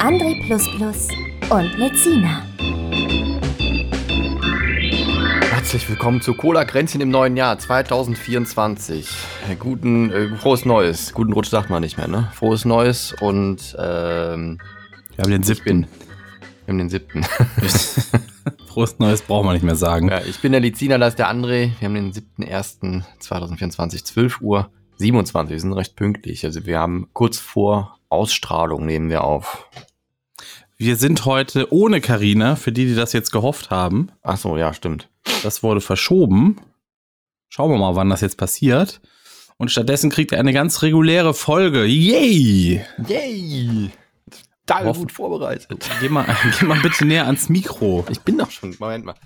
André 0.00 0.34
und 1.50 1.78
Lezina. 1.78 2.42
Herzlich 5.50 5.86
willkommen 5.90 6.22
zu 6.22 6.32
Cola 6.32 6.64
Kränzchen 6.64 7.02
im 7.02 7.10
neuen 7.10 7.36
Jahr 7.36 7.58
2024. 7.58 9.06
Guten, 9.58 10.10
äh, 10.10 10.34
frohes 10.38 10.64
Neues. 10.64 11.12
Guten 11.12 11.34
Rutsch 11.34 11.50
sagt 11.50 11.68
man 11.68 11.82
nicht 11.82 11.98
mehr, 11.98 12.08
ne? 12.08 12.30
Frohes 12.32 12.64
Neues 12.64 13.14
und 13.20 13.76
ähm, 13.78 14.58
wir 15.16 15.22
haben 15.22 15.30
den 15.32 15.42
siebten. 15.42 15.86
Wir 16.64 16.72
haben 16.72 16.78
den 16.78 16.88
siebten. 16.88 17.22
Frohes 18.68 18.98
Neues 19.00 19.20
braucht 19.20 19.44
man 19.44 19.52
nicht 19.52 19.64
mehr 19.64 19.76
sagen. 19.76 20.08
Ja, 20.08 20.22
ich 20.22 20.40
bin 20.40 20.52
der 20.52 20.62
Lizina, 20.62 20.96
das 20.96 21.10
ist 21.10 21.18
der 21.18 21.30
André. 21.30 21.72
Wir 21.78 21.88
haben 21.88 21.94
den 21.94 22.12
7.1.2024, 22.12 24.04
12 24.04 24.40
Uhr 24.40 24.70
27. 24.96 25.52
Wir 25.52 25.60
sind 25.60 25.74
recht 25.74 25.94
pünktlich. 25.94 26.46
Also 26.46 26.64
wir 26.64 26.78
haben 26.78 27.10
kurz 27.12 27.36
vor 27.36 28.00
Ausstrahlung 28.10 28.86
nehmen 28.86 29.08
wir 29.08 29.24
auf. 29.24 29.68
Wir 30.80 30.96
sind 30.96 31.26
heute 31.26 31.70
ohne 31.74 32.00
Karina, 32.00 32.56
für 32.56 32.72
die, 32.72 32.86
die 32.86 32.94
das 32.94 33.12
jetzt 33.12 33.32
gehofft 33.32 33.68
haben. 33.68 34.10
Ach 34.22 34.38
so, 34.38 34.56
ja, 34.56 34.72
stimmt. 34.72 35.10
Das 35.42 35.62
wurde 35.62 35.82
verschoben. 35.82 36.56
Schauen 37.50 37.70
wir 37.70 37.76
mal, 37.76 37.96
wann 37.96 38.08
das 38.08 38.22
jetzt 38.22 38.38
passiert. 38.38 39.02
Und 39.58 39.70
stattdessen 39.70 40.08
kriegt 40.08 40.32
er 40.32 40.38
eine 40.38 40.54
ganz 40.54 40.80
reguläre 40.80 41.34
Folge. 41.34 41.84
Yay! 41.84 42.82
Yay! 43.06 43.90
total 44.64 44.94
gut 44.94 45.12
vorbereitet. 45.12 45.86
Geh 46.00 46.08
mal, 46.08 46.24
geh 46.58 46.64
mal 46.64 46.80
bitte 46.80 47.04
näher 47.04 47.26
ans 47.26 47.50
Mikro. 47.50 48.06
Ich 48.08 48.20
bin 48.20 48.38
doch 48.38 48.50
schon. 48.50 48.74
Moment 48.78 49.04
mal. 49.04 49.16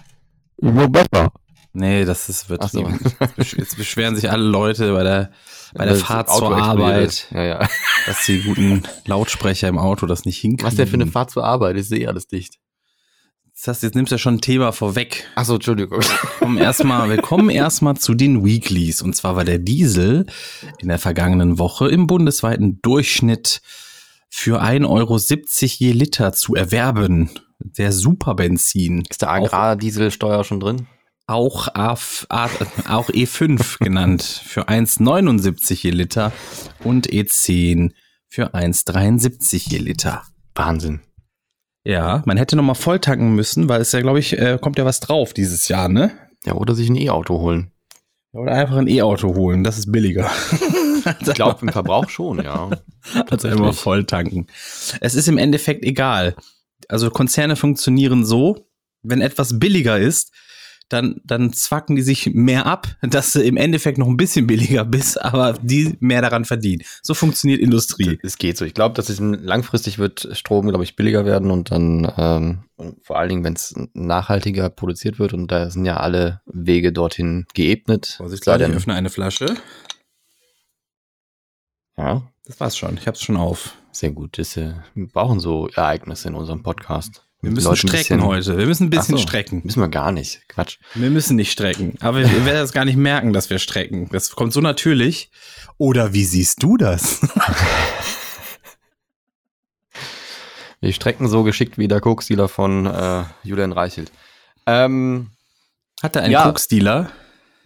Wo 0.56 0.88
besser? 0.88 1.30
Nee, 1.72 2.04
das 2.04 2.28
ist 2.28 2.50
wird 2.50 2.68
so. 2.68 2.88
Jetzt 3.36 3.76
beschweren 3.76 4.16
sich 4.16 4.28
alle 4.28 4.42
Leute 4.42 4.92
bei 4.92 5.04
der 5.04 5.30
bei 5.74 5.84
der 5.84 5.96
Fahrt 5.96 6.30
zur 6.30 6.56
Arbeit, 6.56 7.26
ja, 7.32 7.44
ja. 7.44 7.68
dass 8.06 8.24
die 8.26 8.42
guten 8.42 8.84
Lautsprecher 9.06 9.68
im 9.68 9.78
Auto 9.78 10.06
das 10.06 10.24
nicht 10.24 10.38
hinkriegen. 10.38 10.66
Was 10.66 10.76
der 10.76 10.86
für 10.86 10.94
eine 10.94 11.06
Fahrt 11.06 11.30
zur 11.30 11.44
Arbeit? 11.44 11.76
Ich 11.76 11.88
sehe 11.88 12.08
alles 12.08 12.26
dicht. 12.26 12.58
Das 13.54 13.68
heißt, 13.68 13.82
jetzt 13.84 13.94
nimmst 13.94 14.10
du 14.10 14.14
ja 14.14 14.18
schon 14.18 14.34
ein 14.34 14.40
Thema 14.40 14.72
vorweg. 14.72 15.28
Achso, 15.36 15.54
Entschuldigung. 15.54 16.00
Kommen 16.40 16.58
erstmal, 16.58 17.08
wir 17.08 17.22
kommen 17.22 17.50
erstmal 17.50 17.96
zu 17.96 18.14
den 18.14 18.44
Weeklies. 18.44 19.00
Und 19.00 19.14
zwar 19.14 19.36
war 19.36 19.44
der 19.44 19.58
Diesel 19.58 20.26
in 20.78 20.88
der 20.88 20.98
vergangenen 20.98 21.58
Woche 21.58 21.88
im 21.88 22.08
bundesweiten 22.08 22.80
Durchschnitt 22.82 23.60
für 24.28 24.60
1,70 24.60 24.88
Euro 24.88 25.18
je 25.78 25.92
Liter 25.92 26.32
zu 26.32 26.56
erwerben. 26.56 27.30
Der 27.60 27.92
Superbenzin. 27.92 29.04
Ist 29.08 29.22
der 29.22 29.30
Agrardieselsteuer 29.30 30.42
schon 30.42 30.58
drin? 30.58 30.88
Auch, 31.26 31.68
AF, 31.74 32.26
auch 32.28 33.08
E5 33.08 33.78
genannt 33.82 34.22
für 34.22 34.68
1,79 34.68 35.82
je 35.82 35.90
Liter 35.90 36.32
und 36.84 37.08
E10 37.08 37.92
für 38.28 38.54
1,73 38.54 39.70
je 39.70 39.78
Liter. 39.78 40.22
Wahnsinn. 40.54 41.00
Ja, 41.84 42.22
man 42.26 42.36
hätte 42.36 42.56
nochmal 42.56 42.74
voll 42.74 42.98
tanken 42.98 43.34
müssen, 43.34 43.68
weil 43.68 43.80
es 43.80 43.92
ja, 43.92 44.00
glaube 44.00 44.18
ich, 44.18 44.38
äh, 44.38 44.58
kommt 44.60 44.78
ja 44.78 44.84
was 44.84 45.00
drauf 45.00 45.32
dieses 45.32 45.68
Jahr, 45.68 45.88
ne? 45.88 46.10
Ja, 46.44 46.54
oder 46.54 46.74
sich 46.74 46.88
ein 46.88 46.96
E-Auto 46.96 47.38
holen. 47.38 47.70
Oder 48.32 48.52
einfach 48.52 48.76
ein 48.76 48.88
E-Auto 48.88 49.34
holen, 49.34 49.64
das 49.64 49.78
ist 49.78 49.92
billiger. 49.92 50.30
ich 51.20 51.34
glaube, 51.34 51.58
im 51.62 51.68
Verbrauch 51.72 52.08
schon, 52.08 52.42
ja. 52.42 52.70
Also 53.30 53.48
immer 53.48 53.72
voll 53.72 54.04
tanken. 54.04 54.46
Es 55.00 55.14
ist 55.14 55.28
im 55.28 55.38
Endeffekt 55.38 55.84
egal. 55.84 56.34
Also 56.88 57.10
Konzerne 57.10 57.54
funktionieren 57.54 58.24
so, 58.24 58.66
wenn 59.02 59.20
etwas 59.20 59.58
billiger 59.58 59.98
ist, 59.98 60.32
dann, 60.88 61.20
dann 61.24 61.52
zwacken 61.52 61.96
die 61.96 62.02
sich 62.02 62.34
mehr 62.34 62.66
ab, 62.66 62.88
dass 63.02 63.32
sie 63.32 63.46
im 63.46 63.56
Endeffekt 63.56 63.98
noch 63.98 64.06
ein 64.06 64.16
bisschen 64.16 64.46
billiger 64.46 64.84
bist, 64.84 65.20
aber 65.22 65.54
die 65.62 65.96
mehr 66.00 66.22
daran 66.22 66.44
verdienen. 66.44 66.82
So 67.02 67.14
funktioniert 67.14 67.60
Industrie. 67.60 68.18
Es 68.22 68.38
geht 68.38 68.56
so. 68.56 68.64
Ich 68.64 68.74
glaube, 68.74 68.94
dass 68.94 69.08
es 69.08 69.18
langfristig 69.20 69.98
wird 69.98 70.28
Strom, 70.32 70.68
glaube 70.68 70.84
ich, 70.84 70.96
billiger 70.96 71.24
werden 71.24 71.50
und 71.50 71.70
dann 71.70 72.12
ähm, 72.16 72.64
vor 73.02 73.18
allen 73.18 73.28
Dingen, 73.28 73.44
wenn 73.44 73.54
es 73.54 73.74
nachhaltiger 73.94 74.68
produziert 74.70 75.18
wird 75.18 75.32
und 75.32 75.50
da 75.50 75.70
sind 75.70 75.84
ja 75.84 75.96
alle 75.98 76.40
Wege 76.46 76.92
dorthin 76.92 77.46
geebnet. 77.54 78.14
Vorsicht, 78.18 78.44
Leute, 78.46 78.64
ich 78.64 78.72
öffne 78.72 78.94
eine 78.94 79.10
Flasche. 79.10 79.56
Ja. 81.96 82.22
Das 82.46 82.60
war's 82.60 82.76
schon. 82.76 82.98
Ich 82.98 83.06
hab's 83.06 83.22
schon 83.22 83.38
auf. 83.38 83.74
Sehr 83.90 84.10
gut. 84.10 84.38
Das, 84.38 84.56
äh, 84.56 84.74
wir 84.94 85.06
brauchen 85.06 85.40
so 85.40 85.68
Ereignisse 85.68 86.28
in 86.28 86.34
unserem 86.34 86.62
Podcast. 86.62 87.26
Wir 87.44 87.50
müssen 87.50 87.68
Leute 87.68 87.88
strecken 87.88 88.16
bisschen, 88.16 88.24
heute. 88.24 88.56
Wir 88.58 88.66
müssen 88.66 88.84
ein 88.84 88.90
bisschen 88.90 89.16
so, 89.16 89.22
strecken. 89.22 89.60
Müssen 89.64 89.80
wir 89.80 89.88
gar 89.88 90.12
nicht. 90.12 90.40
Quatsch. 90.48 90.78
Wir 90.94 91.10
müssen 91.10 91.36
nicht 91.36 91.52
strecken. 91.52 91.96
Aber 92.00 92.20
wir 92.20 92.44
werden 92.46 92.56
das 92.56 92.72
gar 92.72 92.84
nicht 92.84 92.96
merken, 92.96 93.32
dass 93.32 93.50
wir 93.50 93.58
strecken. 93.58 94.08
Das 94.10 94.30
kommt 94.30 94.52
so 94.52 94.60
natürlich. 94.60 95.30
Oder 95.76 96.12
wie 96.14 96.24
siehst 96.24 96.62
du 96.62 96.76
das? 96.76 97.20
wir 100.80 100.92
strecken 100.92 101.28
so 101.28 101.42
geschickt 101.42 101.76
wie 101.76 101.86
der 101.86 102.00
Koksdealer 102.00 102.48
von 102.48 102.86
äh, 102.86 103.24
Julian 103.42 103.72
Reichelt. 103.72 104.10
Ähm, 104.66 105.30
Hat 106.02 106.16
er 106.16 106.22
einen 106.22 106.32
ja, 106.32 106.44
Koksdealer? 106.44 107.10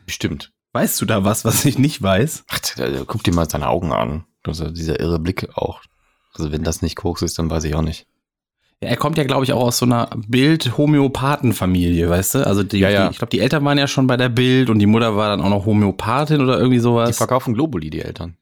Bestimmt. 0.07 0.51
Weißt 0.73 1.01
du 1.01 1.07
da 1.07 1.25
was, 1.25 1.45
was 1.45 1.65
ich 1.65 1.79
nicht 1.79 2.03
weiß? 2.03 2.45
Ach, 2.49 2.61
guck 3.07 3.23
dir 3.23 3.33
mal 3.33 3.49
seine 3.49 3.69
Augen 3.69 3.93
an. 3.93 4.25
Also 4.45 4.71
dieser 4.71 4.99
irre 4.99 5.19
Blick 5.19 5.57
auch. 5.57 5.83
Also 6.35 6.53
wenn 6.53 6.65
das 6.65 6.83
nicht 6.83 6.97
Koks 6.97 7.23
ist, 7.23 7.39
dann 7.39 7.51
weiß 7.51 7.65
ich 7.65 7.75
auch 7.75 7.83
nicht. 7.83 8.07
Er 8.81 8.97
kommt 8.97 9.19
ja, 9.19 9.25
glaube 9.25 9.45
ich, 9.45 9.53
auch 9.53 9.63
aus 9.63 9.79
so 9.79 9.87
einer 9.87 10.09
Bild-Homöopathen-Familie, 10.29 12.09
weißt 12.09 12.37
du? 12.37 12.47
Also 12.47 12.63
die, 12.63 12.79
ja, 12.79 12.91
ja. 12.91 13.07
Die, 13.07 13.13
ich 13.13 13.19
glaube, 13.19 13.31
die 13.31 13.41
Eltern 13.41 13.65
waren 13.65 13.77
ja 13.77 13.89
schon 13.89 14.07
bei 14.07 14.17
der 14.17 14.29
Bild 14.29 14.71
und 14.71 14.79
die 14.79 14.87
Mutter 14.87 15.17
war 15.17 15.31
dann 15.31 15.41
auch 15.41 15.51
noch 15.51 15.67
Homöopathin 15.67 16.41
oder 16.41 16.59
irgendwie 16.59 16.79
sowas. 16.79 17.11
Die 17.11 17.17
verkaufen 17.17 17.55
Globuli, 17.55 17.91
die 17.91 18.03
Eltern. 18.03 18.37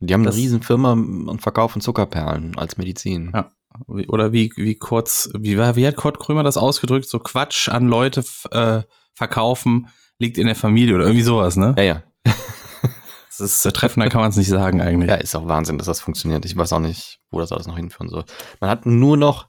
Die 0.00 0.12
haben 0.12 0.24
das, 0.24 0.34
eine 0.34 0.42
riesen 0.42 0.62
Firma 0.62 0.92
und 0.92 1.40
verkaufen 1.40 1.80
Zuckerperlen 1.80 2.56
als 2.58 2.76
Medizin. 2.76 3.32
Ja. 3.34 3.50
Oder 3.86 4.32
wie, 4.32 4.52
wie 4.56 4.74
kurz, 4.74 5.30
wie, 5.38 5.56
war, 5.56 5.76
wie 5.76 5.86
hat 5.86 5.96
Kurt 5.96 6.18
Krömer 6.18 6.42
das 6.42 6.56
ausgedrückt? 6.56 7.08
So 7.08 7.18
Quatsch 7.18 7.68
an 7.68 7.88
Leute 7.88 8.24
äh, 8.50 8.82
verkaufen 9.14 9.88
liegt 10.18 10.36
in 10.36 10.46
der 10.46 10.56
Familie 10.56 10.94
oder 10.94 11.04
irgendwie 11.04 11.22
sowas, 11.22 11.56
ne? 11.56 11.74
Ja, 11.78 11.84
ja. 11.84 12.02
das 13.28 13.40
ist 13.40 13.62
treffender 13.74 14.08
kann 14.08 14.20
man 14.20 14.30
es 14.30 14.36
nicht 14.36 14.48
sagen 14.48 14.80
eigentlich. 14.80 15.10
Ja, 15.10 15.16
ist 15.16 15.34
auch 15.34 15.46
Wahnsinn, 15.46 15.78
dass 15.78 15.86
das 15.86 16.00
funktioniert. 16.00 16.44
Ich 16.44 16.56
weiß 16.56 16.72
auch 16.72 16.80
nicht, 16.80 17.20
wo 17.30 17.38
das 17.40 17.52
alles 17.52 17.66
noch 17.66 17.76
hinführen 17.76 18.08
soll. 18.08 18.24
Man 18.60 18.70
hat 18.70 18.84
nur 18.84 19.16
noch 19.16 19.44
äh, 19.44 19.47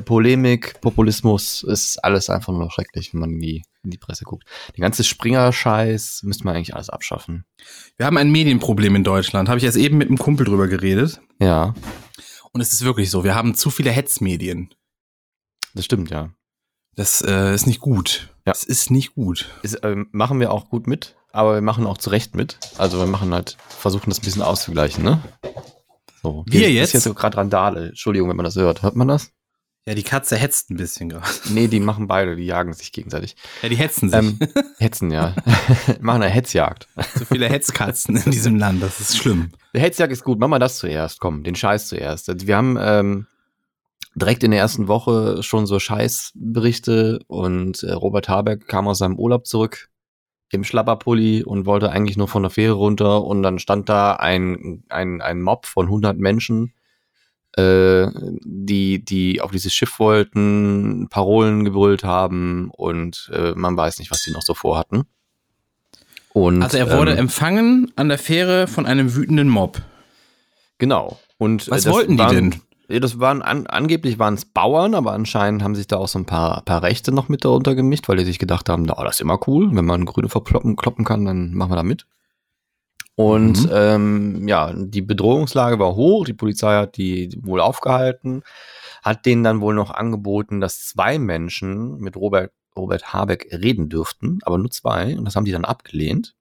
Polemik, 0.00 0.80
Populismus, 0.80 1.62
ist 1.62 1.98
alles 2.02 2.30
einfach 2.30 2.52
nur 2.52 2.70
schrecklich, 2.70 3.12
wenn 3.12 3.20
man 3.20 3.30
in 3.30 3.40
die, 3.40 3.62
in 3.82 3.90
die 3.90 3.98
Presse 3.98 4.24
guckt. 4.24 4.44
Den 4.76 4.82
ganze 4.82 5.04
Springer-Scheiß 5.04 6.22
müsste 6.22 6.44
man 6.44 6.56
eigentlich 6.56 6.74
alles 6.74 6.88
abschaffen. 6.88 7.44
Wir 7.98 8.06
haben 8.06 8.16
ein 8.16 8.30
Medienproblem 8.30 8.96
in 8.96 9.04
Deutschland. 9.04 9.48
Habe 9.48 9.58
ich 9.58 9.64
erst 9.64 9.76
eben 9.76 9.98
mit 9.98 10.08
einem 10.08 10.18
Kumpel 10.18 10.46
drüber 10.46 10.66
geredet. 10.66 11.20
Ja. 11.38 11.74
Und 12.52 12.60
es 12.60 12.72
ist 12.72 12.84
wirklich 12.84 13.10
so, 13.10 13.24
wir 13.24 13.34
haben 13.34 13.54
zu 13.54 13.70
viele 13.70 13.90
Hetzmedien. 13.90 14.74
Das 15.74 15.84
stimmt, 15.84 16.10
ja. 16.10 16.30
Das 16.94 17.22
äh, 17.22 17.54
ist 17.54 17.66
nicht 17.66 17.80
gut. 17.80 18.28
Ja. 18.46 18.52
Das 18.52 18.64
ist 18.64 18.90
nicht 18.90 19.14
gut. 19.14 19.50
Ist, 19.62 19.74
äh, 19.82 19.96
machen 20.10 20.40
wir 20.40 20.52
auch 20.52 20.68
gut 20.68 20.86
mit, 20.86 21.16
aber 21.32 21.54
wir 21.54 21.62
machen 21.62 21.86
auch 21.86 21.98
zu 21.98 22.10
Recht 22.10 22.34
mit. 22.34 22.58
Also 22.76 22.98
wir 22.98 23.06
machen 23.06 23.32
halt, 23.32 23.56
versuchen 23.68 24.10
das 24.10 24.20
ein 24.20 24.24
bisschen 24.24 24.42
auszugleichen, 24.42 25.02
ne? 25.02 25.22
So. 26.22 26.44
Wir 26.46 26.70
jetzt? 26.70 26.88
Ist 26.88 26.92
jetzt 26.94 27.04
so 27.04 27.14
gerade 27.14 27.36
Randale. 27.38 27.88
Entschuldigung, 27.88 28.28
wenn 28.28 28.36
man 28.36 28.44
das 28.44 28.56
hört. 28.56 28.82
Hört 28.82 28.96
man 28.96 29.08
das? 29.08 29.32
Ja, 29.86 29.94
die 29.94 30.04
Katze 30.04 30.36
hetzt 30.36 30.70
ein 30.70 30.76
bisschen 30.76 31.08
gerade. 31.08 31.26
Nee, 31.50 31.66
die 31.66 31.80
machen 31.80 32.06
beide, 32.06 32.36
die 32.36 32.46
jagen 32.46 32.72
sich 32.72 32.92
gegenseitig. 32.92 33.34
Ja, 33.62 33.68
die 33.68 33.76
hetzen 33.76 34.10
sich. 34.10 34.18
Ähm, 34.18 34.38
hetzen, 34.78 35.10
ja. 35.10 35.34
machen 36.00 36.22
eine 36.22 36.32
Hetzjagd. 36.32 36.86
So 37.16 37.24
viele 37.24 37.48
Hetzkatzen 37.48 38.16
in 38.16 38.30
diesem 38.30 38.56
Land, 38.56 38.82
das 38.82 39.00
ist 39.00 39.16
schlimm. 39.16 39.50
Der 39.74 39.80
Hetzjagd 39.80 40.12
ist 40.12 40.22
gut, 40.22 40.38
machen 40.38 40.50
wir 40.50 40.60
das 40.60 40.78
zuerst, 40.78 41.18
komm, 41.18 41.42
den 41.42 41.56
Scheiß 41.56 41.88
zuerst. 41.88 42.28
Also 42.28 42.46
wir 42.46 42.56
haben 42.56 42.78
ähm, 42.80 43.26
direkt 44.14 44.44
in 44.44 44.52
der 44.52 44.60
ersten 44.60 44.86
Woche 44.86 45.42
schon 45.42 45.66
so 45.66 45.80
Scheißberichte 45.80 47.20
und 47.26 47.82
äh, 47.82 47.92
Robert 47.92 48.28
Habeck 48.28 48.68
kam 48.68 48.86
aus 48.86 48.98
seinem 48.98 49.18
Urlaub 49.18 49.46
zurück 49.46 49.88
im 50.50 50.64
Schlapperpulli 50.64 51.42
und 51.42 51.66
wollte 51.66 51.90
eigentlich 51.90 52.16
nur 52.16 52.28
von 52.28 52.42
der 52.42 52.50
Fähre 52.50 52.74
runter 52.74 53.24
und 53.24 53.42
dann 53.42 53.58
stand 53.58 53.88
da 53.88 54.12
ein, 54.14 54.84
ein, 54.90 55.22
ein 55.22 55.40
Mob 55.40 55.66
von 55.66 55.86
100 55.86 56.18
Menschen, 56.18 56.74
äh, 57.56 58.06
die, 58.44 59.04
die 59.04 59.40
auf 59.40 59.50
dieses 59.50 59.74
Schiff 59.74 59.98
wollten, 59.98 61.08
Parolen 61.10 61.64
gebrüllt 61.64 62.04
haben 62.04 62.70
und 62.70 63.30
äh, 63.34 63.52
man 63.54 63.76
weiß 63.76 63.98
nicht, 63.98 64.10
was 64.10 64.22
die 64.22 64.30
noch 64.30 64.42
so 64.42 64.54
vorhatten. 64.54 65.04
Und, 66.32 66.62
also 66.62 66.78
er 66.78 66.98
wurde 66.98 67.12
ähm, 67.12 67.18
empfangen 67.18 67.92
an 67.96 68.08
der 68.08 68.18
Fähre 68.18 68.66
von 68.66 68.86
einem 68.86 69.14
wütenden 69.14 69.48
Mob. 69.48 69.82
Genau. 70.78 71.18
Und 71.36 71.70
was 71.70 71.86
wollten 71.86 72.16
die 72.16 72.26
denn? 72.26 72.54
Das 72.88 73.20
waren 73.20 73.42
an, 73.42 73.66
angeblich 73.66 74.18
waren 74.18 74.34
es 74.34 74.44
Bauern, 74.44 74.94
aber 74.94 75.12
anscheinend 75.12 75.62
haben 75.62 75.74
sich 75.74 75.86
da 75.86 75.96
auch 75.96 76.08
so 76.08 76.18
ein 76.18 76.26
paar, 76.26 76.62
paar 76.62 76.82
Rechte 76.82 77.12
noch 77.12 77.28
mit 77.28 77.44
darunter 77.44 77.74
gemischt, 77.74 78.08
weil 78.08 78.16
die 78.16 78.24
sich 78.24 78.38
gedacht 78.38 78.68
haben, 78.68 78.90
oh, 78.90 79.04
das 79.04 79.16
ist 79.16 79.20
immer 79.20 79.38
cool, 79.46 79.74
wenn 79.74 79.84
man 79.84 80.04
Grüne 80.04 80.28
verploppen 80.28 80.76
kloppen 80.76 81.04
kann, 81.04 81.24
dann 81.24 81.54
machen 81.54 81.70
wir 81.70 81.76
da 81.76 81.82
mit. 81.82 82.06
Und 83.14 83.64
Mhm. 83.64 83.70
ähm, 83.72 84.48
ja, 84.48 84.72
die 84.74 85.02
Bedrohungslage 85.02 85.78
war 85.78 85.94
hoch, 85.94 86.24
die 86.24 86.32
Polizei 86.32 86.74
hat 86.74 86.96
die 86.96 87.36
wohl 87.42 87.60
aufgehalten, 87.60 88.42
hat 89.02 89.26
denen 89.26 89.44
dann 89.44 89.60
wohl 89.60 89.74
noch 89.74 89.90
angeboten, 89.90 90.60
dass 90.60 90.86
zwei 90.86 91.18
Menschen 91.18 91.98
mit 91.98 92.16
Robert, 92.16 92.52
Robert 92.76 93.12
Habeck 93.12 93.48
reden 93.52 93.90
dürften, 93.90 94.38
aber 94.42 94.56
nur 94.56 94.70
zwei, 94.70 95.16
und 95.18 95.26
das 95.26 95.36
haben 95.36 95.44
die 95.44 95.52
dann 95.52 95.66
abgelehnt. 95.66 96.34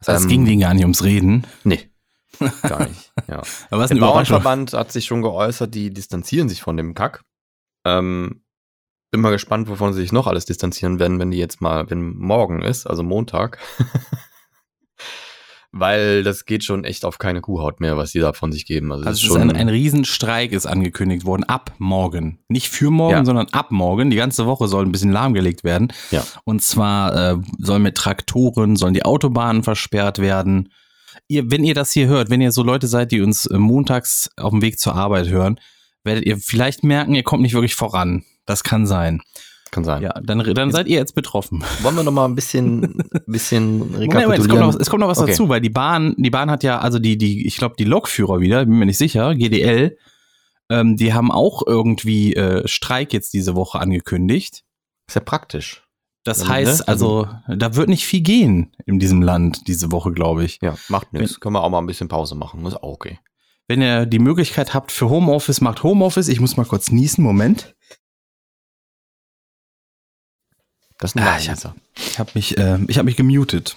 Das 0.00 0.22
Ähm, 0.22 0.28
ging 0.28 0.44
denen 0.46 0.60
gar 0.60 0.72
nicht 0.72 0.84
ums 0.84 1.04
Reden. 1.04 1.46
Nee, 1.62 1.90
gar 2.62 2.88
nicht. 2.88 3.12
Ja. 3.28 3.42
Aber 3.70 3.82
was 3.82 3.90
Der. 3.90 3.96
Bauernverband 4.00 4.72
hat 4.72 4.92
sich 4.92 5.04
schon 5.04 5.20
geäußert, 5.22 5.74
die 5.74 5.92
distanzieren 5.92 6.48
sich 6.48 6.62
von 6.62 6.76
dem 6.78 6.94
Kack. 6.94 7.22
Ähm, 7.84 8.42
bin 9.10 9.20
mal 9.20 9.30
gespannt, 9.30 9.68
wovon 9.68 9.92
sie 9.92 10.00
sich 10.00 10.10
noch 10.12 10.26
alles 10.26 10.46
distanzieren 10.46 10.98
werden, 10.98 11.18
wenn 11.18 11.30
die 11.30 11.38
jetzt 11.38 11.60
mal, 11.60 11.88
wenn 11.90 12.16
morgen 12.16 12.62
ist, 12.62 12.86
also 12.86 13.02
Montag. 13.02 13.58
Weil 15.76 16.22
das 16.22 16.44
geht 16.44 16.62
schon 16.62 16.84
echt 16.84 17.04
auf 17.04 17.18
keine 17.18 17.40
Kuhhaut 17.40 17.80
mehr, 17.80 17.96
was 17.96 18.12
die 18.12 18.20
da 18.20 18.32
von 18.32 18.52
sich 18.52 18.64
geben. 18.64 18.92
Also, 18.92 19.06
Also 19.06 19.16
ist 19.26 19.32
schon 19.32 19.40
ein, 19.40 19.56
ein 19.56 19.68
Riesenstreik 19.68 20.52
ist 20.52 20.66
angekündigt 20.66 21.24
worden, 21.24 21.42
ab 21.42 21.72
morgen. 21.78 22.38
Nicht 22.46 22.68
für 22.68 22.90
morgen, 22.92 23.12
Ja. 23.16 23.24
sondern 23.24 23.48
ab 23.50 23.72
morgen. 23.72 24.08
Die 24.08 24.16
ganze 24.16 24.46
Woche 24.46 24.68
soll 24.68 24.86
ein 24.86 24.92
bisschen 24.92 25.10
lahmgelegt 25.10 25.64
werden. 25.64 25.92
Ja. 26.12 26.24
Und 26.44 26.62
zwar 26.62 27.32
äh, 27.32 27.36
sollen 27.58 27.82
mit 27.82 27.96
Traktoren, 27.96 28.76
sollen 28.76 28.94
die 28.94 29.04
Autobahnen 29.04 29.64
versperrt 29.64 30.20
werden. 30.20 30.68
Ihr, 31.26 31.50
wenn 31.50 31.64
ihr 31.64 31.74
das 31.74 31.90
hier 31.90 32.06
hört, 32.06 32.30
wenn 32.30 32.40
ihr 32.40 32.52
so 32.52 32.62
Leute 32.62 32.86
seid, 32.86 33.10
die 33.10 33.20
uns 33.20 33.46
äh, 33.46 33.58
montags 33.58 34.30
auf 34.36 34.50
dem 34.50 34.62
Weg 34.62 34.78
zur 34.78 34.94
Arbeit 34.94 35.28
hören, 35.28 35.58
werdet 36.04 36.24
ihr 36.24 36.36
vielleicht 36.36 36.84
merken, 36.84 37.16
ihr 37.16 37.24
kommt 37.24 37.42
nicht 37.42 37.54
wirklich 37.54 37.74
voran. 37.74 38.22
Das 38.46 38.62
kann 38.62 38.86
sein. 38.86 39.22
Kann 39.74 39.84
sein. 39.84 40.02
Ja, 40.02 40.14
dann, 40.22 40.38
dann 40.54 40.70
seid 40.70 40.86
ihr 40.86 40.96
jetzt 40.96 41.14
betroffen. 41.14 41.62
Wollen 41.82 41.96
wir 41.96 42.02
noch 42.02 42.12
mal 42.12 42.24
ein 42.24 42.34
bisschen, 42.34 43.02
bisschen 43.26 43.82
rekapitulieren? 43.94 44.22
Moment, 44.22 44.40
es 44.40 44.48
kommt 44.48 44.60
noch, 44.60 44.80
es 44.80 44.90
kommt 44.90 45.00
noch 45.00 45.08
was 45.08 45.18
Okay. 45.18 45.30
dazu, 45.32 45.48
weil 45.48 45.60
die 45.60 45.70
Bahn, 45.70 46.14
die 46.16 46.30
Bahn 46.30 46.50
hat 46.50 46.62
ja, 46.62 46.78
also 46.78 46.98
die, 46.98 47.18
die, 47.18 47.46
ich 47.46 47.56
glaube, 47.56 47.74
die 47.78 47.84
Lokführer 47.84 48.40
wieder, 48.40 48.64
bin 48.64 48.78
mir 48.78 48.86
nicht 48.86 48.98
sicher, 48.98 49.34
GDL, 49.34 49.98
ähm, 50.70 50.96
die 50.96 51.12
haben 51.12 51.30
auch 51.30 51.62
irgendwie 51.66 52.34
äh, 52.34 52.66
Streik 52.66 53.12
jetzt 53.12 53.34
diese 53.34 53.54
Woche 53.54 53.78
angekündigt. 53.78 54.62
Ist 55.06 55.14
ja 55.14 55.20
praktisch. 55.20 55.82
Das 56.24 56.40
Ja, 56.40 56.48
heißt, 56.48 56.80
ne? 56.80 56.88
also, 56.88 57.28
da 57.48 57.76
wird 57.76 57.90
nicht 57.90 58.06
viel 58.06 58.22
gehen 58.22 58.72
in 58.86 58.98
diesem 58.98 59.20
Land 59.20 59.68
diese 59.68 59.92
Woche, 59.92 60.12
glaube 60.12 60.44
ich. 60.44 60.58
Ja, 60.62 60.74
macht 60.88 61.12
nichts. 61.12 61.38
Können 61.38 61.54
wir 61.54 61.62
auch 61.62 61.68
mal 61.68 61.80
ein 61.80 61.86
bisschen 61.86 62.08
Pause 62.08 62.34
machen. 62.34 62.64
Ist 62.64 62.76
auch 62.76 62.94
okay. 62.94 63.18
Wenn 63.68 63.82
ihr 63.82 64.06
die 64.06 64.18
Möglichkeit 64.18 64.72
habt 64.72 64.90
für 64.92 65.10
Homeoffice, 65.10 65.60
macht 65.60 65.82
Homeoffice. 65.82 66.28
Ich 66.28 66.40
muss 66.40 66.56
mal 66.56 66.64
kurz 66.64 66.90
niesen, 66.90 67.22
Moment. 67.24 67.74
Das 71.04 71.10
ist 71.10 71.20
ein 71.20 71.26
Ah, 71.26 71.36
ich 71.96 72.18
habe 72.18 72.30
mich, 72.32 72.56
äh, 72.56 72.78
ich 72.88 72.96
habe 72.96 73.04
mich 73.04 73.16
gemutet. 73.16 73.76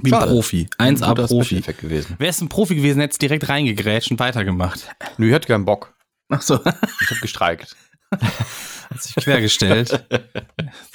Wie 0.00 0.10
ein 0.10 0.18
Schade. 0.18 0.32
Profi. 0.32 0.70
1A 0.78 1.08
Guter 1.08 1.26
Profi. 1.26 1.60
Gewesen. 1.60 2.16
Wäre 2.18 2.30
es 2.30 2.40
ein 2.40 2.48
Profi 2.48 2.76
gewesen, 2.76 3.00
hätte 3.00 3.12
es 3.12 3.18
direkt 3.18 3.50
reingegrätscht 3.50 4.10
und 4.10 4.18
weitergemacht. 4.18 4.88
Nö, 5.18 5.26
ich 5.26 5.34
hätte 5.34 5.48
gern 5.48 5.66
Bock. 5.66 5.94
Ach 6.30 6.40
so, 6.40 6.54
Ich 6.54 7.10
habe 7.10 7.20
gestreikt. 7.20 7.76
hat 8.10 9.02
sich 9.02 9.16
quergestellt. 9.16 10.06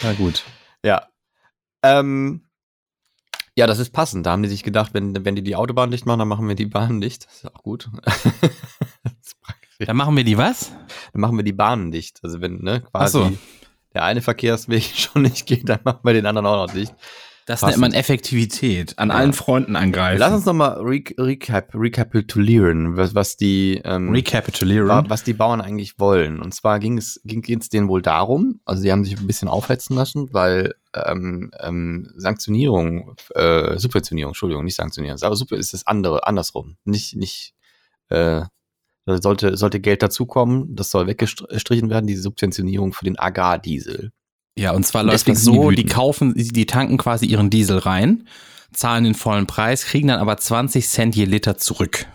Na 0.02 0.14
gut. 0.14 0.42
Ja. 0.84 1.08
Ähm, 1.84 2.42
ja, 3.56 3.68
das 3.68 3.78
ist 3.78 3.92
passend. 3.92 4.26
Da 4.26 4.32
haben 4.32 4.42
die 4.42 4.50
sich 4.50 4.64
gedacht, 4.64 4.96
wenn, 4.96 5.24
wenn 5.26 5.36
die 5.36 5.44
die 5.44 5.56
Autobahn 5.56 5.92
dicht 5.92 6.08
machen, 6.08 6.18
dann 6.18 6.28
machen 6.28 6.48
wir 6.48 6.56
die 6.56 6.66
Bahn 6.66 7.02
dicht. 7.02 7.28
Das 7.28 7.36
ist 7.36 7.56
auch 7.56 7.62
gut. 7.62 7.88
ist. 9.22 9.38
Dann 9.78 9.96
machen 9.96 10.18
wir 10.18 10.24
die 10.24 10.40
was? 10.40 10.72
Dann 11.14 11.22
machen 11.22 11.38
wir 11.38 11.44
die 11.44 11.54
Bahnen 11.54 11.92
dicht. 11.92 12.20
Also 12.24 12.42
wenn 12.42 12.64
ne, 12.64 12.82
Ach 12.86 12.92
quasi 12.92 13.12
so. 13.12 13.38
Der 13.94 14.04
eine 14.04 14.22
Verkehrsweg 14.22 14.84
schon 14.96 15.24
nicht 15.24 15.46
geht, 15.46 15.68
dann 15.70 15.80
machen 15.84 16.00
wir 16.04 16.14
den 16.14 16.26
anderen 16.26 16.46
auch 16.48 16.68
noch 16.68 16.74
dicht. 16.74 16.94
Das 17.48 17.62
Passend. 17.62 17.82
nennt 17.82 17.94
man 17.94 18.00
Effektivität. 18.00 18.98
An 19.00 19.10
Ja. 19.10 19.16
allen 19.16 19.34
Fronten 19.34 19.76
angreifen. 19.76 20.20
Lass 20.20 20.32
uns 20.32 20.46
nochmal 20.46 20.80
re 20.80 21.02
recap 21.18 21.74
rekapitulieren, 21.74 22.98
was, 22.98 23.16
was 23.16 23.36
die 23.36 23.82
ähm, 23.84 24.12
recapitulieren. 24.12 24.88
wa- 24.88 25.04
was 25.08 25.24
die 25.24 25.34
Bauern 25.34 25.60
eigentlich 25.60 26.00
wollen. 26.00 26.40
Und 26.40 26.54
zwar 26.54 26.80
ging 26.80 26.98
es 27.00 27.20
ging 27.26 27.44
es 27.60 27.70
denen 27.70 27.88
wohl 27.90 28.04
darum, 28.04 28.62
also 28.64 28.82
sie 28.84 28.92
haben 28.92 29.04
sich 29.04 29.18
ein 29.20 29.26
bisschen 29.28 29.48
aufhetzen 29.48 29.96
lassen, 29.96 30.30
weil 30.32 30.76
ähm, 30.94 31.52
ähm, 31.60 32.12
Sanktionierung, 32.16 33.16
äh, 33.34 33.78
Subventionierung, 33.78 34.30
Entschuldigung, 34.32 34.64
nicht 34.64 34.76
Sanktionierung, 34.76 35.18
aber 35.22 35.36
Super 35.36 35.56
ist 35.58 35.74
das 35.74 35.88
andere, 35.88 36.28
andersrum. 36.28 36.78
Nicht, 36.86 37.16
nicht, 37.16 37.54
äh, 38.10 38.44
da 39.06 39.22
sollte, 39.22 39.58
sollte 39.58 39.80
Geld 39.80 40.04
dazukommen, 40.04 40.76
das 40.76 40.92
soll 40.92 41.08
weggestrichen 41.08 41.90
werden, 41.90 42.08
die 42.08 42.16
Subventionierung 42.16 42.94
für 42.94 43.06
den 43.06 43.18
Agrardiesel. 43.18 44.12
Ja, 44.58 44.72
und 44.74 44.86
zwar 44.86 45.02
Und 45.02 45.08
läuft 45.08 45.28
das 45.28 45.38
die 45.38 45.42
so, 45.42 45.72
die 45.72 45.78
wütend. 45.78 45.94
kaufen, 45.94 46.34
die 46.36 46.66
tanken 46.66 46.98
quasi 46.98 47.26
ihren 47.26 47.50
Diesel 47.50 47.78
rein, 47.80 48.28
zahlen 48.74 49.04
den 49.06 49.16
vollen 49.16 49.48
Preis, 49.48 49.86
kriegen 49.86 50.10
dann 50.10 50.20
aber 50.20 50.38
20 50.38 50.88
Cent 50.88 51.16
je 51.16 51.26
Liter 51.26 51.58
zurück. 51.58 52.06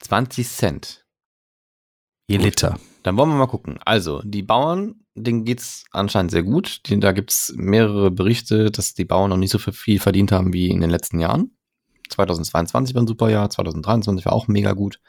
20 0.00 0.48
Cent. 0.48 1.04
Je 2.28 2.38
Gut. 2.38 2.46
Liter. 2.46 2.78
Dann 3.02 3.16
wollen 3.16 3.28
wir 3.28 3.36
mal 3.36 3.46
gucken. 3.46 3.78
Also, 3.84 4.22
die 4.24 4.42
Bauern, 4.42 4.94
denen 5.14 5.44
geht's 5.44 5.84
anscheinend 5.90 6.30
sehr 6.30 6.42
gut. 6.42 6.80
Die, 6.86 6.98
da 6.98 7.12
gibt's 7.12 7.52
mehrere 7.56 8.10
Berichte, 8.10 8.70
dass 8.70 8.94
die 8.94 9.04
Bauern 9.04 9.30
noch 9.30 9.36
nicht 9.36 9.50
so 9.50 9.58
viel 9.58 10.00
verdient 10.00 10.32
haben 10.32 10.52
wie 10.54 10.70
in 10.70 10.80
den 10.80 10.90
letzten 10.90 11.20
Jahren. 11.20 11.54
2022 12.08 12.94
war 12.94 13.02
ein 13.02 13.06
super 13.06 13.28
Jahr, 13.28 13.50
2023 13.50 14.24
war 14.24 14.32
auch 14.32 14.48
mega 14.48 14.72
gut. 14.72 15.00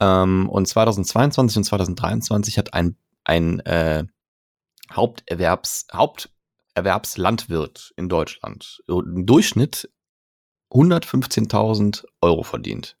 Ähm, 0.00 0.48
und 0.48 0.66
2022 0.66 1.58
und 1.58 1.64
2023 1.64 2.58
hat 2.58 2.74
ein, 2.74 2.96
ein 3.24 3.60
äh, 3.60 4.04
Haupterwerbs, 4.92 5.86
Haupterwerbslandwirt 5.92 7.92
in 7.96 8.08
Deutschland 8.08 8.82
im 8.86 9.26
Durchschnitt 9.26 9.90
115.000 10.72 12.04
Euro 12.20 12.42
verdient. 12.42 12.96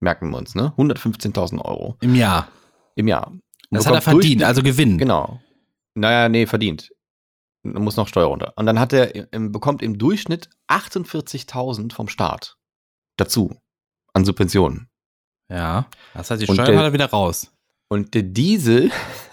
Merken 0.00 0.30
wir 0.30 0.38
uns, 0.38 0.54
ne? 0.54 0.72
115.000 0.76 1.64
Euro 1.64 1.96
Im 2.00 2.14
Jahr. 2.14 2.48
im 2.94 3.08
Jahr. 3.08 3.32
Das 3.70 3.86
hat 3.86 3.94
er 3.94 4.02
verdient, 4.02 4.44
also 4.44 4.62
Gewinn. 4.62 4.96
Genau. 4.96 5.40
Naja, 5.94 6.28
nee, 6.28 6.46
verdient. 6.46 6.90
Da 7.64 7.80
muss 7.80 7.96
noch 7.96 8.06
Steuer 8.06 8.26
runter. 8.26 8.52
Und 8.56 8.66
dann 8.66 8.78
hat 8.78 8.92
er, 8.92 9.26
bekommt 9.32 9.82
im 9.82 9.98
Durchschnitt 9.98 10.48
48.000 10.68 11.92
vom 11.92 12.08
Staat 12.08 12.56
dazu 13.16 13.60
an 14.18 14.24
Subventionen. 14.24 14.88
Ja. 15.48 15.86
Das 16.14 16.30
heißt, 16.30 16.42
die 16.42 16.46
Steuern 16.46 16.66
der- 16.66 16.78
hat 16.78 16.84
er 16.84 16.92
wieder 16.92 17.06
raus. 17.10 17.50
Und 17.88 18.12
der 18.14 18.22
Diesel, 18.22 18.90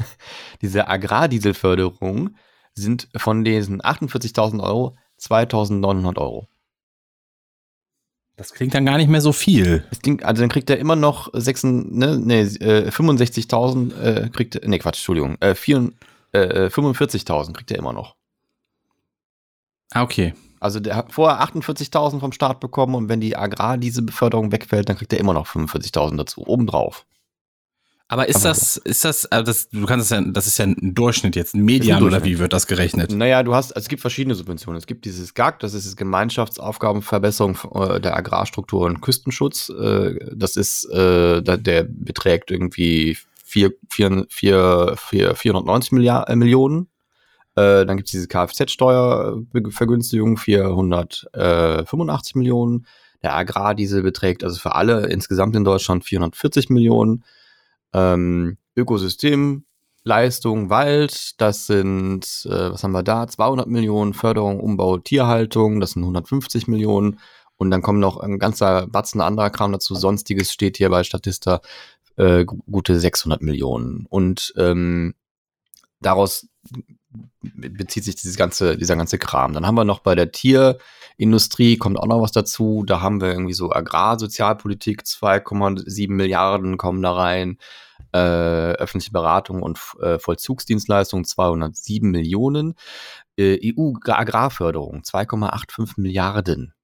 diese 0.61 0.87
Agrardieselförderung, 0.87 2.35
sind 2.73 3.09
von 3.15 3.43
diesen 3.43 3.81
48.000 3.81 4.61
Euro 4.63 4.95
2.900 5.19 6.17
Euro. 6.17 6.47
Das 8.37 8.53
klingt 8.53 8.73
dann 8.73 8.85
gar 8.85 8.97
nicht 8.97 9.09
mehr 9.09 9.21
so 9.21 9.31
viel. 9.31 9.85
Das 9.89 9.99
Ding, 9.99 10.21
also 10.23 10.41
dann 10.41 10.49
kriegt 10.49 10.69
er 10.69 10.77
immer 10.77 10.97
noch 10.97 11.29
6, 11.33 11.63
ne, 11.63 12.17
nee, 12.19 12.41
äh, 12.41 12.89
65.000, 12.91 13.97
äh, 13.97 14.29
kriegt 14.29 14.55
er, 14.55 14.67
nee, 14.67 14.77
Quatsch, 14.77 14.97
Entschuldigung, 14.97 15.37
äh, 15.39 15.55
4, 15.55 15.91
äh, 16.33 16.69
45.000 16.69 17.53
kriegt 17.53 17.71
er 17.71 17.77
immer 17.77 17.93
noch. 17.93 18.15
Ah, 19.91 20.03
okay. 20.03 20.33
Also 20.65 20.79
der 20.79 20.95
hat 20.95 21.13
vorher 21.13 21.39
48.000 21.41 22.19
vom 22.19 22.31
Staat 22.31 22.59
bekommen 22.59 22.95
und 22.95 23.07
wenn 23.07 23.21
die 23.21 23.37
Agrar 23.37 23.77
diese 23.77 24.01
Beförderung 24.01 24.51
wegfällt, 24.51 24.89
dann 24.89 24.97
kriegt 24.97 25.13
er 25.13 25.19
immer 25.19 25.33
noch 25.33 25.45
45.000 25.47 26.17
dazu, 26.17 26.41
obendrauf. 26.45 27.05
Aber 28.07 28.27
ist 28.29 28.43
das, 28.45 28.77
ist 28.77 29.03
das, 29.05 29.25
also 29.27 29.43
das, 29.45 29.69
du 29.69 29.85
kannst 29.85 30.05
es 30.05 30.09
ja, 30.11 30.21
das 30.21 30.45
ist 30.47 30.57
ja 30.59 30.65
ein 30.65 30.93
Durchschnitt 30.93 31.35
jetzt, 31.35 31.55
ein 31.55 31.63
Median 31.65 32.03
oder 32.03 32.23
wie 32.23 32.37
wird 32.37 32.53
das 32.53 32.67
gerechnet? 32.67 33.11
Naja, 33.11 33.41
du 33.41 33.55
hast, 33.55 33.71
also 33.75 33.83
es 33.85 33.89
gibt 33.89 34.01
verschiedene 34.01 34.35
Subventionen. 34.35 34.77
Es 34.77 34.85
gibt 34.85 35.05
dieses 35.05 35.33
GAG, 35.33 35.59
das 35.59 35.73
ist 35.73 35.87
das 35.87 35.95
Gemeinschaftsaufgabenverbesserung 35.95 37.57
äh, 37.73 37.99
der 37.99 38.15
Agrarstruktur 38.15 38.85
und 38.85 39.01
Küstenschutz. 39.01 39.69
Äh, 39.69 40.19
Das 40.35 40.55
ist, 40.55 40.87
der 40.91 41.83
beträgt 41.89 42.51
irgendwie 42.51 43.17
vier- 43.43 43.73
vier- 43.89 44.25
vier- 44.29 44.95
vier- 44.97 45.35
490 45.35 45.91
Milliard, 45.91 46.29
äh, 46.29 46.35
Millionen. 46.35 46.87
Äh, 47.55 47.85
Dann 47.85 47.97
gibt 47.97 48.07
es 48.07 48.11
diese 48.11 48.27
Kfz-Steuervergünstigung, 48.27 50.37
485 50.37 52.35
Millionen. 52.35 52.85
Der 53.23 53.35
Agrardiesel 53.35 54.03
beträgt 54.03 54.43
also 54.43 54.59
für 54.59 54.75
alle 54.75 55.07
insgesamt 55.07 55.55
in 55.55 55.63
Deutschland 55.63 56.05
440 56.05 56.69
Millionen. 56.69 57.23
Ähm, 57.93 58.57
Ökosystem, 58.75 59.65
Leistung, 60.03 60.69
Wald, 60.69 61.39
das 61.41 61.65
sind, 61.65 62.45
äh, 62.45 62.71
was 62.71 62.83
haben 62.83 62.91
wir 62.91 63.01
da? 63.03 63.27
200 63.27 63.67
Millionen, 63.67 64.13
Förderung, 64.13 64.59
Umbau, 64.59 64.97
Tierhaltung, 64.99 65.79
das 65.79 65.91
sind 65.91 66.03
150 66.03 66.67
Millionen. 66.67 67.19
Und 67.57 67.71
dann 67.71 67.81
kommen 67.81 67.99
noch 68.01 68.17
ein 68.17 68.37
ganzer 68.37 68.85
Batzen 68.87 69.21
anderer 69.21 69.49
Kram 69.49 69.71
dazu. 69.71 69.95
Sonstiges 69.95 70.51
steht 70.51 70.75
hier 70.77 70.89
bei 70.89 71.03
Statista 71.05 71.61
äh, 72.17 72.43
gu- 72.43 72.59
gute 72.69 72.99
600 72.99 73.41
Millionen. 73.41 74.05
Und 74.09 74.53
ähm, 74.57 75.15
daraus 76.01 76.47
bezieht 77.41 78.03
sich 78.03 78.15
dieses 78.15 78.37
ganze, 78.37 78.77
dieser 78.77 78.95
ganze 78.95 79.17
Kram. 79.17 79.53
Dann 79.53 79.65
haben 79.65 79.75
wir 79.75 79.85
noch 79.85 79.99
bei 79.99 80.15
der 80.15 80.31
Tierindustrie, 80.31 81.77
kommt 81.77 81.97
auch 81.97 82.07
noch 82.07 82.21
was 82.21 82.31
dazu. 82.31 82.83
Da 82.85 83.01
haben 83.01 83.21
wir 83.21 83.29
irgendwie 83.29 83.53
so 83.53 83.71
Agrarsozialpolitik, 83.71 85.01
2,7 85.01 86.11
Milliarden 86.11 86.77
kommen 86.77 87.01
da 87.01 87.13
rein. 87.13 87.57
Äh, 88.13 88.73
öffentliche 88.77 89.11
Beratung 89.11 89.61
und 89.61 89.79
äh, 90.01 90.19
Vollzugsdienstleistungen 90.19 91.25
207 91.25 92.09
Millionen. 92.09 92.75
Äh, 93.37 93.59
EU-Agrarförderung 93.73 95.01
2,85 95.01 95.93
Milliarden. 95.97 96.74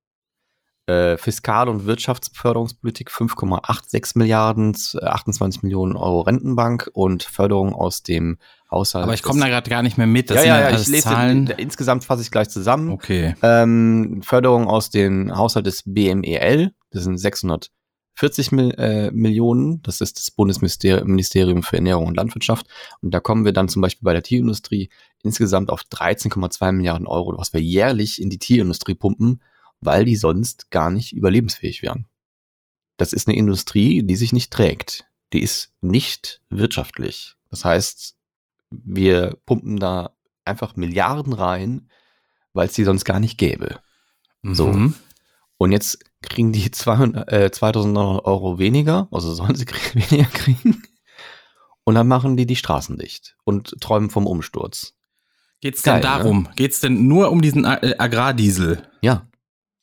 Äh, 0.88 1.18
Fiskal- 1.18 1.70
und 1.70 1.86
Wirtschaftsförderungspolitik 1.86 3.12
5,86 3.12 4.18
Milliarden, 4.18 4.76
28 5.00 5.62
Millionen 5.62 5.96
Euro 5.96 6.22
Rentenbank 6.22 6.90
und 6.94 7.22
Förderung 7.22 7.76
aus 7.76 8.02
dem 8.02 8.40
Haushalt. 8.72 9.04
Aber 9.04 9.14
ich 9.14 9.22
komme 9.22 9.42
da 9.42 9.48
gerade 9.48 9.70
gar 9.70 9.84
nicht 9.84 10.00
mehr 10.00 10.08
mit. 10.08 10.32
Das 10.32 10.38
ja, 10.38 10.60
ja, 10.60 10.70
ja, 10.72 10.80
ich 10.80 10.88
lese 10.88 11.04
Zahlen. 11.04 11.46
Den, 11.46 11.60
insgesamt 11.60 12.04
fasse 12.04 12.24
ich 12.24 12.32
gleich 12.32 12.50
zusammen. 12.50 12.90
Okay. 12.90 13.36
Ähm, 13.44 14.22
Förderung 14.24 14.68
aus 14.68 14.90
dem 14.90 15.38
Haushalt 15.38 15.68
des 15.68 15.84
BMEL, 15.86 16.74
das 16.90 17.04
sind 17.04 17.20
640 17.20 18.52
Mil 18.52 18.72
äh, 18.80 19.12
Millionen, 19.12 19.84
das 19.84 20.02
ist 20.02 20.18
das 20.18 20.32
Bundesministerium 20.32 21.62
für 21.62 21.76
Ernährung 21.76 22.08
und 22.08 22.18
Landwirtschaft. 22.18 22.66
Und 23.02 23.14
da 23.14 23.20
kommen 23.20 23.46
wir 23.46 23.54
dann 23.54 23.70
zum 23.70 23.84
Beispiel 23.84 24.06
bei 24.06 24.14
der 24.14 24.24
Tierindustrie 24.24 24.90
insgesamt 25.22 25.70
auf 25.70 25.84
13,2 25.84 26.72
Milliarden 26.72 27.06
Euro, 27.06 27.38
was 27.38 27.54
wir 27.54 27.62
jährlich 27.62 28.20
in 28.20 28.32
die 28.32 28.40
Tierindustrie 28.40 28.96
pumpen 28.96 29.42
weil 29.82 30.06
die 30.06 30.16
sonst 30.16 30.72
gar 30.72 30.90
nicht 30.90 31.14
überlebensfähig 31.14 31.82
wären. 31.82 32.06
Das 32.98 33.14
ist 33.14 33.28
eine 33.28 33.38
Industrie, 33.38 34.04
die 34.04 34.16
sich 34.16 34.32
nicht 34.32 34.52
trägt. 34.52 35.06
Die 35.34 35.42
ist 35.42 35.74
nicht 35.82 36.42
wirtschaftlich. 36.50 37.36
Das 37.50 37.66
heißt, 37.66 38.16
wir 38.70 39.38
pumpen 39.46 39.78
da 39.78 40.16
einfach 40.46 40.76
Milliarden 40.76 41.34
rein, 41.34 41.90
weil 42.54 42.68
es 42.68 42.74
die 42.74 42.84
sonst 42.84 43.06
gar 43.06 43.20
nicht 43.20 43.38
gäbe. 43.38 43.80
Mhm. 44.42 44.56
So. 44.56 44.92
Und 45.58 45.72
jetzt 45.72 46.00
kriegen 46.22 46.52
die 46.52 46.72
200, 46.72 47.32
äh, 47.32 47.52
2900 47.52 48.26
Euro 48.26 48.60
weniger, 48.60 49.08
also 49.12 49.34
sollen 49.34 49.56
sie 49.56 49.66
weniger 49.94 50.30
kriegen. 50.30 50.84
Und 51.84 51.96
dann 51.96 52.08
machen 52.08 52.38
die 52.38 52.46
die 52.46 52.56
Straßen 52.56 52.98
dicht 52.98 53.36
und 53.44 53.76
träumen 53.82 54.10
vom 54.10 54.28
Umsturz. 54.28 54.94
Geht's 55.62 55.82
denn 55.82 55.94
Geil, 55.94 56.02
ne? 56.02 56.08
darum? 56.08 56.44
Ne? 56.44 56.52
Geht's 56.56 56.80
denn 56.80 57.08
nur 57.08 57.32
um 57.32 57.42
diesen 57.42 57.66
Agrardiesel? 57.66 58.88
Ja. 59.02 59.28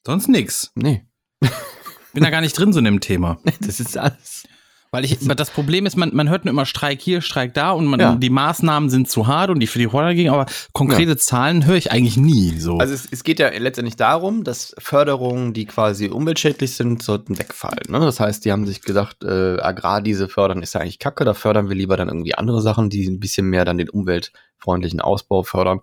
Sonst 0.08 0.26
nix. 0.28 0.72
Nee. 0.74 1.04
Bin 2.14 2.22
da 2.24 2.30
gar 2.30 2.40
nicht 2.40 2.58
drin 2.58 2.72
so 2.72 2.78
in 2.78 2.86
dem 2.86 3.00
Thema. 3.00 3.36
Das 3.60 3.78
ist 3.78 3.98
alles. 3.98 4.44
Weil 4.90 5.04
ich, 5.04 5.18
das 5.18 5.50
Problem 5.50 5.84
ist, 5.84 5.98
man, 5.98 6.16
man 6.16 6.30
hört 6.30 6.46
nur 6.46 6.50
immer 6.50 6.64
Streik 6.64 7.02
hier, 7.02 7.20
Streik 7.20 7.52
da 7.52 7.72
und 7.72 7.84
man, 7.84 8.00
ja. 8.00 8.14
die 8.14 8.30
Maßnahmen 8.30 8.88
sind 8.88 9.10
zu 9.10 9.26
hart 9.26 9.50
und 9.50 9.60
die 9.60 9.66
für 9.66 9.78
die 9.78 9.84
Roller 9.84 10.06
dagegen, 10.06 10.30
aber 10.30 10.46
konkrete 10.72 11.10
ja. 11.10 11.16
Zahlen 11.18 11.66
höre 11.66 11.76
ich 11.76 11.92
eigentlich 11.92 12.16
nie. 12.16 12.58
So. 12.58 12.78
Also 12.78 12.94
es, 12.94 13.06
es 13.12 13.22
geht 13.22 13.38
ja 13.38 13.50
letztendlich 13.50 13.96
darum, 13.96 14.44
dass 14.44 14.74
Förderungen, 14.78 15.52
die 15.52 15.66
quasi 15.66 16.08
umweltschädlich 16.08 16.74
sind, 16.74 17.02
sollten 17.02 17.38
wegfallen. 17.38 17.90
Ne? 17.90 18.00
Das 18.00 18.18
heißt, 18.18 18.46
die 18.46 18.52
haben 18.52 18.66
sich 18.66 18.80
gedacht, 18.80 19.22
äh, 19.24 19.60
Agrardiesel 19.60 20.28
fördern 20.28 20.62
ist 20.62 20.72
ja 20.72 20.80
eigentlich 20.80 21.00
kacke, 21.00 21.26
da 21.26 21.34
fördern 21.34 21.68
wir 21.68 21.76
lieber 21.76 21.98
dann 21.98 22.08
irgendwie 22.08 22.34
andere 22.34 22.62
Sachen, 22.62 22.88
die 22.88 23.06
ein 23.06 23.20
bisschen 23.20 23.44
mehr 23.50 23.66
dann 23.66 23.76
den 23.76 23.90
umweltfreundlichen 23.90 25.02
Ausbau 25.02 25.42
fördern 25.42 25.82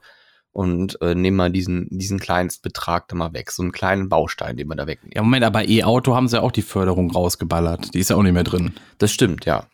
und 0.55 1.01
äh, 1.01 1.15
nehmen 1.15 1.35
mal 1.35 1.51
diesen, 1.51 1.89
diesen 1.91 2.17
Kleinstbetrag 2.17 3.09
da 3.09 3.15
mal 3.17 3.33
weg. 3.33 3.51
So 3.51 3.62
einen 3.62 3.74
kleinen 3.74 4.07
Baustein, 4.07 4.55
den 4.55 4.69
man 4.69 4.77
da 4.77 4.88
wegnimmt. 4.88 5.13
Ja, 5.13 5.21
Moment, 5.21 5.43
aber 5.43 5.67
E-Auto 5.67 6.15
haben 6.15 6.29
sie 6.29 6.38
ja 6.38 6.43
auch 6.43 6.53
die 6.53 6.62
Förderung 6.62 7.12
rausgeballert. 7.12 7.93
Die 7.93 8.00
ist 8.00 8.09
ja 8.09 8.15
auch 8.15 8.24
nicht 8.24 8.31
mehr 8.31 8.45
drin. 8.45 8.74
Das 8.97 9.12
stimmt, 9.12 9.43
ja. 9.43 9.67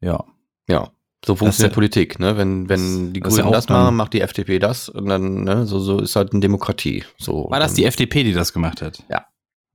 Ja. 0.00 0.24
Ja. 0.68 0.90
So 1.24 1.36
funktioniert 1.36 1.70
ja, 1.70 1.74
Politik, 1.74 2.18
ne? 2.18 2.36
Wenn, 2.36 2.68
wenn 2.68 3.12
die 3.12 3.20
Grünen 3.20 3.36
das, 3.36 3.44
ja 3.44 3.50
das 3.50 3.68
machen, 3.68 3.94
macht 3.94 4.12
die 4.12 4.22
FDP 4.22 4.58
das 4.58 4.88
und 4.88 5.06
dann, 5.06 5.44
ne, 5.44 5.66
so, 5.66 5.78
so 5.78 6.00
ist 6.00 6.16
halt 6.16 6.32
eine 6.32 6.40
Demokratie. 6.40 7.04
So, 7.16 7.48
War 7.48 7.60
das 7.60 7.74
die 7.74 7.84
FDP, 7.84 8.24
die 8.24 8.32
das 8.32 8.52
gemacht 8.52 8.82
hat? 8.82 9.04
Ja. 9.08 9.24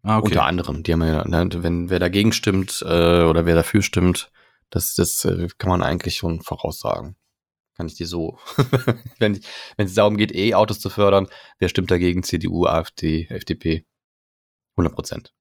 Ah, 0.04 0.18
okay. 0.18 0.28
Unter 0.28 0.44
anderem. 0.44 0.84
Die 0.84 0.92
haben 0.92 1.04
ja, 1.04 1.26
ne, 1.26 1.50
wenn 1.64 1.90
wer 1.90 2.00
dagegen 2.00 2.34
stimmt 2.34 2.84
äh, 2.86 3.24
oder 3.24 3.46
wer 3.46 3.56
dafür 3.56 3.82
stimmt, 3.82 4.30
das, 4.72 4.96
das 4.96 5.24
äh, 5.24 5.48
kann 5.58 5.70
man 5.70 5.84
eigentlich 5.84 6.18
schon 6.18 6.42
voraussagen. 6.42 7.16
Kann 7.80 7.88
ich 7.88 7.96
dir 7.96 8.08
so. 8.08 8.38
wenn, 9.20 9.40
wenn 9.78 9.88
es 9.88 9.94
darum 9.94 10.18
geht, 10.18 10.36
E-Autos 10.36 10.82
zu 10.82 10.90
fördern, 10.90 11.28
wer 11.60 11.70
stimmt 11.70 11.90
dagegen? 11.90 12.24
CDU, 12.24 12.66
AfD, 12.66 13.28
FDP? 13.30 13.86
100 14.76 14.94
Prozent. 14.94 15.34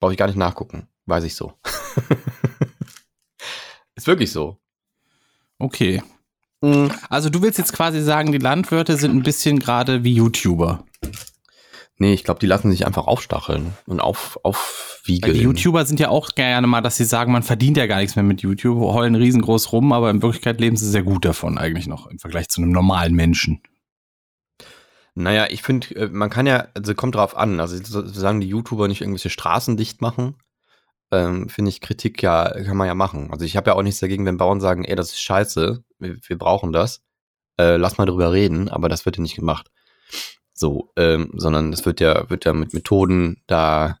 Brauche 0.00 0.10
ich 0.10 0.18
gar 0.18 0.26
nicht 0.26 0.34
nachgucken. 0.34 0.88
Weiß 1.04 1.22
ich 1.22 1.36
so. 1.36 1.52
Ist 3.94 4.08
wirklich 4.08 4.32
so. 4.32 4.58
Okay. 5.60 6.02
Mhm. 6.62 6.90
Also 7.10 7.30
du 7.30 7.42
willst 7.42 7.58
jetzt 7.58 7.72
quasi 7.72 8.02
sagen, 8.02 8.32
die 8.32 8.38
Landwirte 8.38 8.96
sind 8.96 9.12
ein 9.12 9.22
bisschen 9.22 9.60
gerade 9.60 10.02
wie 10.02 10.14
YouTuber. 10.14 10.84
Nee, 11.98 12.12
ich 12.12 12.24
glaube, 12.24 12.40
die 12.40 12.46
lassen 12.46 12.70
sich 12.70 12.84
einfach 12.84 13.06
aufstacheln 13.06 13.72
und 13.86 14.00
auf, 14.00 14.38
aufwiegeln. 14.42 15.32
Die 15.32 15.40
YouTuber 15.40 15.86
sind 15.86 15.98
ja 15.98 16.10
auch 16.10 16.30
gerne 16.34 16.66
mal, 16.66 16.82
dass 16.82 16.96
sie 16.96 17.06
sagen, 17.06 17.32
man 17.32 17.42
verdient 17.42 17.78
ja 17.78 17.86
gar 17.86 17.98
nichts 17.98 18.16
mehr 18.16 18.22
mit 18.22 18.42
YouTube, 18.42 18.78
heulen 18.80 19.14
riesengroß 19.14 19.72
rum, 19.72 19.92
aber 19.92 20.10
in 20.10 20.20
Wirklichkeit 20.20 20.60
leben 20.60 20.76
sie 20.76 20.88
sehr 20.90 21.02
gut 21.02 21.24
davon 21.24 21.56
eigentlich 21.56 21.86
noch 21.86 22.06
im 22.06 22.18
Vergleich 22.18 22.48
zu 22.48 22.60
einem 22.60 22.70
normalen 22.70 23.14
Menschen. 23.14 23.62
Naja, 25.14 25.46
ich 25.48 25.62
finde, 25.62 25.94
äh, 25.96 26.08
man 26.08 26.28
kann 26.28 26.46
ja, 26.46 26.68
also 26.74 26.94
kommt 26.94 27.14
drauf 27.14 27.34
an, 27.34 27.58
also 27.60 27.78
sagen 27.82 28.40
die 28.40 28.48
YouTuber 28.48 28.88
nicht 28.88 29.00
irgendwelche 29.00 29.30
Straßen 29.30 29.78
dicht 29.78 30.02
machen, 30.02 30.34
ähm, 31.10 31.48
finde 31.48 31.70
ich 31.70 31.80
Kritik 31.80 32.22
ja, 32.22 32.50
kann 32.50 32.76
man 32.76 32.86
ja 32.86 32.94
machen. 32.94 33.30
Also 33.30 33.46
ich 33.46 33.56
habe 33.56 33.70
ja 33.70 33.76
auch 33.76 33.82
nichts 33.82 34.00
dagegen, 34.00 34.26
wenn 34.26 34.36
Bauern 34.36 34.60
sagen, 34.60 34.84
ey, 34.84 34.94
das 34.94 35.12
ist 35.12 35.22
scheiße, 35.22 35.82
wir, 35.98 36.16
wir 36.20 36.38
brauchen 36.38 36.72
das, 36.72 37.02
äh, 37.58 37.76
lass 37.76 37.96
mal 37.96 38.04
drüber 38.04 38.32
reden, 38.32 38.68
aber 38.68 38.90
das 38.90 39.06
wird 39.06 39.16
ja 39.16 39.22
nicht 39.22 39.36
gemacht. 39.36 39.70
So, 40.58 40.90
ähm, 40.96 41.30
sondern 41.34 41.72
es 41.72 41.84
wird 41.84 42.00
ja, 42.00 42.30
wird 42.30 42.46
ja 42.46 42.54
mit 42.54 42.72
Methoden 42.72 43.42
da 43.46 43.98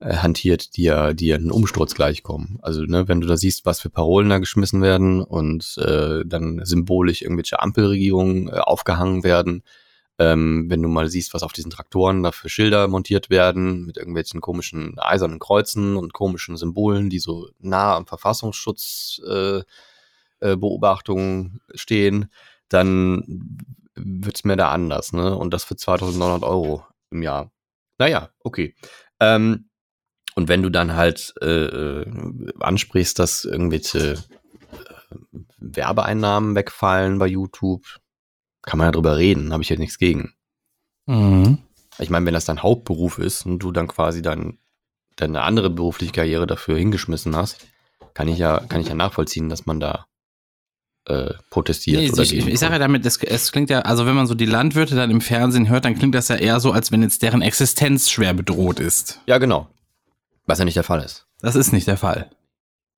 äh, 0.00 0.16
hantiert, 0.16 0.76
die 0.76 0.84
ja, 0.84 1.12
die 1.12 1.26
ja 1.26 1.36
einen 1.36 1.50
Umsturz 1.50 1.94
gleichkommen. 1.94 2.58
Also, 2.62 2.82
ne, 2.82 3.08
wenn 3.08 3.20
du 3.20 3.26
da 3.26 3.36
siehst, 3.36 3.66
was 3.66 3.80
für 3.80 3.90
Parolen 3.90 4.30
da 4.30 4.38
geschmissen 4.38 4.80
werden 4.80 5.22
und 5.22 5.76
äh, 5.78 6.22
dann 6.24 6.64
symbolisch 6.64 7.20
irgendwelche 7.20 7.60
Ampelregierungen 7.60 8.48
äh, 8.48 8.52
aufgehangen 8.52 9.22
werden, 9.22 9.62
ähm, 10.18 10.66
wenn 10.68 10.82
du 10.82 10.88
mal 10.88 11.08
siehst, 11.08 11.34
was 11.34 11.42
auf 11.42 11.52
diesen 11.52 11.70
Traktoren 11.70 12.22
da 12.22 12.32
für 12.32 12.48
Schilder 12.48 12.88
montiert 12.88 13.28
werden, 13.28 13.84
mit 13.84 13.98
irgendwelchen 13.98 14.40
komischen 14.40 14.98
eisernen 14.98 15.38
Kreuzen 15.38 15.96
und 15.96 16.14
komischen 16.14 16.56
Symbolen, 16.56 17.10
die 17.10 17.18
so 17.18 17.50
nah 17.58 17.96
am 17.96 18.06
Verfassungsschutz 18.06 19.20
äh, 19.28 19.58
äh, 20.40 20.56
Beobachtungen 20.56 21.60
stehen, 21.74 22.30
dann 22.70 23.58
wird 23.98 24.36
es 24.36 24.44
mir 24.44 24.56
da 24.56 24.70
anders, 24.70 25.12
ne? 25.12 25.36
Und 25.36 25.52
das 25.52 25.64
für 25.64 25.76
2900 25.76 26.42
Euro 26.42 26.84
im 27.10 27.22
Jahr. 27.22 27.50
Naja, 27.98 28.30
okay. 28.40 28.74
Ähm, 29.20 29.68
und 30.34 30.48
wenn 30.48 30.62
du 30.62 30.70
dann 30.70 30.94
halt 30.94 31.34
äh, 31.40 31.46
äh, 31.46 32.06
ansprichst, 32.60 33.18
dass 33.18 33.44
irgendwelche 33.44 34.12
äh, 34.12 34.16
Werbeeinnahmen 35.58 36.54
wegfallen 36.54 37.18
bei 37.18 37.26
YouTube, 37.26 37.84
kann 38.62 38.78
man 38.78 38.86
ja 38.86 38.92
drüber 38.92 39.16
reden, 39.16 39.52
habe 39.52 39.62
ich 39.62 39.68
ja 39.68 39.76
nichts 39.76 39.98
gegen. 39.98 40.34
Mhm. 41.06 41.58
Ich 41.98 42.10
meine, 42.10 42.26
wenn 42.26 42.34
das 42.34 42.44
dein 42.44 42.62
Hauptberuf 42.62 43.18
ist 43.18 43.46
und 43.46 43.58
du 43.58 43.72
dann 43.72 43.88
quasi 43.88 44.22
dann 44.22 44.58
deine 45.16 45.42
andere 45.42 45.70
berufliche 45.70 46.12
Karriere 46.12 46.46
dafür 46.46 46.76
hingeschmissen 46.78 47.34
hast, 47.34 47.66
kann 48.14 48.28
ich 48.28 48.38
ja, 48.38 48.60
kann 48.68 48.80
ich 48.80 48.88
ja 48.88 48.94
nachvollziehen, 48.94 49.48
dass 49.48 49.66
man 49.66 49.80
da 49.80 50.06
äh, 51.08 51.34
protestiert. 51.50 52.02
Nee, 52.02 52.10
oder 52.10 52.22
ich, 52.22 52.34
ich 52.34 52.58
sage 52.58 52.74
ja 52.74 52.78
damit, 52.78 53.06
es, 53.06 53.16
es 53.22 53.50
klingt 53.50 53.70
ja, 53.70 53.80
also 53.80 54.06
wenn 54.06 54.14
man 54.14 54.26
so 54.26 54.34
die 54.34 54.46
Landwirte 54.46 54.94
dann 54.94 55.10
im 55.10 55.20
Fernsehen 55.20 55.68
hört, 55.68 55.84
dann 55.84 55.94
klingt 55.98 56.14
das 56.14 56.28
ja 56.28 56.36
eher 56.36 56.60
so, 56.60 56.72
als 56.72 56.92
wenn 56.92 57.02
jetzt 57.02 57.22
deren 57.22 57.42
Existenz 57.42 58.10
schwer 58.10 58.34
bedroht 58.34 58.78
ist. 58.78 59.20
Ja, 59.26 59.38
genau. 59.38 59.68
Was 60.46 60.58
ja 60.58 60.64
nicht 60.64 60.76
der 60.76 60.84
Fall 60.84 61.02
ist. 61.02 61.26
Das 61.40 61.56
ist 61.56 61.72
nicht 61.72 61.86
der 61.86 61.96
Fall. 61.96 62.30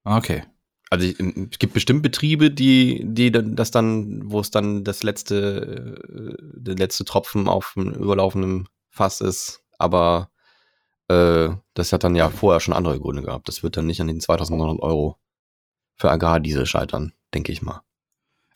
Okay. 0.05 0.45
Also 0.91 1.07
es 1.07 1.59
gibt 1.61 1.73
bestimmt 1.73 2.03
Betriebe, 2.03 2.51
die, 2.51 3.03
die 3.05 3.31
das 3.31 3.71
dann, 3.71 4.23
wo 4.25 4.41
es 4.41 4.51
dann 4.51 4.83
das 4.83 5.05
letzte, 5.05 5.97
äh, 6.09 6.35
der 6.41 6.75
letzte 6.75 7.05
Tropfen 7.05 7.47
auf 7.47 7.75
dem 7.77 7.93
überlaufenden 7.93 8.69
Fass 8.89 9.21
ist, 9.21 9.63
aber 9.79 10.31
äh, 11.07 11.51
das 11.75 11.93
hat 11.93 12.03
dann 12.03 12.17
ja 12.17 12.29
vorher 12.29 12.59
schon 12.59 12.75
andere 12.75 12.99
Gründe 12.99 13.23
gehabt. 13.23 13.47
Das 13.47 13.63
wird 13.63 13.77
dann 13.77 13.87
nicht 13.87 14.01
an 14.01 14.09
den 14.09 14.21
2900 14.21 14.83
Euro 14.83 15.17
für 15.95 16.11
Agrardiesel 16.11 16.67
scheitern, 16.67 17.13
denke 17.35 17.53
ich 17.53 17.63
mal. 17.63 17.83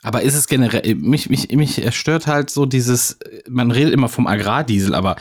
Aber 0.04 0.20
ist 0.20 0.34
es 0.34 0.46
generell, 0.46 0.96
mich, 0.96 1.30
mich, 1.30 1.50
mich 1.50 1.96
stört 1.96 2.26
halt 2.26 2.50
so 2.50 2.66
dieses, 2.66 3.18
man 3.49 3.70
redet 3.70 3.94
immer 3.94 4.11
vom 4.11 4.26
Agrardiesel, 4.26 4.94
aber 4.94 5.16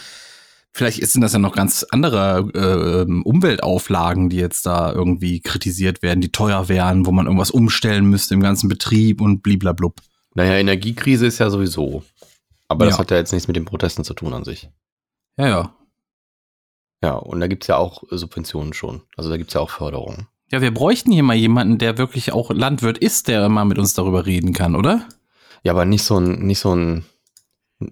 vielleicht 0.73 1.07
sind 1.07 1.21
das 1.21 1.31
ja 1.31 1.39
noch 1.39 1.55
ganz 1.55 1.85
andere 1.89 3.07
äh, 3.07 3.11
Umweltauflagen, 3.23 4.29
die 4.29 4.35
jetzt 4.35 4.65
da 4.65 4.91
irgendwie 4.91 5.39
kritisiert 5.39 6.01
werden, 6.01 6.19
die 6.19 6.33
teuer 6.33 6.67
wären, 6.67 7.05
wo 7.05 7.13
man 7.13 7.27
irgendwas 7.27 7.49
umstellen 7.49 8.05
müsste 8.07 8.33
im 8.33 8.41
ganzen 8.41 8.67
Betrieb 8.67 9.21
und 9.21 9.41
bliblablub. 9.41 10.01
Naja, 10.35 10.55
Energiekrise 10.55 11.27
ist 11.27 11.39
ja 11.39 11.49
sowieso. 11.49 12.03
Aber 12.67 12.83
das 12.85 12.95
ja. 12.95 12.99
hat 12.99 13.11
ja 13.11 13.17
jetzt 13.17 13.31
nichts 13.31 13.47
mit 13.47 13.55
den 13.55 13.65
Protesten 13.65 14.03
zu 14.03 14.13
tun 14.13 14.33
an 14.33 14.43
sich. 14.43 14.69
Ja, 15.37 15.47
ja. 15.47 15.75
Ja, 17.01 17.13
und 17.13 17.39
da 17.39 17.47
gibt's 17.47 17.67
ja 17.67 17.77
auch 17.77 18.03
Subventionen 18.09 18.73
schon. 18.73 19.01
Also 19.15 19.29
da 19.29 19.37
gibt's 19.37 19.53
ja 19.53 19.61
auch 19.61 19.69
Förderungen. 19.69 20.27
Ja, 20.51 20.61
wir 20.61 20.73
bräuchten 20.73 21.11
hier 21.11 21.23
mal 21.23 21.35
jemanden, 21.35 21.77
der 21.77 21.97
wirklich 21.97 22.31
auch 22.31 22.51
Landwirt 22.51 22.97
ist, 22.97 23.27
der 23.27 23.49
mal 23.49 23.65
mit 23.65 23.79
uns 23.79 23.93
darüber 23.93 24.25
reden 24.25 24.53
kann, 24.53 24.75
oder? 24.75 25.07
Ja, 25.63 25.71
aber 25.71 25.85
nicht 25.85 26.03
so 26.03 26.17
ein, 26.19 26.45
nicht 26.45 26.59
so 26.59 26.75
ein, 26.75 27.05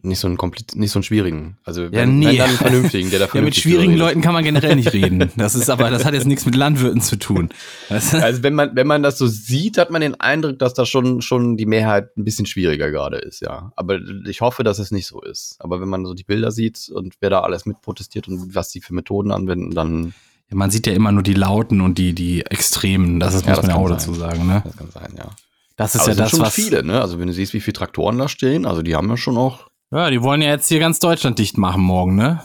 nicht 0.04 0.20
so 0.20 0.28
einen 0.28 0.38
kompliz 0.38 0.76
nicht 0.76 0.92
so 0.92 1.00
einen 1.00 1.04
schwierigen. 1.04 1.58
Also 1.64 1.84
Ja, 1.84 1.92
wenn, 1.92 2.20
nee. 2.20 2.28
wenn 2.28 2.38
dann 2.38 2.50
einen 2.50 2.58
vernünftigen, 2.58 3.10
der 3.10 3.20
da 3.20 3.26
Ja, 3.26 3.28
mit 3.28 3.32
vernünftig 3.32 3.64
schwierigen 3.64 3.96
Leuten 3.96 4.22
kann 4.22 4.34
man 4.34 4.44
generell 4.44 4.76
nicht 4.76 4.94
reden. 4.94 5.32
Das 5.36 5.56
ist 5.56 5.70
aber, 5.70 5.90
das 5.90 6.06
hat 6.06 6.14
jetzt 6.14 6.28
nichts 6.28 6.46
mit 6.46 6.56
Landwirten 6.56 7.02
zu 7.02 7.18
tun. 7.18 7.50
Das. 7.90 8.14
Also 8.22 8.44
wenn 8.44 8.54
man, 8.54 8.76
wenn 8.76 8.88
man 8.88 9.04
das 9.04 9.18
so 9.18 9.28
sieht, 9.28 9.78
hat 9.78 9.90
man 9.90 10.02
den 10.02 10.20
Eindruck, 10.20 10.60
dass 10.60 10.74
da 10.74 10.86
schon, 10.86 11.22
schon 11.22 11.58
die 11.58 11.66
Mehrheit 11.66 12.16
ein 12.18 12.24
bisschen 12.24 12.46
schwieriger 12.46 12.92
gerade 12.92 13.18
ist, 13.18 13.42
ja. 13.42 13.72
Aber 13.76 14.00
ich 14.28 14.42
hoffe, 14.42 14.64
dass 14.64 14.80
es 14.80 14.92
nicht 14.92 15.08
so 15.08 15.22
ist. 15.22 15.56
Aber 15.60 15.82
wenn 15.82 15.90
man 15.90 16.06
so 16.06 16.14
die 16.14 16.24
Bilder 16.24 16.52
sieht 16.52 16.90
und 16.94 17.16
wer 17.20 17.30
da 17.30 17.42
alles 17.42 17.66
mit 17.66 17.82
protestiert 17.82 18.28
und 18.28 18.54
was 18.56 18.70
die 18.70 18.82
für 18.82 18.94
Methoden 18.94 19.32
anwenden, 19.32 19.72
dann 19.72 20.14
man 20.54 20.72
sieht 20.72 20.88
ja 20.88 20.94
immer 20.94 21.12
nur 21.12 21.24
die 21.24 21.34
Lauten 21.34 21.82
und 21.82 21.98
die, 21.98 22.14
die 22.14 22.46
Extremen. 22.46 23.20
Das 23.20 23.34
ist, 23.34 23.46
Ja, 23.46 23.52
muss 23.52 23.58
das 23.62 23.68
man 23.68 23.76
ja 23.76 23.82
auch 23.82 23.88
sein. 23.88 23.98
dazu 23.98 24.14
sagen, 24.14 24.48
ne? 24.48 24.62
das 24.66 24.76
kann 24.78 24.92
sein, 24.92 25.14
ja. 25.18 25.30
Das 25.78 25.96
ist 25.96 26.02
Aber 26.02 26.10
ja 26.12 26.16
das, 26.16 26.30
schon 26.32 26.42
was. 26.42 26.54
viele, 26.54 26.84
ne? 26.84 27.02
Also 27.02 27.20
wenn 27.20 27.28
du 27.28 27.34
siehst, 27.34 27.54
wie 27.54 27.62
viele 27.62 27.74
Traktoren 27.74 28.18
da 28.18 28.28
stehen, 28.28 28.66
also 28.66 28.82
die 28.84 28.96
haben 28.96 29.10
ja 29.10 29.18
schon 29.18 29.38
auch 29.38 29.68
Ja, 29.92 30.10
die 30.10 30.22
wollen 30.22 30.42
ja 30.42 30.50
jetzt 30.50 30.68
hier 30.68 30.80
ganz 30.80 31.00
Deutschland 31.00 31.40
dicht 31.40 31.58
machen 31.58 31.82
morgen, 31.82 32.16
ne? 32.16 32.44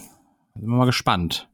Sind 0.54 0.68
wir 0.68 0.76
mal 0.76 0.86
gespannt. 0.86 1.48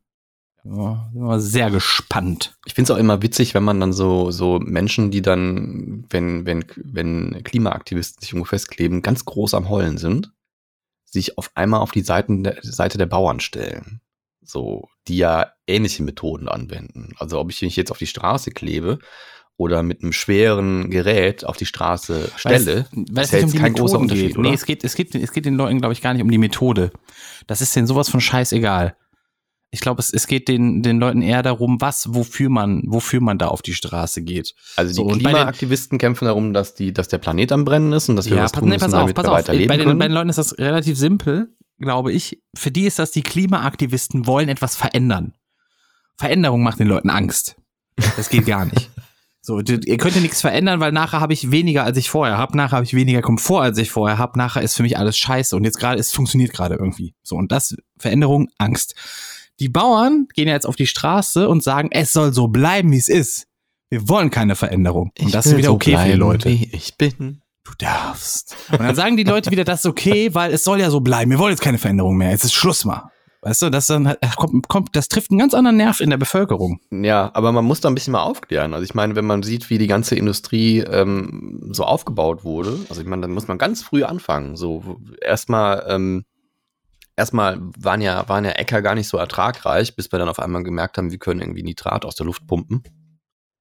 Ja, 0.65 1.09
sind 1.13 1.21
wir 1.23 1.27
mal 1.27 1.41
sehr 1.41 1.71
gespannt. 1.73 2.57
Ich 2.67 2.75
finde 2.75 2.93
es 2.93 2.97
auch 2.97 3.01
immer 3.01 3.21
witzig, 3.23 3.55
wenn 3.55 3.65
man 3.65 3.81
dann 3.81 3.93
so, 3.93 4.31
so 4.31 4.61
Menschen, 4.61 5.11
die 5.11 5.23
dann, 5.23 6.05
wenn, 6.11 6.47
wenn, 6.47 6.65
wenn 6.77 7.43
Klimaaktivisten 7.43 8.21
sich 8.21 8.31
irgendwo 8.33 8.45
festkleben, 8.49 9.03
ganz 9.03 9.25
groß 9.25 9.55
am 9.55 9.69
Heulen 9.69 9.99
sind, 9.99 10.31
sich 11.05 11.37
auf 11.37 11.51
einmal 11.57 11.81
auf 11.81 11.91
die 11.91 12.03
Seiten 12.03 12.45
der, 12.45 12.59
Seite 12.63 12.97
der 12.97 13.07
Bauern 13.07 13.41
stellen. 13.41 14.01
So, 14.45 14.89
die 15.09 15.17
ja 15.19 15.53
ähnliche 15.67 16.03
Methoden 16.03 16.49
anwenden. 16.49 17.15
Also 17.19 17.39
ob 17.39 17.51
ich 17.51 17.63
mich 17.63 17.77
jetzt 17.77 17.91
auf 17.91 17.99
die 17.99 18.07
Straße 18.07 18.51
klebe 18.51 18.99
oder 19.57 19.83
mit 19.83 20.03
einem 20.03 20.13
schweren 20.13 20.91
Gerät 20.91 21.45
auf 21.45 21.57
die 21.57 21.67
Straße 21.67 22.31
stelle, 22.37 22.87
weil 22.93 23.25
es 23.25 23.33
ist 23.33 23.41
ja 23.41 23.47
nicht 23.47 23.55
um 23.55 23.61
kein 23.61 23.75
großer 23.75 23.99
Unterschied, 23.99 24.29
geht. 24.29 24.39
oder? 24.39 24.49
Nee, 24.49 24.55
es 24.55 24.65
geht, 24.65 24.83
es 24.83 24.95
geht, 24.95 25.15
es 25.15 25.33
geht 25.33 25.45
den 25.45 25.55
Leuten, 25.55 25.79
glaube 25.79 25.93
ich, 25.93 26.01
gar 26.01 26.13
nicht 26.13 26.23
um 26.23 26.31
die 26.31 26.39
Methode. 26.39 26.91
Das 27.47 27.61
ist 27.61 27.75
denen 27.77 27.87
sowas 27.87 28.09
von 28.09 28.21
scheißegal. 28.21 28.97
Ich 29.75 29.81
glaube, 29.81 30.01
es, 30.01 30.13
es 30.13 30.27
geht 30.27 30.49
den, 30.49 30.83
den 30.83 30.99
Leuten 30.99 31.23
eher 31.23 31.43
darum, 31.43 31.81
was, 31.81 32.13
wofür 32.15 32.51
man, 32.51 32.83
wofür 32.87 33.21
man 33.23 33.39
da 33.39 33.49
auf 33.49 33.63
die 33.63 33.73
Straße 33.73 34.23
geht. 34.23 34.55
Also 34.77 34.91
die 34.91 34.95
So, 34.97 35.07
Klimaaktivisten 35.19 35.97
kämpfen 35.99 36.27
darum, 36.27 36.53
dass 36.53 36.75
die, 36.75 36.93
dass 36.93 37.09
der 37.09 37.19
Planet 37.19 37.53
am 37.53 37.65
Brennen 37.65 37.93
ist 37.93 38.09
und 38.11 38.17
dass 38.17 38.29
wir 38.29 38.37
Ja, 38.37 38.43
was 38.45 38.53
pass, 38.53 38.61
tun 38.61 38.69
nee, 38.69 38.75
müssen, 38.75 38.85
pass 38.87 38.95
auf, 38.95 39.01
damit 39.01 39.15
pass 39.17 39.25
wir 39.27 39.31
auf. 39.33 39.39
weiterleben 39.39 39.69
Bei 39.69 39.77
den, 39.79 39.87
können. 39.87 39.99
bei 39.99 40.09
den 40.09 40.15
Leuten 40.15 40.29
ist 40.29 40.37
das 40.37 40.59
relativ 40.59 40.99
simpel, 40.99 41.55
glaube 41.79 42.13
ich. 42.13 42.43
Für 42.55 42.71
die 42.71 42.87
ist 42.87 42.99
das, 42.99 43.11
die 43.11 43.23
Klimaaktivisten 43.23 44.27
wollen 44.27 44.49
etwas 44.49 44.77
verändern. 44.77 45.35
Veränderung 46.17 46.63
macht 46.63 46.79
den 46.79 46.89
Leuten 46.89 47.11
Angst. 47.11 47.57
Das 48.17 48.29
geht 48.29 48.47
gar 48.47 48.65
nicht. 48.65 48.91
So, 49.45 49.59
ihr 49.59 49.99
könnt 49.99 50.15
ja 50.15 50.21
nichts 50.21 50.41
verändern, 50.41 50.79
weil 50.79 50.93
nachher 50.93 51.21
habe 51.21 51.33
ich 51.33 51.51
weniger, 51.51 51.83
als 51.83 51.99
ich 51.99 52.11
vorher 52.11 52.39
habe. 52.39 52.57
Nachher 52.57 52.77
habe 52.77 52.85
ich 52.85 52.95
weniger 52.95 53.23
Komfort, 53.23 53.63
als 53.63 53.79
ich 53.79 53.91
vorher 53.91 54.17
habe. 54.17 54.39
Nachher 54.39 54.63
ist 54.63 54.77
für 54.77 54.85
mich 54.85 54.97
alles 54.97 55.19
scheiße. 55.19 55.57
Und 55.57 55.65
jetzt 55.65 55.81
gerade, 55.81 55.99
es 55.99 56.13
funktioniert 56.13 56.53
gerade 56.53 56.77
irgendwie. 56.77 57.17
So, 57.25 57.35
und 57.35 57.51
das, 57.51 57.75
Veränderung, 57.99 58.51
Angst. 58.59 58.95
Die 59.59 59.69
Bauern 59.69 60.29
gehen 60.33 60.47
ja 60.47 60.55
jetzt 60.55 60.65
auf 60.65 60.77
die 60.77 60.87
Straße 60.87 61.49
und 61.49 61.65
sagen, 61.65 61.89
es 61.91 62.13
soll 62.13 62.33
so 62.33 62.47
bleiben, 62.47 62.93
wie 62.93 62.99
es 62.99 63.09
ist. 63.09 63.49
Wir 63.91 64.09
wollen 64.09 64.31
keine 64.31 64.55
Veränderung. 64.55 65.11
Und 65.19 65.35
das 65.35 65.47
ist 65.47 65.57
wieder 65.57 65.71
so 65.71 65.75
okay 65.75 65.97
für 65.97 66.05
die 66.05 66.17
bleiben, 66.17 66.21
Leute. 66.21 66.49
Ich 66.49 66.97
bin. 66.97 67.42
Du 67.65 67.73
darfst. 67.79 68.57
Und 68.73 68.81
dann 68.81 68.95
sagen 68.97 69.17
die 69.17 69.25
Leute 69.25 69.51
wieder, 69.51 69.65
das 69.65 69.81
ist 69.81 69.87
okay, 69.87 70.35
weil 70.35 70.53
es 70.53 70.65
soll 70.65 70.81
ja 70.81 70.91
so 70.91 71.01
bleiben. 71.01 71.31
Wir 71.31 71.39
wollen 71.39 71.53
jetzt 71.53 71.63
keine 71.63 71.79
Veränderung 71.79 72.17
mehr. 72.17 72.31
Jetzt 72.31 72.45
ist 72.45 72.55
Schluss 72.55 72.85
mal. 72.85 73.11
Weißt 73.45 73.63
du, 73.63 73.71
das 73.71 73.89
dann 73.89 74.07
halt- 74.09 74.21
kommt, 74.37 74.69
kommt, 74.69 74.95
das 74.97 75.09
trifft 75.09 75.31
einen 75.31 75.39
ganz 75.41 75.53
anderen 75.55 75.77
Nerv 75.77 76.01
in 76.01 76.11
der 76.11 76.17
Bevölkerung. 76.17 76.81
Ja, 76.91 77.31
aber 77.35 77.51
man 77.53 77.65
muss 77.65 77.81
da 77.81 77.89
ein 77.89 77.95
bisschen 77.95 78.13
mal 78.13 78.23
aufklären. 78.23 78.73
Also 78.73 78.85
ich 78.85 78.95
meine, 78.95 79.17
wenn 79.17 79.25
man 79.25 79.43
sieht, 79.43 79.69
wie 79.71 79.79
die 79.79 79.89
ganze 79.89 80.15
Industrie 80.17 80.79
ähm, 80.81 81.69
so 81.73 81.85
aufgebaut 81.85 82.45
wurde, 82.45 82.79
also 82.89 83.01
ich 83.01 83.07
meine, 83.07 83.23
dann 83.23 83.33
muss 83.33 83.49
man 83.49 83.59
ganz 83.59 83.83
früh 83.83 84.05
anfangen. 84.05 84.57
So 84.57 85.01
erstmal, 85.21 85.85
ähm, 85.89 86.25
erstmal 87.17 87.59
waren 87.79 88.01
ja, 88.01 88.29
waren 88.29 88.45
ja 88.45 88.53
Äcker 88.53 88.81
gar 88.81 88.95
nicht 88.95 89.09
so 89.09 89.17
ertragreich, 89.19 89.97
bis 89.97 90.13
wir 90.13 90.21
dann 90.21 90.29
auf 90.29 90.39
einmal 90.39 90.63
gemerkt 90.63 90.99
haben, 90.99 91.11
wir 91.11 91.19
können 91.19 91.41
irgendwie 91.41 91.65
Nitrat 91.65 92.05
aus 92.05 92.15
der 92.15 92.27
Luft 92.27 92.47
pumpen. 92.47 92.83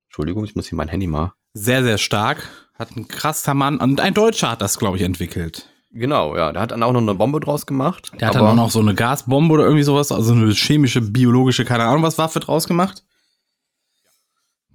Entschuldigung, 0.09 0.43
ich 0.45 0.55
muss 0.55 0.67
hier 0.67 0.75
mein 0.75 0.89
Handy 0.89 1.07
mal. 1.07 1.33
Sehr, 1.53 1.83
sehr 1.83 1.97
stark. 1.97 2.47
Hat 2.77 2.95
ein 2.95 3.07
krasser 3.07 3.53
Mann 3.53 3.77
und 3.77 3.99
ein 3.99 4.13
Deutscher 4.13 4.51
hat 4.51 4.61
das, 4.61 4.79
glaube 4.79 4.97
ich, 4.97 5.03
entwickelt. 5.03 5.67
Genau, 5.93 6.37
ja, 6.37 6.53
der 6.53 6.61
hat 6.61 6.71
dann 6.71 6.83
auch 6.83 6.93
noch 6.93 7.01
eine 7.01 7.15
Bombe 7.15 7.41
draus 7.41 7.65
gemacht. 7.65 8.11
Der 8.19 8.29
hat 8.29 8.35
dann 8.35 8.45
auch 8.45 8.55
noch 8.55 8.71
so 8.71 8.79
eine 8.79 8.95
Gasbombe 8.95 9.53
oder 9.53 9.65
irgendwie 9.65 9.83
sowas, 9.83 10.11
also 10.11 10.33
eine 10.33 10.51
chemische, 10.53 11.01
biologische, 11.01 11.65
keine 11.65 11.83
Ahnung 11.83 12.03
was 12.03 12.17
Waffe 12.17 12.39
draus 12.39 12.67
gemacht. 12.67 13.03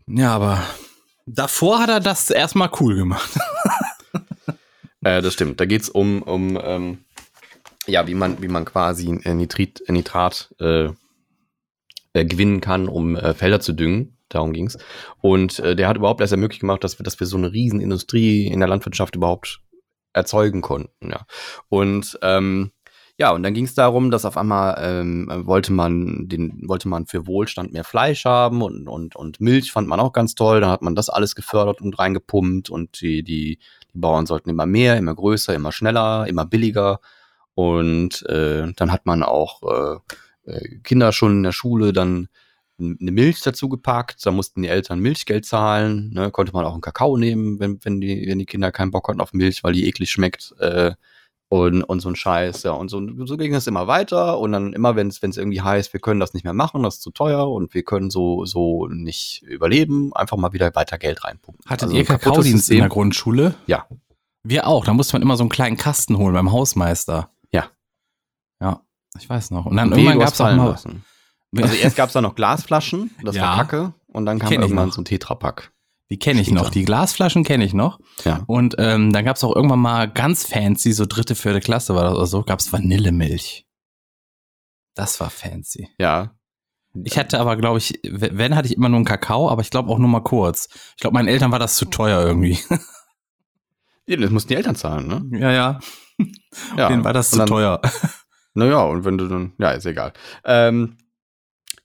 Ja, 0.07 0.35
aber 0.35 0.63
davor 1.25 1.81
hat 1.81 1.89
er 1.89 2.01
das 2.01 2.31
erstmal 2.31 2.71
cool 2.81 2.97
gemacht. 2.97 3.31
Äh, 5.05 5.23
das 5.23 5.35
stimmt. 5.35 5.61
Da 5.61 5.67
geht's 5.67 5.89
um, 5.89 6.23
um 6.23 6.59
ähm, 6.61 6.99
ja, 7.87 8.09
wie 8.09 8.15
man, 8.15 8.43
wie 8.43 8.49
man 8.49 8.65
quasi 8.65 9.13
Nitrit, 9.13 9.85
Nitrat 9.89 10.53
äh, 10.59 10.89
äh, 12.13 12.25
gewinnen 12.25 12.61
kann, 12.61 12.89
um 12.89 13.15
äh, 13.15 13.33
Felder 13.33 13.61
zu 13.61 13.73
düngen. 13.73 14.16
Darum 14.29 14.53
ging's. 14.53 14.77
Und 15.21 15.59
äh, 15.61 15.77
der 15.77 15.89
hat 15.89 15.97
überhaupt 15.97 16.21
erst 16.21 16.33
ermöglicht 16.33 16.61
gemacht, 16.61 16.83
dass 16.83 16.99
wir, 16.99 17.05
dass 17.05 17.21
wir 17.21 17.27
so 17.27 17.37
eine 17.37 17.53
Riesenindustrie 17.53 18.47
in 18.47 18.61
der 18.61 18.69
Landwirtschaft 18.69 19.15
überhaupt 19.15 19.61
erzeugen 20.13 20.63
konnten. 20.63 21.11
Ja. 21.11 21.27
Und 21.69 22.19
ähm, 22.23 22.73
ja, 23.19 23.31
und 23.31 23.43
dann 23.43 23.55
ging 23.55 23.65
es 23.65 23.75
darum, 23.75 24.11
dass 24.11 24.27
auf 24.27 24.37
einmal 24.37 24.77
ähm, 24.79 25.31
wollte 25.47 25.73
man 25.73 26.29
den, 26.29 26.69
wollte 26.69 26.87
man 26.89 27.07
für 27.07 27.27
Wohlstand 27.27 27.73
mehr 27.73 27.85
Fleisch 27.85 28.27
haben 28.27 28.61
und, 28.61 28.89
und, 28.89 29.17
und 29.17 29.41
Milch 29.41 29.73
fand 29.73 29.89
man 29.89 30.01
auch 30.01 30.13
ganz 30.13 30.35
toll. 30.35 30.61
Dann 30.61 30.71
hat 30.71 30.83
man 30.83 30.95
das 30.95 31.09
alles 31.09 31.35
gefördert 31.35 31.81
und 31.81 31.99
reingepumpt 31.99 32.69
und 32.69 33.01
die, 33.01 33.23
die, 33.23 33.59
die 33.95 33.99
Bauern 33.99 34.27
sollten 34.27 34.51
immer 34.51 34.67
mehr, 34.67 34.99
immer 34.99 35.15
größer, 35.15 35.55
immer 35.55 35.73
schneller, 35.73 36.27
immer 36.27 36.45
billiger. 36.45 37.01
Und 37.55 38.23
äh, 38.27 38.71
dann 38.77 38.93
hat 38.93 39.07
man 39.07 39.23
auch 39.23 39.63
äh, 39.63 40.51
äh, 40.51 40.79
Kinder 40.83 41.13
schon 41.13 41.39
in 41.39 41.43
der 41.43 41.53
Schule 41.53 41.95
dann 41.95 42.29
eine 42.79 43.11
Milch 43.11 43.41
dazu 43.41 43.69
gepackt, 43.69 44.25
da 44.25 44.31
mussten 44.31 44.63
die 44.63 44.69
Eltern 44.69 45.01
Milchgeld 45.01 45.47
zahlen, 45.47 46.11
ne, 46.13 46.31
konnte 46.31 46.53
man 46.53 46.65
auch 46.65 46.73
einen 46.73 46.83
Kakao 46.83 47.17
nehmen, 47.17 47.59
wenn, 47.59 47.83
wenn, 47.85 48.01
die, 48.01 48.27
wenn 48.29 48.39
die 48.39 48.47
Kinder 48.47 48.71
keinen 48.73 48.91
Bock 48.91 49.09
hatten 49.09 49.21
auf 49.21 49.33
Milch, 49.33 49.65
weil 49.65 49.73
die 49.73 49.87
eklig 49.87 50.11
schmeckt 50.11 50.55
äh, 50.61 50.93
und, 51.49 51.83
und 51.85 52.01
so 52.01 52.09
ein 52.09 52.17
Scheiß, 52.17 52.65
ja, 52.65 52.73
und 52.73 52.89
so, 52.89 53.01
so 53.25 53.37
ging 53.37 53.55
es 53.55 53.67
immer 53.67 53.87
weiter 53.87 54.39
und 54.39 54.53
dann 54.53 54.73
immer, 54.73 54.97
wenn 54.97 55.09
es 55.09 55.23
irgendwie 55.23 55.61
heißt, 55.61 55.93
wir 55.93 56.01
können 56.01 56.21
das 56.21 56.35
nicht 56.35 56.45
mehr 56.45 56.53
machen, 56.53 56.83
das 56.83 56.97
ist 56.97 57.03
zu 57.03 57.13
teuer 57.13 57.51
und 57.51 57.73
wir 57.73 57.83
können 57.83 58.11
so, 58.11 58.45
so 58.45 58.89
nicht 58.89 59.43
überleben, 59.43 60.13
einfach 60.15 60.37
mal 60.37 60.53
wieder 60.53 60.75
weiter 60.75 60.99
Geld 60.99 61.25
reinpumpen. 61.25 61.65
Hattet 61.67 61.85
Also 61.85 61.97
ihr 61.97 62.05
Kakaodienst 62.05 62.71
in 62.71 62.79
der 62.79 62.89
Grundschule? 62.89 63.55
Ja. 63.67 63.87
Wir 64.43 64.67
auch. 64.67 64.85
Da 64.85 64.93
musste 64.93 65.15
man 65.15 65.23
immer 65.23 65.37
so 65.37 65.43
einen 65.43 65.51
kleinen 65.51 65.77
Kasten 65.77 66.19
holen 66.19 66.35
beim 66.35 66.53
Hausmeister. 66.53 67.31
Ja. 67.51 67.71
Ja, 68.61 68.81
ich 69.19 69.29
weiß 69.29 69.51
noch. 69.51 69.67
Und 69.67 69.77
dann 69.77 69.93
Und 69.93 69.99
irgendwann 69.99 70.21
gab 70.21 70.33
es 70.33 70.41
auch 70.41 70.55
mal. 70.55 70.71
lassen. 70.71 71.05
Also 71.63 71.75
erst 71.77 71.97
gab 71.97 72.09
es 72.09 72.13
da 72.13 72.21
noch 72.21 72.35
Glasflaschen, 72.35 73.11
das 73.23 73.37
Ja. 73.37 73.43
war 73.43 73.57
Kacke, 73.59 73.95
und 74.09 74.27
dann 74.27 74.39
kam 74.39 74.53
irgendwann 74.53 74.91
so 74.91 75.01
ein 75.01 75.05
Tetrapack. 75.05 75.73
Die 76.11 76.19
kenne 76.19 76.41
ich 76.41 76.47
Stimmt 76.47 76.61
noch. 76.63 76.71
Die 76.71 76.85
Glasflaschen 76.85 77.43
kenne 77.43 77.65
ich 77.65 77.75
noch. 77.75 77.99
Ja. 78.25 78.45
Und 78.47 78.77
ähm, 78.79 79.13
dann 79.13 79.25
gab 79.25 79.37
es 79.37 79.43
auch 79.45 79.55
irgendwann 79.57 79.81
mal 79.81 80.09
ganz 80.09 80.47
fancy, 80.47 80.93
so 80.93 81.05
dritte, 81.07 81.35
vierte 81.35 81.61
Klasse 81.61 81.95
war 81.95 82.05
das 82.05 82.15
oder 82.15 82.27
so, 82.27 82.43
gab 82.45 82.61
es 82.61 82.73
Vanillemilch. 82.73 83.67
Das 84.95 85.19
war 85.21 85.31
fancy. 85.31 85.89
Ja. 85.99 86.33
Ich 87.05 87.19
hatte 87.19 87.39
aber, 87.41 87.57
glaube 87.57 87.79
ich, 87.79 88.01
wenn 88.05 88.55
hatte 88.57 88.69
ich 88.69 88.77
immer 88.77 88.89
nur 88.89 88.97
einen 88.97 89.05
Kakao, 89.05 89.51
aber 89.51 89.61
ich 89.63 89.69
glaube 89.71 89.91
auch 89.91 89.99
nur 89.99 90.09
mal 90.09 90.21
kurz. 90.23 90.69
Ich 90.97 91.01
glaube, 91.03 91.15
meinen 91.15 91.29
Eltern 91.29 91.53
war 91.53 91.59
das 91.59 91.77
zu 91.77 91.85
teuer 91.87 92.25
irgendwie. 92.25 92.59
Ja, 94.09 94.17
Das 94.17 94.31
mussten 94.31 94.51
die 94.51 94.55
Eltern 94.55 94.77
zahlen, 94.77 95.09
ne? 95.09 95.39
ja, 95.41 95.51
ja. 95.51 95.81
Ja. 96.77 96.89
Denen 96.89 97.03
war 97.03 97.13
das 97.13 97.27
Und 97.27 97.33
zu 97.33 97.39
dann- 97.39 97.49
teuer. 97.49 97.81
Naja, 98.55 98.83
und 98.85 99.05
wenn 99.05 99.19
du 99.19 99.27
dann, 99.27 99.53
ja, 99.59 99.73
ist 99.73 99.85
egal. 99.85 100.13
Ähm, 100.45 100.97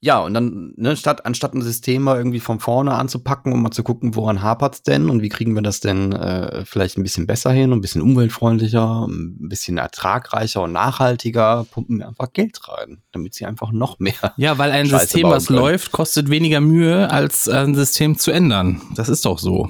ja, 0.04 0.20
und 0.20 0.34
dann, 0.34 0.74
ne, 0.78 0.98
statt, 0.98 1.28
anstatt 1.28 1.54
ein 1.54 1.62
System 1.62 2.02
mal 2.02 2.18
irgendwie 2.18 2.40
von 2.40 2.60
vorne 2.60 2.96
anzupacken, 2.96 3.54
um 3.54 3.62
mal 3.62 3.70
zu 3.70 3.84
gucken, 3.84 4.16
woran 4.16 4.42
hapert's 4.42 4.82
denn 4.82 5.12
und 5.12 5.22
wie 5.22 5.30
kriegen 5.30 5.54
wir 5.54 5.62
das 5.62 5.80
denn 5.80 6.12
äh, 6.12 6.66
vielleicht 6.66 6.98
ein 6.98 7.04
bisschen 7.04 7.28
besser 7.28 7.52
hin, 7.52 7.72
ein 7.72 7.82
bisschen 7.82 8.02
umweltfreundlicher, 8.02 9.06
ein 9.08 9.48
bisschen 9.48 9.78
ertragreicher 9.78 10.64
und 10.64 10.72
nachhaltiger, 10.72 11.68
pumpen 11.70 12.00
wir 12.00 12.08
einfach 12.08 12.34
Geld 12.34 12.68
rein, 12.68 13.04
damit 13.12 13.36
sie 13.36 13.46
einfach 13.46 13.72
noch 13.72 14.00
mehr. 14.00 14.34
Ja, 14.38 14.58
weil 14.58 14.72
ein 14.72 14.88
Scheiße 14.88 15.04
System, 15.04 15.30
was 15.30 15.48
können. 15.48 15.60
läuft, 15.60 15.92
kostet 15.92 16.32
weniger 16.32 16.62
Mühe, 16.62 17.12
als 17.12 17.48
ein 17.48 17.76
System 17.76 18.18
zu 18.18 18.32
ändern. 18.32 18.82
Das 18.96 19.08
ist 19.08 19.26
doch 19.26 19.38
so. 19.38 19.70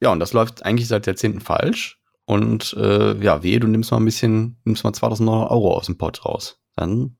Ja, 0.00 0.12
und 0.12 0.20
das 0.20 0.34
läuft 0.34 0.64
eigentlich 0.64 0.86
seit 0.86 1.08
Jahrzehnten 1.08 1.40
falsch. 1.40 1.98
Und 2.26 2.76
äh, 2.78 3.20
ja, 3.20 3.42
wehe, 3.42 3.58
du 3.58 3.66
nimmst 3.66 3.90
mal 3.90 3.96
ein 3.96 4.04
bisschen, 4.04 4.60
nimmst 4.62 4.84
mal 4.84 4.92
2900 4.92 5.50
Euro 5.50 5.76
aus 5.76 5.86
dem 5.86 5.98
Pott 5.98 6.24
raus. 6.24 6.60
Dann 6.76 7.16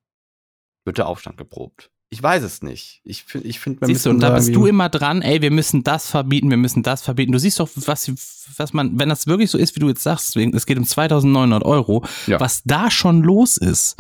wird 0.84 0.98
der 0.98 1.06
Aufstand 1.08 1.36
geprobt. 1.36 1.90
Ich 2.10 2.22
weiß 2.22 2.42
es 2.42 2.60
nicht. 2.62 3.00
Ich 3.04 3.24
finde, 3.24 3.48
ich 3.48 3.58
finde, 3.58 3.86
Siehst 3.86 4.04
du, 4.04 4.10
und 4.10 4.20
da 4.20 4.30
bist 4.30 4.54
du 4.54 4.66
immer 4.66 4.90
dran, 4.90 5.22
ey, 5.22 5.40
wir 5.40 5.50
müssen 5.50 5.82
das 5.82 6.10
verbieten, 6.10 6.50
wir 6.50 6.58
müssen 6.58 6.82
das 6.82 7.00
verbieten. 7.00 7.32
Du 7.32 7.38
siehst 7.38 7.58
doch, 7.58 7.70
was, 7.74 8.12
was 8.58 8.72
man, 8.74 8.98
wenn 8.98 9.08
das 9.08 9.26
wirklich 9.26 9.50
so 9.50 9.56
ist, 9.56 9.74
wie 9.76 9.80
du 9.80 9.88
jetzt 9.88 10.02
sagst, 10.02 10.36
es 10.36 10.66
geht 10.66 10.76
um 10.76 10.84
2900 10.84 11.64
Euro, 11.64 12.04
Ja. 12.26 12.38
was 12.38 12.62
da 12.64 12.90
schon 12.90 13.22
los 13.22 13.56
ist. 13.56 13.96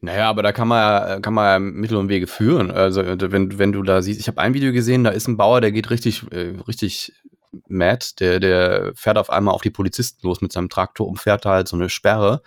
Naja, 0.00 0.28
aber 0.28 0.42
da 0.42 0.52
kann 0.52 0.66
man 0.68 0.78
ja, 1.08 1.20
kann 1.20 1.34
man 1.34 1.62
Mittel 1.62 1.96
und 1.96 2.08
Wege 2.08 2.26
führen. 2.26 2.70
Also 2.72 3.02
wenn, 3.06 3.58
wenn 3.58 3.72
du 3.72 3.82
da 3.84 4.02
siehst, 4.02 4.18
ich 4.20 4.26
habe 4.28 4.40
ein 4.40 4.52
Video 4.52 4.72
gesehen, 4.72 5.04
da 5.04 5.10
ist 5.10 5.28
ein 5.28 5.36
Bauer, 5.36 5.60
der 5.60 5.70
geht 5.72 5.90
richtig, 5.90 6.24
äh, 6.32 6.54
richtig 6.66 7.12
Matt, 7.68 8.20
der, 8.20 8.40
der 8.40 8.92
fährt 8.96 9.18
auf 9.18 9.30
einmal 9.30 9.54
auf 9.54 9.62
die 9.62 9.70
Polizisten 9.70 10.26
los 10.26 10.40
mit 10.40 10.52
seinem 10.52 10.68
Traktor 10.68 11.06
und 11.06 11.18
fährt 11.18 11.44
da 11.44 11.50
halt 11.52 11.68
so 11.68 11.76
eine 11.76 11.88
Sperre 11.88 12.42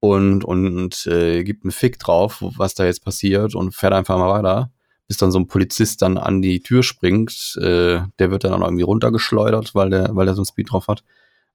und, 0.00 0.44
und 0.44 1.06
äh, 1.06 1.42
gibt 1.44 1.64
einen 1.64 1.72
Fick 1.72 1.98
drauf, 1.98 2.38
was 2.40 2.74
da 2.74 2.84
jetzt 2.84 3.04
passiert 3.04 3.54
und 3.54 3.74
fährt 3.74 3.92
einfach 3.92 4.18
mal 4.18 4.30
weiter, 4.30 4.70
bis 5.08 5.16
dann 5.16 5.32
so 5.32 5.38
ein 5.38 5.46
Polizist 5.46 6.02
dann 6.02 6.18
an 6.18 6.42
die 6.42 6.60
Tür 6.60 6.82
springt. 6.82 7.56
Äh, 7.60 8.00
der 8.18 8.30
wird 8.30 8.44
dann 8.44 8.52
auch 8.52 8.66
irgendwie 8.66 8.82
runtergeschleudert, 8.82 9.74
weil 9.74 9.90
der, 9.90 10.14
weil 10.14 10.26
der 10.26 10.34
so 10.34 10.42
ein 10.42 10.46
Speed 10.46 10.70
drauf 10.72 10.88
hat. 10.88 11.02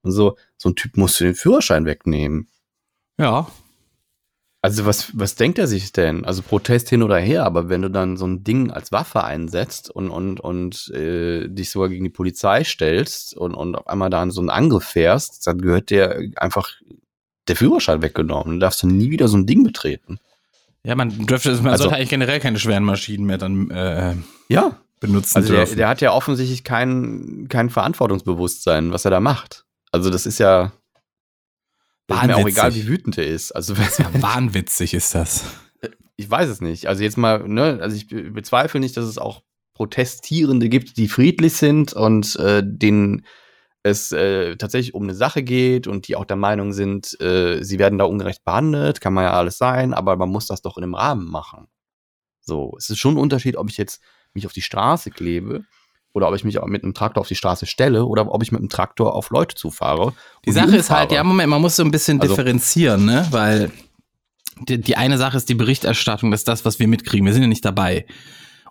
Und 0.03 0.11
so, 0.11 0.37
so 0.57 0.69
ein 0.69 0.75
Typ 0.75 0.97
musst 0.97 1.19
du 1.19 1.25
den 1.25 1.35
Führerschein 1.35 1.85
wegnehmen. 1.85 2.47
Ja. 3.19 3.47
Also 4.63 4.85
was, 4.85 5.17
was 5.17 5.35
denkt 5.35 5.57
er 5.57 5.65
sich 5.65 5.91
denn? 5.91 6.23
Also 6.23 6.43
Protest 6.43 6.89
hin 6.89 7.01
oder 7.01 7.17
her, 7.17 7.45
aber 7.45 7.67
wenn 7.69 7.81
du 7.81 7.89
dann 7.89 8.15
so 8.15 8.27
ein 8.27 8.43
Ding 8.43 8.69
als 8.69 8.91
Waffe 8.91 9.23
einsetzt 9.23 9.89
und, 9.89 10.11
und, 10.11 10.39
und 10.39 10.87
äh, 10.89 11.47
dich 11.47 11.71
sogar 11.71 11.89
gegen 11.89 12.03
die 12.03 12.11
Polizei 12.11 12.63
stellst 12.63 13.35
und, 13.35 13.55
und 13.55 13.75
auf 13.75 13.87
einmal 13.87 14.11
da 14.11 14.21
in 14.21 14.29
so 14.29 14.39
einen 14.39 14.51
Angriff 14.51 14.83
fährst, 14.83 15.47
dann 15.47 15.59
gehört 15.59 15.89
dir 15.89 16.29
einfach 16.35 16.69
der 17.47 17.55
Führerschein 17.55 18.01
weggenommen. 18.01 18.53
Dann 18.53 18.59
darfst 18.59 18.83
du 18.83 18.87
nie 18.87 19.11
wieder 19.11 19.27
so 19.27 19.37
ein 19.37 19.45
Ding 19.45 19.63
betreten. 19.63 20.19
Ja, 20.83 20.95
man 20.95 21.25
dürfte, 21.25 21.51
man 21.57 21.67
Also- 21.67 21.83
sollte 21.83 21.97
eigentlich 21.97 22.09
generell 22.09 22.39
keine 22.39 22.59
schweren 22.59 22.83
Maschinen 22.83 23.25
mehr 23.25 23.37
dann 23.37 23.69
äh, 23.69 24.15
Ja. 24.49 24.77
benutzen 24.99 25.37
Also 25.37 25.53
der, 25.53 25.65
der 25.65 25.87
hat 25.87 26.01
ja 26.01 26.11
offensichtlich 26.13 26.63
kein, 26.63 27.47
kein 27.49 27.69
Verantwortungsbewusstsein, 27.69 28.91
was 28.91 29.05
er 29.05 29.11
da 29.11 29.19
macht. 29.19 29.65
Also 29.91 30.09
das 30.09 30.25
ist 30.25 30.39
ja, 30.39 30.71
ist 32.09 32.23
mir 32.23 32.35
auch 32.35 32.47
egal, 32.47 32.73
wie 32.75 32.87
wütend 32.87 33.17
er 33.17 33.27
ist. 33.27 33.51
Also 33.51 33.73
ja, 33.97 34.21
wahnwitzig 34.21 34.93
ist 34.93 35.15
das. 35.15 35.43
ich 36.17 36.29
weiß 36.29 36.49
es 36.49 36.61
nicht. 36.61 36.87
Also 36.87 37.03
jetzt 37.03 37.17
mal, 37.17 37.47
ne, 37.47 37.79
also 37.81 37.95
ich 37.95 38.07
be- 38.07 38.31
bezweifle 38.31 38.79
nicht, 38.79 38.97
dass 38.97 39.05
es 39.05 39.17
auch 39.17 39.43
Protestierende 39.75 40.69
gibt, 40.69 40.97
die 40.97 41.07
friedlich 41.07 41.53
sind 41.53 41.93
und 41.93 42.35
äh, 42.37 42.61
denen 42.65 43.25
es 43.83 44.11
äh, 44.11 44.55
tatsächlich 44.57 44.93
um 44.93 45.03
eine 45.03 45.15
Sache 45.15 45.43
geht 45.43 45.87
und 45.87 46.07
die 46.07 46.15
auch 46.15 46.25
der 46.25 46.37
Meinung 46.37 46.71
sind, 46.73 47.19
äh, 47.19 47.63
sie 47.63 47.79
werden 47.79 47.97
da 47.97 48.05
ungerecht 48.05 48.43
behandelt, 48.43 49.01
kann 49.01 49.13
man 49.13 49.23
ja 49.23 49.33
alles 49.33 49.57
sein, 49.57 49.93
aber 49.93 50.15
man 50.17 50.29
muss 50.29 50.47
das 50.47 50.61
doch 50.61 50.77
in 50.77 50.83
einem 50.83 50.93
Rahmen 50.95 51.25
machen. 51.29 51.67
So, 52.41 52.75
es 52.77 52.89
ist 52.89 52.99
schon 52.99 53.15
ein 53.15 53.19
Unterschied, 53.19 53.55
ob 53.57 53.69
ich 53.69 53.77
jetzt 53.77 54.01
mich 54.33 54.45
auf 54.45 54.53
die 54.53 54.61
Straße 54.61 55.09
klebe 55.11 55.63
oder 56.13 56.27
ob 56.27 56.35
ich 56.35 56.43
mich 56.43 56.59
auch 56.59 56.67
mit 56.67 56.83
einem 56.83 56.93
Traktor 56.93 57.21
auf 57.21 57.27
die 57.27 57.35
Straße 57.35 57.65
stelle 57.65 58.05
oder 58.05 58.31
ob 58.31 58.43
ich 58.43 58.51
mit 58.51 58.59
einem 58.59 58.69
Traktor 58.69 59.15
auf 59.15 59.29
Leute 59.29 59.55
zufahre. 59.55 60.13
Die 60.45 60.51
Sache 60.51 60.75
ist 60.75 60.89
halt, 60.89 61.11
ja, 61.11 61.23
Moment, 61.23 61.49
man 61.49 61.61
muss 61.61 61.75
so 61.75 61.83
ein 61.83 61.91
bisschen 61.91 62.19
Also- 62.21 62.35
differenzieren, 62.35 63.05
ne? 63.05 63.27
Weil 63.31 63.71
die, 64.67 64.79
die 64.79 64.95
eine 64.95 65.17
Sache 65.17 65.37
ist 65.37 65.49
die 65.49 65.55
Berichterstattung, 65.55 66.29
das 66.31 66.41
ist 66.41 66.47
das, 66.47 66.65
was 66.65 66.77
wir 66.79 66.87
mitkriegen. 66.87 67.25
Wir 67.25 67.33
sind 67.33 67.41
ja 67.43 67.47
nicht 67.47 67.65
dabei. 67.65 68.05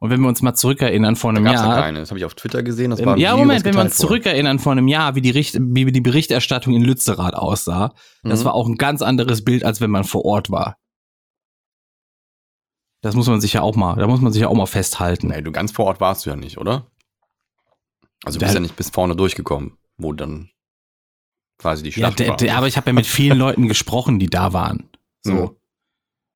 Und 0.02 0.08
wenn 0.10 0.20
wir 0.22 0.28
uns 0.28 0.40
mal 0.40 0.54
zurückerinnern 0.54 1.14
vor 1.14 1.28
einem 1.30 1.44
da 1.44 1.50
gab's 1.52 1.62
ja 1.62 1.68
Jahr. 1.68 1.82
keine. 1.82 2.00
Das 2.00 2.10
habe 2.10 2.18
ich 2.18 2.24
auf 2.24 2.34
Twitter 2.34 2.62
gesehen. 2.62 2.90
Das 2.90 3.04
war 3.04 3.18
ja, 3.18 3.32
Video, 3.32 3.36
Moment, 3.36 3.60
das 3.60 3.64
wenn 3.66 3.74
wir 3.74 3.82
uns 3.82 3.98
wurde. 3.98 4.08
zurückerinnern 4.08 4.58
vor 4.58 4.72
einem 4.72 4.88
Jahr, 4.88 5.14
wie 5.14 5.20
die, 5.20 5.30
Richt 5.30 5.56
wie 5.60 5.92
die 5.92 6.00
Berichterstattung 6.00 6.74
in 6.74 6.82
Lützerath 6.82 7.34
aussah, 7.34 7.94
das 8.22 8.40
Mhm. 8.40 8.44
war 8.46 8.54
auch 8.54 8.66
ein 8.66 8.76
ganz 8.76 9.02
anderes 9.02 9.44
Bild, 9.44 9.62
als 9.62 9.80
wenn 9.82 9.90
man 9.90 10.04
vor 10.04 10.24
Ort 10.24 10.50
war. 10.50 10.76
Das 13.02 13.14
muss 13.14 13.28
man 13.28 13.40
sich 13.40 13.54
ja 13.54 13.62
auch 13.62 13.76
mal, 13.76 13.96
da 13.96 14.06
muss 14.06 14.20
man 14.20 14.32
sich 14.32 14.42
ja 14.42 14.48
auch 14.48 14.54
mal 14.54 14.66
festhalten. 14.66 15.28
Nee, 15.28 15.42
du 15.42 15.52
ganz 15.52 15.72
vor 15.72 15.86
Ort 15.86 16.00
warst 16.00 16.26
du 16.26 16.30
ja 16.30 16.36
nicht, 16.36 16.58
oder? 16.58 16.86
Also 18.24 18.38
du 18.38 18.44
bist 18.44 18.54
ja 18.54 18.60
nicht 18.60 18.76
bis 18.76 18.90
vorne 18.90 19.16
durchgekommen, 19.16 19.78
wo 19.96 20.12
dann 20.12 20.50
quasi 21.58 21.82
die 21.82 21.88
Ja, 21.90 21.94
Schlacht 21.94 22.18
der, 22.20 22.28
war. 22.28 22.56
aber 22.58 22.68
ich 22.68 22.76
habe 22.76 22.88
ja 22.90 22.92
mit 22.92 23.06
vielen 23.06 23.38
Leuten 23.38 23.68
gesprochen, 23.68 24.18
die 24.18 24.28
da 24.28 24.52
waren. 24.52 24.90
So. 25.22 25.32
Mhm. 25.32 25.56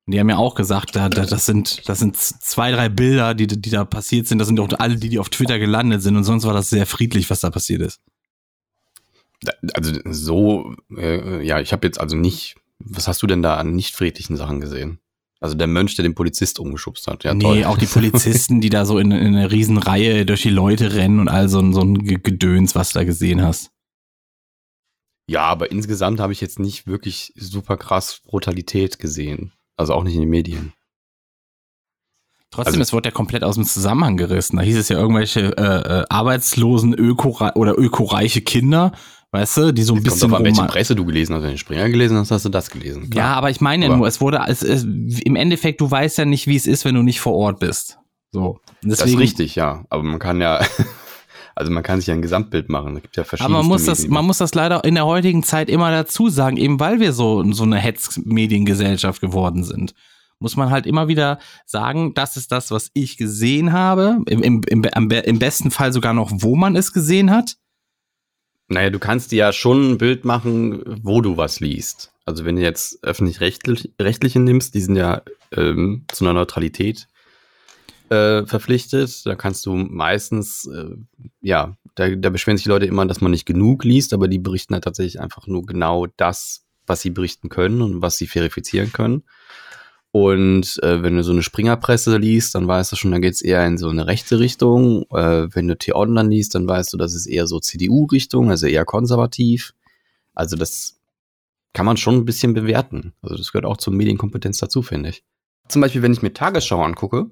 Die 0.07 0.19
haben 0.19 0.29
ja 0.29 0.37
auch 0.37 0.53
gesagt, 0.53 0.95
da, 0.95 1.09
da, 1.09 1.25
das 1.25 1.45
sind, 1.47 1.87
das 1.89 1.97
sind 1.99 2.15
zwei, 2.15 2.71
drei 2.71 2.89
Bilder, 2.89 3.33
die, 3.33 3.47
die 3.47 3.69
da 3.71 3.85
passiert 3.85 4.27
sind. 4.27 4.37
Das 4.37 4.47
sind 4.47 4.59
auch 4.59 4.69
alle, 4.77 4.97
die, 4.97 5.09
die 5.09 5.17
auf 5.19 5.29
Twitter 5.29 5.57
gelandet 5.57 6.03
sind. 6.03 6.15
Und 6.15 6.23
sonst 6.23 6.43
war 6.45 6.53
das 6.53 6.69
sehr 6.69 6.85
friedlich, 6.85 7.29
was 7.31 7.39
da 7.39 7.49
passiert 7.49 7.81
ist. 7.81 7.99
Also 9.73 9.93
so, 10.05 10.75
äh, 10.95 11.43
ja, 11.45 11.59
ich 11.59 11.71
habe 11.73 11.85
jetzt 11.87 11.99
also 11.99 12.15
nicht, 12.15 12.55
was 12.79 13.07
hast 13.07 13.21
du 13.23 13.27
denn 13.27 13.41
da 13.41 13.55
an 13.57 13.73
nicht 13.75 13.95
friedlichen 13.95 14.37
Sachen 14.37 14.61
gesehen? 14.61 14.99
Also 15.39 15.55
der 15.55 15.67
Mönch, 15.67 15.95
der 15.95 16.03
den 16.03 16.15
Polizist 16.15 16.59
umgeschubst 16.59 17.07
hat. 17.07 17.23
Ja, 17.23 17.33
nee, 17.33 17.43
toll. 17.43 17.63
auch 17.65 17.77
die 17.77 17.85
Polizisten, 17.91 18.61
die 18.61 18.69
da 18.69 18.85
so 18.85 18.97
in, 18.99 19.11
in 19.11 19.35
einer 19.35 19.51
Riesenreihe 19.51 20.25
durch 20.25 20.43
die 20.43 20.49
Leute 20.49 20.93
rennen 20.93 21.19
und 21.19 21.27
all 21.29 21.49
so, 21.49 21.59
ein- 21.59 21.73
so 21.73 21.81
ein 21.81 21.95
Ge- 22.05 22.19
Gedöns, 22.21 22.75
was 22.75 22.91
du 22.93 22.99
da 22.99 23.05
gesehen 23.05 23.41
hast. 23.43 23.71
Ja, 25.27 25.41
aber 25.43 25.71
insgesamt 25.71 26.19
habe 26.19 26.31
ich 26.33 26.41
jetzt 26.41 26.59
nicht 26.59 26.85
wirklich 26.87 27.33
super 27.35 27.77
krass 27.77 28.21
Brutalität 28.23 28.99
gesehen. 28.99 29.51
Also 29.77 29.93
auch 29.93 30.03
nicht 30.03 30.15
in 30.15 30.21
den 30.21 30.29
Medien. 30.29 30.73
Trotzdem, 32.51 32.73
Also- 32.75 32.81
es 32.81 32.93
wurde 32.93 33.09
ja 33.09 33.13
komplett 33.13 33.43
aus 33.43 33.55
dem 33.55 33.65
Zusammenhang 33.65 34.15
gerissen. 34.17 34.55
Da 34.57 34.63
hieß 34.63 34.77
es 34.77 34.89
ja 34.89 34.97
irgendwelche 34.97 35.57
äh, 35.57 35.99
äh, 36.01 36.05
arbeitslosen 36.09 36.93
Öko 36.93 37.37
oder 37.55 37.77
ökoreiche 37.77 38.41
Kinder, 38.41 38.93
weißt 39.31 39.57
du, 39.57 39.73
die 39.73 39.83
so 39.83 39.93
ein 39.93 39.97
Jetzt 39.97 40.05
kommt 40.05 40.13
bisschen 40.13 40.29
drauf 40.29 40.39
an, 40.39 40.45
welche 40.45 40.63
Presse 40.63 40.95
du 40.95 41.05
gelesen 41.05 41.33
hast. 41.35 41.41
Wenn 41.41 41.49
du 41.49 41.53
den 41.55 41.57
Springer 41.57 41.89
gelesen 41.89 42.17
hast, 42.17 42.31
hast 42.31 42.45
du 42.45 42.49
das 42.49 42.69
gelesen. 42.69 43.03
Ja, 43.03 43.09
Klar. 43.09 43.35
aber 43.37 43.49
ich 43.49 43.59
meine 43.59 43.87
ja 43.87 43.95
nur, 43.97 44.07
es 44.07 44.21
wurde, 44.21 44.39
es, 44.47 44.61
es, 44.63 44.83
im 44.83 45.35
Endeffekt, 45.35 45.81
du 45.81 45.91
weißt 45.91 46.17
ja 46.17 46.23
nicht, 46.25 46.47
wie 46.47 46.55
es 46.55 46.65
ist, 46.67 46.85
wenn 46.85 46.95
du 46.95 47.01
nicht 47.03 47.19
vor 47.19 47.33
Ort 47.33 47.59
bist. 47.59 47.97
So. 48.31 48.59
Und 48.83 48.89
das 48.89 49.01
ist 49.01 49.17
richtig, 49.17 49.55
ja. 49.55 49.83
Aber 49.89 50.03
man 50.03 50.19
kann 50.19 50.39
ja, 50.39 50.65
also 51.55 51.71
man 51.71 51.83
kann 51.83 51.99
sich 51.99 52.07
ja 52.07 52.13
ein 52.13 52.21
Gesamtbild 52.21 52.69
machen. 52.69 52.97
Es 52.97 53.01
gibt 53.01 53.15
ja 53.15 53.23
verschiedene. 53.23 53.55
Aber 53.55 53.63
man 53.63 53.69
muss 53.69 53.85
das, 53.85 54.07
man 54.07 54.25
muss 54.25 54.39
das 54.39 54.53
leider 54.53 54.83
in 54.83 54.95
der 54.95 55.05
heutigen 55.05 55.41
Zeit 55.41 55.69
immer 55.69 55.89
dazu 55.89 56.29
sagen, 56.29 56.57
eben 56.57 56.79
weil 56.81 56.99
wir 56.99 57.13
so, 57.13 57.49
so 57.53 57.63
eine 57.63 57.77
Hetzmediengesellschaft 57.77 59.21
geworden 59.21 59.63
sind. 59.63 59.93
Muss 60.39 60.57
man 60.57 60.69
halt 60.69 60.85
immer 60.85 61.07
wieder 61.07 61.39
sagen, 61.65 62.13
das 62.13 62.35
ist 62.35 62.51
das, 62.51 62.69
was 62.71 62.91
ich 62.93 63.15
gesehen 63.15 63.71
habe. 63.71 64.19
Im, 64.27 64.43
im, 64.43 64.61
im, 64.67 65.09
im 65.09 65.39
besten 65.39 65.71
Fall 65.71 65.93
sogar 65.93 66.13
noch, 66.13 66.29
wo 66.33 66.57
man 66.57 66.75
es 66.75 66.91
gesehen 66.91 67.31
hat. 67.31 67.55
Naja, 68.67 68.89
du 68.89 68.99
kannst 68.99 69.31
dir 69.31 69.37
ja 69.37 69.53
schon 69.53 69.91
ein 69.91 69.97
Bild 69.97 70.25
machen, 70.25 70.83
wo 71.03 71.21
du 71.21 71.37
was 71.37 71.61
liest. 71.61 72.11
Also 72.25 72.43
wenn 72.43 72.57
du 72.57 72.63
jetzt 72.63 73.01
öffentlich-rechtliche 73.03 74.39
nimmst, 74.39 74.73
die 74.73 74.81
sind 74.81 74.97
ja 74.97 75.21
ähm, 75.55 76.05
zu 76.11 76.25
einer 76.25 76.33
Neutralität 76.33 77.07
äh, 78.09 78.45
verpflichtet. 78.45 79.25
Da 79.25 79.35
kannst 79.35 79.65
du 79.65 79.75
meistens, 79.75 80.67
äh, 80.67 80.95
ja, 81.41 81.75
da, 81.95 82.09
da 82.09 82.29
beschweren 82.29 82.57
sich 82.57 82.65
die 82.65 82.69
Leute 82.69 82.85
immer, 82.85 83.05
dass 83.05 83.21
man 83.21 83.31
nicht 83.31 83.45
genug 83.45 83.83
liest, 83.83 84.13
aber 84.13 84.27
die 84.27 84.39
berichten 84.39 84.73
halt 84.73 84.83
tatsächlich 84.83 85.19
einfach 85.19 85.47
nur 85.47 85.65
genau 85.65 86.07
das, 86.17 86.65
was 86.85 87.01
sie 87.01 87.09
berichten 87.09 87.49
können 87.49 87.81
und 87.81 88.01
was 88.01 88.17
sie 88.17 88.27
verifizieren 88.27 88.91
können. 88.91 89.23
Und 90.11 90.81
äh, 90.81 91.03
wenn 91.03 91.17
du 91.17 91.23
so 91.23 91.33
eine 91.33 91.43
Springerpresse 91.43 92.17
liest, 92.17 92.55
dann 92.55 92.69
weißt 92.69 92.93
du 92.93 92.95
schon, 92.95 93.11
da 93.11 93.19
geht's 93.19 93.41
eher 93.41 93.67
in 93.67 93.77
so 93.77 93.89
eine 93.89 94.07
rechte 94.07 94.39
Richtung. 94.39 95.03
Äh, 95.11 95.53
wenn 95.53 95.67
du 95.67 95.77
T-Online 95.77 96.29
liest, 96.29 96.55
dann 96.55 96.67
weißt 96.67 96.93
du, 96.93 96.97
das 96.97 97.13
ist 97.13 97.25
eher 97.25 97.47
so 97.47 97.59
CDU-Richtung, 97.59 98.49
also 98.49 98.65
eher 98.65 98.85
konservativ. 98.85 99.73
Also 100.33 100.55
das 100.55 101.01
kann 101.73 101.85
man 101.85 101.97
schon 101.97 102.15
ein 102.15 102.25
bisschen 102.25 102.53
bewerten. 102.53 103.11
Also 103.21 103.35
das 103.35 103.51
gehört 103.51 103.65
auch 103.65 103.75
zur 103.75 103.91
Medienkompetenz 103.93 104.57
dazu, 104.59 104.81
finde 104.81 105.09
ich. 105.09 105.23
Zum 105.67 105.81
Beispiel, 105.81 106.01
wenn 106.01 106.13
ich 106.13 106.21
mir 106.21 106.31
Tagesschau 106.31 106.81
angucke, 106.81 107.29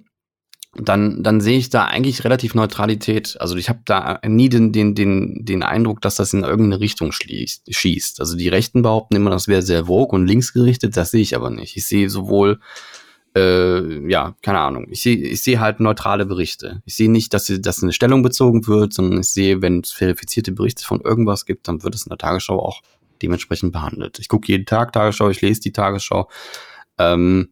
dann, 0.76 1.22
dann 1.22 1.40
sehe 1.40 1.58
ich 1.58 1.70
da 1.70 1.86
eigentlich 1.86 2.24
relativ 2.24 2.56
Neutralität. 2.56 3.38
Also 3.40 3.56
ich 3.58 3.70
habe 3.70 3.82
da 3.86 4.20
nie 4.26 4.50
den, 4.50 4.72
den, 4.72 4.96
den, 4.96 5.46
den 5.46 5.62
Eindruck, 5.62 6.02
dass 6.02 6.16
das 6.16 6.34
in 6.34 6.44
irgendeine 6.44 6.80
Richtung 6.80 7.12
schließt, 7.12 7.74
schießt. 7.74 8.20
Also 8.20 8.36
die 8.36 8.50
Rechten 8.50 8.82
behaupten 8.82 9.16
immer, 9.16 9.30
das 9.30 9.48
wäre 9.48 9.62
sehr 9.62 9.86
vogue 9.86 10.18
und 10.18 10.26
linksgerichtet, 10.26 10.98
das 10.98 11.12
sehe 11.12 11.22
ich 11.22 11.36
aber 11.36 11.52
nicht. 11.52 11.78
Ich 11.78 11.86
sehe 11.86 12.10
sowohl, 12.10 12.60
äh, 13.36 14.10
ja, 14.10 14.36
keine 14.42 14.60
Ahnung, 14.60 14.88
ich 14.90 15.04
sehe 15.04 15.16
ich 15.16 15.44
sehe 15.44 15.60
halt 15.60 15.80
neutrale 15.80 16.26
Berichte. 16.26 16.82
Ich 16.86 16.96
sehe 16.96 17.12
nicht, 17.12 17.36
dass, 17.36 17.46
sie, 17.46 17.62
dass 17.62 17.84
eine 17.84 17.94
Stellung 17.94 18.24
bezogen 18.24 18.66
wird, 18.66 18.94
sondern 18.94 19.20
ich 19.20 19.30
sehe, 19.30 19.62
wenn 19.62 19.82
es 19.82 19.92
verifizierte 19.92 20.52
Berichte 20.52 20.84
von 20.86 21.02
irgendwas 21.02 21.46
gibt, 21.46 21.68
dann 21.68 21.84
wird 21.84 21.94
es 21.94 22.08
in 22.08 22.10
der 22.10 22.18
Tagesschau 22.18 22.60
auch 22.60 22.82
dementsprechend 23.22 23.74
behandelt. 23.74 24.18
Ich 24.18 24.28
gucke 24.28 24.52
jeden 24.52 24.66
Tag 24.66 24.92
Tagesschau, 24.92 25.30
ich 25.30 25.42
lese 25.42 25.62
die 25.62 25.72
Tagesschau, 25.72 26.30
ähm, 26.98 27.50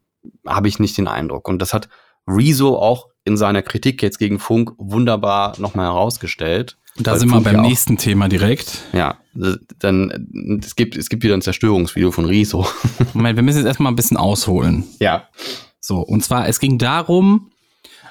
habe 0.48 0.68
ich 0.68 0.80
nicht 0.80 0.98
den 0.98 1.08
Eindruck. 1.08 1.48
Und 1.48 1.60
das 1.60 1.74
hat 1.74 1.88
Rezo 2.28 2.76
auch 2.78 3.08
in 3.24 3.38
seiner 3.38 3.62
Kritik 3.62 4.02
jetzt 4.02 4.18
gegen 4.18 4.40
Funk 4.40 4.72
wunderbar 4.78 5.60
nochmal 5.60 5.88
herausgestellt. 5.88 6.78
Und 6.98 7.08
da 7.08 7.18
sind 7.18 7.30
wir 7.30 7.36
Funk 7.36 7.46
beim 7.46 7.56
ja 7.56 7.62
nächsten 7.62 7.98
Thema 7.98 8.28
direkt. 8.28 8.82
Ja, 8.94 9.18
dann 9.80 10.60
es 10.62 10.76
gibt 10.76 10.98
es 10.98 11.10
gibt 11.10 11.24
wieder 11.24 11.36
ein 11.36 11.42
Zerstörungsvideo 11.42 12.12
von 12.12 12.26
Rezo. 12.26 12.68
Moment, 13.14 13.38
wir 13.38 13.44
müssen 13.44 13.60
jetzt 13.60 13.68
erstmal 13.68 13.92
ein 13.92 13.96
bisschen 13.96 14.18
ausholen. 14.18 14.86
Ja. 15.00 15.28
So, 15.80 16.00
und 16.00 16.24
zwar, 16.24 16.48
es 16.48 16.60
ging 16.60 16.78
darum, 16.78 17.52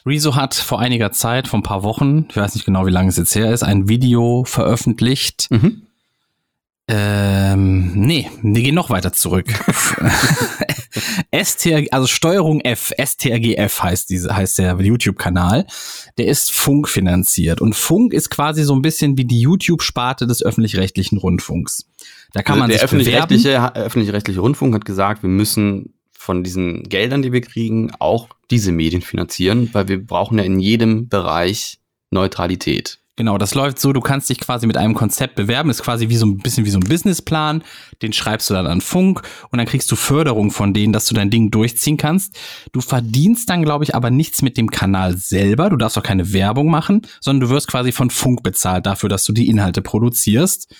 Rezo 0.06 0.34
hat 0.34 0.54
vor 0.54 0.80
einiger 0.80 1.12
Zeit, 1.12 1.46
vor 1.46 1.58
ein 1.58 1.62
paar 1.62 1.82
Wochen, 1.82 2.26
ich 2.30 2.36
weiß 2.36 2.54
nicht 2.54 2.64
genau, 2.64 2.86
wie 2.86 2.90
lange 2.90 3.10
es 3.10 3.16
jetzt 3.16 3.34
her 3.34 3.52
ist, 3.52 3.62
ein 3.62 3.88
Video 3.88 4.44
veröffentlicht. 4.44 5.48
Mhm. 5.50 5.82
Ähm, 6.92 7.92
nee, 7.94 8.28
wir 8.42 8.62
gehen 8.62 8.74
noch 8.74 8.90
weiter 8.90 9.12
zurück. 9.12 9.46
STR, 11.32 11.84
also 11.92 12.08
Steuerung 12.08 12.60
F, 12.62 12.92
STRGF 13.00 13.80
heißt 13.80 14.10
diese, 14.10 14.34
heißt 14.34 14.58
der 14.58 14.76
YouTube-Kanal. 14.80 15.66
Der 16.18 16.26
ist 16.26 16.50
Funk 16.50 16.88
finanziert. 16.88 17.60
Und 17.60 17.76
Funk 17.76 18.12
ist 18.12 18.28
quasi 18.28 18.64
so 18.64 18.74
ein 18.74 18.82
bisschen 18.82 19.16
wie 19.16 19.24
die 19.24 19.40
YouTube-Sparte 19.40 20.26
des 20.26 20.42
öffentlich-rechtlichen 20.42 21.18
Rundfunks. 21.18 21.86
Da 22.32 22.42
kann 22.42 22.54
Also 22.54 22.62
man 22.62 22.70
der 22.70 22.82
öffentlich-rechtliche 22.82 23.76
öffentlich-rechtliche 23.76 24.40
Rundfunk 24.40 24.74
hat 24.74 24.84
gesagt, 24.84 25.22
wir 25.22 25.30
müssen 25.30 25.94
von 26.12 26.42
diesen 26.42 26.82
Geldern, 26.82 27.22
die 27.22 27.32
wir 27.32 27.40
kriegen, 27.40 27.92
auch 28.00 28.28
diese 28.50 28.72
Medien 28.72 29.00
finanzieren, 29.00 29.70
weil 29.72 29.86
wir 29.86 30.04
brauchen 30.04 30.38
ja 30.38 30.44
in 30.44 30.58
jedem 30.58 31.08
Bereich 31.08 31.78
Neutralität. 32.10 32.98
Genau, 33.16 33.36
das 33.36 33.54
läuft 33.54 33.78
so, 33.78 33.92
du 33.92 34.00
kannst 34.00 34.30
dich 34.30 34.38
quasi 34.38 34.66
mit 34.66 34.78
einem 34.78 34.94
Konzept 34.94 35.34
bewerben, 35.34 35.68
ist 35.68 35.82
quasi 35.82 36.08
wie 36.08 36.16
so 36.16 36.24
ein 36.24 36.38
bisschen 36.38 36.64
wie 36.64 36.70
so 36.70 36.78
ein 36.78 36.88
Businessplan, 36.88 37.62
den 38.00 38.14
schreibst 38.14 38.48
du 38.48 38.54
dann 38.54 38.66
an 38.66 38.80
Funk 38.80 39.22
und 39.50 39.58
dann 39.58 39.66
kriegst 39.66 39.90
du 39.92 39.96
Förderung 39.96 40.50
von 40.50 40.72
denen, 40.72 40.92
dass 40.94 41.04
du 41.04 41.14
dein 41.14 41.28
Ding 41.28 41.50
durchziehen 41.50 41.98
kannst. 41.98 42.38
Du 42.72 42.80
verdienst 42.80 43.50
dann, 43.50 43.62
glaube 43.62 43.84
ich, 43.84 43.94
aber 43.94 44.10
nichts 44.10 44.40
mit 44.40 44.56
dem 44.56 44.70
Kanal 44.70 45.18
selber, 45.18 45.68
du 45.68 45.76
darfst 45.76 45.98
auch 45.98 46.02
keine 46.02 46.32
Werbung 46.32 46.70
machen, 46.70 47.02
sondern 47.20 47.48
du 47.48 47.54
wirst 47.54 47.68
quasi 47.68 47.92
von 47.92 48.08
Funk 48.08 48.42
bezahlt 48.42 48.86
dafür, 48.86 49.10
dass 49.10 49.24
du 49.24 49.32
die 49.32 49.48
Inhalte 49.48 49.82
produzierst. 49.82 50.74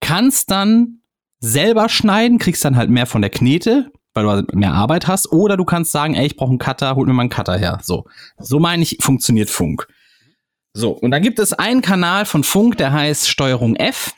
Kannst 0.00 0.52
dann 0.52 1.00
selber 1.40 1.88
schneiden, 1.88 2.38
kriegst 2.38 2.64
dann 2.64 2.76
halt 2.76 2.90
mehr 2.90 3.06
von 3.06 3.20
der 3.20 3.30
Knete, 3.30 3.90
weil 4.12 4.24
du 4.24 4.30
halt 4.30 4.54
mehr 4.54 4.74
Arbeit 4.74 5.08
hast, 5.08 5.32
oder 5.32 5.56
du 5.56 5.64
kannst 5.64 5.90
sagen, 5.90 6.14
ey, 6.14 6.26
ich 6.26 6.36
brauche 6.36 6.50
einen 6.50 6.58
Cutter, 6.58 6.94
hol 6.94 7.06
mir 7.06 7.14
mal 7.14 7.22
einen 7.22 7.30
Cutter 7.30 7.58
her. 7.58 7.80
So, 7.82 8.04
so 8.38 8.60
meine 8.60 8.82
ich, 8.82 8.98
funktioniert 9.00 9.50
Funk. 9.50 9.88
So, 10.74 10.90
und 10.90 11.12
dann 11.12 11.22
gibt 11.22 11.38
es 11.38 11.52
einen 11.52 11.82
Kanal 11.82 12.26
von 12.26 12.42
Funk, 12.44 12.76
der 12.78 12.92
heißt 12.92 13.28
Steuerung 13.28 13.76
F. 13.76 14.12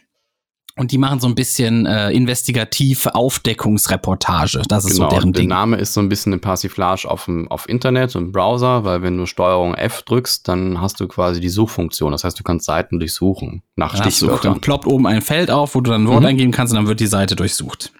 Und 0.78 0.92
die 0.92 0.98
machen 0.98 1.20
so 1.20 1.26
ein 1.26 1.34
bisschen 1.34 1.86
äh, 1.86 2.10
investigative 2.10 3.14
Aufdeckungsreportage. 3.14 4.60
Das 4.68 4.84
ist 4.84 4.96
genau, 4.96 5.08
so 5.08 5.16
deren 5.16 5.32
der 5.32 5.40
Ding. 5.40 5.48
Name 5.48 5.76
ist 5.78 5.94
so 5.94 6.00
ein 6.02 6.10
bisschen 6.10 6.34
eine 6.34 6.40
Persiflage 6.40 7.10
auf, 7.10 7.24
dem, 7.24 7.50
auf 7.50 7.66
Internet 7.66 8.14
und 8.14 8.30
Browser, 8.32 8.84
weil 8.84 9.00
wenn 9.00 9.16
du 9.16 9.24
Steuerung 9.24 9.74
F 9.74 10.02
drückst, 10.02 10.46
dann 10.48 10.80
hast 10.80 11.00
du 11.00 11.08
quasi 11.08 11.40
die 11.40 11.48
Suchfunktion. 11.48 12.12
Das 12.12 12.24
heißt, 12.24 12.38
du 12.38 12.42
kannst 12.42 12.66
Seiten 12.66 12.98
durchsuchen 12.98 13.62
nach 13.74 13.94
Dann, 13.98 14.10
Stichwörtern. 14.10 14.52
dann 14.52 14.60
ploppt 14.60 14.86
oben 14.86 15.06
ein 15.06 15.22
Feld 15.22 15.50
auf, 15.50 15.74
wo 15.74 15.80
du 15.80 15.90
dann 15.90 16.04
ein 16.04 16.08
Wort 16.08 16.20
Mhm. 16.20 16.26
eingeben 16.26 16.52
kannst 16.52 16.74
und 16.74 16.76
dann 16.76 16.88
wird 16.88 17.00
die 17.00 17.06
Seite 17.06 17.36
durchsucht. 17.36 17.92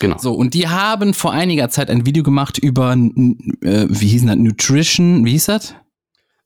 Genau. 0.00 0.18
So, 0.18 0.32
und 0.32 0.54
die 0.54 0.68
haben 0.68 1.14
vor 1.14 1.30
einiger 1.32 1.68
Zeit 1.68 1.88
ein 1.88 2.04
Video 2.04 2.24
gemacht 2.24 2.58
über, 2.58 2.94
äh, 2.94 3.86
wie 3.88 4.08
hieß 4.08 4.26
das, 4.26 4.36
Nutrition, 4.36 5.24
wie 5.24 5.32
hieß 5.32 5.46
das? 5.46 5.74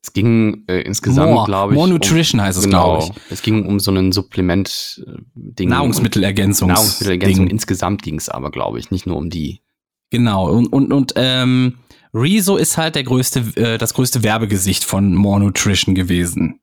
Es 0.04 0.12
ging 0.12 0.64
äh, 0.66 0.82
insgesamt, 0.82 1.46
glaube 1.46 1.72
ich. 1.72 1.78
More 1.78 1.88
Nutrition 1.88 2.38
heißt 2.38 2.58
es, 2.58 2.64
genau, 2.66 2.98
glaub 2.98 3.16
Es 3.30 3.40
ging 3.40 3.64
um 3.64 3.80
so 3.80 3.90
einen 3.90 4.12
Supplement-Ding. 4.12 5.66
Nahrungsmittelergänzung. 5.66 6.74
Ding. 7.00 7.46
Insgesamt 7.48 8.02
ging 8.02 8.16
es 8.16 8.28
aber, 8.28 8.50
glaube 8.50 8.78
ich, 8.78 8.90
nicht 8.90 9.06
nur 9.06 9.16
um 9.16 9.30
die. 9.30 9.62
Genau, 10.10 10.50
und, 10.50 10.66
und, 10.66 10.92
und 10.92 11.14
ähm, 11.16 11.78
Rezo 12.12 12.58
ist 12.58 12.76
halt 12.76 12.96
der 12.96 13.04
größte, 13.04 13.40
äh, 13.56 13.78
das 13.78 13.94
größte 13.94 14.22
Werbegesicht 14.22 14.84
von 14.84 15.14
More 15.14 15.40
Nutrition 15.40 15.94
gewesen. 15.94 16.60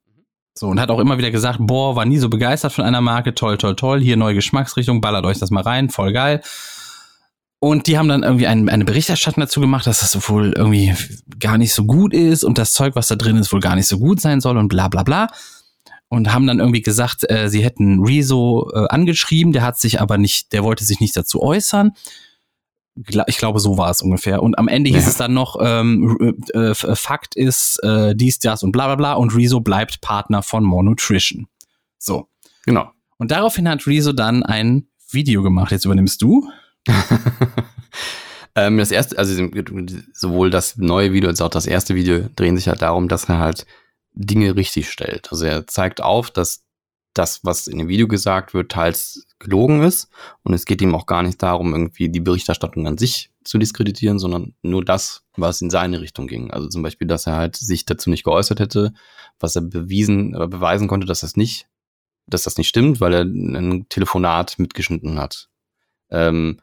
So, 0.56 0.68
und 0.68 0.80
hat 0.80 0.92
auch 0.92 1.00
immer 1.00 1.18
wieder 1.18 1.32
gesagt, 1.32 1.58
boah, 1.62 1.96
war 1.96 2.06
nie 2.06 2.20
so 2.20 2.30
begeistert 2.30 2.74
von 2.74 2.86
einer 2.86 3.02
Marke, 3.02 3.34
toll, 3.34 3.58
toll, 3.58 3.76
toll, 3.76 4.02
hier 4.02 4.18
neue 4.18 4.36
Geschmacksrichtung, 4.36 5.02
ballert 5.02 5.26
euch 5.26 5.40
das 5.40 5.50
mal 5.50 5.64
rein, 5.64 5.90
voll 5.90 6.14
geil. 6.14 6.42
Und 7.64 7.86
die 7.86 8.00
haben 8.00 8.08
dann 8.08 8.24
irgendwie 8.24 8.48
ein, 8.48 8.68
eine 8.70 8.86
Berichterstattung 8.86 9.40
dazu 9.42 9.62
gemacht, 9.62 9.86
dass 9.86 10.00
das 10.00 10.28
wohl 10.28 10.52
irgendwie 10.58 10.96
gar 11.40 11.60
nicht 11.60 11.76
so 11.76 11.86
gut 11.86 12.12
ist 12.12 12.44
und 12.44 12.58
das 12.58 12.74
Zeug, 12.74 12.96
was 12.96 13.08
da 13.08 13.16
drin 13.16 13.38
ist, 13.38 13.54
wohl 13.54 13.60
gar 13.60 13.76
nicht 13.76 13.86
so 13.86 14.00
gut 14.00 14.20
sein 14.20 14.42
soll 14.42 14.58
und 14.58 14.68
bla 14.68 14.88
bla 14.88 15.04
bla. 15.04 15.28
Und 16.08 16.34
haben 16.34 16.48
dann 16.48 16.58
irgendwie 16.60 16.82
gesagt, 16.82 17.30
äh, 17.30 17.50
sie 17.50 17.64
hätten 17.64 18.04
Rezo 18.04 18.68
äh, 18.74 18.88
angeschrieben, 18.90 19.54
der 19.54 19.62
hat 19.62 19.78
sich 19.78 20.02
aber 20.02 20.18
nicht, 20.18 20.54
der 20.54 20.64
wollte 20.64 20.84
sich 20.84 21.00
nicht 21.00 21.16
dazu 21.16 21.40
äußern. 21.40 21.92
Ich 23.28 23.38
glaube, 23.38 23.60
so 23.60 23.78
war 23.78 23.92
es 23.92 24.02
ungefähr. 24.02 24.42
Und 24.42 24.58
am 24.58 24.68
Ende 24.68 24.90
hieß 24.90 25.04
Ja. 25.04 25.10
es 25.10 25.18
dann 25.18 25.34
noch, 25.36 25.56
ähm, 25.62 26.36
äh, 26.56 26.58
äh, 26.72 26.96
Fakt 26.96 27.36
ist 27.36 27.78
äh, 27.84 28.16
dies, 28.16 28.40
das 28.40 28.64
und 28.64 28.72
bla 28.72 28.88
bla 28.88 28.96
bla 28.96 29.14
und 29.14 29.36
Rezo 29.36 29.60
bleibt 29.62 30.02
Partner 30.02 30.42
von 30.42 30.64
More 30.64 30.84
Nutrition. 30.84 31.48
So. 32.00 32.28
Genau. 32.66 32.90
Und 33.18 33.30
daraufhin 33.30 33.70
hat 33.70 33.86
Rezo 33.86 34.14
dann 34.14 34.42
ein 34.42 34.88
Video 35.12 35.44
gemacht. 35.44 35.72
Jetzt 35.72 35.86
übernimmst 35.86 36.24
du. 36.24 36.50
ähm, 38.56 38.78
das 38.78 38.92
erste, 38.92 39.18
also 39.18 39.50
sowohl 40.14 40.50
das 40.50 40.78
neue 40.78 41.14
Video 41.14 41.30
als 41.30 41.42
auch 41.42 41.50
das 41.50 41.68
erste 41.68 41.96
Video 41.96 42.28
drehen 42.36 42.58
sich 42.58 42.68
halt 42.68 42.82
darum, 42.82 43.08
dass 43.08 43.30
er 43.30 43.40
halt 43.40 43.66
Dinge 44.14 44.56
richtig 44.56 44.90
stellt. 44.90 45.32
Also 45.32 45.46
er 45.46 45.68
zeigt 45.68 46.02
auf, 46.02 46.32
dass 46.32 46.64
das, 47.14 47.44
was 47.44 47.68
in 47.68 47.78
dem 47.78 47.88
Video 47.88 48.08
gesagt 48.08 48.54
wird, 48.54 48.72
teils 48.72 49.26
gelogen 49.40 49.84
ist. 49.84 50.10
Und 50.44 50.54
es 50.54 50.66
geht 50.66 50.82
ihm 50.82 50.96
auch 50.96 51.06
gar 51.06 51.24
nicht 51.24 51.42
darum, 51.44 51.74
irgendwie 51.74 52.10
die 52.10 52.20
Berichterstattung 52.20 52.88
an 52.88 52.98
sich 52.98 53.32
zu 53.44 53.58
diskreditieren, 53.58 54.20
sondern 54.20 54.56
nur 54.62 54.86
das, 54.86 55.24
was 55.36 55.62
in 55.62 55.70
seine 55.70 56.00
Richtung 56.00 56.28
ging. 56.28 56.52
Also 56.52 56.70
zum 56.70 56.84
Beispiel, 56.84 57.08
dass 57.08 57.28
er 57.28 57.36
halt 57.36 57.56
sich 57.58 57.86
dazu 57.86 58.10
nicht 58.10 58.24
geäußert 58.24 58.60
hätte, 58.60 58.94
was 59.40 59.56
er 59.56 59.64
bewiesen, 59.64 60.36
äh, 60.36 60.48
beweisen 60.48 60.88
konnte, 60.88 61.08
dass 61.08 61.22
das 61.22 61.36
nicht, 61.36 61.68
dass 62.28 62.44
das 62.44 62.58
nicht 62.58 62.70
stimmt, 62.70 63.02
weil 63.02 63.14
er 63.14 63.22
ein 63.24 63.88
Telefonat 63.90 64.58
mitgeschnitten 64.60 65.20
hat. 65.20 65.50
Ähm, 66.10 66.62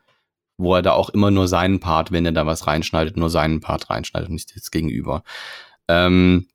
wo 0.58 0.74
er 0.74 0.82
da 0.82 0.92
auch 0.92 1.08
immer 1.08 1.30
nur 1.30 1.48
seinen 1.48 1.80
Part, 1.80 2.12
wenn 2.12 2.26
er 2.26 2.32
da 2.32 2.44
was 2.44 2.66
reinschneidet, 2.66 3.16
nur 3.16 3.30
seinen 3.30 3.60
Part 3.60 3.88
reinschneidet 3.88 4.28
und 4.28 4.34
nicht 4.34 4.54
das 4.54 4.70
Gegenüber. 4.70 5.22
Ähm, 5.86 6.48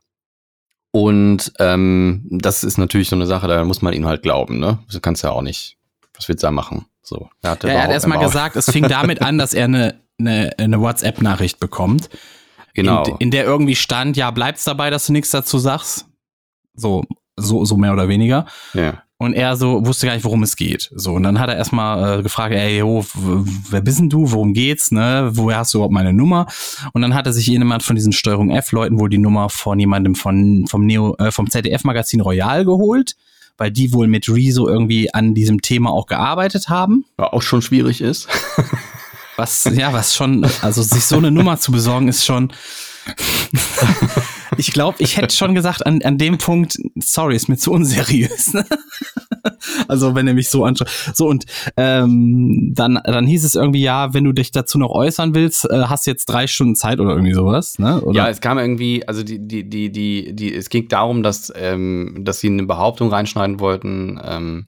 und 0.91 1.51
ähm, 1.59 2.27
das 2.29 2.63
ist 2.63 2.77
natürlich 2.77 3.09
so 3.09 3.15
eine 3.15 3.25
Sache, 3.25 3.47
da 3.47 3.63
muss 3.63 3.81
man 3.81 3.93
ihm 3.93 4.05
halt 4.05 4.21
glauben, 4.21 4.59
ne? 4.59 4.77
Das 4.91 5.01
kannst 5.01 5.23
du 5.23 5.27
ja 5.27 5.33
auch 5.33 5.41
nicht. 5.41 5.77
Was 6.13 6.27
willst 6.27 6.43
du 6.43 6.47
da 6.47 6.51
machen? 6.51 6.85
So. 7.01 7.29
Er 7.41 7.51
hat, 7.51 7.63
Ja, 7.63 7.69
er 7.71 7.83
hat 7.83 7.91
erstmal 7.91 8.19
gesagt, 8.19 8.55
es 8.55 8.69
fing 8.69 8.87
damit 8.87 9.21
an, 9.21 9.37
dass 9.37 9.53
er 9.53 9.65
eine, 9.65 9.99
eine, 10.19 10.51
eine 10.59 10.79
WhatsApp-Nachricht 10.79 11.59
bekommt. 11.59 12.09
Genau. 12.75 13.03
In, 13.05 13.15
in 13.17 13.31
der 13.31 13.45
irgendwie 13.45 13.75
stand, 13.75 14.17
ja, 14.17 14.29
bleibst 14.31 14.67
dabei, 14.67 14.89
dass 14.89 15.07
du 15.07 15.13
nichts 15.13 15.31
dazu 15.31 15.57
sagst. 15.57 16.05
So, 16.75 17.03
so, 17.37 17.65
so 17.65 17.77
mehr 17.77 17.93
oder 17.93 18.07
weniger. 18.07 18.45
ja. 18.73 19.01
Und 19.23 19.35
er 19.35 19.55
so 19.55 19.85
wusste 19.85 20.05
gar 20.05 20.15
nicht, 20.15 20.25
worum 20.25 20.43
es 20.43 20.57
geht. 20.57 20.91
So, 20.93 21.13
und 21.13 21.23
dann 21.23 21.39
hat 21.39 21.47
er 21.47 21.55
erstmal 21.55 22.19
äh, 22.19 22.23
gefragt, 22.23 22.53
ey, 22.53 22.79
jo, 22.79 23.05
wer 23.69 23.79
bist 23.79 23.99
denn 23.99 24.09
du? 24.09 24.29
Worum 24.29 24.53
geht's? 24.53 24.91
Ne? 24.91 25.29
Woher 25.31 25.59
hast 25.59 25.73
du 25.73 25.77
überhaupt 25.77 25.93
meine 25.93 26.11
Nummer? 26.11 26.45
Und 26.91 27.03
dann 27.03 27.13
hat 27.13 27.25
er 27.25 27.31
sich 27.31 27.47
jemand 27.47 27.83
von 27.83 27.95
diesen 27.95 28.11
Steuerung 28.11 28.49
F-Leuten 28.49 28.99
wohl 28.99 29.07
die 29.07 29.19
Nummer 29.19 29.47
von 29.47 29.79
jemandem 29.79 30.15
von, 30.15 30.67
vom 30.67 30.85
Neo, 30.85 31.15
äh, 31.19 31.31
vom 31.31 31.49
ZDF-Magazin 31.49 32.19
Royal 32.19 32.65
geholt, 32.65 33.15
weil 33.55 33.71
die 33.71 33.93
wohl 33.93 34.07
mit 34.07 34.27
Rezo 34.27 34.67
irgendwie 34.67 35.13
an 35.13 35.33
diesem 35.33 35.61
Thema 35.61 35.91
auch 35.91 36.07
gearbeitet 36.07 36.67
haben. 36.67 37.05
Was 37.15 37.31
auch 37.31 37.41
schon 37.41 37.61
schwierig 37.61 38.01
ist. 38.01 38.27
Was, 39.37 39.63
ja, 39.73 39.93
was 39.93 40.13
schon, 40.13 40.45
also 40.61 40.83
sich 40.83 41.05
so 41.05 41.17
eine 41.17 41.31
Nummer 41.31 41.57
zu 41.57 41.71
besorgen, 41.71 42.09
ist 42.09 42.25
schon. 42.25 42.51
ich 44.57 44.73
glaube, 44.73 44.97
ich 44.99 45.17
hätte 45.17 45.35
schon 45.35 45.55
gesagt, 45.55 45.85
an, 45.85 46.01
an 46.03 46.17
dem 46.17 46.37
Punkt, 46.37 46.77
sorry, 46.99 47.35
ist 47.35 47.49
mir 47.49 47.57
zu 47.57 47.71
unseriös. 47.71 48.53
Ne? 48.53 48.65
also, 49.87 50.15
wenn 50.15 50.27
er 50.27 50.33
mich 50.33 50.49
so 50.49 50.65
anschaut. 50.65 50.89
So, 51.13 51.27
und 51.27 51.45
ähm, 51.77 52.71
dann, 52.75 52.99
dann 53.03 53.27
hieß 53.27 53.43
es 53.43 53.55
irgendwie, 53.55 53.81
ja, 53.81 54.13
wenn 54.13 54.23
du 54.23 54.31
dich 54.31 54.51
dazu 54.51 54.77
noch 54.77 54.89
äußern 54.89 55.35
willst, 55.35 55.69
äh, 55.69 55.83
hast 55.83 56.07
jetzt 56.07 56.25
drei 56.25 56.47
Stunden 56.47 56.75
Zeit 56.75 56.99
oder 56.99 57.11
irgendwie 57.11 57.33
sowas, 57.33 57.79
ne? 57.79 58.01
Oder? 58.01 58.17
Ja, 58.17 58.29
es 58.29 58.41
kam 58.41 58.57
irgendwie, 58.57 59.07
also 59.07 59.23
die, 59.23 59.39
die, 59.45 59.69
die, 59.69 59.91
die, 59.91 60.35
die, 60.35 60.53
es 60.53 60.69
ging 60.69 60.87
darum, 60.87 61.23
dass, 61.23 61.51
ähm, 61.55 62.21
dass 62.21 62.39
sie 62.39 62.47
eine 62.47 62.63
Behauptung 62.63 63.09
reinschneiden 63.09 63.59
wollten, 63.59 64.19
ähm, 64.23 64.67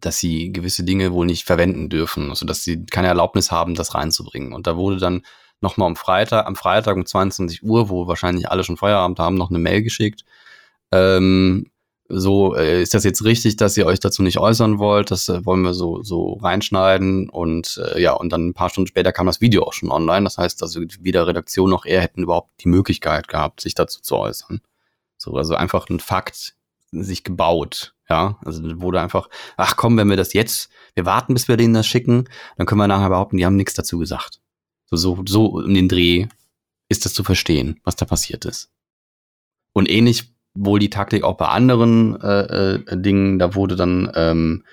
dass 0.00 0.18
sie 0.18 0.52
gewisse 0.52 0.84
Dinge 0.84 1.12
wohl 1.12 1.26
nicht 1.26 1.44
verwenden 1.44 1.88
dürfen, 1.88 2.30
also 2.30 2.46
dass 2.46 2.62
sie 2.62 2.84
keine 2.86 3.08
Erlaubnis 3.08 3.50
haben, 3.50 3.74
das 3.74 3.94
reinzubringen. 3.94 4.52
Und 4.52 4.66
da 4.66 4.76
wurde 4.76 4.98
dann 4.98 5.22
nochmal 5.66 5.88
am 5.88 5.96
Freitag, 5.96 6.46
am 6.46 6.56
Freitag 6.56 6.96
um 6.96 7.04
22 7.04 7.62
Uhr, 7.64 7.88
wo 7.88 8.06
wahrscheinlich 8.06 8.48
alle 8.50 8.64
schon 8.64 8.76
Feierabend 8.76 9.18
haben, 9.18 9.36
noch 9.36 9.50
eine 9.50 9.58
Mail 9.58 9.82
geschickt. 9.82 10.24
Ähm, 10.92 11.70
so, 12.08 12.54
äh, 12.54 12.82
ist 12.82 12.94
das 12.94 13.02
jetzt 13.02 13.24
richtig, 13.24 13.56
dass 13.56 13.76
ihr 13.76 13.86
euch 13.86 13.98
dazu 13.98 14.22
nicht 14.22 14.38
äußern 14.38 14.78
wollt? 14.78 15.10
Das 15.10 15.28
äh, 15.28 15.44
wollen 15.44 15.62
wir 15.62 15.74
so, 15.74 16.02
so 16.02 16.34
reinschneiden. 16.34 17.28
Und 17.28 17.80
äh, 17.84 18.00
ja, 18.00 18.12
und 18.12 18.30
dann 18.30 18.48
ein 18.48 18.54
paar 18.54 18.70
Stunden 18.70 18.86
später 18.86 19.12
kam 19.12 19.26
das 19.26 19.40
Video 19.40 19.64
auch 19.64 19.72
schon 19.72 19.90
online. 19.90 20.24
Das 20.24 20.38
heißt, 20.38 20.62
also 20.62 20.80
weder 21.00 21.26
Redaktion 21.26 21.70
noch 21.70 21.84
er 21.84 22.00
hätten 22.02 22.22
überhaupt 22.22 22.50
die 22.62 22.68
Möglichkeit 22.68 23.26
gehabt, 23.28 23.60
sich 23.60 23.74
dazu 23.74 24.00
zu 24.00 24.16
äußern. 24.16 24.60
So, 25.18 25.32
also 25.36 25.56
einfach 25.56 25.88
ein 25.88 26.00
Fakt 26.00 26.54
sich 26.92 27.24
gebaut. 27.24 27.94
Ja, 28.08 28.38
also 28.44 28.62
wurde 28.80 29.00
einfach, 29.00 29.28
ach 29.56 29.76
komm, 29.76 29.96
wenn 29.96 30.08
wir 30.08 30.16
das 30.16 30.32
jetzt, 30.32 30.70
wir 30.94 31.06
warten, 31.06 31.34
bis 31.34 31.48
wir 31.48 31.56
denen 31.56 31.74
das 31.74 31.88
schicken, 31.88 32.28
dann 32.56 32.66
können 32.66 32.80
wir 32.80 32.86
nachher 32.86 33.08
behaupten, 33.08 33.36
die 33.36 33.44
haben 33.44 33.56
nichts 33.56 33.74
dazu 33.74 33.98
gesagt. 33.98 34.40
So, 34.86 34.96
so, 34.96 35.22
so 35.26 35.46
um 35.46 35.74
den 35.74 35.88
Dreh 35.88 36.26
ist 36.88 37.04
das 37.04 37.14
zu 37.14 37.24
verstehen, 37.24 37.80
was 37.84 37.96
da 37.96 38.04
passiert 38.06 38.44
ist. 38.44 38.70
Und 39.72 39.90
ähnlich 39.90 40.32
wohl 40.54 40.78
die 40.78 40.90
Taktik 40.90 41.22
auch 41.24 41.36
bei 41.36 41.48
anderen 41.48 42.20
äh, 42.20 42.74
äh, 42.76 43.00
Dingen, 43.00 43.38
da 43.38 43.54
wurde 43.54 43.76
dann 43.76 44.10
ähm, 44.14 44.64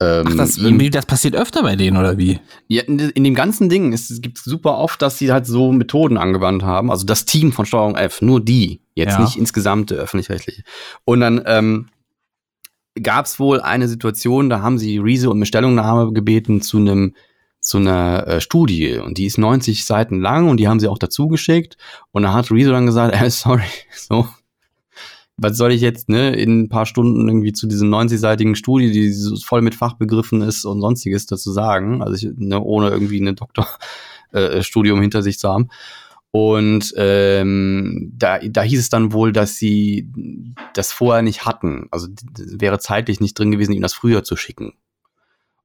ähm, 0.00 0.26
Ach, 0.28 0.34
das, 0.36 0.58
irgendwie, 0.58 0.90
das 0.90 1.06
passiert 1.06 1.34
öfter 1.36 1.62
bei 1.62 1.76
denen, 1.76 1.96
oder 1.96 2.18
wie? 2.18 2.40
ja, 2.66 2.82
in, 2.82 2.98
in 2.98 3.24
dem 3.24 3.34
ganzen 3.34 3.68
Ding 3.68 3.92
ist, 3.92 4.10
es 4.10 4.20
gibt 4.20 4.38
super 4.38 4.76
oft, 4.76 5.00
dass 5.00 5.18
sie 5.18 5.32
halt 5.32 5.46
so 5.46 5.72
Methoden 5.72 6.18
angewandt 6.18 6.64
haben. 6.64 6.90
Also 6.90 7.06
das 7.06 7.24
Team 7.24 7.52
von 7.52 7.64
Steuerung 7.64 7.94
F, 7.94 8.20
nur 8.20 8.44
die, 8.44 8.80
jetzt 8.94 9.12
Ja. 9.14 9.20
nicht 9.20 9.36
insgesamt 9.36 9.92
öffentlich-rechtliche. 9.92 10.62
Und 11.04 11.20
dann 11.20 11.42
ähm, 11.46 11.88
gab 13.00 13.26
es 13.26 13.38
wohl 13.38 13.60
eine 13.60 13.88
Situation, 13.88 14.50
da 14.50 14.60
haben 14.60 14.78
sie 14.78 14.98
Rezo 14.98 15.30
um 15.30 15.38
eine 15.38 15.46
Stellungnahme 15.46 16.12
gebeten 16.12 16.60
zu 16.60 16.78
einem 16.78 17.14
zu 17.64 17.78
einer 17.78 18.26
äh, 18.28 18.40
Studie 18.40 18.98
und 18.98 19.18
die 19.18 19.24
ist 19.24 19.38
90 19.38 19.84
Seiten 19.84 20.20
lang 20.20 20.48
und 20.48 20.58
die 20.58 20.68
haben 20.68 20.78
sie 20.78 20.88
auch 20.88 20.98
dazu 20.98 21.28
geschickt 21.28 21.76
und 22.12 22.22
da 22.22 22.32
hat 22.32 22.52
Rezo 22.52 22.70
dann 22.70 22.86
gesagt, 22.86 23.14
äh, 23.20 23.30
sorry, 23.30 23.64
so 23.92 24.28
was 25.36 25.56
soll 25.56 25.72
ich 25.72 25.80
jetzt 25.80 26.08
ne 26.08 26.34
in 26.34 26.62
ein 26.62 26.68
paar 26.68 26.86
Stunden 26.86 27.28
irgendwie 27.28 27.52
zu 27.52 27.66
diesen 27.66 27.92
90-seitigen 27.92 28.54
Studie, 28.54 28.92
die 28.92 29.12
so 29.12 29.36
voll 29.36 29.62
mit 29.62 29.74
Fachbegriffen 29.74 30.42
ist 30.42 30.64
und 30.64 30.80
sonstiges 30.80 31.26
dazu 31.26 31.50
sagen, 31.50 32.02
also 32.02 32.14
ich, 32.14 32.32
ne, 32.36 32.60
ohne 32.60 32.90
irgendwie 32.90 33.20
eine 33.20 33.34
Doktorstudium 33.34 35.00
hinter 35.00 35.22
sich 35.22 35.38
zu 35.38 35.48
haben. 35.48 35.70
Und 36.30 36.92
ähm, 36.96 38.12
da, 38.16 38.38
da 38.38 38.62
hieß 38.62 38.80
es 38.80 38.88
dann 38.88 39.12
wohl, 39.12 39.32
dass 39.32 39.56
sie 39.56 40.10
das 40.74 40.92
vorher 40.92 41.22
nicht 41.22 41.46
hatten. 41.46 41.86
Also 41.92 42.08
wäre 42.36 42.80
zeitlich 42.80 43.20
nicht 43.20 43.38
drin 43.38 43.52
gewesen, 43.52 43.72
ihm 43.72 43.82
das 43.82 43.94
früher 43.94 44.24
zu 44.24 44.36
schicken. 44.36 44.72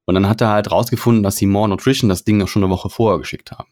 Und 0.09 0.15
dann 0.15 0.27
hat 0.27 0.41
er 0.41 0.49
halt 0.49 0.71
rausgefunden, 0.71 1.21
dass 1.21 1.37
sie 1.37 1.45
More 1.45 1.69
Nutrition 1.69 2.09
das 2.09 2.23
Ding 2.23 2.37
noch 2.37 2.47
schon 2.47 2.63
eine 2.63 2.71
Woche 2.71 2.89
vorher 2.89 3.19
geschickt 3.19 3.51
haben. 3.51 3.69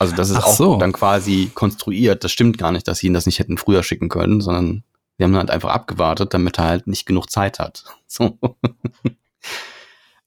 Also 0.00 0.16
das 0.16 0.28
ist 0.28 0.38
Ach 0.38 0.46
auch 0.46 0.56
so. 0.56 0.76
dann 0.76 0.92
quasi 0.92 1.52
konstruiert. 1.54 2.24
Das 2.24 2.32
stimmt 2.32 2.58
gar 2.58 2.72
nicht, 2.72 2.88
dass 2.88 2.98
sie 2.98 3.06
ihn 3.06 3.14
das 3.14 3.26
nicht 3.26 3.38
hätten 3.38 3.58
früher 3.58 3.84
schicken 3.84 4.08
können, 4.08 4.40
sondern 4.40 4.82
die 5.18 5.22
haben 5.24 5.36
halt 5.36 5.52
einfach 5.52 5.70
abgewartet, 5.70 6.34
damit 6.34 6.58
er 6.58 6.64
halt 6.64 6.88
nicht 6.88 7.06
genug 7.06 7.30
Zeit 7.30 7.58
hat. 7.60 7.84
So. 8.08 8.38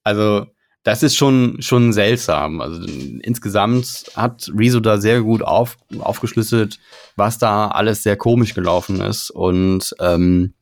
also 0.04 0.48
das 0.84 1.04
ist 1.04 1.16
schon, 1.16 1.58
schon 1.60 1.92
seltsam. 1.92 2.62
Also 2.62 2.82
insgesamt 3.22 4.06
hat 4.16 4.50
Rezo 4.56 4.80
da 4.80 4.98
sehr 4.98 5.22
gut 5.22 5.44
auf, 5.44 5.78
aufgeschlüsselt, 6.00 6.80
was 7.16 7.38
da 7.38 7.68
alles 7.68 8.02
sehr 8.02 8.16
komisch 8.16 8.54
gelaufen 8.56 9.02
ist. 9.02 9.30
Und 9.30 9.94
ähm, 10.00 10.54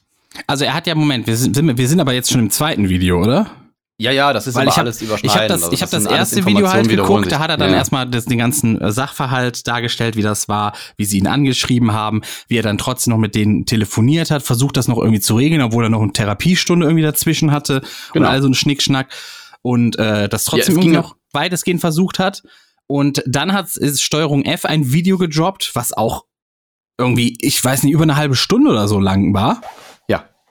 Also 0.47 0.65
er 0.65 0.73
hat 0.73 0.87
ja, 0.87 0.95
Moment, 0.95 1.27
wir 1.27 1.37
sind, 1.37 1.77
wir 1.77 1.87
sind 1.87 1.99
aber 1.99 2.13
jetzt 2.13 2.31
schon 2.31 2.41
im 2.41 2.49
zweiten 2.49 2.89
Video, 2.89 3.21
oder? 3.21 3.51
Ja, 3.99 4.11
ja, 4.11 4.33
das 4.33 4.47
ist 4.47 4.55
Weil 4.55 4.63
aber 4.63 4.71
ich 4.71 4.77
habe 4.77 4.85
alles 4.87 5.01
ich 5.01 5.09
hab 5.09 5.19
überschneidend. 5.19 5.49
das, 5.51 5.63
Also 5.63 5.73
ich 5.73 5.81
hab 5.81 5.89
das 5.91 6.05
alles 6.07 6.19
erste 6.33 6.45
Video 6.45 6.67
halt 6.69 6.89
geguckt, 6.89 7.31
da 7.31 7.39
hat 7.39 7.49
er 7.51 7.57
dann 7.57 7.71
Ja. 7.71 7.77
erstmal 7.77 8.09
das, 8.09 8.25
den 8.25 8.37
ganzen 8.39 8.81
äh, 8.81 8.91
Sachverhalt 8.91 9.67
dargestellt, 9.67 10.15
wie 10.15 10.21
das 10.23 10.47
war, 10.49 10.73
wie 10.97 11.05
sie 11.05 11.19
ihn 11.19 11.27
angeschrieben 11.27 11.93
haben, 11.93 12.21
wie 12.47 12.57
er 12.57 12.63
dann 12.63 12.77
trotzdem 12.77 13.11
noch 13.11 13.19
mit 13.19 13.35
denen 13.35 13.65
telefoniert 13.65 14.31
hat, 14.31 14.41
versucht 14.43 14.77
das 14.77 14.87
noch 14.87 14.97
irgendwie 14.97 15.19
zu 15.19 15.35
regeln, 15.35 15.61
obwohl 15.61 15.83
er 15.85 15.89
noch 15.89 16.01
eine 16.01 16.11
Therapiestunde 16.11 16.85
irgendwie 16.85 17.03
dazwischen 17.03 17.51
hatte 17.51 17.81
Genau. 18.13 18.25
und 18.27 18.31
all 18.33 18.41
so 18.41 18.47
ein 18.47 18.53
Schnickschnack 18.55 19.09
und 19.61 19.97
äh, 19.99 20.27
das 20.27 20.45
trotzdem 20.45 20.73
es 20.73 20.77
irgendwie 20.83 20.97
noch 20.97 21.15
weitestgehend 21.31 21.79
versucht 21.79 22.19
hat. 22.19 22.43
Und 22.87 23.23
dann 23.25 23.53
hat 23.53 23.75
ist 23.77 24.01
Steuerung 24.01 24.43
F 24.43 24.65
ein 24.65 24.91
Video 24.91 25.17
gedroppt, 25.17 25.71
was 25.73 25.93
auch 25.93 26.25
irgendwie, 26.99 27.37
ich 27.41 27.63
weiß 27.63 27.83
nicht, 27.83 27.93
über 27.93 28.03
eine 28.03 28.15
halbe 28.17 28.35
Stunde 28.35 28.69
oder 28.71 28.87
so 28.87 28.99
lang 28.99 29.33
war. 29.33 29.61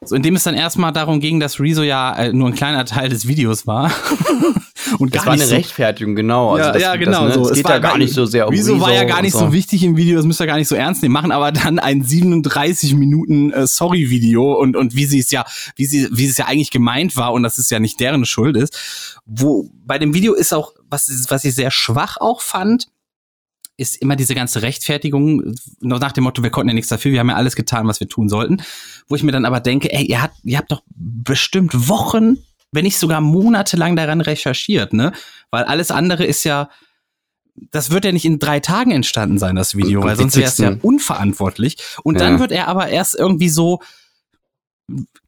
Ja. 0.03 0.09
So, 0.09 0.17
in 0.17 0.23
dem 0.23 0.35
es 0.35 0.43
dann 0.43 0.55
erstmal 0.55 0.93
darum 0.93 1.21
ging, 1.21 1.39
dass 1.39 1.61
Rezo 1.61 1.83
ja 1.83 2.15
äh, 2.17 2.33
nur 2.33 2.49
ein 2.49 2.55
kleiner 2.55 2.85
Teil 2.85 3.09
des 3.09 3.29
Videos 3.29 3.67
war. 3.67 3.93
und 4.99 5.15
Das 5.15 5.25
war 5.27 5.35
eine 5.35 5.49
Rechtfertigung, 5.49 6.17
genau. 6.17 6.57
ja, 6.57 6.65
Also 6.65 6.73
das, 6.73 6.83
ja, 6.83 6.97
genau. 6.97 7.27
Das, 7.27 7.37
ne, 7.37 7.45
so. 7.45 7.51
es 7.51 7.57
geht 7.57 7.69
ja 7.69 7.79
gar 7.79 7.99
nicht 7.99 8.13
so 8.13 8.27
sehr 8.27 8.49
um 8.49 8.53
Wieso 8.53 8.81
war 8.81 8.89
Rezo 8.89 9.01
ja 9.01 9.05
gar 9.05 9.23
nicht 9.23 9.33
so. 9.33 9.53
wichtig 9.53 9.85
im 9.85 9.97
Video, 9.97 10.17
das 10.17 10.27
müsst 10.27 10.41
ihr 10.41 10.47
gar 10.47 10.57
nicht 10.57 10.69
so 10.69 10.75
ernst 10.75 11.03
nehmen, 11.03 11.13
machen 11.13 11.31
aber 11.31 11.53
dann 11.53 11.79
ein 11.79 12.03
37 12.03 12.95
Minuten 12.95 13.53
äh, 13.53 13.67
Sorry-Video 13.67 14.55
und, 14.55 14.77
und 14.77 14.97
wie 14.97 15.05
sie 15.05 15.21
es 15.21 15.31
ja, 15.31 15.45
wie 15.77 15.87
sie, 15.87 16.09
wie 16.13 16.27
es 16.27 16.37
ja 16.37 16.47
eigentlich 16.47 16.71
gemeint 16.71 17.17
war 17.17 17.33
und 17.33 17.45
dass 17.45 17.59
es 17.59 17.71
ja 17.71 17.79
nicht 17.79 18.01
deren 18.01 18.25
Schuld 18.25 18.57
ist. 18.57 19.21
Wo 19.25 19.71
bei 19.87 19.99
dem 19.99 20.15
Video 20.15 20.35
ist 20.35 20.53
auch, 20.53 20.73
was, 20.91 21.09
was 21.29 21.45
ich 21.45 21.55
sehr 21.55 21.71
schwach 21.71 22.17
auch 22.19 22.41
fand, 22.41 22.89
ist 23.77 23.97
immer 23.97 24.17
diese 24.17 24.35
ganze 24.35 24.63
Rechtfertigung, 24.63 25.55
noch 25.81 25.99
nach 25.99 26.13
dem 26.13 26.25
Motto, 26.25 26.43
wir 26.43 26.51
konnten 26.51 26.69
ja 26.69 26.75
nichts 26.75 26.91
dafür, 26.91 27.13
wir 27.13 27.21
haben 27.21 27.31
ja 27.31 27.37
alles 27.37 27.57
getan, 27.57 27.87
was 27.89 28.01
wir 28.01 28.09
tun 28.09 28.29
sollten. 28.29 28.63
Wo 29.09 29.17
ich 29.17 29.23
mir 29.23 29.33
dann 29.33 29.45
aber 29.45 29.61
denke, 29.61 29.93
ey, 29.93 30.05
ihr 30.05 30.23
habt, 30.23 30.37
ihr 30.45 30.59
habt 30.59 30.71
doch 30.71 30.83
bestimmt 30.95 31.89
Wochen, 31.89 32.39
wenn 32.71 32.85
nicht 32.85 32.99
sogar 32.99 33.21
monatelang 33.21 33.97
daran 33.97 34.21
recherchiert, 34.21 34.93
ne? 34.93 35.13
Weil 35.51 35.65
alles 35.65 35.91
andere 35.91 36.25
ist 36.25 36.45
ja, 36.45 36.69
das 37.71 37.91
wird 37.91 38.05
ja 38.05 38.13
nicht 38.13 38.25
in 38.25 38.39
drei 38.39 38.61
Tagen 38.61 38.93
entstanden 38.93 39.39
sein, 39.39 39.57
das 39.57 39.77
Video, 39.77 40.01
Am 40.01 40.07
weil 40.07 40.17
sonst 40.17 40.37
wäre 40.37 40.49
es 40.49 40.59
ja 40.59 40.75
unverantwortlich. 40.83 41.77
Und 42.03 42.21
Ja. 42.21 42.27
dann 42.29 42.41
wird 42.41 42.53
er 42.53 42.69
aber 42.69 42.89
erst 42.89 43.15
irgendwie 43.19 43.49
so, 43.51 43.81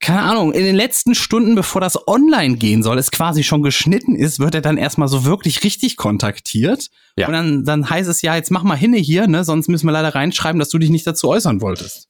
keine 0.00 0.22
Ahnung, 0.22 0.52
in 0.52 0.64
den 0.64 0.74
letzten 0.74 1.14
Stunden, 1.14 1.54
bevor 1.54 1.80
das 1.80 2.06
online 2.06 2.56
gehen 2.56 2.82
soll, 2.82 2.98
es 2.98 3.10
quasi 3.10 3.42
schon 3.42 3.62
geschnitten 3.62 4.14
ist, 4.16 4.38
wird 4.38 4.54
er 4.54 4.60
dann 4.60 4.76
erstmal 4.76 5.08
so 5.08 5.24
wirklich 5.24 5.64
richtig 5.64 5.96
kontaktiert. 5.96 6.90
Ja. 7.16 7.26
Und 7.26 7.32
dann, 7.32 7.64
dann 7.64 7.88
heißt 7.88 8.08
es 8.08 8.22
ja, 8.22 8.34
jetzt 8.34 8.50
mach 8.50 8.62
mal 8.62 8.76
hinne 8.76 8.98
hier, 8.98 9.26
ne, 9.26 9.44
sonst 9.44 9.68
müssen 9.68 9.86
wir 9.86 9.92
leider 9.92 10.14
reinschreiben, 10.14 10.58
dass 10.58 10.68
du 10.68 10.78
dich 10.78 10.90
nicht 10.90 11.06
dazu 11.06 11.28
äußern 11.28 11.60
wolltest. 11.60 12.08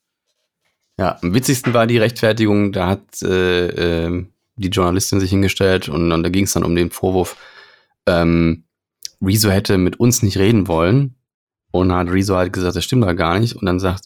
Ja, 0.99 1.19
am 1.23 1.35
witzigsten 1.35 1.75
war 1.75 1.87
die 1.87 1.99
Rechtfertigung, 1.99 2.73
da 2.73 2.89
hat 2.89 3.23
äh, 3.23 4.05
ähm, 4.07 4.33
die 4.57 4.69
Journalistin 4.69 5.21
sich 5.21 5.31
hingestellt 5.31 5.89
und, 5.89 6.11
und 6.13 6.23
da 6.23 6.29
ging 6.29 6.45
es 6.45 6.53
dann 6.53 6.65
um 6.65 6.75
den 6.75 6.91
Vorwurf, 6.91 7.37
ähm, 8.07 8.65
Rezo 9.21 9.51
hätte 9.51 9.79
mit 9.79 9.99
uns 9.99 10.23
nicht 10.23 10.39
reden 10.39 10.69
wollen. 10.69 11.17
Und 11.75 11.93
hat 11.93 12.09
Rezo 12.09 12.37
halt 12.37 12.53
gesagt, 12.53 12.77
das 12.77 12.85
stimmt 12.85 13.03
doch 13.03 13.17
gar 13.17 13.41
nicht. 13.41 13.57
Und 13.57 13.67
dann 13.67 13.81
sagt, 13.81 14.05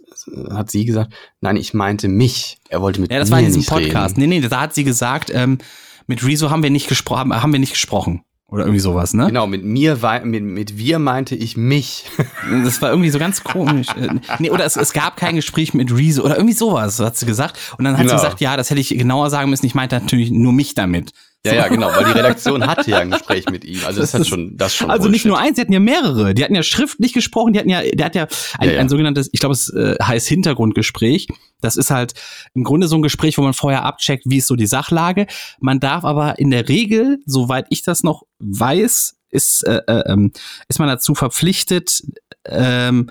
hat 0.51 0.71
sie 0.71 0.87
gesagt, 0.87 1.13
nein, 1.43 1.57
ich 1.57 1.75
meinte 1.75 2.09
mich. 2.09 2.57
Er 2.71 2.81
wollte 2.81 2.99
mit 2.99 3.13
Ja, 3.13 3.19
das 3.19 3.29
mir 3.29 3.33
war 3.33 3.41
in 3.41 3.47
diesem 3.53 3.65
Podcast. 3.65 4.17
reden. 4.17 4.27
Nee, 4.31 4.41
nee, 4.41 4.49
da 4.49 4.63
hat 4.63 4.75
sie 4.75 4.85
gesagt, 4.85 5.31
ähm, 5.35 5.59
mit 6.07 6.25
Rezo 6.25 6.49
haben 6.49 6.63
wir 6.63 6.71
nicht 6.71 6.89
gesprochen, 6.89 7.31
haben 7.43 7.53
wir 7.53 7.61
nicht 7.61 7.73
gesprochen. 7.75 8.23
Oder 8.47 8.63
irgendwie 8.65 8.81
sowas, 8.81 9.13
ne? 9.13 9.27
Genau, 9.27 9.47
mit 9.47 9.63
mir, 9.63 9.99
mit, 10.25 10.43
mit 10.43 10.79
wir 10.79 10.99
meinte 10.99 11.35
ich 11.37 11.59
mich. 11.59 12.07
Das 12.65 12.81
war 12.81 12.89
irgendwie 12.89 13.11
so 13.11 13.19
ganz 13.19 13.45
komisch. 13.45 13.89
Äh, 14.01 14.15
nee, 14.39 14.49
oder 14.49 14.65
es, 14.65 14.77
es 14.79 14.95
gab 14.95 15.19
kein 15.19 15.37
Gespräch 15.37 15.75
mit 15.75 15.95
Rezo 15.95 16.23
oder 16.23 16.37
irgendwie 16.37 16.55
sowas, 16.55 16.99
hat 17.01 17.19
sie 17.19 17.27
gesagt. 17.27 17.59
Und 17.77 17.85
dann 17.85 17.99
hat 17.99 18.07
Genau. 18.07 18.17
sie 18.17 18.23
gesagt, 18.25 18.41
ja, 18.41 18.57
das 18.57 18.71
hätte 18.71 18.81
ich 18.81 18.89
genauer 18.89 19.29
sagen 19.29 19.51
müssen. 19.51 19.67
Ich 19.67 19.75
meinte 19.75 19.97
natürlich 19.97 20.31
nur 20.31 20.55
mich 20.55 20.73
damit. 20.75 21.13
Ja, 21.47 21.55
ja, 21.55 21.69
genau, 21.69 21.87
weil 21.87 22.05
die 22.05 22.11
Redaktion 22.11 22.67
hatte 22.67 22.91
ja 22.91 22.99
ein 22.99 23.11
Gespräch 23.13 23.49
mit 23.49 23.65
ihm. 23.65 23.81
Also 23.87 24.01
das, 24.01 24.11
Das 24.11 24.15
hat 24.15 24.21
ist- 24.23 24.29
schon, 24.29 24.57
das 24.57 24.75
schon. 24.75 24.91
Also 24.91 25.05
nicht 25.09 25.23
Bullshit. 25.23 25.27
nur 25.29 25.39
eins, 25.39 25.55
die 25.55 25.61
hatten 25.63 25.73
ja 25.73 25.79
mehrere. 25.81 26.35
Die 26.35 26.43
hatten 26.45 26.55
ja 26.55 26.65
schriftlich 26.65 27.13
gesprochen, 27.13 27.53
die 27.53 27.61
hatten 27.61 27.69
ja, 27.71 27.81
der 27.83 28.07
hat 28.07 28.15
ja 28.17 28.27
ein, 28.59 28.69
Ja, 28.69 28.75
ja. 28.75 28.81
ein 28.81 28.89
sogenanntes, 28.89 29.31
ich 29.33 29.39
glaube, 29.41 29.53
es 29.55 29.73
äh, 29.73 29.95
heißt 30.03 30.27
Hintergrundgespräch. 30.29 31.29
Das 31.61 31.77
ist 31.77 31.91
halt 31.91 32.15
im 32.55 32.65
Grunde 32.65 32.89
so 32.89 32.97
ein 32.97 33.03
Gespräch, 33.03 33.39
wo 33.39 33.43
man 33.43 33.55
vorher 33.55 33.85
abcheckt, 33.85 34.25
wie 34.27 34.39
ist 34.39 34.49
so 34.49 34.57
die 34.57 34.67
Sachlage. 34.67 35.27
Man 35.61 35.79
darf 35.81 36.05
aber 36.05 36.39
in 36.41 36.51
der 36.51 36.69
Regel, 36.69 37.19
soweit 37.25 37.67
ich 37.71 37.83
das 37.83 38.03
noch 38.03 38.25
weiß, 38.41 39.17
ist, 39.31 39.63
äh, 39.65 39.81
äh, 39.87 40.03
ähm, 40.13 40.33
ist 40.69 40.81
man 40.81 40.89
dazu 40.89 41.15
verpflichtet, 41.15 42.03
ähm, 42.47 43.11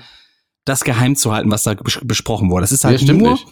das 0.65 0.83
geheim 0.83 1.15
zu 1.15 1.31
halten, 1.33 1.49
was 1.49 1.63
da 1.63 1.75
bes 1.75 1.99
besprochen 2.03 2.49
wurde. 2.51 2.61
Das 2.63 2.73
ist 2.73 2.83
halt 2.83 2.99
stimmt 3.01 3.21
nur. 3.21 3.31
nicht. 3.31 3.47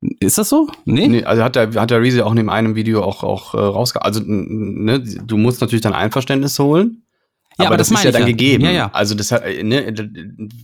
Ist 0.00 0.38
das 0.38 0.48
so? 0.48 0.68
Nee? 0.84 1.08
Nee, 1.08 1.24
also 1.24 1.42
hat 1.42 1.56
der, 1.56 1.72
hat 1.74 1.90
der 1.90 2.00
Reese 2.00 2.24
auch 2.24 2.30
in 2.30 2.36
dem 2.36 2.48
einen 2.48 2.76
Video 2.76 3.02
auch, 3.02 3.24
auch 3.24 3.54
äh, 3.54 3.58
rausge... 3.58 4.02
Also, 4.02 4.20
ne, 4.24 5.00
du 5.00 5.36
musst 5.36 5.60
natürlich 5.60 5.82
dein 5.82 5.94
Einverständnis 5.94 6.58
holen. 6.58 7.02
Ja, 7.60 7.66
aber 7.66 7.76
das 7.76 7.88
ist 7.88 7.94
meine 7.94 8.04
ja 8.06 8.12
dann 8.12 8.22
ja. 8.22 8.26
gegeben. 8.28 8.64
Ja, 8.64 8.70
ja. 8.70 8.90
Also 8.92 9.14
das, 9.16 9.30
ne, 9.32 9.92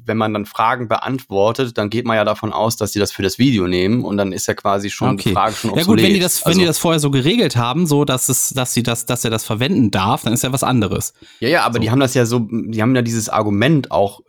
wenn 0.07 0.17
man 0.17 0.33
dann 0.33 0.47
Fragen 0.47 0.87
beantwortet, 0.87 1.77
dann 1.77 1.91
geht 1.91 2.07
man 2.07 2.17
ja 2.17 2.25
davon 2.25 2.53
aus, 2.53 2.77
dass 2.77 2.93
sie 2.93 3.01
das 3.01 3.11
für 3.11 3.23
das 3.23 3.39
Video 3.39 3.67
nehmen 3.67 4.05
und 4.05 4.17
dann 4.17 4.33
ist 4.33 4.47
ja 4.47 4.55
quasi 4.55 4.91
schon 4.91 5.17
die 5.17 5.33
Frage 5.33 5.55
schon 5.55 5.71
Ja 5.71 5.77
obsolet. 5.79 5.87
gut, 5.99 6.07
wenn 6.07 6.15
die 6.15 6.21
das, 6.21 6.43
wenn 6.43 6.51
also, 6.51 6.61
die 6.61 6.67
das 6.67 6.79
vorher 6.79 7.01
so 7.01 7.11
geregelt 7.11 7.57
haben, 7.57 7.87
so 7.87 8.05
dass 8.05 8.29
es, 8.29 8.51
dass 8.51 8.73
sie 8.75 8.83
das, 8.85 9.07
dass 9.07 9.25
er 9.25 9.31
das 9.31 9.45
verwenden 9.45 9.91
darf, 9.91 10.23
dann 10.23 10.33
ist 10.33 10.45
ja 10.45 10.53
was 10.53 10.63
anderes. 10.63 11.15
Ja, 11.41 11.49
ja, 11.49 11.63
aber 11.65 11.81
die 11.81 11.91
haben 11.91 12.01
das 12.01 12.15
ja 12.15 12.27
so, 12.27 12.47
die 12.51 12.81
haben 12.81 12.95
ja 12.95 13.03
dieses 13.03 13.29
Argument 13.29 13.91
auch 13.91 14.21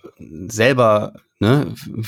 selber 0.47 1.13
ne, 1.39 1.67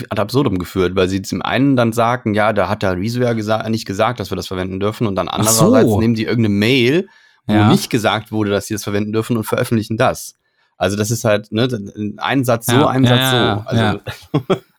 ad 0.09 0.19
absurdum 0.21 0.57
geführt, 0.57 0.95
weil 0.95 1.07
sie 1.07 1.21
zum 1.21 1.41
einen 1.41 1.75
dann 1.75 1.93
sagen, 1.93 2.33
ja, 2.33 2.53
da 2.53 2.69
hat 2.69 2.81
der 2.81 2.97
Rezo 2.97 3.19
ja 3.21 3.33
gesa 3.33 3.69
nicht 3.69 3.85
gesagt, 3.85 4.19
dass 4.19 4.31
wir 4.31 4.35
das 4.35 4.47
verwenden 4.47 4.79
dürfen 4.79 5.05
und 5.05 5.15
dann 5.15 5.27
so. 5.27 5.33
andererseits 5.33 5.95
nehmen 5.97 6.15
die 6.15 6.23
irgendeine 6.23 6.55
Mail, 6.55 7.07
wo 7.45 7.53
Ja. 7.53 7.69
nicht 7.69 7.89
gesagt 7.89 8.31
wurde, 8.31 8.49
dass 8.49 8.67
sie 8.67 8.73
das 8.73 8.83
verwenden 8.83 9.13
dürfen 9.13 9.37
und 9.37 9.43
veröffentlichen 9.43 9.97
das. 9.97 10.33
Also 10.77 10.95
das 10.95 11.09
ist 11.09 11.23
halt, 11.23 11.51
ne, 11.51 11.67
ein 12.17 12.43
Satz 12.43 12.67
so, 12.67 12.73
Ja, 12.73 12.87
ein 12.87 13.05
Satz 13.05 13.19
ja, 13.19 13.55
so. 13.55 13.69
Also, 13.69 13.81
ja. 13.83 13.99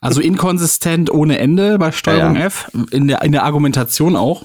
Also 0.00 0.20
inkonsistent 0.20 1.10
ohne 1.10 1.38
Ende 1.38 1.76
bei 1.78 1.90
Steuerung. 1.90 2.36
F, 2.36 2.70
in 2.92 3.08
der, 3.08 3.22
in 3.22 3.32
der 3.32 3.42
Argumentation 3.42 4.14
auch. 4.14 4.44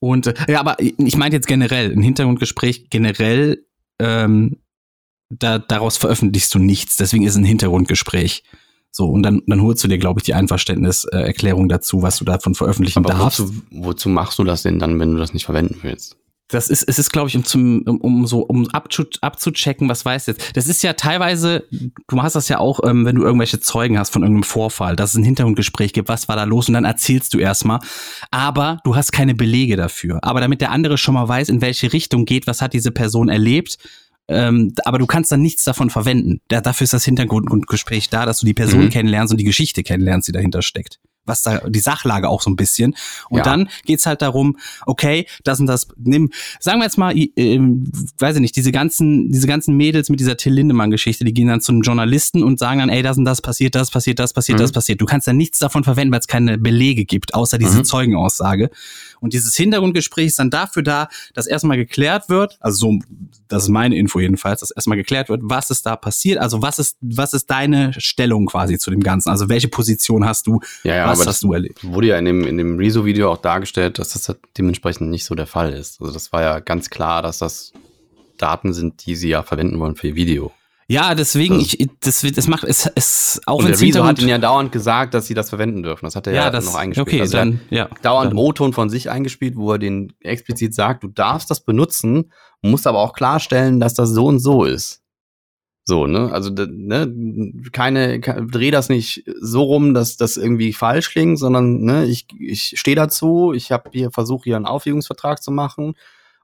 Und 0.00 0.26
äh, 0.26 0.34
ja, 0.48 0.60
aber 0.60 0.76
ich 0.80 1.16
meinte 1.16 1.36
jetzt 1.36 1.46
generell, 1.46 1.92
ein 1.92 2.02
Hintergrundgespräch 2.02 2.90
generell, 2.90 3.64
ähm, 4.00 4.56
da, 5.28 5.58
daraus 5.58 5.96
veröffentlichst 5.96 6.52
du 6.54 6.58
nichts, 6.58 6.96
deswegen 6.96 7.24
ist 7.24 7.36
ein 7.36 7.44
Hintergrundgespräch. 7.44 8.42
So, 8.90 9.06
und 9.06 9.22
dann, 9.22 9.42
dann 9.46 9.62
holst 9.62 9.84
du 9.84 9.88
dir, 9.88 9.98
glaube 9.98 10.18
ich, 10.18 10.24
die 10.24 10.34
Einverständniserklärung 10.34 11.24
äh, 11.24 11.26
Erklärung 11.28 11.68
dazu, 11.68 12.02
was 12.02 12.18
du 12.18 12.24
davon 12.24 12.56
veröffentlichen 12.56 12.98
aber 12.98 13.14
darfst. 13.14 13.40
wozu, 13.40 13.62
wozu 13.70 14.08
machst 14.08 14.38
du 14.40 14.44
das 14.44 14.62
denn 14.62 14.80
dann, 14.80 14.98
wenn 14.98 15.12
du 15.12 15.18
das 15.18 15.32
nicht 15.32 15.44
verwenden 15.44 15.78
willst? 15.82 16.16
Das 16.50 16.68
ist, 16.68 16.82
es 16.82 16.98
ist, 16.98 17.10
glaube 17.10 17.28
ich, 17.28 17.36
um 17.36 17.44
zum, 17.44 17.82
um, 17.82 18.00
um 18.00 18.26
so, 18.26 18.40
um 18.40 18.68
abzu, 18.70 19.04
abzuchecken, 19.20 19.88
was 19.88 20.04
weiß 20.04 20.26
jetzt. 20.26 20.56
Das 20.56 20.66
ist 20.66 20.82
ja 20.82 20.94
teilweise, 20.94 21.64
du 21.70 22.22
hast 22.22 22.34
das 22.34 22.48
ja 22.48 22.58
auch, 22.58 22.80
ähm, 22.84 23.04
wenn 23.04 23.16
du 23.16 23.22
irgendwelche 23.22 23.60
Zeugen 23.60 23.98
hast 23.98 24.10
von 24.10 24.22
irgendeinem 24.22 24.42
Vorfall, 24.44 24.96
dass 24.96 25.10
es 25.10 25.16
ein 25.16 25.24
Hintergrundgespräch 25.24 25.92
gibt, 25.92 26.08
was 26.08 26.28
war 26.28 26.36
da 26.36 26.44
los 26.44 26.68
und 26.68 26.74
dann 26.74 26.84
erzählst 26.84 27.34
du 27.34 27.38
erstmal. 27.38 27.78
Aber 28.30 28.78
du 28.84 28.96
hast 28.96 29.12
keine 29.12 29.34
Belege 29.34 29.76
dafür. 29.76 30.18
Aber 30.22 30.40
damit 30.40 30.60
der 30.60 30.70
andere 30.72 30.98
schon 30.98 31.14
mal 31.14 31.28
weiß, 31.28 31.48
in 31.48 31.60
welche 31.60 31.92
Richtung 31.92 32.24
geht, 32.24 32.46
was 32.46 32.60
hat 32.62 32.72
diese 32.72 32.90
Person 32.90 33.28
erlebt, 33.28 33.78
ähm, 34.28 34.74
aber 34.84 34.98
du 34.98 35.06
kannst 35.06 35.32
dann 35.32 35.42
nichts 35.42 35.64
davon 35.64 35.90
verwenden. 35.90 36.40
Da, 36.48 36.60
dafür 36.60 36.84
ist 36.84 36.92
das 36.92 37.04
Hintergrundgespräch 37.04 38.10
da, 38.10 38.26
dass 38.26 38.40
du 38.40 38.46
die 38.46 38.54
Person 38.54 38.84
Mhm. 38.84 38.90
kennenlernst 38.90 39.32
und 39.32 39.38
die 39.38 39.44
Geschichte 39.44 39.82
kennenlernst, 39.82 40.28
die 40.28 40.32
dahinter 40.32 40.62
steckt. 40.62 41.00
Was 41.24 41.42
da 41.42 41.58
die 41.68 41.80
Sachlage 41.80 42.28
auch 42.28 42.42
so 42.42 42.50
ein 42.50 42.56
bisschen. 42.56 42.94
Und 43.28 43.38
Ja. 43.38 43.44
dann 43.44 43.68
geht's 43.84 44.06
halt 44.06 44.22
darum, 44.22 44.56
okay, 44.86 45.26
das 45.44 45.60
und 45.60 45.66
das, 45.66 45.86
nimm, 45.96 46.30
sagen 46.58 46.78
wir 46.80 46.84
jetzt 46.84 46.98
mal, 46.98 47.14
ähm, 47.36 47.90
weiß 48.18 48.36
ich 48.36 48.40
nicht, 48.40 48.56
diese 48.56 48.72
ganzen, 48.72 49.30
diese 49.30 49.46
ganzen 49.46 49.76
Mädels 49.76 50.08
mit 50.08 50.18
dieser 50.20 50.36
Till 50.36 50.52
Lindemann-Geschichte, 50.54 51.24
die 51.24 51.32
gehen 51.34 51.48
dann 51.48 51.60
zu 51.60 51.72
einem 51.72 51.82
Journalisten 51.82 52.42
und 52.42 52.58
sagen 52.58 52.80
dann, 52.80 52.88
ey, 52.88 53.02
das 53.02 53.18
und 53.18 53.24
das 53.24 53.40
passiert, 53.42 53.74
das 53.74 53.90
passiert, 53.90 54.18
das 54.18 54.32
passiert, 54.32 54.58
Mhm. 54.58 54.62
das 54.62 54.72
passiert. 54.72 55.00
Du 55.00 55.06
kannst 55.06 55.26
dann 55.28 55.36
nichts 55.36 55.58
davon 55.58 55.84
verwenden, 55.84 56.12
weil 56.12 56.20
es 56.20 56.26
keine 56.26 56.58
Belege 56.58 57.04
gibt, 57.04 57.34
außer 57.34 57.58
diese 57.58 57.78
Mhm. 57.78 57.84
Zeugenaussage. 57.84 58.70
Und 59.20 59.34
dieses 59.34 59.54
Hintergrundgespräch 59.54 60.26
ist 60.28 60.38
dann 60.38 60.50
dafür 60.50 60.82
da, 60.82 61.08
dass 61.34 61.46
erstmal 61.46 61.76
geklärt 61.76 62.28
wird, 62.28 62.56
also 62.60 62.78
so, 62.78 62.98
das 63.48 63.64
ist 63.64 63.68
meine 63.68 63.96
Info 63.96 64.18
jedenfalls, 64.20 64.60
dass 64.60 64.70
erstmal 64.70 64.96
geklärt 64.96 65.28
wird, 65.28 65.42
was 65.44 65.70
ist 65.70 65.84
da 65.84 65.96
passiert, 65.96 66.38
also 66.38 66.62
was 66.62 66.78
ist, 66.78 66.96
was 67.02 67.34
ist 67.34 67.50
deine 67.50 67.92
Stellung 67.98 68.46
quasi 68.46 68.78
zu 68.78 68.90
dem 68.90 69.00
Ganzen, 69.00 69.28
also 69.28 69.48
welche 69.48 69.68
Position 69.68 70.24
hast 70.24 70.46
du, 70.46 70.60
Ja, 70.84 70.96
ja, 70.96 71.06
was 71.08 71.19
aber 71.20 71.28
hast 71.30 71.36
das 71.36 71.40
du 71.40 71.52
erlebt? 71.52 71.84
wurde 71.84 72.08
ja 72.08 72.18
in 72.18 72.24
dem, 72.24 72.46
in 72.46 72.58
dem 72.58 72.78
Rezo-Video 72.78 73.30
auch 73.30 73.38
dargestellt, 73.38 73.98
dass 73.98 74.10
das 74.10 74.28
halt 74.28 74.38
dementsprechend 74.58 75.10
nicht 75.10 75.24
so 75.24 75.34
der 75.34 75.46
Fall 75.46 75.72
ist. 75.72 76.00
Also 76.00 76.12
das 76.12 76.32
war 76.32 76.42
ja 76.42 76.60
ganz 76.60 76.90
klar, 76.90 77.22
dass 77.22 77.38
das 77.38 77.72
Daten 78.38 78.72
sind, 78.72 79.06
die 79.06 79.16
sie 79.16 79.28
ja 79.28 79.42
verwenden 79.42 79.78
wollen 79.80 79.96
für 79.96 80.08
ihr 80.08 80.16
Video. 80.16 80.52
Ja, 80.88 81.14
deswegen, 81.14 81.58
Das- 81.60 81.74
ich, 81.74 81.88
das, 82.00 82.26
das 82.34 82.48
macht 82.48 82.64
es, 82.64 82.90
es 82.96 83.40
auch 83.46 83.60
Und 83.60 83.68
der 83.68 83.80
Rezo 83.80 84.02
hat 84.04 84.18
ihnen 84.18 84.28
ja 84.28 84.38
dauernd 84.38 84.72
gesagt, 84.72 85.14
dass 85.14 85.26
sie 85.28 85.34
das 85.34 85.48
verwenden 85.50 85.84
dürfen. 85.84 86.04
Das 86.04 86.16
hat 86.16 86.26
er 86.26 86.32
ja, 86.32 86.42
ja, 86.46 86.50
das, 86.50 86.64
noch 86.64 86.74
eingespielt. 86.74 87.06
okay, 87.06 87.20
also 87.20 87.36
dann, 87.36 87.60
ja. 87.70 87.88
dauernd 88.02 88.32
dann, 88.32 88.38
O-Ton 88.38 88.72
von 88.72 88.90
sich 88.90 89.08
eingespielt, 89.08 89.54
wo 89.56 89.70
er 89.72 89.78
den 89.78 90.12
explizit 90.20 90.74
sagt, 90.74 91.04
du 91.04 91.08
darfst 91.08 91.48
das 91.48 91.60
benutzen, 91.60 92.32
musst 92.60 92.88
aber 92.88 92.98
auch 92.98 93.12
klarstellen, 93.12 93.78
dass 93.78 93.94
das 93.94 94.10
so 94.10 94.26
und 94.26 94.40
so 94.40 94.64
ist. 94.64 94.99
So, 95.86 96.06
ne? 96.06 96.30
Also, 96.32 96.50
ne, 96.50 97.12
keine, 97.72 98.20
ke- 98.20 98.46
dreh 98.46 98.70
das 98.70 98.88
nicht 98.88 99.24
so 99.40 99.62
rum, 99.62 99.94
dass 99.94 100.16
das 100.16 100.36
irgendwie 100.36 100.72
falsch 100.72 101.10
klingt, 101.10 101.38
sondern, 101.38 101.80
ne, 101.82 102.04
ich, 102.06 102.26
ich 102.38 102.74
stehe 102.78 102.94
dazu, 102.94 103.52
ich 103.54 103.72
habe 103.72 103.90
hier 103.92 104.10
versuche 104.10 104.44
hier 104.44 104.56
einen 104.56 104.66
Aufhebungsvertrag 104.66 105.42
zu 105.42 105.50
machen 105.50 105.94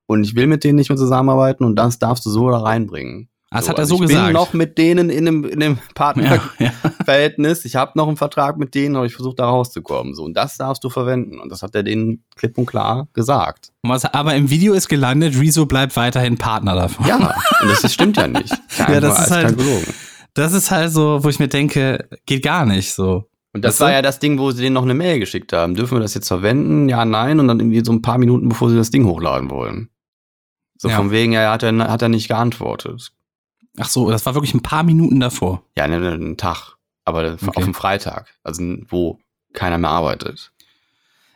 und 0.06 0.24
ich 0.24 0.34
will 0.34 0.46
mit 0.48 0.64
denen 0.64 0.76
nicht 0.76 0.88
mehr 0.90 0.98
zusammenarbeiten 0.98 1.64
und 1.64 1.76
das 1.76 1.98
darfst 1.98 2.26
du 2.26 2.30
so 2.30 2.50
da 2.50 2.58
reinbringen. 2.58 3.28
Das 3.56 3.64
So, 3.66 3.70
hat 3.70 3.76
er 3.78 3.80
also 3.82 3.96
so 3.96 4.02
ich 4.04 4.08
gesagt. 4.08 4.26
bin 4.26 4.34
noch 4.34 4.52
mit 4.52 4.78
denen 4.78 5.10
in 5.10 5.26
einem, 5.28 5.44
in 5.44 5.62
einem 5.62 5.78
Partner, 5.94 6.24
ja, 6.24 6.42
ja. 6.58 6.72
Ich 7.64 7.76
habe 7.76 7.92
noch 7.94 8.08
einen 8.08 8.16
Vertrag 8.16 8.56
mit 8.58 8.74
denen, 8.74 8.96
aber 8.96 9.06
ich 9.06 9.14
versuche 9.14 9.36
da 9.36 9.48
rauszukommen. 9.48 10.14
So, 10.14 10.24
und 10.24 10.34
das 10.36 10.56
darfst 10.56 10.82
du 10.84 10.90
verwenden. 10.90 11.38
Und 11.38 11.50
das 11.52 11.62
hat 11.62 11.74
er 11.74 11.82
denen 11.82 12.24
klipp 12.34 12.58
und 12.58 12.66
klar 12.66 13.08
gesagt. 13.12 13.72
Was, 13.82 14.04
aber 14.04 14.34
im 14.34 14.50
Video 14.50 14.74
ist 14.74 14.88
gelandet, 14.88 15.38
Rezo 15.38 15.66
bleibt 15.66 15.96
weiterhin 15.96 16.36
Partner 16.38 16.74
davon. 16.74 17.06
Ja, 17.06 17.16
und 17.62 17.68
das, 17.70 17.82
das 17.82 17.94
stimmt 17.94 18.16
ja 18.16 18.26
nicht. 18.26 18.52
Ja, 18.78 19.00
das 19.00 19.20
ist 19.20 19.28
kein 19.28 19.44
halt- 19.46 19.58
gelogen. 19.58 19.86
Das 20.34 20.52
ist 20.52 20.70
halt 20.70 20.92
so, 20.92 21.24
wo 21.24 21.28
ich 21.30 21.38
mir 21.38 21.48
denke, 21.48 22.08
geht 22.26 22.42
gar 22.42 22.66
nicht 22.66 22.92
so. 22.92 23.24
Und 23.54 23.64
das 23.64 23.78
du? 23.78 23.84
war 23.84 23.92
ja 23.92 24.02
das 24.02 24.18
Ding, 24.18 24.38
wo 24.38 24.50
sie 24.50 24.60
denen 24.62 24.74
noch 24.74 24.82
eine 24.82 24.92
Mail 24.92 25.18
geschickt 25.18 25.54
haben. 25.54 25.74
Dürfen 25.74 25.96
wir 25.96 26.02
das 26.02 26.12
jetzt 26.12 26.28
verwenden? 26.28 26.90
Ja, 26.90 27.06
nein. 27.06 27.40
Und 27.40 27.48
dann 27.48 27.58
irgendwie 27.58 27.82
so 27.82 27.90
ein 27.92 28.02
paar 28.02 28.18
Minuten, 28.18 28.50
bevor 28.50 28.68
sie 28.68 28.76
das 28.76 28.90
Ding 28.90 29.06
hochladen 29.06 29.48
wollen. 29.50 29.88
So 30.76 30.90
Ja. 30.90 30.96
von 30.96 31.10
wegen, 31.10 31.32
ja, 31.32 31.50
hat 31.52 31.62
er, 31.62 31.72
hat 31.90 32.02
er 32.02 32.10
nicht 32.10 32.28
geantwortet. 32.28 33.12
Ach 33.78 33.88
so, 33.88 34.10
das 34.10 34.24
war 34.26 34.34
wirklich 34.34 34.54
ein 34.54 34.62
paar 34.62 34.82
Minuten 34.82 35.20
davor. 35.20 35.62
Ja, 35.76 35.86
ne, 35.88 35.98
ne, 36.00 36.12
einen 36.12 36.36
Tag. 36.36 36.76
Aber 37.04 37.34
Okay. 37.34 37.50
auf 37.54 37.64
dem 37.64 37.74
Freitag. 37.74 38.34
Also, 38.42 38.62
wo 38.88 39.18
keiner 39.52 39.78
mehr 39.78 39.90
arbeitet. 39.90 40.50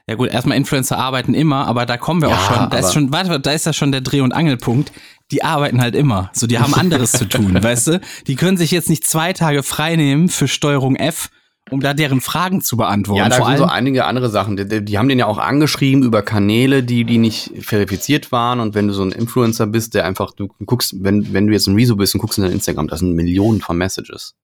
Ja 0.06 0.16
gut, 0.16 0.30
erstmal 0.30 0.56
Influencer 0.56 0.98
arbeiten 0.98 1.34
immer, 1.34 1.68
aber 1.68 1.86
da 1.86 1.96
kommen 1.96 2.20
wir 2.20 2.30
Ja, 2.30 2.34
auch 2.34 2.40
schon, 2.54 2.70
da 2.70 2.78
ist 2.78 2.92
schon, 2.92 3.12
warte, 3.12 3.38
da 3.38 3.52
ist 3.52 3.66
ja 3.66 3.72
schon 3.72 3.92
der 3.92 4.00
Dreh- 4.00 4.22
und 4.22 4.32
Angelpunkt. 4.32 4.90
Die 5.30 5.44
arbeiten 5.44 5.80
halt 5.80 5.94
immer. 5.94 6.30
So, 6.32 6.48
die 6.48 6.58
haben 6.58 6.74
anderes 6.74 7.12
zu 7.12 7.28
tun, 7.28 7.54
weißt 7.62 7.86
du? 7.86 8.00
Die 8.26 8.34
können 8.34 8.56
sich 8.56 8.72
jetzt 8.72 8.88
nicht 8.88 9.06
zwei 9.06 9.32
Tage 9.32 9.62
frei 9.62 9.94
nehmen 9.94 10.28
für 10.28 10.48
Steuerung 10.48 10.96
F, 10.96 11.30
um 11.70 11.80
da 11.80 11.94
deren 11.94 12.20
Fragen 12.20 12.60
zu 12.60 12.76
beantworten. 12.76 13.18
Ja, 13.18 13.28
da 13.28 13.36
Vor 13.36 13.46
sind 13.46 13.58
so 13.58 13.64
einige 13.64 14.04
andere 14.04 14.28
Sachen. 14.28 14.56
Die, 14.56 14.84
die, 14.84 14.98
haben 14.98 15.08
den 15.08 15.18
ja 15.18 15.26
auch 15.26 15.38
angeschrieben 15.38 16.02
über 16.02 16.22
Kanäle, 16.22 16.82
die, 16.82 17.04
die 17.04 17.18
nicht 17.18 17.52
verifiziert 17.60 18.32
waren. 18.32 18.60
Und 18.60 18.74
wenn 18.74 18.88
du 18.88 18.92
so 18.92 19.02
ein 19.02 19.12
Influencer 19.12 19.66
bist, 19.66 19.94
der 19.94 20.04
einfach, 20.04 20.32
du 20.32 20.48
guckst, 20.66 20.94
wenn, 21.02 21.32
wenn 21.32 21.46
du 21.46 21.52
jetzt 21.52 21.66
ein 21.66 21.74
Rezo 21.74 21.96
bist 21.96 22.14
und 22.14 22.20
guckst 22.20 22.38
in 22.38 22.44
dein 22.44 22.52
Instagram, 22.52 22.88
da 22.88 22.96
sind 22.96 23.14
Millionen 23.14 23.60
von 23.60 23.78
Messages. 23.78 24.34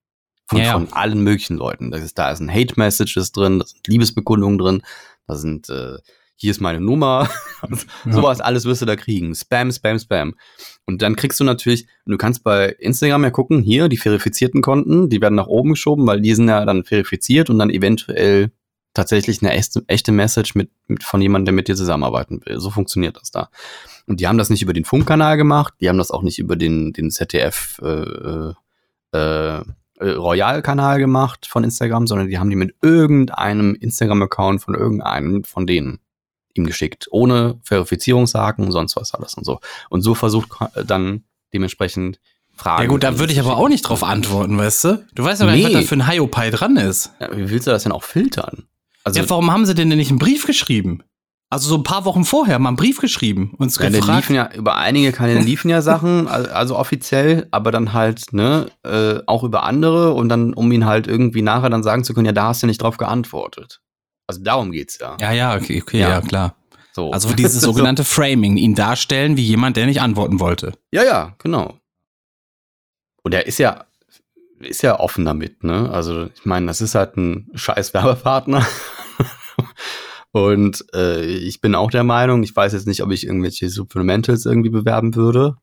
Von, 0.49 0.59
Ja, 0.59 0.73
von 0.73 0.91
allen 0.93 1.23
möglichen 1.23 1.57
Leuten. 1.57 1.91
Da 1.91 1.97
ist, 1.97 2.17
da 2.17 2.29
ein 2.29 2.51
Hate-Messages 2.51 3.33
drin, 3.33 3.59
da 3.59 3.65
sind 3.65 3.87
Liebesbekundungen 3.87 4.57
drin, 4.57 4.81
da 5.27 5.35
sind, 5.35 5.69
äh, 5.69 5.97
hier 6.37 6.51
ist 6.51 6.61
meine 6.61 6.79
Nummer. 6.79 7.29
Sowas 8.09 8.39
alles 8.39 8.65
wirst 8.65 8.81
du 8.81 8.85
da 8.85 8.95
kriegen. 8.95 9.35
Spam, 9.35 9.71
Spam, 9.71 9.99
Spam. 9.99 10.35
Und 10.87 11.01
dann 11.01 11.17
kriegst 11.17 11.39
du 11.39 11.43
natürlich, 11.43 11.85
du 12.05 12.17
kannst 12.17 12.43
bei 12.43 12.69
Instagram 12.79 13.25
ja 13.25 13.29
gucken, 13.29 13.61
hier, 13.61 13.89
die 13.89 13.97
verifizierten 13.97 14.61
Konten, 14.61 15.09
die 15.09 15.21
werden 15.21 15.35
nach 15.35 15.47
oben 15.47 15.71
geschoben, 15.71 16.07
weil 16.07 16.21
die 16.21 16.33
sind 16.33 16.47
ja 16.47 16.63
dann 16.65 16.85
verifiziert 16.85 17.49
und 17.49 17.59
dann 17.59 17.69
eventuell 17.69 18.51
tatsächlich 18.93 19.41
eine 19.41 19.51
echte, 19.51 19.83
echte 19.87 20.13
Message 20.13 20.55
mit, 20.55 20.71
mit 20.87 21.03
von 21.03 21.21
jemandem, 21.21 21.45
der 21.45 21.53
mit 21.53 21.67
dir 21.67 21.75
zusammenarbeiten 21.75 22.41
will. 22.45 22.59
So 22.59 22.71
funktioniert 22.71 23.17
das 23.17 23.31
da. 23.31 23.49
Und 24.07 24.21
die 24.21 24.27
haben 24.27 24.37
das 24.37 24.49
nicht 24.49 24.63
über 24.63 24.71
den 24.71 24.85
Funkkanal 24.85 25.35
gemacht, 25.35 25.73
die 25.81 25.89
haben 25.89 25.97
das 25.97 26.09
auch 26.09 26.23
nicht 26.23 26.39
über 26.39 26.55
den, 26.55 26.93
den 26.93 27.11
ZDF 27.11 27.79
äh, 27.83 28.53
äh, 29.11 29.61
äh, 29.99 30.09
Royal-Kanal 30.09 30.99
gemacht 30.99 31.47
von 31.47 31.65
Instagram, 31.65 32.07
sondern 32.07 32.29
die 32.29 32.39
haben 32.39 32.49
die 32.49 32.55
mit 32.55 32.75
irgendeinem 32.81 33.75
Instagram-Account 33.75 34.61
von 34.61 34.73
irgendeinem 34.73 35.43
von 35.43 35.67
denen 35.67 35.99
ihm 36.57 36.65
geschickt. 36.65 37.07
Ohne 37.11 37.59
Verifizierungshaken, 37.63 38.71
sonst 38.71 38.95
was 38.95 39.13
alles 39.13 39.33
und 39.35 39.43
so. 39.45 39.59
Und 39.89 40.01
so 40.01 40.15
versucht 40.15 40.49
äh, 40.75 40.83
dann 40.85 41.23
dementsprechend 41.53 42.19
Fragen. 42.55 42.81
ja 42.83 42.87
gut, 42.89 43.03
da 43.03 43.19
würde 43.19 43.31
ich 43.33 43.39
aber 43.39 43.55
auch 43.57 43.69
nicht 43.69 43.83
drauf 43.83 44.03
antworten, 44.03 44.57
weißt 44.57 44.83
du? 44.85 45.05
Du 45.13 45.23
weißt 45.23 45.41
ja 45.41 45.45
gar 45.45 45.53
nicht, 45.53 45.67
Nee. 45.67 45.73
was 45.75 45.81
da 45.83 45.87
für 45.87 45.95
ein 45.95 46.07
Hiopai 46.09 46.49
dran 46.49 46.75
ist. 46.77 47.11
Ja, 47.19 47.29
wie 47.37 47.49
willst 47.51 47.67
du 47.67 47.71
das 47.71 47.83
denn 47.83 47.91
auch 47.91 48.03
filtern? 48.03 48.63
Also, 49.03 49.19
ja, 49.19 49.29
warum 49.29 49.51
haben 49.51 49.65
sie 49.65 49.75
denn 49.75 49.89
denn 49.89 49.99
nicht 49.99 50.09
einen 50.09 50.17
Brief 50.19 50.45
geschrieben? 50.47 51.03
Also 51.49 51.69
so 51.69 51.75
ein 51.75 51.83
paar 51.83 52.03
Wochen 52.03 52.25
vorher 52.25 52.59
mal 52.59 52.69
einen 52.69 52.75
Brief 52.75 52.99
geschrieben 52.99 53.51
und 53.57 53.67
uns 53.67 53.77
Ja, 53.77 53.87
gefragt. 53.89 54.17
liefen 54.17 54.35
ja 54.35 54.49
über 54.53 54.75
einige 54.75 55.13
Kanäle 55.13 55.39
liefen 55.39 55.69
ja 55.69 55.81
Sachen, 55.81 56.27
al- 56.27 56.47
also 56.49 56.75
offiziell, 56.75 57.47
aber 57.51 57.71
dann 57.71 57.93
halt, 57.93 58.33
ne, 58.33 58.65
äh, 58.83 59.19
auch 59.27 59.43
über 59.45 59.63
andere 59.63 60.11
und 60.13 60.27
dann, 60.27 60.53
um 60.53 60.69
ihn 60.73 60.85
halt 60.85 61.07
irgendwie 61.07 61.41
nachher 61.43 61.69
dann 61.69 61.83
sagen 61.83 62.03
zu 62.03 62.13
können, 62.13 62.25
ja, 62.25 62.33
da 62.33 62.47
hast 62.47 62.63
du 62.63 62.67
nicht 62.67 62.81
drauf 62.81 62.97
geantwortet. 62.97 63.79
Also 64.27 64.41
darum 64.43 64.71
geht's 64.71 64.99
ja. 64.99 65.17
Ja, 65.19 65.31
ja, 65.31 65.55
okay, 65.55 65.81
okay, 65.81 65.99
ja, 65.99 66.09
Ja. 66.09 66.21
klar. 66.21 66.55
So. 66.93 67.11
Also 67.11 67.33
dieses 67.33 67.61
sogenannte 67.61 68.03
Framing, 68.03 68.57
ihn 68.57 68.75
darstellen 68.75 69.37
wie 69.37 69.43
jemand, 69.43 69.77
der 69.77 69.85
nicht 69.85 70.01
antworten 70.01 70.39
wollte. 70.39 70.73
Ja, 70.91 71.03
ja, 71.03 71.35
genau. 71.39 71.79
Und 73.23 73.33
er 73.33 73.45
ist 73.47 73.57
ja, 73.59 73.85
ist 74.59 74.81
ja 74.83 74.99
offen 74.99 75.23
damit, 75.25 75.63
ne? 75.63 75.89
Also, 75.91 76.25
ich 76.35 76.45
meine, 76.45 76.65
das 76.67 76.81
ist 76.81 76.95
halt 76.95 77.15
ein 77.17 77.49
scheiß 77.53 77.93
Werbepartner. 77.93 78.65
Und 80.31 80.83
äh, 80.93 81.23
ich 81.25 81.61
bin 81.61 81.73
auch 81.75 81.89
der 81.91 82.03
Meinung, 82.03 82.43
ich 82.43 82.55
weiß 82.55 82.73
jetzt 82.73 82.87
nicht, 82.87 83.01
ob 83.01 83.11
ich 83.11 83.25
irgendwelche 83.25 83.69
Supplementals 83.69 84.45
irgendwie 84.45 84.69
bewerben 84.69 85.15
würde. 85.15 85.55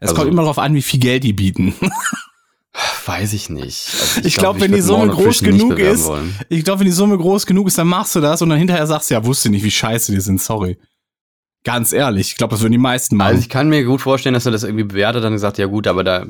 Es 0.00 0.10
Also- 0.10 0.14
kommt 0.16 0.30
immer 0.32 0.42
darauf 0.42 0.58
an, 0.58 0.74
wie 0.74 0.82
viel 0.82 1.00
Geld 1.00 1.24
die 1.24 1.32
bieten. 1.32 1.74
Weiß 3.06 3.32
ich 3.34 3.48
nicht. 3.50 3.88
Also 4.00 4.20
Ich 4.24 4.36
glaub, 4.36 4.60
wenn 4.60 4.72
die 4.72 4.80
Summe 4.80 5.08
groß 5.08 5.40
genug 5.40 5.78
ist- 5.78 6.06
wollen. 6.06 6.34
Ich 6.48 6.64
glaube, 6.64 6.80
wenn 6.80 6.86
die 6.86 6.92
Summe 6.92 7.16
groß 7.16 7.46
genug 7.46 7.68
ist, 7.68 7.78
dann 7.78 7.86
machst 7.86 8.16
du 8.16 8.20
das 8.20 8.42
und 8.42 8.48
dann 8.48 8.58
hinterher 8.58 8.86
sagst 8.86 9.10
du, 9.10 9.14
ja, 9.14 9.24
wusste 9.24 9.48
nicht, 9.48 9.62
wie 9.62 9.70
scheiße 9.70 10.12
die 10.12 10.20
sind, 10.20 10.40
sorry. 10.40 10.76
Ganz 11.64 11.92
ehrlich, 11.92 12.28
ich 12.30 12.36
glaube, 12.36 12.52
das 12.52 12.60
würden 12.62 12.72
die 12.72 12.78
meisten 12.78 13.16
machen. 13.16 13.28
Also 13.28 13.40
ich 13.40 13.48
kann 13.48 13.68
mir 13.68 13.82
gut 13.84 14.00
vorstellen, 14.00 14.34
dass 14.34 14.46
er 14.46 14.52
das 14.52 14.62
irgendwie 14.62 14.84
bewertet, 14.84 15.24
dann 15.24 15.32
gesagt, 15.32 15.58
ja 15.58 15.66
gut, 15.66 15.86
aber 15.88 16.04
da 16.04 16.26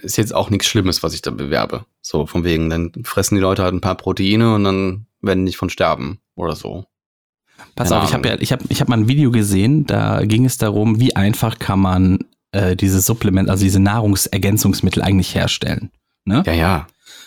ist 0.00 0.16
jetzt 0.16 0.34
auch 0.34 0.50
nichts 0.50 0.66
Schlimmes, 0.66 1.02
was 1.02 1.14
ich 1.14 1.22
da 1.22 1.30
bewerbe. 1.30 1.84
So 2.02 2.26
von 2.26 2.42
wegen, 2.42 2.70
dann 2.70 2.90
fressen 3.04 3.36
die 3.36 3.40
Leute 3.40 3.62
halt 3.62 3.72
ein 3.74 3.80
paar 3.80 3.94
Proteine 3.96 4.54
und 4.54 4.64
dann 4.64 5.06
werden 5.20 5.40
die 5.40 5.44
nicht 5.44 5.56
von 5.58 5.70
sterben 5.70 6.18
oder 6.34 6.56
so. 6.56 6.86
Pass 7.76 7.90
keine 7.90 8.02
auf, 8.02 8.08
ich 8.08 8.14
habe 8.14 8.26
ja, 8.26 8.32
Ahnung. 8.34 8.42
ich 8.42 8.52
habe, 8.52 8.64
ich 8.68 8.80
habe 8.80 8.90
mal 8.90 8.98
ein 8.98 9.08
Video 9.08 9.30
gesehen, 9.30 9.86
da 9.86 10.24
ging 10.24 10.44
es 10.44 10.58
darum, 10.58 10.98
wie 10.98 11.14
einfach 11.14 11.58
kann 11.60 11.78
man 11.78 12.18
äh, 12.50 12.74
diese 12.74 13.00
Supplement, 13.00 13.48
also 13.50 13.62
diese 13.62 13.78
Nahrungsergänzungsmittel 13.80 15.02
eigentlich 15.02 15.34
herstellen. 15.36 15.90
Ne? 16.24 16.42
Ja, 16.46 16.52
ja. 16.52 16.86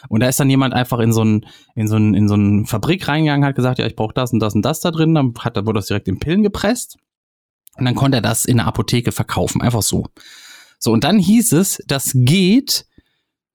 Und 0.10 0.22
da 0.22 0.28
ist 0.28 0.40
dann 0.40 0.50
jemand 0.50 0.74
einfach 0.74 1.00
in 1.00 1.14
so 1.14 1.24
ein, 1.24 1.46
in 1.76 1.88
so 1.88 1.98
ein, 1.98 2.14
in 2.14 2.28
so 2.28 2.36
eine 2.36 2.66
Fabrik 2.66 3.08
reingegangen, 3.08 3.46
hat 3.46 3.56
gesagt, 3.56 3.80
ja, 3.80 3.86
ich 3.86 3.96
brauche 3.96 4.14
das 4.14 4.34
und 4.34 4.40
das 4.40 4.56
und 4.56 4.64
das 4.64 4.80
da 4.80 4.92
drin, 4.92 5.14
dann 5.14 5.34
hat, 5.40 5.58
dann 5.58 5.66
wurde 5.66 5.80
das 5.80 5.88
direkt 5.88 6.08
in 6.08 6.20
Pillen 6.20 6.44
gepresst. 6.44 6.98
Und 7.78 7.86
dann 7.86 7.96
konnte 7.96 8.18
er 8.18 8.22
das 8.22 8.46
in 8.46 8.58
der 8.58 8.66
Apotheke 8.66 9.12
verkaufen, 9.12 9.62
einfach 9.62 9.84
so. 9.84 10.08
So, 10.80 10.92
und 10.92 11.04
dann 11.04 11.20
hieß 11.20 11.54
es, 11.54 11.84
das 11.88 12.12
geht, 12.14 12.86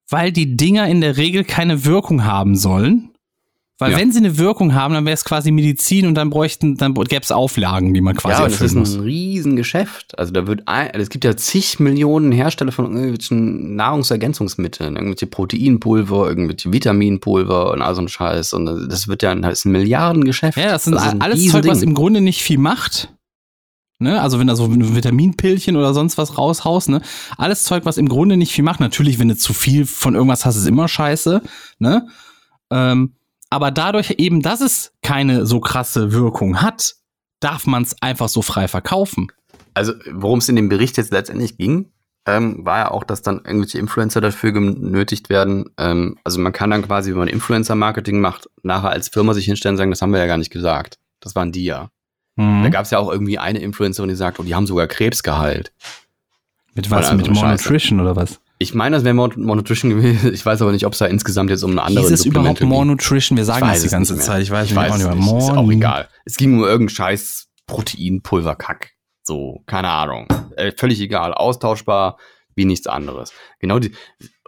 weil 0.09 0.33
die 0.33 0.57
Dinger 0.57 0.87
in 0.89 1.01
der 1.01 1.17
Regel 1.17 1.45
keine 1.45 1.85
Wirkung 1.85 2.25
haben 2.25 2.57
sollen. 2.57 3.12
Weil 3.83 3.93
Ja. 3.93 3.99
wenn 3.99 4.13
sie 4.13 4.19
eine 4.19 4.39
Wirkung 4.39 4.75
haben, 4.75 4.95
dann 4.95 5.05
wäre 5.05 5.15
es 5.15 5.25
quasi 5.25 5.51
Medizin 5.51 6.07
und 6.07 6.15
dann 6.15 6.31
bräuchten, 6.31 6.77
dann 6.77 6.95
gäbe 6.95 7.23
es 7.23 7.33
Auflagen, 7.33 7.93
die 7.95 8.01
man 8.01 8.15
quasi 8.17 8.33
ja, 8.33 8.39
aber 8.39 8.49
das 8.49 8.61
ist 8.61 8.75
erfüllen 8.75 9.01
ein. 9.01 9.05
Riesengeschäft. 9.05 10.19
Also 10.19 10.33
da 10.33 10.47
wird 10.47 10.67
ein, 10.67 10.91
es 10.93 11.09
gibt 11.09 11.25
ja 11.25 11.37
zig 11.37 11.81
Millionen 11.81 12.33
Hersteller 12.33 12.73
von 12.73 12.87
irgendwelchen 12.95 13.75
Nahrungsergänzungsmitteln, 13.77 14.97
irgendwelche 14.97 15.27
Proteinpulver, 15.27 16.29
irgendwelche 16.29 16.73
Vitaminpulver 16.73 17.73
und 17.73 17.83
all 17.83 17.95
so 17.95 18.03
ein 18.03 18.09
Scheiß. 18.09 18.53
Und 18.53 18.67
das 18.89 19.09
wird 19.09 19.23
ja 19.23 19.35
das 19.35 19.61
ist 19.61 19.65
ein 19.65 19.73
Milliardengeschäft. 19.73 20.57
Ja, 20.57 20.71
das 20.71 20.85
sind 20.85 20.95
ist 20.95 21.03
ein 21.03 21.21
alles 21.21 21.47
Zeug, 21.49 21.67
was 21.67 21.83
im 21.83 21.95
Grunde 21.95 22.21
nicht 22.21 22.43
viel 22.43 22.59
macht. 22.59 23.09
Ne? 23.99 24.21
Also 24.21 24.39
wenn 24.41 24.49
da 24.49 24.57
so 24.57 24.65
ein 24.65 24.97
Vitaminpillchen 24.97 25.77
oder 25.77 25.95
sonst 25.95 26.19
was 26.19 26.37
raushaust, 26.37 26.89
ne? 26.89 27.01
Alles 27.39 27.63
Zeug, 27.63 27.85
was 27.85 27.99
im 27.99 28.09
Grunde 28.09 28.37
nicht 28.37 28.53
viel 28.53 28.65
macht. 28.65 28.81
Natürlich, 28.81 29.19
wenn 29.21 29.29
du 29.29 29.37
zu 29.37 29.53
viel 29.53 29.87
von 29.87 30.15
irgendwas 30.15 30.45
hast, 30.45 30.57
ist 30.57 30.67
immer 30.67 30.89
scheiße, 30.89 31.41
ne? 31.79 32.09
Ähm, 32.71 33.13
aber 33.53 33.71
dadurch 33.71 34.15
eben, 34.17 34.41
dass 34.41 34.63
es 34.63 34.95
keine 35.03 35.45
so 35.45 35.61
krasse 35.61 36.13
Wirkung 36.13 36.63
hat, 36.63 36.95
darf 37.39 37.67
man 37.67 37.83
es 37.83 38.01
einfach 38.01 38.31
so 38.31 38.41
frei 38.41 38.67
verkaufen. 38.67 39.31
Also, 39.75 39.93
worum 40.11 40.39
es 40.39 40.49
in 40.49 40.57
dem 40.57 40.71
Bericht 40.71 40.97
jetzt 40.97 41.13
letztendlich 41.13 41.59
ging, 41.59 41.91
ähm, 42.25 42.65
war 42.65 42.79
ja 42.79 42.91
auch, 42.91 43.05
dass 43.05 43.21
dann 43.21 43.43
irgendwelche 43.45 43.79
Influencer 43.79 44.23
dafür 44.23 44.53
genötigt 44.53 45.29
werden. 45.29 45.67
Ähm, 45.77 46.17
also 46.25 46.41
man 46.41 46.55
kann 46.55 46.71
dann 46.71 46.81
quasi, 46.81 47.11
wenn 47.11 47.19
man 47.19 47.29
Influencer-Marketing 47.29 48.21
macht, 48.21 48.49
nachher 48.63 48.89
als 48.89 49.11
Firma 49.11 49.35
sich 49.35 49.45
hinstellen 49.45 49.75
und 49.75 49.79
sagen, 49.79 49.91
das 49.91 50.01
haben 50.01 50.13
wir 50.13 50.21
ja 50.21 50.27
gar 50.27 50.39
nicht 50.39 50.51
gesagt. 50.51 50.99
Das 51.21 51.35
waren 51.35 51.53
die 51.53 51.65
ja. 51.65 51.91
Mhm. 52.37 52.63
Da 52.63 52.71
gab 52.71 52.87
es 52.87 52.91
ja 52.91 53.01
auch 53.01 53.13
irgendwie 53.13 53.39
eine 53.39 53.59
Influencerin, 53.59 54.09
die 54.09 54.15
sagt, 54.15 54.41
oh, 54.41 54.45
die 54.45 54.55
haben 54.55 54.67
sogar 54.67 54.87
Krebs 54.87 55.23
geheilt. 55.23 55.73
Mit 56.75 56.91
was? 56.91 57.03
Mit 57.03 57.11
andere 57.11 57.33
More 57.33 57.47
Scheiße. 57.49 57.65
Nutrition 57.65 58.01
oder 58.01 58.17
was? 58.17 58.41
Ich 58.63 58.75
meine, 58.75 58.97
das 58.97 59.05
wäre 59.05 59.15
More 59.15 59.33
More 59.39 59.57
Nutrition 59.57 59.91
gewesen. 59.91 60.33
Ich 60.33 60.47
weiß 60.47 60.63
aber 60.63 60.73
nicht, 60.73 60.87
ob 60.87 60.93
es 60.93 60.99
da 61.01 61.07
insgesamt 61.07 61.51
jetzt 61.51 61.63
um 61.65 61.73
eine 61.73 61.83
andere 61.83 62.05
Hieß 62.05 62.13
es 62.13 62.25
überhaupt 62.25 62.59
Supplemente 62.59 62.67
More 62.67 62.83
ging. 62.83 62.91
Nutrition? 62.93 63.37
Wir 63.37 63.45
sagen 63.45 63.67
das 63.67 63.83
die 63.83 63.89
ganze. 63.89 64.17
Zeit. 64.19 64.43
Ich 64.43 64.51
weiß, 64.51 64.69
Ich 64.71 64.75
weiß 64.77 64.93
auch 64.93 64.97
nicht 64.97 65.07
mehr. 65.07 65.15
nicht. 65.17 65.37
Ist 65.39 65.51
auch 65.51 65.71
egal. 65.71 66.09
Es 66.25 66.37
ging 66.37 66.55
um 66.55 66.61
irgendeinen 66.65 66.89
scheiß 66.91 67.49
Proteinpulverkack. 67.67 68.93
So, 69.23 69.63
keine 69.67 69.89
Ahnung. 69.91 70.27
Äh, 70.57 70.73
völlig 70.77 71.01
egal. 71.01 71.35
Austauschbar 71.35 72.19
wie 72.55 72.65
nichts 72.65 72.87
anderes. 72.87 73.33
Genau 73.61 73.79
die, 73.79 73.93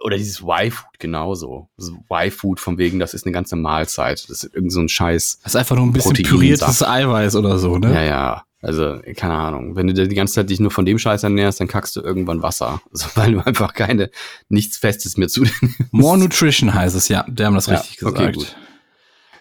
oder 0.03 0.17
dieses 0.19 0.41
Y-Food 0.43 0.99
genauso. 0.99 1.71
Das 1.77 1.91
Y-Food 2.11 2.61
von 2.61 2.77
wegen, 2.77 2.99
das 2.99 3.15
ist 3.15 3.25
eine 3.25 3.33
ganze 3.33 3.57
Mahlzeit. 3.57 4.25
Das 4.29 4.45
ist 4.45 4.55
irgend 4.55 4.73
so 4.73 4.81
ein 4.81 4.89
Scheiß. 4.89 5.39
Das 5.43 5.53
ist 5.55 5.57
einfach 5.57 5.77
nur 5.77 5.87
ein 5.87 5.93
bisschen 5.93 6.13
püriertes 6.13 6.83
Eiweiß 6.83 7.37
oder 7.37 7.59
so, 7.59 7.79
ne? 7.79 7.95
Ja, 7.95 8.03
ja. 8.03 8.43
Also, 8.65 9.01
keine 9.17 9.35
Ahnung. 9.35 9.77
Wenn 9.77 9.89
du 9.89 9.95
dir 9.95 10.09
die 10.09 10.15
ganze 10.15 10.35
Zeit 10.35 10.49
dich 10.49 10.59
nur 10.59 10.71
von 10.71 10.87
dem 10.87 10.99
Scheiß 10.99 11.23
ernährst, 11.23 11.61
dann 11.61 11.69
kackst 11.69 11.95
du 11.97 12.01
irgendwann 12.01 12.43
Wasser. 12.43 12.81
Also, 12.91 13.09
weil 13.15 13.33
du 13.33 13.41
einfach 13.41 13.75
keine, 13.75 14.11
nichts 14.49 14.79
Festes 14.79 15.17
mehr 15.17 15.29
zu 15.29 15.45
dir 15.45 15.53
More 15.91 16.17
Nutrition 16.17 16.73
heißt 16.73 16.97
es, 16.97 17.09
ja. 17.09 17.25
Die 17.29 17.45
haben 17.45 17.55
das 17.55 17.67
Ja, 17.67 17.75
richtig 17.75 17.99
gesagt. 17.99 18.19
okay, 18.19 18.33
gut. 18.33 18.57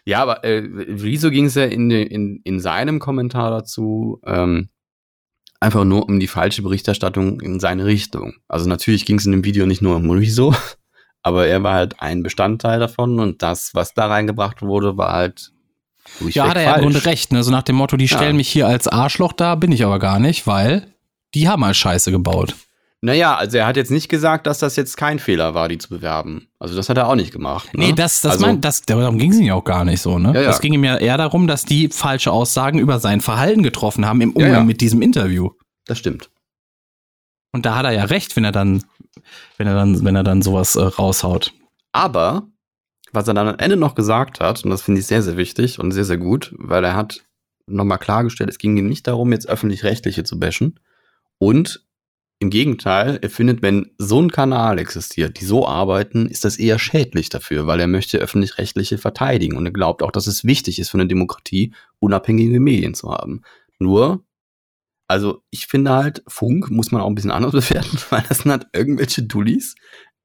Ja, 0.05 0.21
aber 0.21 0.43
äh, 0.43 0.63
wieso 0.67 1.32
ging 1.32 1.45
es 1.45 1.55
ja 1.55 1.63
in, 1.63 1.89
in, 1.89 2.41
in 2.43 2.59
seinem 2.59 2.99
Kommentar 2.99 3.51
dazu 3.51 4.19
ähm, 4.26 4.69
einfach 5.61 5.86
nur 5.86 6.09
um 6.09 6.19
die 6.19 6.28
falsche 6.28 6.61
Berichterstattung 6.61 7.39
in 7.39 7.61
seine 7.61 7.86
Richtung? 7.86 8.34
Also 8.49 8.67
natürlich 8.67 9.05
ging 9.05 9.17
es 9.17 9.26
in 9.26 9.32
dem 9.32 9.45
Video 9.45 9.65
nicht 9.65 9.82
nur 9.82 9.95
um 9.95 10.09
Rezo, 10.09 10.53
aber 11.21 11.47
er 11.47 11.63
war 11.63 11.76
halt 11.76 12.01
ein 12.01 12.24
Bestandteil 12.24 12.80
davon 12.80 13.19
und 13.19 13.41
das, 13.41 13.74
was 13.74 13.93
da 13.93 14.07
reingebracht 14.07 14.61
wurde, 14.61 14.97
war 14.97 15.13
halt 15.13 15.53
Ja, 16.22 16.47
hat 16.47 16.57
er 16.57 16.64
ja 16.64 16.76
im. 16.76 16.82
Grunde 16.82 17.05
recht. 17.05 17.32
Ne? 17.34 17.43
So 17.43 17.51
nach 17.51 17.64
dem 17.64 17.76
Motto, 17.76 17.97
die 17.97 18.05
Ja. 18.05 18.18
stellen 18.18 18.36
mich 18.36 18.49
hier 18.49 18.68
als 18.68 18.88
Arschloch 18.88 19.34
da, 19.34 19.55
bin 19.55 19.72
ich 19.72 19.84
aber 19.84 19.99
gar 19.99 20.20
nicht, 20.20 20.47
weil 20.47 20.88
die 21.34 21.47
haben 21.49 21.66
halt 21.66 21.76
Scheiße 21.76 22.11
gebaut. 22.11 22.55
Naja, 23.01 23.36
also 23.36 23.57
er 23.57 23.66
hat 23.68 23.76
jetzt 23.76 23.91
nicht 23.91 24.07
gesagt, 24.07 24.47
dass 24.47 24.59
das 24.59 24.78
jetzt 24.78 24.95
kein 24.95 25.20
Fehler 25.20 25.53
war, 25.53 25.68
die 25.68 25.78
zu 25.78 25.89
bewerben. 25.89 26.47
Also 26.57 26.74
das 26.76 26.88
hat 26.88 26.97
er 26.97 27.09
auch 27.09 27.16
nicht 27.16 27.34
gemacht. 27.34 27.74
Ne? 27.74 27.88
Nee, 27.88 27.91
das, 27.93 28.22
das 28.22 28.34
also, 28.34 28.45
mein, 28.45 28.61
das, 28.61 28.84
darum 28.84 29.18
ging 29.18 29.32
es 29.34 29.39
ihm 29.39 29.45
ja 29.45 29.55
auch 29.55 29.66
gar 29.66 29.84
nicht 29.84 30.01
so, 30.01 30.18
ne? 30.20 30.32
Ja, 30.34 30.41
ja. 30.43 30.49
Es 30.51 30.61
ging 30.61 30.72
ihm 30.72 30.86
ja 30.86 30.95
eher 30.95 31.18
darum, 31.18 31.45
dass 31.47 31.66
die 31.66 31.89
falsche 31.89 32.32
Aussagen 32.32 32.80
über 32.80 32.99
sein 32.99 33.20
Verhalten 33.20 33.61
getroffen 33.61 34.05
haben 34.05 34.22
im 34.22 34.30
Ja, 34.30 34.36
Umgang 34.36 34.51
ja. 34.53 34.64
mit 34.64 34.80
diesem 34.80 35.01
Interview. 35.01 35.49
Das 35.86 35.97
stimmt. 35.99 36.30
Und 37.51 37.66
da 37.66 37.76
hat 37.76 37.84
er 37.86 37.91
ja 37.91 38.05
recht, 38.05 38.38
wenn 38.38 38.45
er 38.45 38.53
dann, 38.53 38.84
wenn 39.57 39.68
er 39.68 39.76
dann, 39.76 40.05
wenn 40.05 40.16
er 40.16 40.24
dann 40.24 40.41
sowas 40.41 40.78
äh, 40.78 40.82
raushaut. 40.84 41.51
Aber 41.91 42.43
was 43.14 43.28
er 43.28 43.34
dann 43.34 43.47
am 43.47 43.59
Ende 43.59 43.78
noch 43.78 43.95
gesagt 43.95 44.39
hat, 44.39 44.64
und 44.64 44.72
das 44.72 44.82
finde 44.82 44.99
ich 44.99 45.07
sehr, 45.07 45.22
sehr 45.22 45.38
wichtig 45.38 45.80
und 45.80 45.91
sehr, 45.91 46.05
sehr 46.05 46.18
gut, 46.18 46.53
weil 46.57 46.84
er 46.84 46.95
hat 46.95 47.24
nochmal 47.66 47.99
klargestellt, 47.99 48.49
es 48.49 48.57
ging 48.57 48.76
ihm 48.76 48.89
nicht 48.89 49.07
darum, 49.07 49.32
jetzt 49.32 49.47
öffentlich-rechtliche 49.47 50.24
zu 50.24 50.39
bashen. 50.39 50.80
Und 51.38 51.86
im 52.39 52.49
Gegenteil, 52.49 53.20
er 53.22 53.30
findet, 53.30 53.61
wenn 53.61 53.91
so 53.97 54.22
ein 54.22 54.32
Kanal 54.32 54.78
existiert, 54.80 55.39
die 55.39 55.45
so 55.45 55.66
arbeiten, 55.66 56.28
ist 56.28 56.43
das 56.43 56.57
eher 56.57 56.78
schädlich 56.78 57.30
dafür, 57.30 57.68
weil 57.68 57.80
er 57.80 57.88
möchte 57.88 58.18
öffentlich-rechtliche 58.18 58.97
verteidigen. 58.97 59.55
Und 59.55 59.66
er 59.66 59.72
glaubt 59.72 60.03
auch, 60.03 60.11
dass 60.11 60.28
es 60.28 60.43
wichtig 60.43 60.80
ist 60.80 60.89
für 60.89 60.97
eine 60.97 61.07
Demokratie, 61.07 61.74
unabhängige 61.99 62.59
Medien 62.59 62.95
zu 62.95 63.11
haben. 63.11 63.43
Nur, 63.80 64.26
also 65.07 65.41
ich 65.51 65.68
finde 65.68 65.91
halt, 65.91 66.24
Funk 66.28 66.70
muss 66.70 66.91
man 66.91 67.01
auch 67.01 67.07
ein 67.07 67.16
bisschen 67.16 67.32
anders 67.32 67.51
bewerten, 67.70 67.97
weil 68.09 68.24
das 68.28 68.39
sind 68.39 68.51
halt 68.51 68.68
irgendwelche 68.74 69.24
Dullis, 69.24 69.76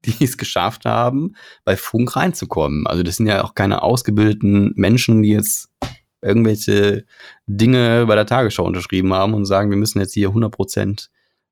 die 0.05 0.25
es 0.25 0.37
geschafft 0.39 0.85
haben, 0.85 1.35
bei 1.65 1.77
Funk 1.77 2.15
reinzukommen. 2.17 2.87
Also 2.87 3.03
das 3.03 3.17
sind 3.17 3.27
ja 3.27 3.45
auch 3.45 3.55
keine 3.55 3.83
ausgebildeten 3.83 4.73
Menschen, 4.77 5.23
die 5.23 5.31
jetzt 5.31 5.71
irgendwelche 6.23 7.05
Dinge 7.47 8.07
bei 8.07 8.15
der 8.15 8.27
Tagesschau 8.27 8.65
unterschrieben 8.65 9.13
haben 9.15 9.35
und 9.35 9.45
sagen, 9.45 9.71
wir 9.71 9.77
müssen 9.77 10.01
jetzt 10.01 10.15
hier 10.15 10.31
100% 10.31 11.09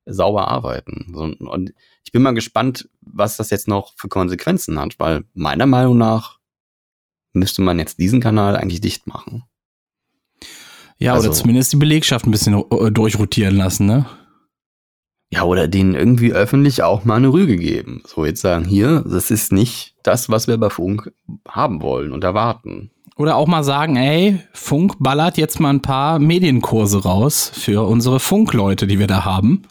sauber 0.07 0.49
arbeiten. 0.49 1.15
Und 1.15 1.73
ich 2.05 2.13
bin 2.13 2.23
mal 2.23 2.35
gespannt, 2.35 2.89
was 3.01 3.37
das 3.37 3.51
jetzt 3.51 3.69
noch 3.69 3.95
für 3.97 4.09
Konsequenzen 4.09 4.79
hat, 4.79 4.99
weil 4.99 5.25
meiner 5.35 5.67
Meinung 5.67 5.99
nach 5.99 6.39
müsste 7.33 7.63
man 7.63 7.79
jetzt 7.79 7.99
diesen 7.99 8.21
Kanal 8.21 8.57
eigentlich 8.57 8.81
dicht 8.81 9.07
machen. 9.07 9.45
Ja, 10.99 11.13
Also- 11.15 11.29
oder 11.29 11.37
zumindest 11.37 11.73
die 11.73 11.77
Belegschaft 11.77 12.27
ein 12.27 12.31
bisschen 12.31 12.55
äh, 12.71 12.91
durchrotieren 12.91 13.57
lassen, 13.57 13.87
ne? 13.87 14.07
Ja, 15.31 15.43
oder 15.43 15.67
denen 15.67 15.95
irgendwie 15.95 16.33
öffentlich 16.33 16.83
auch 16.83 17.05
mal 17.05 17.17
eine 17.17 17.33
Rüge 17.33 17.57
geben. 17.57 18.03
So 18.07 18.25
jetzt 18.25 18.41
sagen, 18.41 18.65
hier, 18.65 19.05
das 19.07 19.31
ist 19.31 19.53
nicht 19.53 19.95
das, 20.03 20.31
was 20.31 20.47
wir 20.47 20.57
bei 20.57 20.71
Funk 20.71 21.13
haben 21.49 21.83
wollen 21.83 22.13
und 22.13 22.23
erwarten. 22.23 22.91
Oder 23.17 23.37
auch 23.37 23.47
mal 23.47 23.65
sagen, 23.65 23.97
ey, 23.97 24.41
Funk 24.53 24.97
ballert 25.01 25.39
jetzt 25.39 25.59
mal 25.59 25.71
ein 25.71 25.83
paar 25.83 26.19
Medienkurse 26.19 27.03
raus 27.03 27.51
für 27.53 27.87
unsere 27.87 28.21
Funkleute, 28.21 28.87
die 28.87 28.99
wir 28.99 29.07
da 29.07 29.25
haben, 29.25 29.63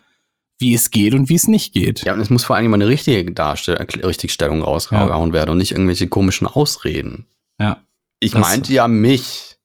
wie 0.58 0.74
es 0.74 0.90
geht 0.90 1.14
und 1.14 1.30
wie 1.30 1.36
es 1.36 1.48
nicht 1.48 1.74
geht. 1.74 2.04
Ja, 2.04 2.14
und 2.14 2.20
es 2.20 2.30
muss 2.30 2.44
vor 2.44 2.56
allem 2.56 2.72
mal 2.72 2.76
eine 2.76 2.88
richtige 2.88 3.32
Darstell 3.32 3.76
Richtigstellung 3.76 4.62
rausgehauen 4.62 5.32
werden 5.32 5.52
und 5.52 5.60
nicht 5.60 5.72
irgendwelche 5.72 6.08
komischen 6.08 6.48
Ausreden. 6.48 7.28
Ja. 7.60 7.82
Ich 8.20 8.34
meinte 8.34 8.74
ja 8.74 8.88
mich, 8.88 9.58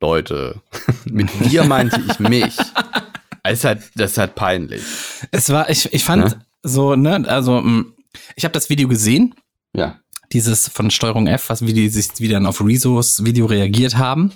Leute. 0.00 0.60
Mit 1.04 1.30
dir 1.50 1.64
meinte 1.64 2.02
ich 2.06 2.18
mich. 2.18 2.56
Ist 3.48 3.64
halt, 3.64 3.82
das 3.96 4.12
ist 4.12 4.18
halt 4.18 4.34
peinlich. 4.34 4.82
Es 5.30 5.50
war, 5.50 5.68
ich, 5.68 5.92
ich 5.92 6.04
fand 6.04 6.24
Ne? 6.24 6.46
so, 6.62 6.94
ne, 6.94 7.24
also, 7.26 7.60
mh, 7.60 7.86
ich 8.36 8.44
habe 8.44 8.52
das 8.52 8.70
Video 8.70 8.88
gesehen, 8.88 9.34
Ja. 9.74 9.98
dieses 10.32 10.68
von 10.68 10.90
Steuerung 10.90 11.26
F, 11.26 11.48
was 11.48 11.66
wie 11.66 11.72
die 11.72 11.88
sich 11.88 12.08
wie 12.18 12.28
dann 12.28 12.46
auf 12.46 12.60
Rezos 12.64 13.24
Video 13.24 13.46
reagiert 13.46 13.96
haben. 13.96 14.32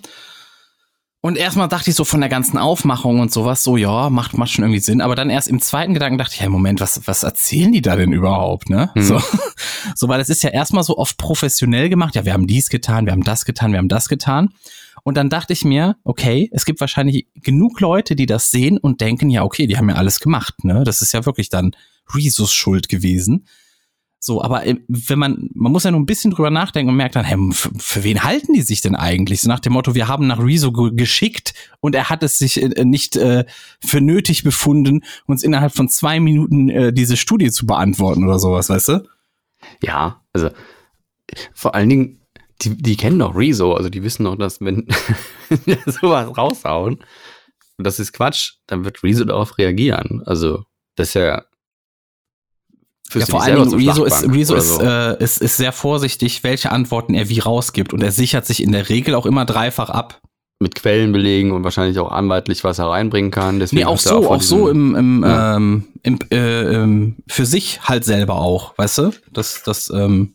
Und 1.22 1.36
erstmal 1.36 1.66
dachte 1.68 1.90
ich 1.90 1.96
so 1.96 2.04
von 2.04 2.20
der 2.20 2.28
ganzen 2.28 2.56
Aufmachung 2.56 3.18
und 3.18 3.32
sowas, 3.32 3.64
so 3.64 3.76
ja, 3.76 4.10
macht, 4.10 4.38
macht 4.38 4.50
schon 4.52 4.64
irgendwie 4.64 4.80
Sinn. 4.80 5.00
Aber 5.00 5.16
dann 5.16 5.28
erst 5.30 5.48
im 5.48 5.60
zweiten 5.60 5.92
Gedanken 5.92 6.18
dachte 6.18 6.34
ich, 6.34 6.40
hey, 6.40 6.48
Moment, 6.48 6.80
was, 6.80 7.00
was 7.06 7.24
erzählen 7.24 7.72
die 7.72 7.82
da 7.82 7.96
denn 7.96 8.12
überhaupt, 8.12 8.70
ne? 8.70 8.90
Mhm. 8.94 9.02
So, 9.02 9.20
so, 9.96 10.08
weil 10.08 10.20
es 10.20 10.28
ist 10.28 10.42
ja 10.44 10.50
erstmal 10.50 10.84
so 10.84 10.96
oft 10.98 11.16
professionell 11.16 11.88
gemacht. 11.88 12.14
Ja, 12.14 12.24
wir 12.24 12.32
haben 12.32 12.46
dies 12.46 12.68
getan, 12.68 13.06
wir 13.06 13.12
haben 13.12 13.24
das 13.24 13.44
getan, 13.44 13.72
wir 13.72 13.78
haben 13.78 13.88
das 13.88 14.08
getan. 14.08 14.50
Und 15.06 15.16
dann 15.16 15.30
dachte 15.30 15.52
ich 15.52 15.64
mir, 15.64 15.94
okay, 16.02 16.50
es 16.50 16.64
gibt 16.64 16.80
wahrscheinlich 16.80 17.28
genug 17.36 17.78
Leute, 17.78 18.16
die 18.16 18.26
das 18.26 18.50
sehen 18.50 18.76
und 18.76 19.00
denken, 19.00 19.30
ja, 19.30 19.44
okay, 19.44 19.68
die 19.68 19.76
haben 19.76 19.88
ja 19.88 19.94
alles 19.94 20.18
gemacht, 20.18 20.64
ne? 20.64 20.82
Das 20.82 21.00
ist 21.00 21.12
ja 21.12 21.24
wirklich 21.24 21.48
dann 21.48 21.76
Rezos 22.12 22.52
Schuld 22.52 22.88
gewesen. 22.88 23.46
So, 24.18 24.42
aber 24.42 24.66
äh, 24.66 24.78
wenn 24.88 25.20
man, 25.20 25.48
man 25.54 25.70
muss 25.70 25.84
ja 25.84 25.92
nur 25.92 26.00
ein 26.00 26.06
bisschen 26.06 26.32
drüber 26.32 26.50
nachdenken 26.50 26.90
und 26.90 26.96
merkt 26.96 27.14
dann, 27.14 27.24
hey, 27.24 27.38
für, 27.52 27.70
für 27.78 28.02
wen 28.02 28.24
halten 28.24 28.52
die 28.52 28.62
sich 28.62 28.80
denn 28.80 28.96
eigentlich? 28.96 29.42
So 29.42 29.48
nach 29.48 29.60
dem 29.60 29.74
Motto, 29.74 29.94
wir 29.94 30.08
haben 30.08 30.26
nach 30.26 30.40
Rezo 30.40 30.72
ge 30.72 30.90
geschickt 30.92 31.54
und 31.78 31.94
er 31.94 32.10
hat 32.10 32.24
es 32.24 32.36
sich 32.36 32.60
äh, 32.60 32.84
nicht 32.84 33.14
äh, 33.14 33.44
für 33.78 34.00
nötig 34.00 34.42
befunden, 34.42 35.04
uns 35.26 35.44
innerhalb 35.44 35.72
von 35.72 35.88
zwei 35.88 36.18
Minuten 36.18 36.68
äh, 36.68 36.92
diese 36.92 37.16
Studie 37.16 37.52
zu 37.52 37.64
beantworten 37.64 38.24
oder 38.24 38.40
sowas, 38.40 38.70
weißt 38.70 38.88
du? 38.88 39.08
Ja, 39.80 40.20
also 40.32 40.50
vor 41.54 41.76
allen 41.76 41.90
Dingen, 41.90 42.25
die, 42.62 42.76
die 42.76 42.96
kennen 42.96 43.18
doch 43.18 43.34
Rezo, 43.36 43.74
also 43.74 43.88
die 43.90 44.02
wissen 44.02 44.24
doch, 44.24 44.36
dass 44.36 44.60
wenn 44.60 44.86
wir 45.64 45.78
sowas 45.86 46.36
raushauen, 46.36 46.98
und 47.78 47.86
das 47.86 47.98
ist 48.00 48.12
Quatsch, 48.12 48.54
dann 48.66 48.84
wird 48.84 49.02
Rezo 49.02 49.24
darauf 49.24 49.58
reagieren. 49.58 50.22
Also, 50.26 50.64
das 50.96 51.08
ist 51.08 51.14
ja. 51.14 51.44
Ja, 53.14 53.26
vor 53.26 53.42
allen 53.42 53.68
Dingen, 53.70 53.74
Rezo 53.88 54.04
ist, 54.04 54.24
Rezo 54.28 54.54
oder 54.54 54.62
ist, 54.62 54.74
so. 54.74 54.80
äh, 54.82 55.22
ist, 55.22 55.40
ist 55.42 55.56
sehr 55.58 55.72
vorsichtig, 55.72 56.42
welche 56.42 56.72
Antworten 56.72 57.14
er 57.14 57.28
wie 57.28 57.38
rausgibt 57.38 57.92
und 57.92 58.02
er 58.02 58.10
sichert 58.10 58.46
sich 58.46 58.62
in 58.62 58.72
der 58.72 58.88
Regel 58.88 59.14
auch 59.14 59.26
immer 59.26 59.44
dreifach 59.44 59.90
ab. 59.90 60.20
mit 60.58 60.74
Quellen 60.74 61.12
belegen 61.12 61.52
und 61.52 61.62
wahrscheinlich 61.62 61.98
auch 62.00 62.10
anwaltlich 62.10 62.64
was 62.64 62.78
hereinbringen 62.78 63.30
kann. 63.30 63.60
Deswegen 63.60 63.80
Nee, 63.82 63.86
auch 63.86 63.98
so, 63.98 64.22
von 64.22 64.38
auch 64.38 64.42
so 64.42 64.68
im, 64.68 64.96
im, 64.96 65.22
Ja. 65.22 65.56
ähm, 65.56 65.84
im 66.02 66.18
äh, 66.32 66.62
ähm, 66.62 67.16
für 67.28 67.46
sich 67.46 67.82
halt 67.82 68.04
selber 68.04 68.36
auch, 68.36 68.76
weißt 68.76 68.98
du? 68.98 69.10
Das, 69.32 69.62
das, 69.62 69.88
ähm, 69.90 70.34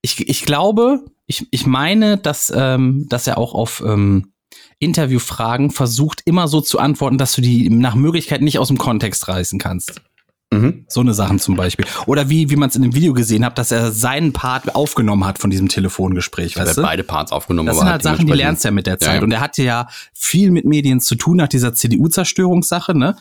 ich, 0.00 0.28
ich 0.28 0.44
glaube, 0.46 1.04
ich, 1.32 1.46
ich 1.50 1.66
meine, 1.66 2.18
dass, 2.18 2.52
ähm, 2.54 3.06
dass 3.08 3.26
er 3.26 3.38
auch 3.38 3.54
auf 3.54 3.82
ähm, 3.86 4.32
Interviewfragen 4.78 5.70
versucht, 5.70 6.20
immer 6.26 6.46
so 6.48 6.60
zu 6.60 6.78
antworten, 6.78 7.16
dass 7.18 7.34
du 7.34 7.40
die 7.40 7.70
nach 7.70 7.94
Möglichkeit 7.94 8.42
nicht 8.42 8.58
aus 8.58 8.68
dem 8.68 8.78
Kontext 8.78 9.28
reißen 9.28 9.58
kannst. 9.58 10.02
Mhm. 10.50 10.84
So 10.88 11.00
eine 11.00 11.14
Sachen 11.14 11.38
zum 11.38 11.56
Beispiel. 11.56 11.86
Oder 12.06 12.28
wie, 12.28 12.50
wie 12.50 12.56
man 12.56 12.68
es 12.68 12.76
in 12.76 12.82
dem 12.82 12.94
Video 12.94 13.14
gesehen 13.14 13.42
hat, 13.46 13.56
dass 13.56 13.70
er 13.72 13.90
seinen 13.92 14.34
Part 14.34 14.74
aufgenommen 14.74 15.24
hat 15.24 15.38
von 15.38 15.48
diesem 15.48 15.68
Telefongespräch, 15.68 16.56
Er 16.56 16.62
weißt 16.62 16.70
hat 16.72 16.76
du? 16.78 16.82
beide 16.82 17.04
Parts 17.04 17.32
aufgenommen. 17.32 17.68
Das 17.68 17.78
sind 17.78 17.88
halt 17.88 18.02
Sachen, 18.02 18.26
die 18.26 18.32
lernst 18.34 18.64
du 18.64 18.68
ja 18.68 18.72
mit 18.72 18.86
der 18.86 18.94
Ja, 18.94 18.98
Zeit. 19.00 19.16
ja. 19.16 19.22
Und 19.22 19.32
er 19.32 19.40
hatte 19.40 19.62
ja 19.62 19.88
viel 20.12 20.50
mit 20.50 20.66
Medien 20.66 21.00
zu 21.00 21.14
tun 21.14 21.38
nach 21.38 21.48
dieser 21.48 21.72
CDU-Zerstörungssache, 21.72 22.96
ne? 22.96 23.16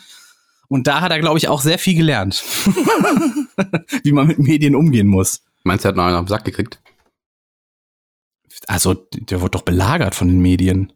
Und 0.67 0.87
da 0.87 0.99
hat 1.01 1.11
er, 1.11 1.19
glaube 1.19 1.37
ich, 1.37 1.47
auch 1.47 1.61
sehr 1.61 1.77
viel 1.79 1.95
gelernt. 1.95 2.43
Wie 4.03 4.11
man 4.11 4.27
mit 4.27 4.39
Medien 4.39 4.75
umgehen 4.75 5.07
muss. 5.07 5.41
Meinst 5.63 5.85
du, 5.85 5.87
er 5.87 5.89
hat 5.91 5.95
noch 5.97 6.05
einen 6.05 6.15
auf 6.15 6.23
den 6.25 6.29
Sack 6.29 6.43
gekriegt? 6.45 6.80
Also, 8.67 8.93
der 8.93 9.41
wurde 9.41 9.51
doch 9.51 9.63
belagert 9.63 10.15
von 10.15 10.27
den 10.27 10.39
Medien. 10.39 10.93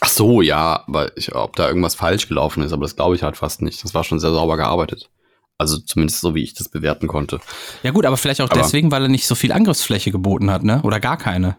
Ach 0.00 0.08
so, 0.08 0.42
ja, 0.42 0.84
aber 0.86 1.16
ich, 1.16 1.34
ob 1.34 1.56
da 1.56 1.66
irgendwas 1.66 1.96
falsch 1.96 2.28
gelaufen 2.28 2.62
ist, 2.62 2.72
aber 2.72 2.82
das 2.82 2.94
glaube 2.96 3.16
ich 3.16 3.22
halt 3.22 3.36
fast 3.36 3.62
nicht. 3.62 3.82
Das 3.82 3.94
war 3.94 4.04
schon 4.04 4.20
sehr 4.20 4.30
sauber 4.30 4.56
gearbeitet. 4.56 5.10
Also 5.58 5.78
zumindest 5.78 6.20
so, 6.20 6.36
wie 6.36 6.44
ich 6.44 6.54
das 6.54 6.68
bewerten 6.68 7.08
konnte. 7.08 7.40
Ja 7.82 7.90
gut, 7.90 8.06
aber 8.06 8.16
vielleicht 8.16 8.40
auch 8.40 8.50
Aber- 8.50 8.60
deswegen, 8.60 8.92
weil 8.92 9.02
er 9.02 9.08
nicht 9.08 9.26
so 9.26 9.34
viel 9.34 9.50
Angriffsfläche 9.50 10.12
geboten 10.12 10.52
hat, 10.52 10.62
ne? 10.62 10.80
Oder 10.82 11.00
gar 11.00 11.16
keine. 11.16 11.56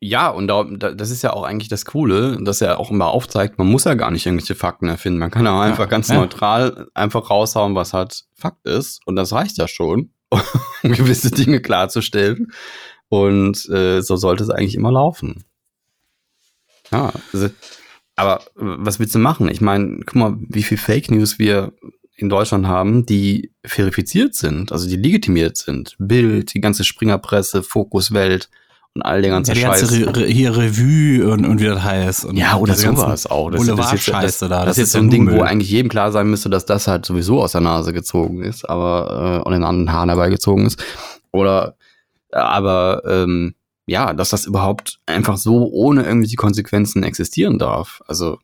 Ja, 0.00 0.30
und 0.30 0.46
da, 0.48 0.64
da, 0.64 0.92
das 0.92 1.10
ist 1.10 1.22
ja 1.22 1.34
auch 1.34 1.42
eigentlich 1.42 1.68
das 1.68 1.84
Coole, 1.84 2.38
dass 2.42 2.62
er 2.62 2.78
auch 2.80 2.90
immer 2.90 3.08
aufzeigt, 3.08 3.58
man 3.58 3.66
muss 3.66 3.84
ja 3.84 3.94
gar 3.94 4.10
nicht 4.10 4.24
irgendwelche 4.24 4.54
Fakten 4.54 4.88
erfinden. 4.88 5.18
Man 5.18 5.30
kann 5.30 5.44
ja 5.44 5.60
einfach 5.60 5.88
ganz 5.90 6.08
ja. 6.08 6.14
neutral 6.14 6.86
einfach 6.94 7.28
raushauen, 7.28 7.74
was 7.74 7.92
halt 7.92 8.24
Fakt 8.34 8.66
ist. 8.66 9.00
Und 9.04 9.16
das 9.16 9.32
reicht 9.32 9.58
ja 9.58 9.68
schon, 9.68 10.10
um 10.82 10.92
gewisse 10.92 11.30
Dinge 11.32 11.60
klarzustellen. 11.60 12.52
Und 13.08 13.68
äh, 13.68 14.00
so 14.00 14.16
sollte 14.16 14.44
es 14.44 14.50
eigentlich 14.50 14.74
immer 14.74 14.92
laufen. 14.92 15.44
Ja, 16.90 17.12
also, 17.32 17.48
aber 18.16 18.40
äh, 18.40 18.42
was 18.56 18.98
willst 18.98 19.14
du 19.14 19.18
machen? 19.18 19.48
Ich 19.48 19.60
meine, 19.60 20.00
guck 20.04 20.16
mal, 20.16 20.36
wie 20.38 20.62
viel 20.62 20.78
Fake 20.78 21.10
News 21.10 21.38
wir 21.38 21.72
in 22.16 22.28
Deutschland 22.28 22.66
haben, 22.66 23.06
die 23.06 23.50
verifiziert 23.64 24.34
sind, 24.34 24.70
also 24.70 24.88
die 24.88 24.96
legitimiert 24.96 25.56
sind. 25.56 25.96
Bild, 25.98 26.54
die 26.54 26.60
ganze 26.60 26.84
Springerpresse, 26.84 27.62
Fokuswelt 27.62 28.50
und 28.94 29.02
all 29.02 29.20
der 29.22 29.32
ganze 29.32 29.52
Ja, 29.52 29.54
die 29.54 29.60
Scheiß. 29.62 29.80
ganze 29.80 30.16
Re 30.16 30.26
hier 30.26 30.56
Revue 30.56 31.28
und, 31.28 31.44
und 31.44 31.60
wie 31.60 31.64
das 31.64 31.82
heißt. 31.82 32.26
Und 32.26 32.36
Ja, 32.36 32.56
oder 32.56 32.74
sowas 32.74 33.26
auch. 33.26 33.50
Das, 33.50 33.66
das, 33.66 33.92
ist 33.92 34.06
jetzt, 34.06 34.14
das, 34.14 34.38
da. 34.38 34.64
das 34.64 34.70
ist 34.70 34.76
jetzt 34.78 34.92
so 34.92 34.98
ein 34.98 35.10
Ding, 35.10 35.28
wo 35.32 35.40
eigentlich 35.42 35.70
jedem 35.70 35.88
klar 35.88 36.12
sein 36.12 36.28
müsste, 36.28 36.48
dass 36.48 36.66
das 36.66 36.86
halt 36.86 37.04
sowieso 37.04 37.42
aus 37.42 37.52
der 37.52 37.60
Nase 37.60 37.92
gezogen 37.92 38.42
ist, 38.42 38.68
aber 38.68 39.40
äh, 39.42 39.46
und 39.48 39.52
in 39.52 39.60
den 39.60 39.68
anderen 39.68 39.92
Haaren 39.92 40.08
dabei 40.08 40.30
gezogen 40.30 40.66
ist. 40.66 40.80
Oder 41.32 41.74
aber 42.34 43.02
ähm, 43.06 43.54
ja, 43.86 44.12
dass 44.14 44.30
das 44.30 44.46
überhaupt 44.46 44.98
einfach 45.06 45.36
so 45.36 45.68
ohne 45.70 46.04
irgendwelche 46.04 46.36
Konsequenzen 46.36 47.02
existieren 47.02 47.58
darf. 47.58 48.02
Also 48.06 48.38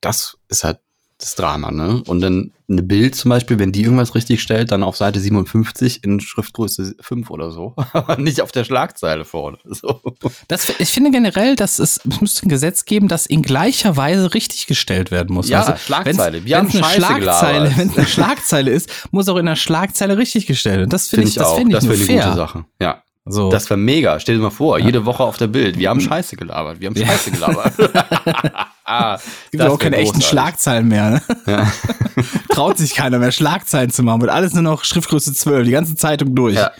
das 0.00 0.36
ist 0.48 0.64
halt 0.64 0.78
das 1.18 1.34
Drama, 1.34 1.70
ne? 1.70 2.02
Und 2.06 2.22
dann 2.22 2.50
eine 2.66 2.82
Bild 2.82 3.14
zum 3.14 3.28
Beispiel, 3.28 3.58
wenn 3.58 3.72
die 3.72 3.82
irgendwas 3.82 4.14
richtig 4.14 4.40
stellt, 4.40 4.72
dann 4.72 4.82
auf 4.82 4.96
Seite 4.96 5.20
57 5.20 6.02
in 6.02 6.18
Schriftgröße 6.18 6.94
5 6.98 7.28
oder 7.30 7.50
so, 7.50 7.74
aber 7.92 8.16
nicht 8.16 8.40
auf 8.40 8.52
der 8.52 8.64
Schlagzeile 8.64 9.24
vorne. 9.26 9.58
So. 9.70 10.00
Das, 10.48 10.72
ich 10.78 10.88
finde 10.88 11.10
generell, 11.10 11.56
dass 11.56 11.78
es, 11.78 12.00
es 12.08 12.20
müsste 12.22 12.46
ein 12.46 12.48
Gesetz 12.48 12.86
geben, 12.86 13.06
das 13.06 13.26
in 13.26 13.42
gleicher 13.42 13.96
Weise 13.98 14.32
richtig 14.32 14.66
gestellt 14.66 15.10
werden 15.10 15.34
muss. 15.34 15.50
Ja, 15.50 15.70
du, 15.70 15.78
Schlagzeile. 15.78 16.38
wenn's- 16.38 16.46
Wir 16.46 16.56
haben 16.56 16.72
wenn's 16.72 16.82
eine 16.82 16.94
Schlagzeile, 17.04 17.72
wenn 17.76 17.88
es 17.90 17.96
eine 17.98 18.06
Schlagzeile 18.06 18.70
ist, 18.70 18.88
muss 19.10 19.28
auch 19.28 19.36
in 19.36 19.46
der 19.46 19.56
Schlagzeile 19.56 20.16
richtig 20.16 20.46
gestellt 20.46 20.78
werden. 20.78 20.90
Das 20.90 21.08
finde 21.08 21.26
Finde 21.26 21.28
ich, 21.28 21.36
ich 21.36 21.42
das 21.42 21.54
finde 21.54 21.76
ich 21.76 21.84
das 21.84 21.84
eine 21.84 21.96
fair. 22.06 22.24
gute 22.24 22.36
Sache. 22.36 22.64
Ja. 22.80 23.02
So. 23.26 23.50
Das 23.50 23.68
wäre 23.68 23.78
mega. 23.78 24.18
Stell 24.18 24.36
dir 24.36 24.42
mal 24.42 24.50
vor, 24.50 24.78
jede 24.78 25.04
Woche 25.04 25.22
auf 25.22 25.36
der 25.36 25.46
Bild. 25.46 25.78
Wir 25.78 25.90
haben 25.90 26.00
Scheiße 26.00 26.36
gelabert. 26.36 26.80
Wir 26.80 26.88
haben 26.88 26.96
Ja. 26.96 27.06
Scheiße 27.06 27.30
gelabert. 27.30 27.74
ah, 28.84 29.14
Es 29.16 29.50
gibt 29.50 29.62
auch 29.62 29.78
keine 29.78 29.96
wär 29.96 30.02
echten 30.02 30.14
großartig. 30.14 30.28
Schlagzeilen 30.28 30.88
mehr. 30.88 31.10
Ne? 31.10 31.22
Ja. 31.46 31.72
Traut 32.50 32.78
sich 32.78 32.94
keiner 32.94 33.18
mehr, 33.18 33.30
Schlagzeilen 33.30 33.90
zu 33.90 34.02
machen. 34.02 34.22
Wird 34.22 34.30
alles 34.30 34.54
nur 34.54 34.62
noch 34.62 34.84
Schriftgröße 34.84 35.34
12, 35.34 35.66
die 35.66 35.70
ganze 35.72 35.96
Zeitung 35.96 36.34
durch. 36.34 36.56
Ja. 36.56 36.72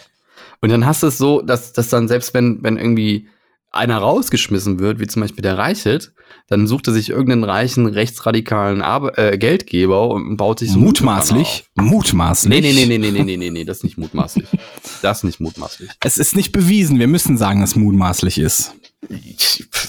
Und 0.62 0.70
dann 0.70 0.86
hast 0.86 1.02
du 1.02 1.08
es 1.08 1.18
so, 1.18 1.42
dass, 1.42 1.72
dass 1.72 1.88
dann 1.88 2.08
selbst 2.08 2.34
wenn, 2.34 2.62
wenn 2.62 2.76
irgendwie 2.76 3.28
einer 3.70 3.98
rausgeschmissen 3.98 4.80
wird, 4.80 4.98
wie 4.98 5.06
zum 5.06 5.22
Beispiel 5.22 5.42
der 5.42 5.56
Reichelt, 5.56 6.12
dann 6.48 6.66
sucht 6.66 6.88
er 6.88 6.92
sich 6.92 7.10
irgendeinen 7.10 7.44
reichen, 7.44 7.86
rechtsradikalen 7.86 8.82
Arbe 8.82 9.16
äh, 9.16 9.38
Geldgeber 9.38 10.08
und 10.10 10.36
baut 10.36 10.58
sich 10.58 10.70
so 10.72 10.78
Mutmaßlich. 10.78 11.64
Nee, 11.76 11.84
Mutmaßlich. 11.84 12.50
nee, 12.50 12.72
nee, 12.72 12.86
nee, 12.86 12.98
nee, 12.98 13.10
nee, 13.10 13.22
nee, 13.22 13.36
nee, 13.36 13.50
nee, 13.50 13.64
das 13.64 13.78
ist 13.78 13.84
nicht 13.84 13.98
mutmaßlich. 13.98 14.46
Das 15.02 15.18
ist 15.18 15.24
nicht 15.24 15.40
mutmaßlich. 15.40 15.90
Es 16.00 16.18
ist 16.18 16.34
nicht 16.34 16.52
bewiesen. 16.52 16.98
Wir 16.98 17.06
müssen 17.06 17.38
sagen, 17.38 17.60
dass 17.60 17.76
mutmaßlich 17.76 18.38
ist. 18.38 18.74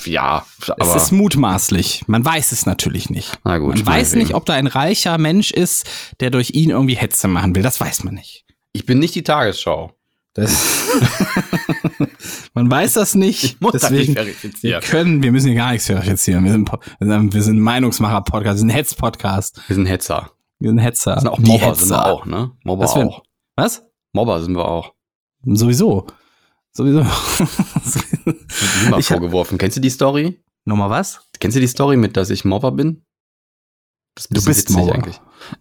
Ja, 0.05 0.45
aber 0.67 0.95
es 0.95 1.03
ist 1.03 1.11
mutmaßlich. 1.11 2.03
Man 2.07 2.23
weiß 2.23 2.51
es 2.51 2.65
natürlich 2.65 3.09
nicht. 3.09 3.39
na 3.43 3.57
gut. 3.57 3.75
Man 3.75 3.85
weiß 3.85 4.13
nicht, 4.15 4.33
ob 4.33 4.45
da 4.45 4.53
ein 4.53 4.67
reicher 4.67 5.17
Mensch 5.17 5.51
ist, 5.51 5.85
der 6.19 6.29
durch 6.29 6.51
ihn 6.51 6.69
irgendwie 6.69 6.95
Hetze 6.95 7.27
machen 7.27 7.55
will. 7.55 7.63
Das 7.63 7.81
weiß 7.81 8.03
man 8.03 8.13
nicht. 8.13 8.45
Ich 8.73 8.85
bin 8.85 8.99
nicht 8.99 9.15
die 9.15 9.23
Tagesschau. 9.23 9.93
Das 10.33 10.87
man 12.53 12.69
weiß 12.71 12.93
das 12.93 13.15
nicht. 13.15 13.43
Ich 13.43 13.61
muss 13.61 13.73
das 13.73 13.81
deswegen 13.83 13.99
nicht 13.99 14.15
wir 14.15 14.23
verifizieren. 14.23 14.81
können, 14.81 15.23
wir 15.23 15.31
müssen 15.31 15.47
hier 15.47 15.55
gar 15.57 15.71
nichts 15.71 15.87
verifizieren. 15.87 16.43
Wir 16.45 16.51
sind, 16.53 16.69
wir 16.71 17.43
sind, 17.43 17.55
wir 17.57 17.61
Meinungsmacher-Podcast, 17.61 18.55
wir 18.55 18.59
sind 18.59 18.69
Hetz-Podcast. 18.69 19.61
Wir 19.67 19.75
sind 19.75 19.85
Hetzer. 19.87 20.31
Wir 20.59 20.69
sind 20.69 20.79
Hetzer. 20.79 21.19
Sind 21.19 21.27
auch 21.29 21.41
Die 21.41 21.49
Mobber, 21.51 21.75
sind 21.75 21.89
wir 21.89 22.05
auch, 22.05 22.25
ne? 22.25 22.51
Mobber 22.63 22.83
Das 22.83 22.95
auch. 22.95 23.23
Was? 23.55 23.83
Mobber 24.13 24.41
sind 24.41 24.55
wir 24.55 24.65
auch. 24.67 24.93
Sowieso. 25.43 26.07
Sowieso. 26.71 26.99
Mir 27.03 28.89
mal 28.89 28.99
Ich 28.99 29.11
hab- 29.11 29.17
vorgeworfen. 29.19 29.57
Kennst 29.57 29.77
du 29.77 29.81
die 29.81 29.89
Story? 29.89 30.39
Nochmal 30.65 30.89
was? 30.89 31.27
Kennst 31.39 31.57
du 31.57 31.61
die 31.61 31.67
Story 31.67 31.97
mit, 31.97 32.15
dass 32.15 32.29
ich 32.29 32.45
Mobber 32.45 32.71
bin? 32.71 33.03
Du 34.15 34.33
bist 34.33 34.47
witzig 34.47 34.75
Mobber. 34.75 35.01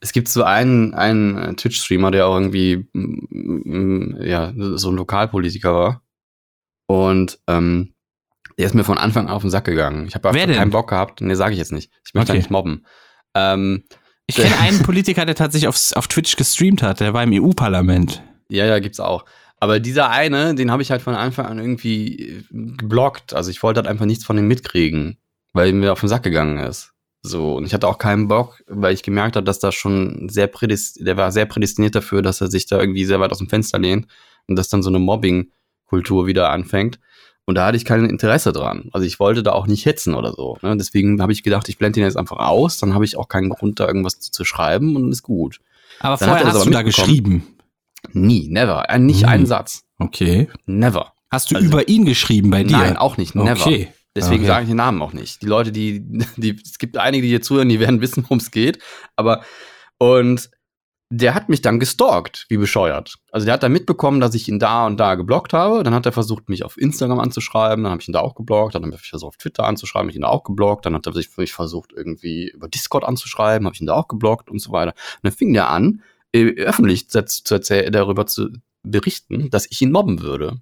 Es 0.00 0.12
gibt 0.12 0.28
so 0.28 0.42
einen, 0.42 0.92
einen 0.94 1.36
äh, 1.38 1.54
Twitch-Streamer, 1.54 2.10
der 2.10 2.26
auch 2.26 2.34
irgendwie 2.34 2.88
mm, 2.92 3.28
mm, 3.32 4.16
ja, 4.22 4.52
so 4.56 4.90
ein 4.90 4.96
Lokalpolitiker 4.96 5.72
war. 5.72 6.02
Und 6.86 7.38
ähm, 7.46 7.94
der 8.58 8.66
ist 8.66 8.74
mir 8.74 8.84
von 8.84 8.98
Anfang 8.98 9.28
an 9.28 9.32
auf 9.32 9.42
den 9.42 9.50
Sack 9.50 9.64
gegangen. 9.64 10.06
Ich 10.06 10.14
habe 10.14 10.28
keinen 10.32 10.70
Bock 10.70 10.88
gehabt. 10.90 11.20
Nee, 11.20 11.34
sage 11.34 11.52
ich 11.52 11.58
jetzt 11.58 11.72
nicht. 11.72 11.90
Ich 12.06 12.12
möchte 12.14 12.32
Okay. 12.32 12.38
nicht 12.38 12.50
mobben. 12.50 12.84
Ähm, 13.34 13.84
Ich 14.26 14.36
kenne 14.36 14.58
einen 14.58 14.82
Politiker, 14.82 15.24
der 15.24 15.34
tatsächlich 15.36 15.68
auf, 15.68 15.76
auf 15.94 16.08
Twitch 16.08 16.36
gestreamt 16.36 16.82
hat. 16.82 17.00
Der 17.00 17.14
war 17.14 17.22
im 17.22 17.32
EU-Parlament. 17.32 18.22
Ja, 18.50 18.66
ja, 18.66 18.78
gibt's 18.80 19.00
auch. 19.00 19.24
Aber 19.60 19.78
dieser 19.78 20.10
eine, 20.10 20.54
den 20.54 20.70
habe 20.72 20.82
ich 20.82 20.90
halt 20.90 21.02
von 21.02 21.14
Anfang 21.14 21.46
an 21.46 21.58
irgendwie 21.58 22.44
geblockt. 22.50 23.32
Also 23.34 23.50
ich 23.50 23.62
wollte 23.62 23.78
halt 23.78 23.86
einfach 23.88 24.06
nichts 24.06 24.24
von 24.24 24.36
ihm 24.36 24.48
mitkriegen, 24.48 25.18
weil 25.52 25.68
er 25.68 25.74
mir 25.74 25.92
auf 25.92 26.00
den 26.00 26.08
Sack 26.08 26.22
gegangen 26.24 26.58
ist. 26.58 26.92
So, 27.22 27.54
und 27.56 27.66
ich 27.66 27.74
hatte 27.74 27.86
auch 27.86 27.98
keinen 27.98 28.28
Bock, 28.28 28.62
weil 28.66 28.94
ich 28.94 29.02
gemerkt 29.02 29.36
habe, 29.36 29.44
dass 29.44 29.58
da 29.58 29.72
schon 29.72 30.28
sehr 30.30 30.46
prädestiniert, 30.46 31.06
der 31.08 31.16
war 31.18 31.32
sehr 31.32 31.44
prädestiniert 31.46 31.94
dafür, 31.94 32.22
dass 32.22 32.40
er 32.40 32.48
sich 32.50 32.66
da 32.66 32.80
irgendwie 32.80 33.04
sehr 33.04 33.20
weit 33.20 33.30
aus 33.30 33.38
dem 33.38 33.48
Fenster 33.48 33.78
lehnt 33.78 34.06
und 34.46 34.56
dass 34.56 34.70
dann 34.70 34.82
so 34.82 34.88
eine 34.88 34.98
Mobbing-Kultur 35.00 36.26
wieder 36.26 36.50
anfängt. 36.50 36.98
Und 37.44 37.56
da 37.56 37.66
hatte 37.66 37.76
ich 37.76 37.84
kein 37.84 38.04
Interesse 38.06 38.52
dran. 38.52 38.88
Also 38.92 39.06
ich 39.06 39.18
wollte 39.18 39.42
da 39.42 39.52
auch 39.52 39.66
nicht 39.66 39.84
hetzen 39.84 40.14
oder 40.14 40.32
so. 40.32 40.56
Ne? 40.62 40.76
Deswegen 40.76 41.20
habe 41.20 41.32
ich 41.32 41.42
gedacht, 41.42 41.68
ich 41.68 41.78
blende 41.78 42.00
ihn 42.00 42.06
jetzt 42.06 42.16
einfach 42.16 42.38
aus, 42.38 42.78
dann 42.78 42.94
habe 42.94 43.04
ich 43.04 43.16
auch 43.16 43.28
keinen 43.28 43.50
Grund, 43.50 43.80
da 43.80 43.86
irgendwas 43.86 44.20
zu, 44.20 44.30
zu 44.30 44.44
schreiben 44.44 44.96
und 44.96 45.10
ist 45.10 45.22
gut. 45.22 45.60
Aber 45.98 46.16
Dann 46.16 46.28
hat 46.30 46.38
vorher 46.38 46.44
er 46.44 46.48
hast 46.48 46.56
aber 46.56 46.64
du 46.66 46.70
da 46.70 46.82
geschrieben. 46.82 47.46
Nie, 48.12 48.48
never. 48.48 48.88
Äh, 48.88 48.98
nicht 48.98 49.22
Nie. 49.22 49.26
einen 49.26 49.46
Satz. 49.46 49.82
Okay. 49.98 50.48
Never. 50.64 51.12
Hast 51.30 51.50
du 51.50 51.56
Also- 51.56 51.66
über 51.66 51.88
ihn 51.88 52.04
geschrieben 52.06 52.50
bei 52.50 52.62
dir? 52.62 52.76
Nein, 52.78 52.96
auch 52.96 53.16
nicht. 53.18 53.34
Never. 53.34 53.60
Okay. 53.60 53.88
Deswegen 54.16 54.42
Okay. 54.42 54.46
sage 54.46 54.62
ich 54.64 54.68
den 54.68 54.76
Namen 54.76 55.00
auch 55.02 55.12
nicht. 55.12 55.40
Die 55.42 55.46
Leute, 55.46 55.72
die, 55.72 56.00
die, 56.36 56.60
es 56.62 56.78
gibt 56.78 56.96
einige, 56.96 57.22
die 57.22 57.28
hier 57.28 57.42
zuhören, 57.42 57.68
die 57.68 57.80
werden 57.80 58.00
wissen, 58.00 58.24
worum 58.24 58.38
es 58.38 58.50
geht. 58.50 58.78
Aber, 59.16 59.44
und 59.98 60.50
der 61.12 61.34
hat 61.34 61.48
mich 61.48 61.60
dann 61.60 61.80
gestalkt, 61.80 62.46
wie 62.48 62.56
bescheuert. 62.56 63.16
Also 63.32 63.44
der 63.44 63.54
hat 63.54 63.64
dann 63.64 63.72
mitbekommen, 63.72 64.20
dass 64.20 64.32
ich 64.34 64.48
ihn 64.48 64.60
da 64.60 64.86
und 64.86 64.96
da 64.98 65.16
geblockt 65.16 65.52
habe. 65.52 65.82
Dann 65.82 65.92
hat 65.92 66.06
er 66.06 66.12
versucht, 66.12 66.48
mich 66.48 66.64
auf 66.64 66.76
Instagram 66.76 67.18
anzuschreiben. 67.18 67.82
Dann 67.82 67.90
habe 67.90 68.00
ich 68.00 68.06
ihn 68.08 68.12
da 68.12 68.20
auch 68.20 68.36
geblockt. 68.36 68.76
Dann 68.76 68.84
habe 68.84 68.94
ich 68.94 69.08
versucht, 69.08 69.28
auf 69.30 69.36
Twitter 69.36 69.64
anzuschreiben. 69.64 70.04
Habe 70.04 70.10
ich 70.10 70.16
ihn 70.16 70.22
da 70.22 70.28
auch 70.28 70.44
geblockt. 70.44 70.86
Dann 70.86 70.94
hat 70.94 71.06
er 71.06 71.12
sich 71.12 71.36
mich 71.36 71.52
versucht, 71.52 71.92
irgendwie 71.92 72.48
über 72.50 72.68
Discord 72.68 73.04
anzuschreiben. 73.04 73.66
Habe 73.66 73.74
ich 73.74 73.80
ihn 73.80 73.88
da 73.88 73.94
auch 73.94 74.06
geblockt 74.06 74.50
und 74.50 74.60
so 74.60 74.70
weiter. 74.70 74.92
Und 74.92 75.20
dann 75.24 75.32
fing 75.32 75.52
der 75.52 75.68
an, 75.68 76.02
äh, 76.32 76.44
öffentlich 76.62 77.10
zu, 77.10 77.24
zu 77.24 77.54
erzählen, 77.54 77.92
darüber 77.92 78.26
zu 78.26 78.50
berichten, 78.84 79.50
dass 79.50 79.66
ich 79.68 79.82
ihn 79.82 79.90
mobben 79.90 80.20
würde. 80.20 80.60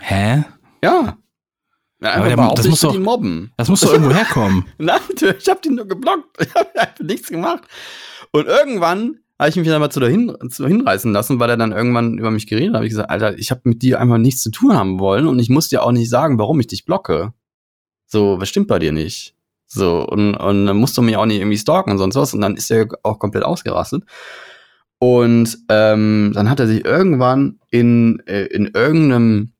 Hä? 0.00 0.44
Ja. 0.82 1.18
Ja, 2.02 2.14
Aber 2.14 2.26
der- 2.28 2.54
das 2.56 2.66
muss 2.68 2.80
doch- 2.80 2.94
ihn 2.94 3.02
mobben. 3.02 3.52
Das 3.56 3.68
muss 3.68 3.80
doch 3.80 3.92
irgendwo 3.92 4.12
herkommen. 4.12 4.66
Nein, 4.78 5.00
ich 5.38 5.48
habe 5.48 5.60
den 5.60 5.76
nur 5.76 5.86
geblockt. 5.86 6.24
Ich 6.40 6.54
habe 6.54 6.68
einfach 6.80 7.00
nichts 7.04 7.28
gemacht. 7.28 7.62
Und 8.32 8.46
irgendwann 8.46 9.18
habe 9.38 9.50
ich 9.50 9.56
mich 9.56 9.68
dann 9.68 9.80
mal 9.80 9.90
zu 9.90 10.00
dahin 10.00 10.34
zu 10.50 10.66
hinreißen 10.66 11.12
lassen, 11.12 11.38
weil 11.40 11.50
er 11.50 11.56
dann 11.56 11.72
irgendwann 11.72 12.18
über 12.18 12.30
mich 12.30 12.46
geredet 12.46 12.70
hat. 12.70 12.76
habe 12.76 12.86
ich 12.86 12.90
gesagt, 12.92 13.10
Alter, 13.10 13.38
ich 13.38 13.50
habe 13.50 13.60
mit 13.64 13.82
dir 13.82 14.00
einfach 14.00 14.18
nichts 14.18 14.42
zu 14.42 14.50
tun 14.50 14.74
haben 14.74 14.98
wollen 15.00 15.26
und 15.26 15.38
ich 15.38 15.48
muss 15.48 15.68
dir 15.68 15.82
auch 15.82 15.92
nicht 15.92 16.08
sagen, 16.10 16.38
warum 16.38 16.58
ich 16.60 16.66
dich 16.68 16.84
blocke. 16.84 17.32
So, 18.06 18.40
was 18.40 18.48
stimmt 18.48 18.68
bei 18.68 18.78
dir 18.78 18.92
nicht? 18.92 19.34
So, 19.66 20.06
und, 20.06 20.34
und 20.34 20.66
dann 20.66 20.76
musst 20.76 20.96
du 20.98 21.02
mich 21.02 21.16
auch 21.16 21.24
nicht 21.26 21.38
irgendwie 21.40 21.56
stalken 21.58 21.92
und 21.92 21.98
sonst 21.98 22.14
was. 22.16 22.34
Und 22.34 22.40
dann 22.42 22.56
ist 22.56 22.70
er 22.70 22.86
auch 23.02 23.18
komplett 23.18 23.42
ausgerastet. 23.44 24.04
Und 24.98 25.58
ähm, 25.68 26.32
dann 26.34 26.48
hat 26.50 26.60
er 26.60 26.66
sich 26.68 26.84
irgendwann 26.84 27.58
in, 27.70 28.20
äh, 28.26 28.44
in 28.46 28.66
irgendeinem 28.66 29.51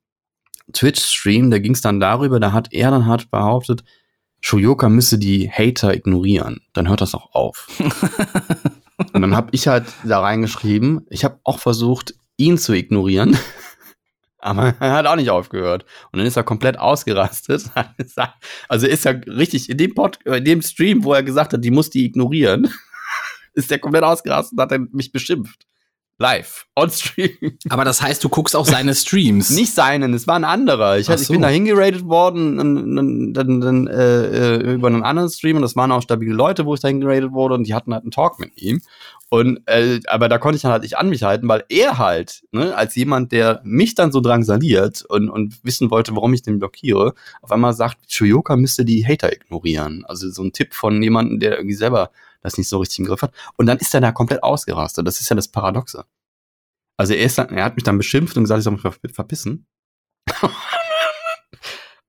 Twitch-Stream, 0.73 1.51
da 1.51 1.59
ging 1.59 1.73
es 1.73 1.81
dann 1.81 1.99
darüber, 1.99 2.39
da 2.39 2.51
hat 2.51 2.73
er 2.73 2.91
dann 2.91 3.05
hat 3.05 3.31
behauptet, 3.31 3.83
Shoyoka 4.41 4.89
müsse 4.89 5.17
die 5.17 5.49
Hater 5.49 5.93
ignorieren. 5.93 6.59
Dann 6.73 6.89
hört 6.89 6.99
das 6.99 7.15
auch 7.15 7.33
auf. 7.33 7.67
Und 9.13 9.21
dann 9.21 9.35
habe 9.35 9.49
ich 9.51 9.67
halt 9.67 9.85
da 10.03 10.19
reingeschrieben, 10.19 11.05
ich 11.09 11.23
habe 11.23 11.39
auch 11.43 11.59
versucht, 11.59 12.13
ihn 12.37 12.57
zu 12.57 12.73
ignorieren. 12.73 13.37
Aber 14.39 14.75
er 14.81 14.91
hat 14.91 15.05
auch 15.05 15.15
nicht 15.15 15.29
aufgehört. 15.29 15.85
Und 16.11 16.19
dann 16.19 16.27
ist 16.27 16.35
er 16.35 16.43
komplett 16.43 16.77
ausgerastet. 16.77 17.71
Also 18.67 18.87
ist 18.87 19.05
er 19.05 19.25
richtig 19.27 19.69
in 19.69 19.77
dem 19.77 19.95
Pod, 19.95 20.19
in 20.25 20.43
dem 20.43 20.61
Stream, 20.61 21.05
wo 21.05 21.13
er 21.13 21.23
gesagt 21.23 21.53
hat, 21.53 21.63
die 21.63 21.71
muss 21.71 21.89
die 21.89 22.05
ignorieren, 22.05 22.69
ist 23.53 23.71
er 23.71 23.79
komplett 23.79 24.03
ausgerastet 24.03 24.57
und 24.57 24.61
hat 24.61 24.71
er 24.73 24.79
mich 24.79 25.11
beschimpft. 25.11 25.65
Live. 26.19 26.67
On 26.75 26.89
Stream. 26.89 27.57
Aber 27.69 27.85
das 27.85 28.01
heißt, 28.01 28.23
du 28.23 28.29
guckst 28.29 28.55
auch 28.55 28.65
seine 28.65 28.93
Streams. 28.93 29.49
Nicht 29.49 29.73
seinen, 29.73 30.13
es 30.13 30.27
war 30.27 30.35
ein 30.35 30.43
anderer. 30.43 30.97
Ich, 30.97 31.09
hatte, 31.09 31.21
ich 31.21 31.27
so. 31.27 31.33
bin 31.33 31.41
da 31.41 31.47
hingeratet 31.47 32.05
worden 32.05 32.57
dann, 32.57 33.33
dann, 33.33 33.61
dann, 33.61 33.87
äh, 33.87 34.55
äh, 34.55 34.73
über 34.73 34.87
einen 34.87 35.03
anderen 35.03 35.29
Stream 35.29 35.55
und 35.55 35.63
das 35.63 35.75
waren 35.75 35.91
auch 35.91 36.01
stabile 36.01 36.33
Leute, 36.33 36.65
wo 36.65 36.75
ich 36.75 36.81
da 36.81 36.87
hingeratet 36.87 37.31
wurde 37.31 37.55
und 37.55 37.65
die 37.65 37.73
hatten 37.73 37.93
halt 37.93 38.03
einen 38.03 38.11
Talk 38.11 38.39
mit 38.39 38.61
ihm. 38.61 38.81
Und 39.29 39.61
äh, 39.65 39.99
aber 40.07 40.29
da 40.29 40.37
konnte 40.37 40.57
ich 40.57 40.61
dann 40.61 40.71
halt 40.71 40.83
nicht 40.83 40.97
an 40.97 41.09
mich 41.09 41.23
halten, 41.23 41.47
weil 41.47 41.63
er 41.67 41.97
halt, 41.97 42.43
ne, 42.51 42.75
als 42.75 42.95
jemand, 42.95 43.31
der 43.31 43.61
mich 43.63 43.95
dann 43.95 44.11
so 44.11 44.21
drangsaliert 44.21 45.03
und, 45.09 45.29
und 45.29 45.63
wissen 45.63 45.89
wollte, 45.89 46.15
warum 46.15 46.35
ich 46.35 46.43
den 46.43 46.59
blockiere, 46.59 47.15
auf 47.41 47.51
einmal 47.51 47.73
sagt, 47.73 47.97
Shoyoka 48.11 48.55
müsste 48.55 48.85
die 48.85 49.03
Hater 49.05 49.33
ignorieren. 49.33 50.05
Also 50.07 50.29
so 50.29 50.43
ein 50.43 50.53
Tipp 50.53 50.75
von 50.75 51.01
jemandem, 51.01 51.39
der 51.39 51.57
irgendwie 51.57 51.75
selber 51.75 52.11
das 52.43 52.57
nicht 52.57 52.67
so 52.69 52.77
richtig 52.79 52.99
im 52.99 53.05
Griff 53.05 53.21
hat. 53.23 53.33
Und 53.57 53.65
dann 53.65 53.77
ist 53.79 53.93
er 53.93 54.01
da 54.01 54.11
komplett 54.11 54.43
ausgerastet. 54.43 55.07
Das 55.07 55.19
ist 55.19 55.29
ja 55.29 55.35
das 55.35 55.47
Paradoxe. 55.47 56.05
Also 56.97 57.13
er, 57.13 57.25
ist 57.25 57.37
dann, 57.37 57.49
er 57.49 57.63
hat 57.65 57.75
mich 57.75 57.83
dann 57.83 57.97
beschimpft 57.97 58.37
und 58.37 58.43
gesagt, 58.43 58.59
ich 58.59 58.63
soll 58.63 58.73
mich 58.73 58.81
ver 58.81 58.93
verpissen. 59.11 59.65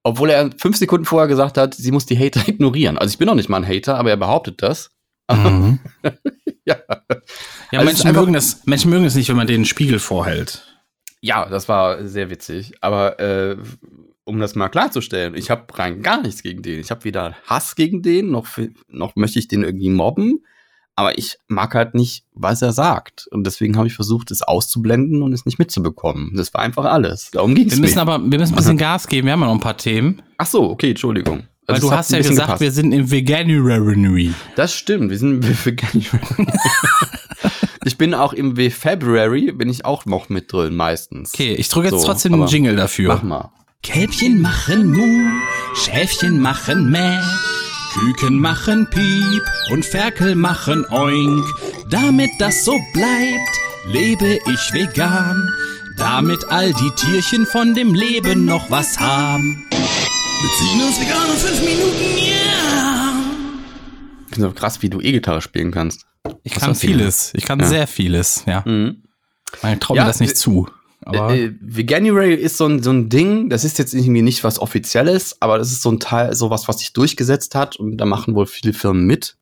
Obwohl 0.02 0.28
er 0.30 0.50
fünf 0.58 0.76
Sekunden 0.76 1.06
vorher 1.06 1.28
gesagt 1.28 1.56
hat, 1.56 1.74
sie 1.74 1.90
muss 1.90 2.04
die 2.06 2.18
Hater 2.18 2.46
ignorieren. 2.48 2.98
Also 2.98 3.12
ich 3.12 3.18
bin 3.18 3.26
noch 3.26 3.34
nicht 3.34 3.48
mal 3.48 3.56
ein 3.62 3.66
Hater, 3.68 3.96
aber 3.96 4.10
er 4.10 4.16
behauptet 4.16 4.62
das. 4.62 4.90
Mhm. 5.30 5.80
Ja. 6.66 6.76
Ja, 6.88 7.80
Also 7.80 7.84
Menschen, 7.84 8.06
einfach- 8.08 8.22
mögen 8.22 8.32
das, 8.32 8.64
Menschen 8.64 8.88
mögen 8.90 9.04
es 9.04 9.14
nicht, 9.14 9.28
wenn 9.28 9.36
man 9.36 9.46
denen 9.46 9.58
einen 9.58 9.64
Spiegel 9.66 9.98
vorhält. 9.98 10.66
Ja, 11.20 11.44
das 11.44 11.68
war 11.68 12.06
sehr 12.06 12.30
witzig. 12.30 12.72
Aber 12.80 13.20
äh, 13.20 13.58
um 14.24 14.40
das 14.40 14.54
mal 14.54 14.68
klarzustellen, 14.68 15.34
ich 15.34 15.50
habe 15.50 15.64
rein 15.78 16.02
gar 16.02 16.20
nichts 16.22 16.42
gegen 16.42 16.62
den. 16.62 16.80
Ich 16.80 16.90
habe 16.90 17.04
weder 17.04 17.34
Hass 17.46 17.76
gegen 17.76 18.02
den, 18.02 18.30
noch, 18.30 18.46
noch 18.88 19.16
möchte 19.16 19.38
ich 19.38 19.48
den 19.48 19.62
irgendwie 19.62 19.90
mobben. 19.90 20.44
Aber 20.96 21.18
ich 21.18 21.38
mag 21.48 21.74
halt 21.74 21.94
nicht, 21.94 22.24
was 22.34 22.62
er 22.62 22.72
sagt. 22.72 23.26
Und 23.32 23.44
deswegen 23.44 23.76
habe 23.76 23.88
ich 23.88 23.94
versucht, 23.94 24.30
es 24.30 24.42
auszublenden 24.42 25.22
und 25.24 25.32
es 25.32 25.44
nicht 25.44 25.58
mitzubekommen. 25.58 26.32
Das 26.36 26.54
war 26.54 26.60
einfach 26.62 26.84
alles. 26.84 27.32
Darum 27.32 27.54
ging 27.56 27.66
es 27.66 27.72
Wir 27.72 27.80
mir. 27.80 27.86
müssen 27.86 27.98
aber, 27.98 28.18
wir 28.20 28.38
müssen 28.38 28.54
ein 28.54 28.56
bisschen 28.56 28.76
Gas 28.78 29.08
geben. 29.08 29.26
Wir 29.26 29.32
haben 29.32 29.40
ja 29.40 29.46
noch 29.46 29.54
ein 29.54 29.60
paar 29.60 29.76
Themen. 29.76 30.22
Ach 30.38 30.46
so, 30.46 30.70
okay, 30.70 30.90
Entschuldigung. 30.90 31.48
Weil 31.66 31.76
Das 31.76 31.80
du 31.80 31.90
hast 31.90 32.12
ja 32.12 32.18
gesagt, 32.18 32.36
gepasst. 32.46 32.60
wir 32.60 32.70
sind 32.70 32.92
im 32.92 33.10
Veganuary. 33.10 34.32
Das 34.54 34.72
stimmt, 34.74 35.10
wir 35.10 35.18
sind 35.18 35.42
wir 35.46 35.56
vegan. 35.64 36.04
ich 37.84 37.98
bin 37.98 38.14
auch 38.14 38.32
im 38.32 38.54
February, 38.56 39.50
bin 39.52 39.68
ich 39.68 39.84
auch 39.84 40.04
noch 40.06 40.28
mit 40.28 40.52
drin 40.52 40.76
meistens. 40.76 41.34
Okay, 41.34 41.54
ich 41.54 41.68
drücke 41.68 41.88
jetzt 41.88 42.00
So, 42.02 42.06
trotzdem 42.06 42.34
einen 42.34 42.46
Jingle 42.46 42.76
dafür. 42.76 43.08
Mach 43.14 43.22
mal. 43.22 43.50
Kälbchen 43.84 44.40
machen 44.40 44.92
Mu, 44.92 45.30
Schäfchen 45.76 46.40
machen 46.40 46.90
Mäh, 46.90 47.20
Küken 47.92 48.38
machen 48.40 48.88
Piep 48.90 49.42
und 49.72 49.84
Ferkel 49.84 50.34
machen 50.34 50.86
Oink. 50.90 51.44
Damit 51.90 52.30
das 52.38 52.64
so 52.64 52.72
bleibt, 52.94 53.58
lebe 53.86 54.38
ich 54.46 54.72
vegan, 54.72 55.46
damit 55.98 56.44
all 56.50 56.72
die 56.72 56.90
Tierchen 56.96 57.44
von 57.44 57.74
dem 57.74 57.94
Leben 57.94 58.46
noch 58.46 58.70
was 58.70 58.98
haben. 58.98 59.64
Wir 59.70 60.50
ziehen 60.58 60.82
uns 60.82 60.98
vegan 60.98 61.30
in 61.30 61.36
fünf 61.36 61.60
Minuten, 61.60 62.18
ja! 62.18 63.14
Ich 64.28 64.34
finde 64.34 64.48
so 64.48 64.54
krass, 64.54 64.80
wie 64.80 64.88
du 64.88 65.00
E-Gitarre 65.00 65.42
spielen 65.42 65.70
kannst. 65.72 66.06
Ich 66.42 66.56
Was 66.56 66.62
kann 66.62 66.74
vieles. 66.74 67.32
Ich 67.34 67.44
kann 67.44 67.60
Ja. 67.60 67.66
sehr 67.66 67.86
vieles, 67.86 68.44
ja. 68.46 68.62
Mhm. 68.64 69.02
Traut 69.78 69.96
Ja, 69.98 70.04
mir 70.04 70.08
das 70.08 70.20
nicht 70.20 70.36
zu. 70.38 70.68
Aber 71.04 71.34
äh, 71.34 71.46
äh, 71.46 71.54
Veganuary 71.60 72.34
ist 72.34 72.56
so 72.56 72.66
ein, 72.66 72.82
so 72.82 72.90
ein 72.90 73.08
Ding, 73.08 73.50
das 73.50 73.64
ist 73.64 73.78
jetzt 73.78 73.94
irgendwie 73.94 74.22
nicht 74.22 74.42
was 74.42 74.58
Offizielles, 74.58 75.36
aber 75.40 75.58
das 75.58 75.70
ist 75.70 75.82
so 75.82 75.90
ein 75.90 76.00
Teil, 76.00 76.34
sowas, 76.34 76.66
was 76.66 76.78
sich 76.78 76.92
durchgesetzt 76.92 77.54
hat 77.54 77.76
und 77.76 77.98
da 77.98 78.06
machen 78.06 78.34
wohl 78.34 78.46
viele 78.46 78.72
Firmen 78.72 79.04
mit. 79.04 79.36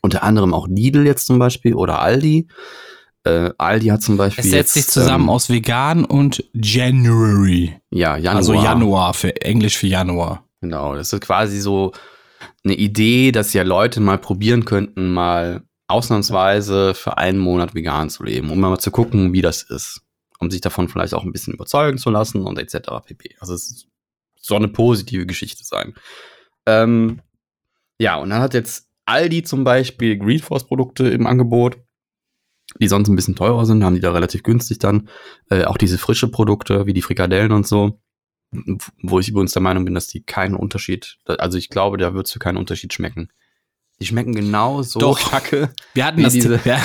Unter 0.00 0.22
anderem 0.22 0.54
auch 0.54 0.66
Lidl 0.66 1.06
jetzt 1.06 1.26
zum 1.26 1.38
Beispiel 1.38 1.74
oder 1.74 2.00
Aldi. 2.00 2.48
Äh, 3.24 3.50
Aldi 3.56 3.86
hat 3.88 4.02
zum 4.02 4.16
Beispiel. 4.16 4.44
es 4.44 4.50
setzt 4.50 4.74
sich 4.74 4.84
jetzt, 4.84 4.92
zusammen 4.92 5.24
ähm, 5.24 5.30
aus 5.30 5.48
vegan 5.48 6.04
und 6.04 6.44
January. 6.54 7.80
Ja, 7.90 8.16
Januar. 8.16 8.36
Also 8.36 8.54
Januar, 8.54 9.14
für 9.14 9.40
Englisch 9.42 9.76
für 9.76 9.86
Januar. 9.86 10.44
Genau, 10.60 10.96
das 10.96 11.12
ist 11.12 11.20
quasi 11.20 11.60
so 11.60 11.92
eine 12.64 12.74
Idee, 12.74 13.30
dass 13.30 13.52
ja 13.52 13.62
Leute 13.62 14.00
mal 14.00 14.18
probieren 14.18 14.64
könnten, 14.64 15.12
mal 15.12 15.62
ausnahmsweise 15.86 16.94
für 16.94 17.18
einen 17.18 17.38
Monat 17.38 17.74
vegan 17.74 18.10
zu 18.10 18.24
leben, 18.24 18.50
um 18.50 18.58
mal 18.58 18.78
zu 18.78 18.90
gucken, 18.90 19.32
wie 19.32 19.42
das 19.42 19.62
ist. 19.62 20.00
Um 20.42 20.50
sich 20.50 20.60
davon 20.60 20.88
vielleicht 20.88 21.14
auch 21.14 21.24
ein 21.24 21.32
bisschen 21.32 21.54
überzeugen 21.54 21.98
zu 21.98 22.10
lassen 22.10 22.44
und 22.44 22.58
etc. 22.58 22.88
pp. 23.06 23.36
Also 23.38 23.54
es 23.54 23.86
soll 24.36 24.58
eine 24.58 24.68
positive 24.68 25.24
Geschichte 25.24 25.64
sein. 25.64 25.94
Ähm, 26.66 27.20
ja, 27.98 28.16
und 28.16 28.30
dann 28.30 28.42
hat 28.42 28.54
jetzt 28.54 28.88
Aldi 29.04 29.44
zum 29.44 29.64
Beispiel 29.64 30.18
Greenforce-Produkte 30.18 31.08
im 31.08 31.26
Angebot, 31.26 31.78
die 32.80 32.88
sonst 32.88 33.08
ein 33.08 33.16
bisschen 33.16 33.36
teurer 33.36 33.66
sind, 33.66 33.84
haben 33.84 33.94
die 33.94 34.00
da 34.00 34.12
relativ 34.12 34.42
günstig 34.42 34.78
dann. 34.78 35.08
Äh, 35.48 35.64
auch 35.64 35.76
diese 35.76 35.98
frische 35.98 36.28
Produkte 36.28 36.86
wie 36.86 36.92
die 36.92 37.02
Frikadellen 37.02 37.52
und 37.52 37.66
so 37.66 38.00
wo 39.02 39.18
ich 39.18 39.28
übrigens 39.28 39.52
der 39.52 39.62
Meinung 39.62 39.84
bin, 39.84 39.94
dass 39.94 40.08
die 40.08 40.22
keinen 40.22 40.54
Unterschied, 40.54 41.18
also 41.26 41.56
ich 41.56 41.70
glaube, 41.70 41.96
da 41.96 42.14
wird 42.14 42.26
es 42.26 42.32
für 42.32 42.38
keinen 42.38 42.58
Unterschied 42.58 42.92
schmecken. 42.92 43.28
Die 44.02 44.06
schmecken 44.08 44.34
genau 44.34 44.82
so 44.82 44.98
Doch. 44.98 45.30
kacke. 45.30 45.70
Wir 45.94 46.04
hatten, 46.04 46.24
das, 46.24 46.32
diese- 46.32 46.58
wir, 46.64 46.76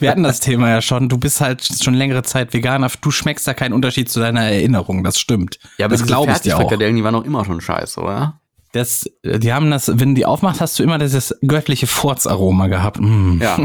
wir 0.00 0.10
hatten 0.10 0.22
das 0.22 0.38
Thema 0.40 0.68
ja 0.68 0.82
schon. 0.82 1.08
Du 1.08 1.16
bist 1.16 1.40
halt 1.40 1.66
schon 1.82 1.94
längere 1.94 2.22
Zeit 2.24 2.52
Veganer. 2.52 2.90
Du 3.00 3.10
schmeckst 3.10 3.46
da 3.48 3.54
keinen 3.54 3.72
Unterschied 3.72 4.10
zu 4.10 4.20
deiner 4.20 4.42
Erinnerung. 4.42 5.02
Das 5.02 5.18
stimmt. 5.18 5.58
Ja, 5.78 5.86
aber 5.86 5.96
das 5.96 6.04
glaube 6.06 6.30
ich 6.30 6.38
dir 6.40 6.58
auch. 6.58 6.70
Die 6.76 7.04
waren 7.04 7.14
auch 7.14 7.24
immer 7.24 7.42
schon 7.46 7.62
scheiße, 7.62 8.00
oder? 8.00 8.38
Das, 8.72 9.06
die 9.24 9.50
haben 9.50 9.70
das, 9.70 9.88
wenn 9.98 10.10
du 10.10 10.14
die 10.16 10.26
aufmachst, 10.26 10.60
hast 10.60 10.78
du 10.78 10.82
immer 10.82 10.98
dieses 10.98 11.34
göttliche 11.40 11.86
Furzaroma 11.86 12.66
gehabt. 12.66 13.00
Mm. 13.00 13.40
Ja. 13.40 13.58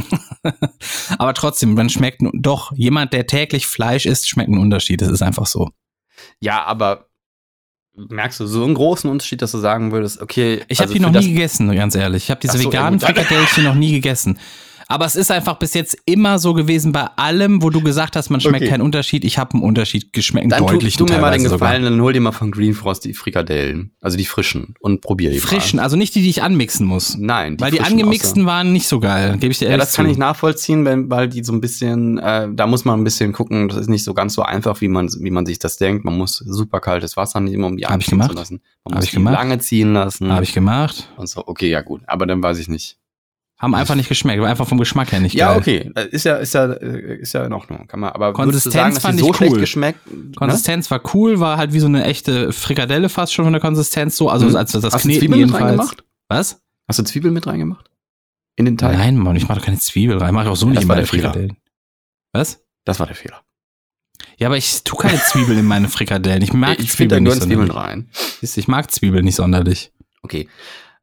Aber 1.17 1.33
trotzdem, 1.33 1.73
man 1.73 1.89
schmeckt 1.89 2.21
doch, 2.33 2.71
jemand, 2.73 3.11
der 3.11 3.27
täglich 3.27 3.67
Fleisch 3.67 4.05
isst, 4.05 4.29
schmeckt 4.29 4.49
einen 4.49 4.59
Unterschied. 4.59 5.01
Das 5.01 5.09
ist 5.09 5.21
einfach 5.21 5.45
so. 5.45 5.69
ja, 6.39 6.63
aber 6.65 7.06
merkst 7.97 8.39
du 8.39 8.45
so 8.45 8.63
einen 8.63 8.75
großen 8.75 9.09
Unterschied, 9.09 9.41
dass 9.41 9.51
du 9.51 9.57
sagen 9.57 9.91
würdest, 9.91 10.21
okay. 10.21 10.61
Ich 10.67 10.79
habe 10.79 10.89
also 10.89 10.93
die 10.93 10.99
noch 10.99 11.11
nie 11.11 11.33
gegessen, 11.33 11.73
ganz 11.75 11.95
ehrlich. 11.95 12.25
Ich 12.25 12.29
habe 12.29 12.39
diese 12.39 12.57
so, 12.57 12.69
veganen. 12.69 12.99
Frikadellchen 12.99 13.63
noch 13.63 13.75
nie 13.75 13.91
gegessen. 13.91 14.37
Aber 14.89 15.05
es 15.05 15.15
ist 15.15 15.31
einfach 15.31 15.59
bis 15.59 15.73
jetzt 15.73 15.97
immer 16.05 16.39
so 16.39 16.53
gewesen 16.53 16.91
bei 16.93 17.05
allem, 17.17 17.61
wo 17.61 17.69
du 17.69 17.81
gesagt 17.81 18.15
hast, 18.15 18.29
man 18.29 18.39
schmeckt 18.39 18.63
Okay. 18.63 18.69
keinen 18.71 18.81
Unterschied. 18.81 19.25
Ich 19.25 19.37
habe 19.37 19.53
einen 19.55 19.63
Unterschied 19.63 20.13
geschmeckt, 20.13 20.51
Dann 20.51 20.65
tu, 20.65 20.77
tu 20.77 21.05
mir 21.05 21.19
mal 21.19 21.31
den 21.31 21.43
Gefallen, 21.43 21.83
dann 21.83 22.01
hol 22.01 22.13
dir 22.13 22.21
mal 22.21 22.31
von 22.31 22.51
Green 22.51 22.73
Frost 22.73 23.03
die 23.05 23.13
Frikadellen. 23.13 23.91
Also 24.01 24.17
die 24.17 24.25
frischen. 24.25 24.75
Und 24.79 25.01
probier 25.01 25.29
die 25.31 25.39
sogar. 25.39 25.59
Frischen, 25.59 25.79
also 25.79 25.97
nicht 25.97 26.15
die, 26.15 26.21
die 26.21 26.29
ich 26.29 26.41
anmixen 26.41 26.85
muss. 26.87 27.17
mal. 27.17 27.25
Nein. 27.25 27.59
Weil 27.59 27.71
die 27.71 27.81
angemixten 27.81 28.45
waren 28.45 28.71
nicht 28.71 28.87
so 28.87 28.99
geil, 28.99 29.37
gebe 29.37 29.51
ich 29.51 29.59
dir 29.59 29.65
Ja, 29.65 29.71
ehrlich 29.71 29.85
das 29.87 29.95
kann 29.95 30.05
zu. 30.05 30.11
ich 30.13 30.17
nachvollziehen, 30.17 30.85
wenn, 30.85 31.09
weil 31.09 31.27
die 31.27 31.43
so 31.43 31.51
ein 31.53 31.59
bisschen, 31.61 32.17
äh, 32.19 32.47
da 32.53 32.65
muss 32.67 32.85
man 32.85 32.99
ein 32.99 33.03
bisschen 33.03 33.33
gucken, 33.33 33.67
das 33.67 33.77
ist 33.77 33.89
nicht 33.89 34.03
so 34.05 34.13
ganz 34.13 34.33
so 34.33 34.41
einfach, 34.41 34.79
wie 34.81 34.87
man, 34.87 35.09
wie 35.19 35.31
man 35.31 35.45
sich 35.45 35.59
das 35.59 35.77
denkt. 35.77 36.05
Man 36.05 36.17
muss 36.17 36.37
super 36.37 36.79
kaltes 36.79 37.17
Wasser 37.17 37.39
nehmen, 37.41 37.63
um 37.65 37.75
die 37.77 37.83
zu 37.83 38.09
gemacht. 38.11 38.33
lassen. 38.33 38.61
Man 38.85 38.93
Hab 38.93 38.95
muss 38.99 39.05
ich 39.05 39.11
die 39.11 39.17
gemacht. 39.17 39.33
lange 39.35 39.59
ziehen 39.59 39.93
lassen. 39.93 40.31
Habe 40.31 40.43
ich 40.45 40.53
gemacht. 40.53 41.09
und 41.17 41.27
so. 41.27 41.45
Okay, 41.45 41.69
ja 41.69 41.81
gut, 41.81 42.01
aber 42.07 42.25
dann 42.25 42.41
weiß 42.41 42.57
ich 42.59 42.69
nicht. 42.69 42.97
Haben 43.59 43.73
einfach 43.73 43.95
nicht 43.95 44.07
geschmeckt, 44.07 44.39
war 44.39 44.49
einfach 44.49 44.67
vom 44.67 44.77
Geschmack 44.77 45.11
her 45.11 45.19
nicht 45.19 45.33
Ja, 45.33 45.47
geil. 45.53 45.57
okay, 45.57 45.91
äh, 45.95 46.07
ist 46.09 46.25
ja, 46.25 46.35
ist 46.35 46.53
ja, 46.53 46.65
äh, 46.73 47.17
ist 47.17 47.33
ja 47.33 47.43
in 47.43 47.53
Ordnung. 47.53 47.87
Kann 47.87 47.99
man, 47.99 48.11
aber 48.11 48.31
Konsistenz 48.33 48.73
sagen, 48.75 48.93
dass 48.93 49.01
fand 49.03 49.19
so 49.19 49.33
ich 49.33 49.41
cool. 49.41 49.59
geschmeckt? 49.59 50.11
Ne? 50.11 50.31
Konsistenz 50.35 50.91
war 50.91 51.01
cool, 51.15 51.39
war 51.39 51.57
halt 51.57 51.73
wie 51.73 51.79
so 51.79 51.87
eine 51.87 52.03
echte 52.03 52.53
Frikadelle 52.53 53.09
fast 53.09 53.33
schon 53.33 53.45
von 53.45 53.53
der 53.53 53.61
Konsistenz 53.61 54.15
so, 54.15 54.29
also 54.29 54.47
Mhm. 54.47 54.55
als 54.57 54.73
das 54.73 54.83
Hast 54.83 54.93
du 54.93 54.99
Kneten 54.99 55.19
Zwiebeln 55.21 55.31
mit 55.31 55.49
jedenfalls. 55.49 55.63
reingemacht? 55.65 56.03
Was? 56.29 56.61
Hast 56.87 56.99
du 56.99 57.03
Zwiebeln 57.03 57.33
mit 57.33 57.47
reingemacht? 57.47 57.89
In 58.57 58.65
den 58.65 58.77
Teig? 58.77 58.95
Nein, 58.97 59.17
Mann, 59.17 59.35
ich 59.35 59.47
mache 59.47 59.59
doch 59.59 59.65
keine 59.65 59.79
Zwiebel 59.79 60.17
rein, 60.19 60.33
mache 60.35 60.45
ich 60.45 60.51
auch 60.51 60.55
so 60.55 60.65
Ja, 60.67 60.69
nicht 60.71 60.77
das 60.77 60.83
in 60.83 60.89
war 60.89 60.95
meine 60.95 61.05
der 61.05 61.09
Fehler. 61.09 61.29
Frikadellen. 61.31 61.57
Was? 62.33 62.63
Das 62.85 62.99
war 62.99 63.07
der 63.07 63.15
Fehler. 63.15 63.41
Ja, 64.37 64.47
aber 64.49 64.57
ich 64.57 64.83
tue 64.83 64.99
keine 64.99 65.19
Zwiebeln 65.19 65.57
in 65.57 65.65
meine 65.65 65.89
Frikadellen. 65.89 66.43
Ich 66.43 66.53
mag 66.53 66.79
ich 66.79 66.91
Zwiebeln 66.91 67.25
da 67.25 67.31
nicht 67.31 67.41
Zwiebeln 67.43 67.71
rein. 67.71 68.09
Ich 68.43 68.67
mag 68.67 68.91
Zwiebeln 68.91 69.25
nicht 69.25 69.35
sonderlich. 69.35 69.91
Okay. 70.21 70.47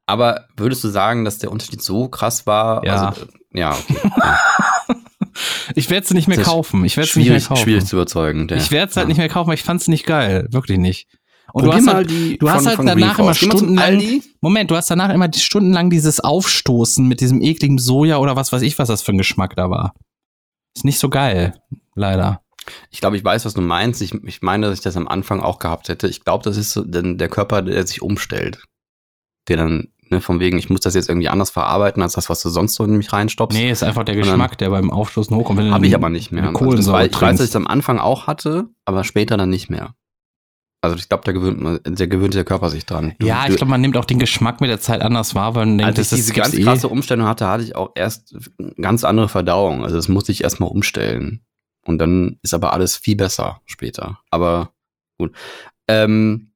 Aber 0.05 0.45
würdest 0.55 0.83
du 0.83 0.89
sagen, 0.89 1.25
dass 1.25 1.39
der 1.39 1.51
Unterschied 1.51 1.81
so 1.81 2.07
krass 2.07 2.45
war? 2.45 2.85
Ja. 2.85 3.07
Also, 3.07 3.23
äh, 3.23 3.59
ja, 3.59 3.71
okay. 3.71 3.95
Ich 5.75 5.89
werde 5.89 6.05
es 6.05 6.11
nicht 6.13 6.27
mehr 6.27 6.41
kaufen. 6.41 6.85
Ich 6.85 6.95
werde 6.95 7.09
es 7.09 7.15
nicht 7.15 7.27
mehr 7.29 7.41
kaufen. 7.41 7.61
schwierig 7.61 7.85
zu 7.85 7.97
überzeugen. 7.97 8.47
Der, 8.47 8.57
ich 8.57 8.71
werde 8.71 8.89
es 8.89 8.95
halt 8.95 9.05
ja. 9.05 9.07
nicht 9.09 9.17
mehr 9.17 9.27
kaufen, 9.27 9.49
weil 9.49 9.55
ich 9.55 9.63
fand 9.63 9.81
es 9.81 9.87
nicht 9.87 10.05
geil. 10.05 10.47
Wirklich 10.51 10.77
nicht. 10.77 11.07
Und 11.51 11.65
Probier 11.65 11.81
du 11.81 11.87
hast 11.87 11.93
halt, 11.93 12.41
du 12.41 12.49
hast 12.49 12.57
von- 12.59 12.67
halt 12.67 12.75
von 12.77 12.85
danach 12.85 13.19
immer 13.19 13.33
stundenlang. 13.33 14.21
Moment, 14.41 14.71
du 14.71 14.75
hast 14.75 14.89
danach 14.89 15.09
immer 15.13 15.29
stundenlang 15.33 15.89
dieses 15.89 16.19
Aufstoßen 16.19 17.05
mit 17.05 17.19
diesem 17.21 17.41
ekligen 17.41 17.77
Soja 17.77 18.17
oder 18.17 18.35
was 18.35 18.51
weiß 18.53 18.61
ich, 18.61 18.79
was 18.79 18.87
das 18.87 19.01
für 19.01 19.11
ein 19.11 19.17
Geschmack 19.17 19.55
da 19.55 19.69
war. 19.69 19.93
Ist 20.75 20.85
nicht 20.85 20.99
so 20.99 21.09
geil, 21.09 21.59
leider. 21.95 22.41
Ich 22.89 22.99
glaube, 22.99 23.17
ich 23.17 23.23
weiß, 23.23 23.45
was 23.45 23.53
du 23.53 23.61
meinst. 23.61 24.01
Ich, 24.01 24.13
ich 24.13 24.41
meine, 24.41 24.67
dass 24.67 24.77
ich 24.77 24.83
das 24.83 24.97
am 24.97 25.07
Anfang 25.07 25.39
auch 25.41 25.59
gehabt 25.59 25.89
hätte. 25.89 26.07
Ich 26.07 26.23
glaube, 26.23 26.43
das 26.43 26.57
ist 26.57 26.71
so 26.71 26.83
denn 26.83 27.17
der 27.17 27.29
Körper, 27.29 27.61
der 27.61 27.85
sich 27.85 28.01
umstellt. 28.01 28.63
Der 29.47 29.57
dann, 29.57 29.89
ne, 30.09 30.21
von 30.21 30.39
wegen, 30.39 30.57
ich 30.57 30.69
muss 30.69 30.81
das 30.81 30.93
jetzt 30.95 31.09
irgendwie 31.09 31.29
anders 31.29 31.49
verarbeiten, 31.49 32.01
als 32.01 32.13
das, 32.13 32.29
was 32.29 32.41
du 32.41 32.49
sonst 32.49 32.75
so 32.75 32.83
in 32.83 32.97
mich 32.97 33.11
reinstopfst. 33.13 33.55
Nee, 33.57 33.69
ist 33.71 33.83
einfach 33.83 34.03
der 34.03 34.15
Geschmack, 34.15 34.57
der 34.57 34.69
beim 34.69 34.91
Aufstoßen 34.91 35.35
hochkommt. 35.35 35.59
Habe 35.71 35.87
ich 35.87 35.95
aber 35.95 36.09
nicht 36.09 36.31
mehr. 36.31 36.43
eine 36.43 36.49
Also 36.49 36.59
das 36.59 36.67
Kohlensäure 36.67 36.97
war, 36.97 37.05
ich 37.05 37.13
weiß, 37.21 37.37
dass 37.37 37.45
ich 37.45 37.51
es 37.51 37.55
am 37.55 37.67
Anfang 37.67 37.99
auch 37.99 38.27
hatte, 38.27 38.69
aber 38.85 39.03
später 39.03 39.37
dann 39.37 39.49
nicht 39.49 39.69
mehr. 39.69 39.95
Also 40.81 40.97
ich 40.97 41.09
glaube, 41.09 41.23
da 41.23 41.31
gewöhnt, 41.31 41.59
man- 41.61 41.79
der 41.83 42.07
gewöhnt 42.07 42.35
der 42.35 42.43
Körper 42.43 42.69
sich 42.69 42.85
dran. 42.85 43.13
Du- 43.17 43.25
Ja, 43.25 43.45
ich 43.49 43.55
glaube, 43.55 43.71
man 43.71 43.81
nimmt 43.81 43.97
auch 43.97 44.05
den 44.05 44.19
Geschmack 44.19 44.61
mit 44.61 44.69
der 44.69 44.79
Zeit 44.79 45.01
anders 45.01 45.33
wahr, 45.33 45.55
weil 45.55 45.65
man 45.65 45.79
denkt, 45.79 45.97
als 45.97 45.99
ich 45.99 46.09
das 46.11 46.17
diese 46.17 46.33
gibt's 46.33 46.51
ganz 46.51 46.59
eh. 46.61 46.63
krasse 46.63 46.89
Umstellung 46.89 47.25
hatte, 47.27 47.47
hatte 47.47 47.63
ich 47.63 47.75
auch 47.75 47.89
erst 47.95 48.35
ganz 48.79 49.03
andere 49.03 49.27
Verdauung. 49.27 49.83
Also 49.83 49.95
das 49.95 50.07
musste 50.09 50.31
ich 50.31 50.43
erstmal 50.43 50.69
umstellen. 50.69 51.41
Und 51.87 51.97
dann 51.97 52.37
ist 52.43 52.53
aber 52.53 52.73
alles 52.73 52.97
viel 52.97 53.15
besser 53.15 53.61
später. 53.65 54.19
Aber 54.29 54.73
gut. 55.17 55.35
Ähm, 55.87 56.51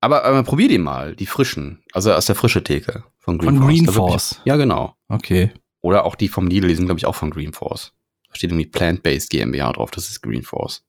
aber, 0.00 0.24
aber 0.24 0.42
probier 0.42 0.68
die 0.68 0.78
mal, 0.78 1.14
die 1.16 1.26
frischen. 1.26 1.82
Also 1.92 2.12
aus 2.12 2.26
der 2.26 2.34
frischen 2.36 2.64
Theke 2.64 3.04
von 3.18 3.38
Green 3.38 3.56
Von 3.56 3.58
Force. 3.60 3.68
Green 3.84 3.92
Force. 3.92 4.40
Ja, 4.44 4.56
genau. 4.56 4.94
Okay. 5.08 5.50
Oder 5.80 6.04
auch 6.04 6.14
die 6.14 6.28
vom 6.28 6.46
Lidl, 6.48 6.68
die 6.68 6.74
sind, 6.74 6.86
glaube 6.86 6.98
ich, 6.98 7.06
auch 7.06 7.14
von 7.14 7.30
Green 7.30 7.52
Force. 7.52 7.92
Da 8.28 8.34
steht 8.36 8.50
irgendwie 8.50 8.66
Plant-Based 8.66 9.30
GmbH 9.30 9.72
drauf, 9.72 9.90
das 9.90 10.08
ist 10.10 10.20
Green 10.22 10.42
Force. 10.42 10.82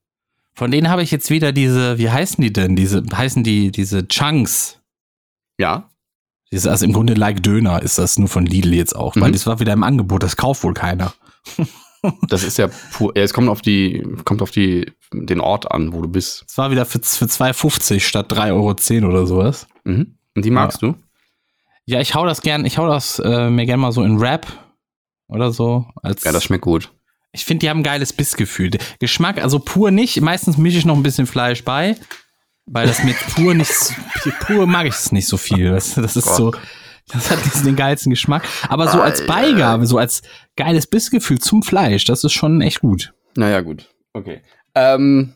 Von 0.53 0.71
denen 0.71 0.89
habe 0.89 1.03
ich 1.03 1.11
jetzt 1.11 1.29
wieder 1.29 1.51
diese, 1.51 1.97
wie 1.99 2.09
heißen 2.09 2.41
die 2.43 2.51
denn? 2.51 2.75
Diese, 2.75 3.03
heißen 3.13 3.43
die, 3.43 3.71
diese 3.71 4.07
Chunks. 4.07 4.79
Ja, 5.59 5.89
Diese, 6.51 6.71
also 6.71 6.85
im 6.85 6.93
Grunde 6.93 7.13
like 7.13 7.43
Döner 7.43 7.81
ist 7.81 7.97
das 7.97 8.17
nur 8.17 8.27
von 8.29 8.45
Lidl 8.45 8.73
jetzt 8.73 8.95
auch, 8.95 9.15
weil 9.17 9.29
Mhm. 9.29 9.33
das 9.33 9.45
war 9.45 9.59
wieder 9.59 9.73
im 9.73 9.83
Angebot, 9.83 10.23
das 10.23 10.35
kauft 10.37 10.63
wohl 10.63 10.73
keiner. 10.73 11.13
das 12.29 12.43
ist 12.43 12.57
ja 12.57 12.67
pur. 12.91 13.13
Ja, 13.15 13.23
es 13.23 13.33
kommt 13.33 13.49
auf 13.49 13.61
die, 13.61 14.05
kommt 14.25 14.41
auf 14.41 14.51
die, 14.51 14.91
den 15.13 15.39
Ort 15.39 15.71
an, 15.71 15.93
wo 15.93 16.01
du 16.01 16.07
bist. 16.07 16.43
Das 16.47 16.57
war 16.57 16.71
wieder 16.71 16.85
für, 16.85 16.99
für 16.99 17.25
2,50 17.25 17.99
statt 17.99 18.31
3,10 18.31 18.51
Euro 19.03 19.09
oder 19.09 19.25
sowas. 19.27 19.67
Mhm. 19.83 20.17
Und 20.35 20.45
die 20.45 20.51
magst 20.51 20.81
du? 20.81 20.95
Ja, 21.85 22.01
ich 22.01 22.13
hau 22.15 22.25
das 22.25 22.41
gern, 22.41 22.65
ich 22.65 22.77
hau 22.77 22.87
das 22.87 23.19
äh, 23.19 23.49
mir 23.49 23.65
gern 23.65 23.79
mal 23.79 23.91
so 23.91 24.03
in 24.03 24.17
Rap 24.17 24.45
oder 25.27 25.51
so. 25.51 25.85
Als, 26.03 26.23
Ja, 26.23 26.31
das 26.31 26.43
schmeckt 26.43 26.63
gut. 26.63 26.91
ich 27.31 27.45
finde, 27.45 27.61
die 27.61 27.69
haben 27.69 27.79
ein 27.79 27.83
geiles 27.83 28.11
Bissgefühl. 28.13 28.71
Geschmack, 28.99 29.41
also 29.41 29.59
pur 29.59 29.91
nicht. 29.91 30.19
Meistens 30.21 30.57
mische 30.57 30.77
ich 30.79 30.85
noch 30.85 30.95
ein 30.95 31.03
bisschen 31.03 31.27
Fleisch 31.27 31.63
bei, 31.63 31.95
weil 32.65 32.87
das 32.87 33.03
mit 33.03 33.15
pur 33.33 33.53
nicht, 33.53 33.71
pur 34.41 34.67
mag 34.67 34.85
ich 34.85 34.95
es 34.95 35.11
nicht 35.11 35.27
so 35.27 35.37
viel. 35.37 35.71
Das, 35.71 35.95
das 35.95 36.15
ist 36.17 36.35
so, 36.35 36.53
das 37.07 37.31
hat 37.31 37.43
diesen 37.45 37.65
den 37.65 37.75
geilsten 37.75 38.09
Geschmack. 38.09 38.47
Aber 38.67 38.89
so 38.89 39.01
als 39.01 39.25
Beigabe, 39.25 39.85
so 39.85 39.97
als 39.97 40.21
geiles 40.55 40.87
Bissgefühl 40.87 41.39
zum 41.39 41.63
Fleisch, 41.63 42.05
das 42.05 42.23
ist 42.23 42.33
schon 42.33 42.61
echt 42.61 42.81
gut. 42.81 43.13
Naja, 43.35 43.61
gut. 43.61 43.89
Okay. 44.13 44.41
Ähm. 44.75 45.33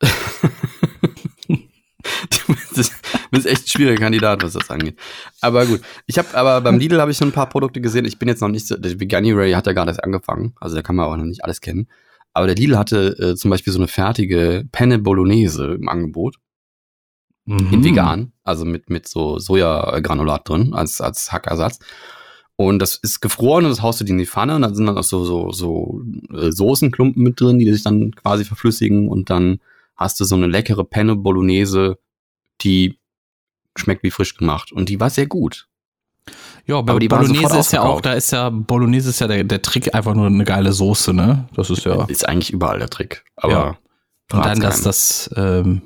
du 0.00 0.08
bist, 3.30 3.46
echt 3.46 3.64
ein 3.64 3.68
schwieriger 3.68 4.00
Kandidat, 4.00 4.42
was 4.42 4.54
das 4.54 4.70
angeht. 4.70 4.98
Aber 5.40 5.66
gut. 5.66 5.82
Ich 6.06 6.18
habe 6.18 6.34
aber 6.34 6.60
beim 6.60 6.78
Lidl 6.78 7.00
habe 7.00 7.10
ich 7.10 7.16
schon 7.16 7.28
ein 7.28 7.32
paar 7.32 7.48
Produkte 7.48 7.80
gesehen. 7.80 8.04
Ich 8.04 8.18
bin 8.18 8.28
jetzt 8.28 8.40
noch 8.40 8.48
nicht 8.48 8.66
so. 8.66 8.76
Der 8.76 8.98
Veganuary 8.98 9.52
hat 9.52 9.66
ja 9.66 9.72
gerade 9.72 9.90
erst 9.90 10.04
angefangen. 10.04 10.54
Also 10.60 10.76
da 10.76 10.82
kann 10.82 10.96
man 10.96 11.06
auch 11.06 11.16
noch 11.16 11.24
nicht 11.24 11.44
alles 11.44 11.60
kennen. 11.60 11.88
Aber 12.32 12.46
der 12.46 12.56
Lidl 12.56 12.78
hatte 12.78 13.16
äh, 13.18 13.36
zum 13.36 13.50
Beispiel 13.50 13.72
so 13.72 13.78
eine 13.78 13.88
fertige 13.88 14.64
Penne 14.72 14.98
Bolognese 14.98 15.74
im 15.74 15.88
Angebot. 15.88 16.36
Mhm. 17.46 17.72
in 17.72 17.84
vegan, 17.84 18.32
also 18.42 18.64
mit, 18.64 18.90
mit 18.90 19.06
so 19.06 19.38
Sojagranulat 19.38 20.48
drin 20.48 20.74
als, 20.74 21.00
als 21.00 21.32
Hackersatz. 21.32 21.78
Und 22.56 22.78
das 22.78 22.96
ist 22.96 23.20
gefroren 23.20 23.64
und 23.64 23.70
das 23.70 23.82
haust 23.82 24.00
du 24.00 24.04
dir 24.04 24.12
in 24.12 24.18
die 24.18 24.26
Pfanne 24.26 24.54
und 24.54 24.62
dann 24.62 24.74
sind 24.74 24.86
dann 24.86 24.96
auch 24.96 25.02
so, 25.02 25.24
so, 25.24 25.50
so 25.50 26.02
äh, 26.32 26.52
Soßenklumpen 26.52 27.22
mit 27.22 27.40
drin, 27.40 27.58
die 27.58 27.70
sich 27.72 27.82
dann 27.82 28.14
quasi 28.14 28.44
verflüssigen 28.44 29.08
und 29.08 29.28
dann 29.28 29.58
hast 29.96 30.20
du 30.20 30.24
so 30.24 30.36
eine 30.36 30.46
leckere 30.46 30.84
Penne 30.84 31.16
Bolognese, 31.16 31.98
die 32.60 32.98
schmeckt 33.76 34.04
wie 34.04 34.10
frisch 34.10 34.36
gemacht 34.36 34.72
und 34.72 34.88
die 34.88 35.00
war 35.00 35.10
sehr 35.10 35.26
gut. 35.26 35.66
Ja, 36.66 36.76
Aber 36.76 36.98
die 36.98 37.08
Bolognese 37.08 37.58
ist 37.58 37.72
ja 37.72 37.82
auch, 37.82 38.00
da 38.00 38.14
ist 38.14 38.30
ja, 38.30 38.48
Bolognese 38.48 39.10
ist 39.10 39.20
ja 39.20 39.26
der, 39.26 39.44
der 39.44 39.60
Trick, 39.60 39.94
einfach 39.94 40.14
nur 40.14 40.26
eine 40.26 40.44
geile 40.44 40.72
Soße, 40.72 41.12
ne? 41.12 41.48
Das 41.54 41.68
ist 41.70 41.84
ja. 41.84 42.04
Ist 42.04 42.26
eigentlich 42.26 42.52
überall 42.52 42.78
der 42.78 42.88
Trick. 42.88 43.24
Aber 43.36 43.52
Ja. 43.52 43.78
Und 44.32 44.44
dann, 44.44 44.60
dass 44.60 44.80
das, 44.80 45.28
ähm, 45.36 45.82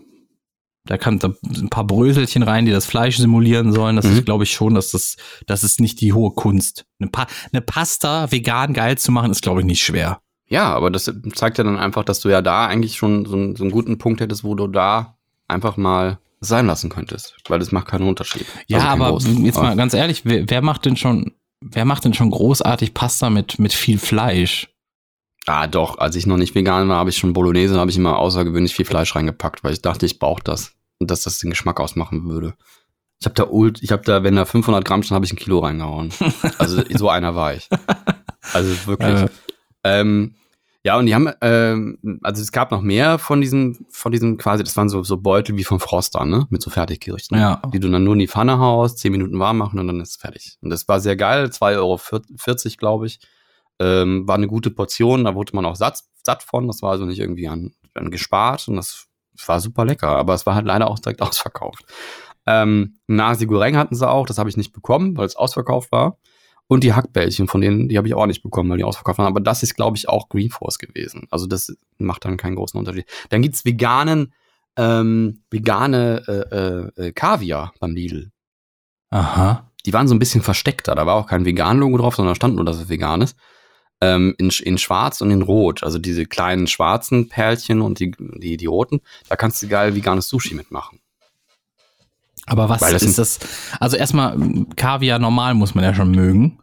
da 0.88 0.98
kann 0.98 1.18
da 1.18 1.32
ein 1.44 1.68
paar 1.68 1.84
Bröselchen 1.86 2.42
rein, 2.42 2.64
die 2.66 2.72
das 2.72 2.86
Fleisch 2.86 3.18
simulieren 3.18 3.72
sollen. 3.72 3.96
Das 3.96 4.06
Mhm. 4.06 4.12
ist, 4.14 4.24
glaube 4.24 4.44
ich, 4.44 4.52
schon, 4.52 4.74
dass 4.74 4.90
das, 4.90 5.16
das 5.46 5.62
ist 5.62 5.80
nicht 5.80 6.00
die 6.00 6.12
hohe 6.12 6.32
Kunst. 6.32 6.84
Eine, 6.98 7.10
pa 7.10 7.26
eine 7.52 7.60
Pasta 7.60 8.32
vegan 8.32 8.72
geil 8.72 8.98
zu 8.98 9.12
machen, 9.12 9.30
ist, 9.30 9.42
glaube 9.42 9.60
ich, 9.60 9.66
nicht 9.66 9.82
schwer. 9.82 10.20
Ja, 10.48 10.72
aber 10.74 10.90
das 10.90 11.12
zeigt 11.34 11.58
ja 11.58 11.64
dann 11.64 11.78
einfach, 11.78 12.04
dass 12.04 12.20
du 12.20 12.30
ja 12.30 12.40
da 12.40 12.66
eigentlich 12.66 12.96
schon 12.96 13.26
so 13.26 13.36
einen, 13.36 13.54
so 13.54 13.64
einen 13.64 13.70
guten 13.70 13.98
Punkt 13.98 14.20
hättest, 14.20 14.44
wo 14.44 14.54
du 14.54 14.66
da 14.66 15.18
einfach 15.46 15.76
mal 15.76 16.18
sein 16.40 16.66
lassen 16.66 16.88
könntest, 16.88 17.36
weil 17.48 17.58
das 17.58 17.70
macht 17.72 17.88
keinen 17.88 18.08
Unterschied. 18.08 18.46
Ja, 18.66 18.78
Also 18.78 18.88
aber 18.88 19.08
großen. 19.10 19.44
jetzt 19.44 19.56
mal 19.60 19.76
ganz 19.76 19.92
ehrlich, 19.92 20.22
wer, 20.24 20.48
wer 20.48 20.62
macht 20.62 20.86
denn 20.86 20.96
schon, 20.96 21.32
wer 21.60 21.84
macht 21.84 22.04
denn 22.06 22.14
schon 22.14 22.30
großartig 22.30 22.94
Pasta 22.94 23.28
mit, 23.28 23.58
mit 23.58 23.72
viel 23.74 23.98
Fleisch? 23.98 24.68
Ah, 25.46 25.66
doch. 25.66 25.98
Als 25.98 26.14
ich 26.16 26.26
noch 26.26 26.36
nicht 26.36 26.54
vegan 26.54 26.88
war, 26.88 26.96
habe 26.98 27.10
ich 27.10 27.16
schon 27.18 27.32
Bolognese, 27.32 27.78
habe 27.78 27.90
ich 27.90 27.96
immer 27.96 28.18
außergewöhnlich 28.18 28.74
viel 28.74 28.84
Fleisch 28.84 29.14
reingepackt, 29.16 29.64
weil 29.64 29.72
ich 29.72 29.82
dachte, 29.82 30.06
ich 30.06 30.18
brauche 30.18 30.42
das 30.42 30.74
dass 31.00 31.22
das 31.22 31.38
den 31.38 31.50
Geschmack 31.50 31.80
ausmachen 31.80 32.28
würde. 32.28 32.54
Ich 33.20 33.26
habe 33.26 33.34
da 33.34 33.48
ult, 33.48 33.82
ich 33.82 33.90
habe 33.90 34.04
da, 34.04 34.22
wenn 34.22 34.36
da 34.36 34.44
500 34.44 34.84
Gramm 34.84 35.02
stand, 35.02 35.16
habe 35.16 35.26
ich 35.26 35.32
ein 35.32 35.38
Kilo 35.38 35.58
reingehauen. 35.60 36.12
Also 36.58 36.82
so 36.88 37.08
einer 37.08 37.34
war 37.34 37.54
ich. 37.54 37.68
Also 38.52 38.86
wirklich. 38.86 39.22
Äh. 39.22 39.28
Ähm, 39.84 40.34
ja, 40.84 40.96
und 40.96 41.06
die 41.06 41.14
haben, 41.14 41.28
ähm, 41.40 41.98
also 42.22 42.40
es 42.40 42.52
gab 42.52 42.70
noch 42.70 42.80
mehr 42.80 43.18
von 43.18 43.40
diesen, 43.40 43.86
von 43.90 44.12
diesen 44.12 44.38
quasi, 44.38 44.62
das 44.62 44.76
waren 44.76 44.88
so, 44.88 45.02
so 45.02 45.16
Beutel 45.16 45.56
wie 45.56 45.64
von 45.64 45.80
Froster, 45.80 46.24
ne? 46.24 46.46
Mit 46.50 46.62
so 46.62 46.70
Fertiggerichten. 46.70 47.38
Ja. 47.38 47.60
Die 47.72 47.80
du 47.80 47.90
dann 47.90 48.04
nur 48.04 48.14
in 48.14 48.20
die 48.20 48.28
Pfanne 48.28 48.58
haust, 48.58 48.98
10 48.98 49.12
Minuten 49.12 49.38
warm 49.38 49.58
machen 49.58 49.78
und 49.80 49.86
dann 49.88 50.00
ist 50.00 50.10
es 50.10 50.16
fertig. 50.16 50.56
Und 50.62 50.70
das 50.70 50.86
war 50.86 51.00
sehr 51.00 51.16
geil, 51.16 51.46
2,40 51.46 51.76
Euro, 51.76 52.76
glaube 52.78 53.06
ich. 53.06 53.20
Ähm, 53.80 54.26
war 54.26 54.36
eine 54.36 54.46
gute 54.46 54.70
Portion, 54.70 55.24
da 55.24 55.34
wurde 55.34 55.54
man 55.54 55.66
auch 55.66 55.76
satt, 55.76 56.02
satt 56.24 56.42
von. 56.42 56.66
Das 56.68 56.80
war 56.82 56.92
also 56.92 57.04
nicht 57.04 57.18
irgendwie 57.18 57.48
an, 57.48 57.74
an 57.94 58.10
gespart 58.10 58.66
und 58.68 58.76
das 58.76 59.07
war 59.46 59.60
super 59.60 59.84
lecker, 59.84 60.08
aber 60.08 60.34
es 60.34 60.46
war 60.46 60.54
halt 60.54 60.66
leider 60.66 60.90
auch 60.90 60.98
direkt 60.98 61.22
ausverkauft. 61.22 61.84
Ähm, 62.46 62.98
Nasi 63.06 63.46
Goreng 63.46 63.76
hatten 63.76 63.94
sie 63.94 64.08
auch, 64.08 64.26
das 64.26 64.38
habe 64.38 64.48
ich 64.48 64.56
nicht 64.56 64.72
bekommen, 64.72 65.16
weil 65.16 65.26
es 65.26 65.36
ausverkauft 65.36 65.92
war. 65.92 66.16
Und 66.66 66.84
die 66.84 66.92
Hackbällchen, 66.92 67.48
von 67.48 67.62
denen, 67.62 67.88
die 67.88 67.96
habe 67.96 68.08
ich 68.08 68.14
auch 68.14 68.26
nicht 68.26 68.42
bekommen, 68.42 68.70
weil 68.70 68.76
die 68.76 68.84
ausverkauft 68.84 69.18
waren. 69.18 69.26
Aber 69.26 69.40
das 69.40 69.62
ist, 69.62 69.74
glaube 69.74 69.96
ich, 69.96 70.08
auch 70.08 70.28
Green 70.28 70.50
Force 70.50 70.78
gewesen. 70.78 71.26
Also 71.30 71.46
das 71.46 71.74
macht 71.96 72.24
dann 72.24 72.36
keinen 72.36 72.56
großen 72.56 72.78
Unterschied. 72.78 73.06
Dann 73.30 73.40
gibt's 73.40 73.64
veganen, 73.64 74.34
ähm, 74.76 75.42
vegane 75.50 76.90
äh, 76.98 77.06
äh, 77.06 77.12
Kaviar 77.12 77.72
beim 77.80 77.94
Lidl. 77.94 78.30
Aha. 79.10 79.70
Die 79.86 79.92
waren 79.94 80.08
so 80.08 80.14
ein 80.14 80.18
bisschen 80.18 80.42
versteckter. 80.42 80.94
Da 80.94 81.06
war 81.06 81.14
auch 81.14 81.26
kein 81.26 81.46
Vegan-Logo 81.46 81.96
drauf, 81.96 82.16
sondern 82.16 82.34
stand 82.34 82.56
nur, 82.56 82.66
dass 82.66 82.76
es 82.76 82.90
vegan 82.90 83.22
ist. 83.22 83.36
Ähm, 84.00 84.34
in, 84.38 84.50
in 84.50 84.78
schwarz 84.78 85.20
und 85.20 85.30
in 85.30 85.42
rot. 85.42 85.82
Also 85.82 85.98
diese 85.98 86.24
kleinen 86.24 86.68
schwarzen 86.68 87.28
Perlchen 87.28 87.80
und 87.80 87.98
die, 87.98 88.12
die, 88.18 88.56
die 88.56 88.66
roten. 88.66 89.00
Da 89.28 89.34
kannst 89.34 89.62
du 89.62 89.68
geil 89.68 89.96
veganes 89.96 90.28
Sushi 90.28 90.54
mitmachen. 90.54 91.00
Aber 92.46 92.68
was 92.68 92.80
das 92.80 93.02
ist 93.02 93.18
das? 93.18 93.38
Also 93.78 93.96
erstmal, 93.96 94.36
Kaviar 94.76 95.18
normal 95.18 95.54
muss 95.54 95.74
man 95.74 95.84
ja 95.84 95.94
schon 95.94 96.10
mögen. 96.10 96.58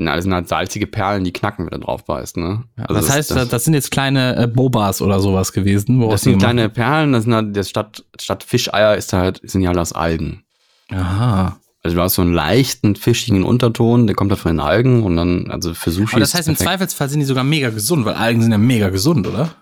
Na, 0.00 0.14
das 0.14 0.24
sind 0.24 0.34
halt 0.34 0.48
salzige 0.48 0.86
Perlen, 0.86 1.24
die 1.24 1.32
knacken, 1.32 1.66
wenn 1.66 1.80
du 1.80 1.86
drauf 1.86 2.04
beißt, 2.04 2.36
ne? 2.36 2.64
Ja, 2.76 2.84
Also 2.84 3.00
das, 3.00 3.10
heißt, 3.10 3.52
das, 3.52 3.64
sind 3.64 3.74
jetzt 3.74 3.90
kleine 3.90 4.36
äh, 4.36 4.46
Bobas 4.46 5.02
oder 5.02 5.18
sowas 5.18 5.52
gewesen. 5.52 6.08
das 6.08 6.22
sind 6.22 6.38
kleine 6.38 6.68
Perlen, 6.68 7.12
das 7.12 7.24
sind 7.24 7.34
halt, 7.34 7.56
das 7.56 7.68
statt, 7.68 8.04
statt 8.20 8.44
Fischeier 8.44 8.96
ist 8.96 9.12
halt, 9.12 9.40
sind 9.42 9.62
ja 9.62 9.68
halt 9.68 9.78
aus 9.78 9.92
Algen. 9.92 10.44
Aha. 10.90 11.58
Also 11.82 11.96
du 11.96 12.02
hast 12.02 12.14
so 12.14 12.22
einen 12.22 12.34
leichten, 12.34 12.96
fischigen 12.96 13.44
Unterton, 13.44 14.06
der 14.06 14.16
kommt 14.16 14.32
halt 14.32 14.40
von 14.40 14.52
den 14.52 14.60
Algen 14.60 15.04
und 15.04 15.16
dann, 15.16 15.50
also 15.50 15.74
für 15.74 15.90
Sushi 15.90 16.14
Aber 16.14 16.20
das 16.20 16.34
heißt, 16.34 16.48
im. 16.48 16.56
Zweifelsfall 16.56 17.08
sind 17.08 17.20
die 17.20 17.26
sogar 17.26 17.44
mega 17.44 17.70
gesund, 17.70 18.04
weil 18.04 18.14
Algen 18.14 18.42
sind 18.42 18.50
ja 18.50 18.58
mega 18.58 18.88
gesund, 18.88 19.26
oder? 19.26 19.54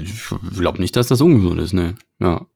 Ich 0.00 0.28
glaube 0.56 0.80
nicht, 0.80 0.94
dass 0.94 1.08
das 1.08 1.20
ungesund 1.20 1.60
ist, 1.60 1.72
ne. 1.72 1.96
Ja. 2.20 2.46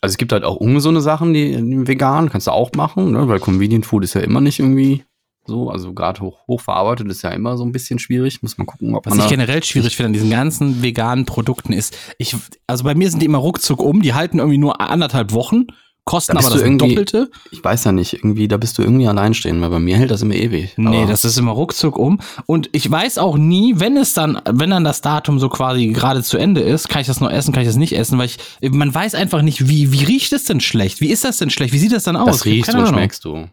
Also 0.00 0.12
es 0.12 0.18
gibt 0.18 0.32
halt 0.32 0.44
auch 0.44 0.56
ungesunde 0.56 1.00
Sachen, 1.00 1.32
die, 1.32 1.56
vegan 1.86 2.28
kannst 2.28 2.48
du 2.48 2.50
auch 2.50 2.72
machen, 2.72 3.12
ne? 3.12 3.28
weil 3.28 3.40
Convenient 3.40 3.86
Food 3.86 4.04
ist 4.04 4.14
ja 4.14 4.20
immer 4.20 4.40
nicht 4.40 4.58
irgendwie 4.58 5.04
so, 5.46 5.70
also 5.70 5.94
gerade 5.94 6.20
hoch, 6.20 6.46
hochverarbeitet 6.48 7.08
ist 7.08 7.22
ja 7.22 7.30
immer 7.30 7.56
so 7.56 7.64
ein 7.64 7.72
bisschen 7.72 7.98
schwierig, 7.98 8.42
muss 8.42 8.58
man 8.58 8.66
gucken, 8.66 8.94
ob 8.94 9.06
Was 9.06 9.12
man 9.12 9.20
ich 9.20 9.24
da, 9.24 9.30
generell 9.30 9.62
schwierig 9.62 9.96
finde 9.96 10.08
an 10.08 10.12
diesen 10.12 10.30
ganzen 10.30 10.82
veganen 10.82 11.24
Produkten 11.24 11.72
ist, 11.72 11.96
ich, 12.18 12.36
also 12.66 12.84
bei 12.84 12.94
mir 12.94 13.10
sind 13.10 13.20
die 13.20 13.26
immer 13.26 13.38
ruckzuck 13.38 13.80
um, 13.80 14.02
die 14.02 14.14
halten 14.14 14.38
irgendwie 14.38 14.58
nur 14.58 14.80
anderthalb 14.80 15.32
Wochen, 15.32 15.66
kosten 16.06 16.32
Da 16.36 16.38
aber 16.46 16.50
das 16.56 16.62
Doppelte. 16.62 17.30
ich 17.50 17.62
weiß 17.62 17.84
ja 17.84 17.92
nicht, 17.92 18.14
irgendwie, 18.14 18.48
da 18.48 18.56
bist 18.56 18.78
du 18.78 18.82
irgendwie 18.82 19.06
allein 19.08 19.34
stehen, 19.34 19.60
weil 19.60 19.68
bei 19.68 19.78
mir 19.80 19.98
hält 19.98 20.10
das 20.10 20.22
immer 20.22 20.34
ewig. 20.36 20.72
Nee, 20.78 21.02
Aber- 21.02 21.06
das 21.10 21.24
ist 21.26 21.36
immer 21.36 21.52
ruckzuck 21.52 21.98
um. 21.98 22.20
Und 22.46 22.70
ich 22.72 22.90
weiß 22.90 23.18
auch 23.18 23.36
nie, 23.36 23.74
wenn 23.76 23.96
es 23.98 24.14
dann, 24.14 24.40
wenn 24.48 24.70
dann 24.70 24.84
das 24.84 25.00
Datum 25.02 25.38
so 25.38 25.48
quasi 25.50 25.88
gerade 25.88 26.22
zu 26.22 26.38
Ende 26.38 26.62
ist, 26.62 26.88
kann 26.88 27.02
ich 27.02 27.06
das 27.08 27.20
noch 27.20 27.30
essen, 27.30 27.52
kann 27.52 27.62
ich 27.62 27.68
das 27.68 27.76
nicht 27.76 27.92
essen, 27.92 28.16
weil 28.18 28.26
ich, 28.26 28.38
man 28.70 28.94
weiß 28.94 29.14
einfach 29.14 29.42
nicht, 29.42 29.68
wie, 29.68 29.92
wie 29.92 30.04
riecht 30.04 30.32
es 30.32 30.44
denn 30.44 30.60
schlecht? 30.60 31.00
Wie 31.02 31.10
ist 31.10 31.24
das 31.24 31.36
denn 31.36 31.50
schlecht? 31.50 31.74
Wie 31.74 31.78
sieht 31.78 31.92
das 31.92 32.04
dann 32.04 32.16
aus? 32.16 32.26
das 32.28 32.44
riechst 32.46 32.70
und 32.72 32.76
Ahnung. 32.80 32.94
schmeckst 32.94 33.24
du. 33.24 33.48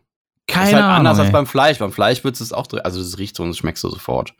Keine 0.47 0.67
ist 0.69 0.73
halt 0.75 0.83
Ahnung. 0.83 0.97
anders 0.97 1.19
als 1.19 1.27
ey. 1.27 1.31
beim 1.33 1.45
Fleisch. 1.47 1.79
Beim 1.79 1.91
Fleisch 1.91 2.23
würdest 2.23 2.41
du 2.41 2.45
es 2.45 2.53
auch, 2.53 2.67
also 2.83 2.99
das 3.01 3.17
riecht 3.17 3.35
so 3.35 3.43
und 3.43 3.49
das 3.49 3.57
schmeckst 3.57 3.83
du 3.83 3.89
sofort. 3.89 4.33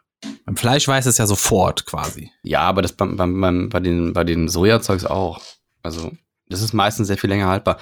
beim 0.46 0.56
Fleisch 0.56 0.88
weiß 0.88 1.06
es 1.08 1.18
ja 1.18 1.26
sofort 1.26 1.86
quasi. 1.88 2.30
Ja, 2.44 2.60
aber 2.62 2.82
das 2.84 2.92
beim, 2.92 3.16
beim, 3.18 3.42
beim, 3.42 3.70
bei 3.70 3.80
den, 3.80 4.14
bei 4.14 4.24
den 4.24 4.50
Sojazeugs 4.50 5.06
auch. 5.06 5.42
Also, 5.82 6.12
das 6.50 6.62
ist 6.62 6.74
meistens 6.74 7.08
sehr 7.08 7.18
viel 7.18 7.30
länger 7.30 7.48
haltbar. 7.48 7.78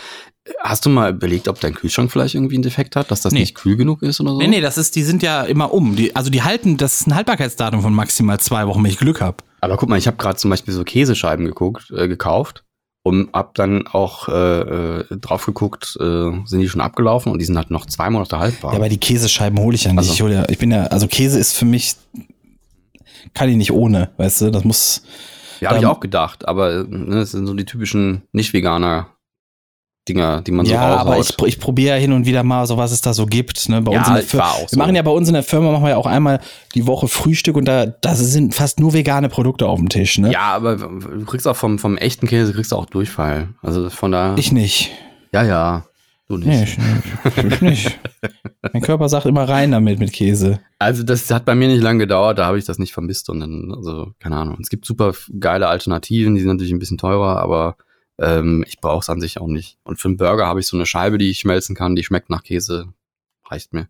Hast 0.61 0.85
du 0.85 0.89
mal 0.89 1.11
überlegt, 1.11 1.47
ob 1.47 1.59
dein 1.59 1.73
Kühlschrank 1.75 2.11
vielleicht 2.11 2.35
irgendwie 2.35 2.55
einen 2.55 2.63
Defekt 2.63 2.95
hat, 2.95 3.11
dass 3.11 3.21
das 3.21 3.33
Nee. 3.33 3.41
nicht 3.41 3.55
kühl 3.55 3.75
genug 3.75 4.01
ist 4.01 4.19
oder 4.21 4.31
so? 4.31 4.37
Nee, 4.37 4.47
nee, 4.47 4.61
das 4.61 4.77
ist, 4.77 4.95
die 4.95 5.03
sind 5.03 5.21
ja 5.23 5.43
immer 5.43 5.71
um. 5.73 5.95
Die, 5.95 6.15
also 6.15 6.29
die 6.31 6.41
halten, 6.43 6.77
das 6.77 7.01
ist 7.01 7.07
ein 7.07 7.15
Haltbarkeitsdatum 7.15 7.81
von 7.81 7.93
maximal 7.93 8.39
zwei 8.39 8.65
Wochen, 8.67 8.83
wenn 8.83 8.89
ich 8.91 8.97
Glück 8.97 9.21
habe. 9.21 9.37
Aber 9.61 9.77
guck 9.77 9.89
mal, 9.89 9.97
ich 9.97 10.07
habe 10.07 10.17
gerade 10.17 10.37
zum 10.37 10.49
Beispiel 10.49 10.73
so 10.73 10.83
Käsescheiben 10.83 11.45
geguckt, 11.45 11.91
äh, 11.95 12.07
gekauft 12.07 12.63
Und 13.03 13.29
hab 13.33 13.53
dann 13.55 13.85
auch 13.87 14.29
äh, 14.29 14.31
äh, 15.01 15.05
drauf 15.17 15.45
geguckt, 15.45 15.97
äh, 15.99 16.31
sind 16.45 16.59
die 16.59 16.69
schon 16.69 16.81
abgelaufen 16.81 17.31
und 17.31 17.39
die 17.39 17.45
sind 17.45 17.57
halt 17.57 17.69
noch 17.71 17.85
zwei 17.87 18.09
Monate 18.09 18.37
haltbar. 18.39 18.71
Ja, 18.73 18.77
aber 18.79 18.89
die 18.89 18.99
Käsescheiben 18.99 19.59
hole 19.59 19.75
ich 19.75 19.83
ja 19.85 19.91
nicht. 19.91 19.97
Also- 19.99 20.13
Ich 20.13 20.21
hole 20.21 20.33
ja, 20.33 20.49
ich 20.49 20.57
bin 20.59 20.71
ja, 20.71 20.83
also 20.85 21.07
Käse 21.07 21.39
ist 21.39 21.53
für 21.57 21.65
mich, 21.65 21.95
kann 23.33 23.49
ich 23.49 23.55
nicht 23.55 23.71
ohne, 23.71 24.09
weißt 24.17 24.41
du, 24.41 24.51
das 24.51 24.63
muss, 24.63 25.03
Ja, 25.61 25.69
habe 25.69 25.79
ich 25.79 25.85
Ähm, 25.85 25.89
auch 25.91 25.99
gedacht, 25.99 26.47
aber 26.47 26.83
ne, 26.87 27.15
das 27.15 27.31
sind 27.31 27.45
so 27.47 27.53
die 27.53 27.65
typischen 27.65 28.23
Nicht-Veganer-Dinger, 28.33 30.41
die 30.41 30.51
man 30.51 30.65
so 30.65 30.73
ja, 30.73 30.97
aber 30.97 31.19
ich, 31.19 31.37
ich 31.45 31.59
probiere 31.59 31.95
ja 31.95 32.01
hin 32.01 32.11
und 32.13 32.25
wieder 32.25 32.43
mal 32.43 32.65
so, 32.65 32.77
was 32.77 32.91
es 32.91 33.01
da 33.01 33.13
so 33.13 33.25
gibt. 33.25 33.69
Ne? 33.69 33.81
Bei 33.81 33.91
Ja, 33.93 33.99
uns 33.99 34.07
in 34.07 34.13
der 34.37 34.45
auch 34.45 34.61
Wir 34.61 34.67
so. 34.69 34.77
machen 34.77 34.95
ja 34.95 35.01
bei 35.03 35.11
uns 35.11 35.27
in 35.27 35.33
der 35.35 35.43
Firma 35.43 35.71
machen 35.71 35.83
wir 35.83 35.91
ja 35.91 35.97
auch 35.97 36.05
einmal 36.07 36.39
die 36.75 36.87
Woche 36.87 37.07
Frühstück 37.07 37.55
und 37.55 37.65
da, 37.65 37.85
da 37.85 38.15
sind 38.15 38.55
fast 38.55 38.79
nur 38.79 38.93
vegane 38.93 39.29
Produkte 39.29 39.67
auf 39.67 39.79
dem 39.79 39.89
Tisch. 39.89 40.17
Ne? 40.17 40.31
ja, 40.31 40.41
aber 40.53 40.75
du 40.77 41.25
kriegst 41.25 41.47
auch 41.47 41.55
vom, 41.55 41.77
vom 41.79 41.97
echten 41.97 42.27
Käse 42.27 42.53
kriegst 42.53 42.71
du 42.71 42.75
auch 42.75 42.85
Durchfall. 42.87 43.49
Also 43.61 43.89
von 43.89 44.11
da. 44.11 44.35
Ich 44.37 44.51
nicht. 44.51 44.91
ja, 45.31 45.43
ja. 45.43 45.85
Du 46.31 46.37
nicht. 46.37 46.77
Nee, 46.77 47.01
ich, 47.25 47.43
ich 47.43 47.61
nicht. 47.61 47.99
Mein 48.71 48.81
Körper 48.81 49.09
sagt 49.09 49.25
immer 49.25 49.49
rein 49.49 49.71
damit 49.71 49.99
mit 49.99 50.13
Käse. 50.13 50.61
Also 50.79 51.03
das 51.03 51.29
hat 51.29 51.43
bei 51.43 51.55
mir 51.55 51.67
nicht 51.67 51.81
lange 51.81 51.99
gedauert, 51.99 52.37
da 52.37 52.45
habe 52.45 52.57
ich 52.57 52.63
das 52.63 52.79
nicht 52.79 52.93
vermisst 52.93 53.29
und 53.29 53.41
dann, 53.41 53.73
also 53.75 54.13
keine 54.17 54.37
Ahnung. 54.37 54.57
Es 54.61 54.69
gibt 54.69 54.85
super 54.85 55.13
geile 55.41 55.67
Alternativen, 55.67 56.33
die 56.33 56.39
sind 56.39 56.51
natürlich 56.51 56.71
ein 56.71 56.79
bisschen 56.79 56.97
teurer, 56.97 57.41
aber 57.41 57.75
ähm, 58.17 58.63
ich 58.65 58.79
brauche 58.79 59.01
es 59.01 59.09
an 59.09 59.19
sich 59.19 59.41
auch 59.41 59.47
nicht. 59.47 59.77
Und 59.83 59.99
für 59.99 60.07
einen 60.07 60.15
Burger 60.15 60.47
habe 60.47 60.61
ich 60.61 60.67
so 60.67 60.77
eine 60.77 60.85
Scheibe, 60.85 61.17
die 61.17 61.29
ich 61.29 61.39
schmelzen 61.39 61.75
kann, 61.75 61.97
die 61.97 62.03
schmeckt 62.05 62.29
nach 62.29 62.43
Käse, 62.43 62.93
reicht 63.49 63.73
mir. 63.73 63.89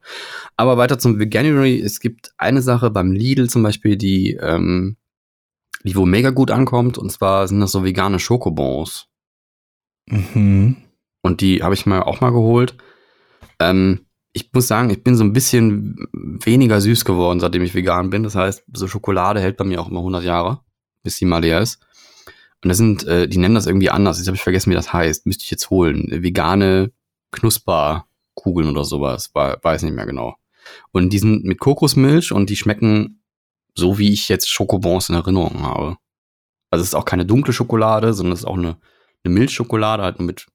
Aber 0.57 0.77
weiter 0.77 0.97
zum 0.97 1.19
Veganuary. 1.19 1.79
Es 1.79 1.99
gibt 1.99 2.31
eine 2.39 2.63
Sache 2.63 2.89
beim 2.89 3.11
Lidl 3.11 3.51
zum 3.51 3.61
Beispiel, 3.61 3.97
die, 3.97 4.33
ähm, 4.41 4.97
die 5.83 5.95
wo 5.95 6.07
mega 6.07 6.31
gut 6.31 6.49
ankommt, 6.49 6.97
und 6.97 7.11
zwar 7.11 7.47
sind 7.47 7.59
das 7.59 7.71
so 7.71 7.83
vegane 7.83 8.17
Schokobons. 8.17 9.09
Mhm. 10.07 10.77
Und 11.21 11.41
die 11.41 11.63
habe 11.63 11.73
ich 11.73 11.85
mal 11.85 12.03
auch 12.03 12.21
mal 12.21 12.31
geholt. 12.31 12.75
Ähm, 13.59 14.05
ich 14.33 14.49
muss 14.53 14.67
sagen, 14.67 14.89
ich 14.89 15.03
bin 15.03 15.15
so 15.15 15.23
ein 15.23 15.33
bisschen 15.33 16.07
weniger 16.13 16.79
süß 16.79 17.05
geworden, 17.05 17.39
seitdem 17.39 17.63
ich 17.63 17.75
vegan 17.75 18.09
bin. 18.09 18.23
Das 18.23 18.35
heißt, 18.35 18.63
so 18.73 18.87
Schokolade 18.87 19.39
hält 19.39 19.57
bei 19.57 19.65
mir 19.65 19.81
auch 19.81 19.89
immer 19.89 19.99
100 19.99 20.23
Jahre, 20.23 20.61
bis 21.03 21.17
sie 21.17 21.25
mal 21.25 21.41
leer 21.41 21.59
ist. 21.59 21.85
Und 22.63 22.69
das 22.69 22.77
sind, 22.77 23.05
äh, 23.07 23.27
die 23.27 23.37
nennen 23.37 23.55
das 23.55 23.67
irgendwie 23.67 23.89
anders. 23.89 24.17
Jetzt 24.17 24.27
habe 24.27 24.35
ich 24.35 24.43
vergessen, 24.43 24.71
wie 24.71 24.75
das 24.75 24.93
heißt. 24.93 25.25
Müsste 25.25 25.43
ich 25.43 25.51
jetzt 25.51 25.69
holen. 25.69 26.07
Vegane 26.09 26.91
Knusperkugeln 27.31 28.69
oder 28.69 28.85
sowas. 28.85 29.31
Weiß 29.33 29.83
nicht 29.83 29.95
mehr 29.95 30.05
genau. 30.05 30.35
Und 30.91 31.11
die 31.11 31.19
sind 31.19 31.43
mit 31.43 31.59
Kokosmilch 31.59 32.31
und 32.31 32.49
die 32.49 32.55
schmecken 32.55 33.23
so, 33.75 33.97
wie 33.97 34.13
ich 34.13 34.29
jetzt 34.29 34.49
Schokobons 34.49 35.09
in 35.09 35.15
Erinnerung 35.15 35.63
habe. 35.63 35.97
Also 36.69 36.83
es 36.83 36.89
ist 36.89 36.95
auch 36.95 37.05
keine 37.05 37.25
dunkle 37.25 37.53
Schokolade, 37.53 38.13
sondern 38.13 38.33
es 38.33 38.39
ist 38.39 38.45
auch 38.45 38.57
eine, 38.57 38.77
eine 39.23 39.33
Milchschokolade, 39.33 40.03
halt 40.03 40.19
nur 40.19 40.27
mit 40.27 40.47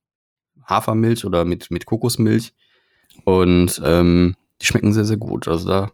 Hafermilch 0.67 1.25
oder 1.25 1.45
mit, 1.45 1.71
mit 1.71 1.87
Kokosmilch. 1.87 2.53
Und 3.25 3.81
ähm, 3.85 4.37
die 4.61 4.67
schmecken 4.67 4.93
sehr, 4.93 5.05
sehr 5.05 5.17
gut. 5.17 5.49
Also 5.49 5.69
da, 5.69 5.91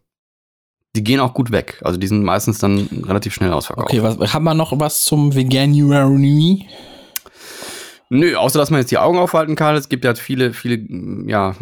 die 0.96 1.04
gehen 1.04 1.20
auch 1.20 1.34
gut 1.34 1.50
weg. 1.52 1.80
Also 1.84 1.98
die 1.98 2.06
sind 2.06 2.22
meistens 2.22 2.58
dann 2.58 2.88
relativ 3.06 3.34
schnell 3.34 3.52
ausverkauft. 3.52 3.90
Okay, 3.90 4.02
was, 4.02 4.34
haben 4.34 4.44
wir 4.44 4.54
noch 4.54 4.78
was 4.78 5.04
zum 5.04 5.34
Veganuary? 5.34 6.66
Nö, 8.10 8.36
außer 8.36 8.58
dass 8.58 8.70
man 8.70 8.80
jetzt 8.80 8.90
die 8.90 8.98
Augen 8.98 9.16
aufhalten 9.16 9.54
kann. 9.56 9.74
Es 9.74 9.88
gibt 9.88 10.04
ja 10.04 10.14
viele, 10.14 10.52
viele 10.52 10.84
ja, 11.26 11.56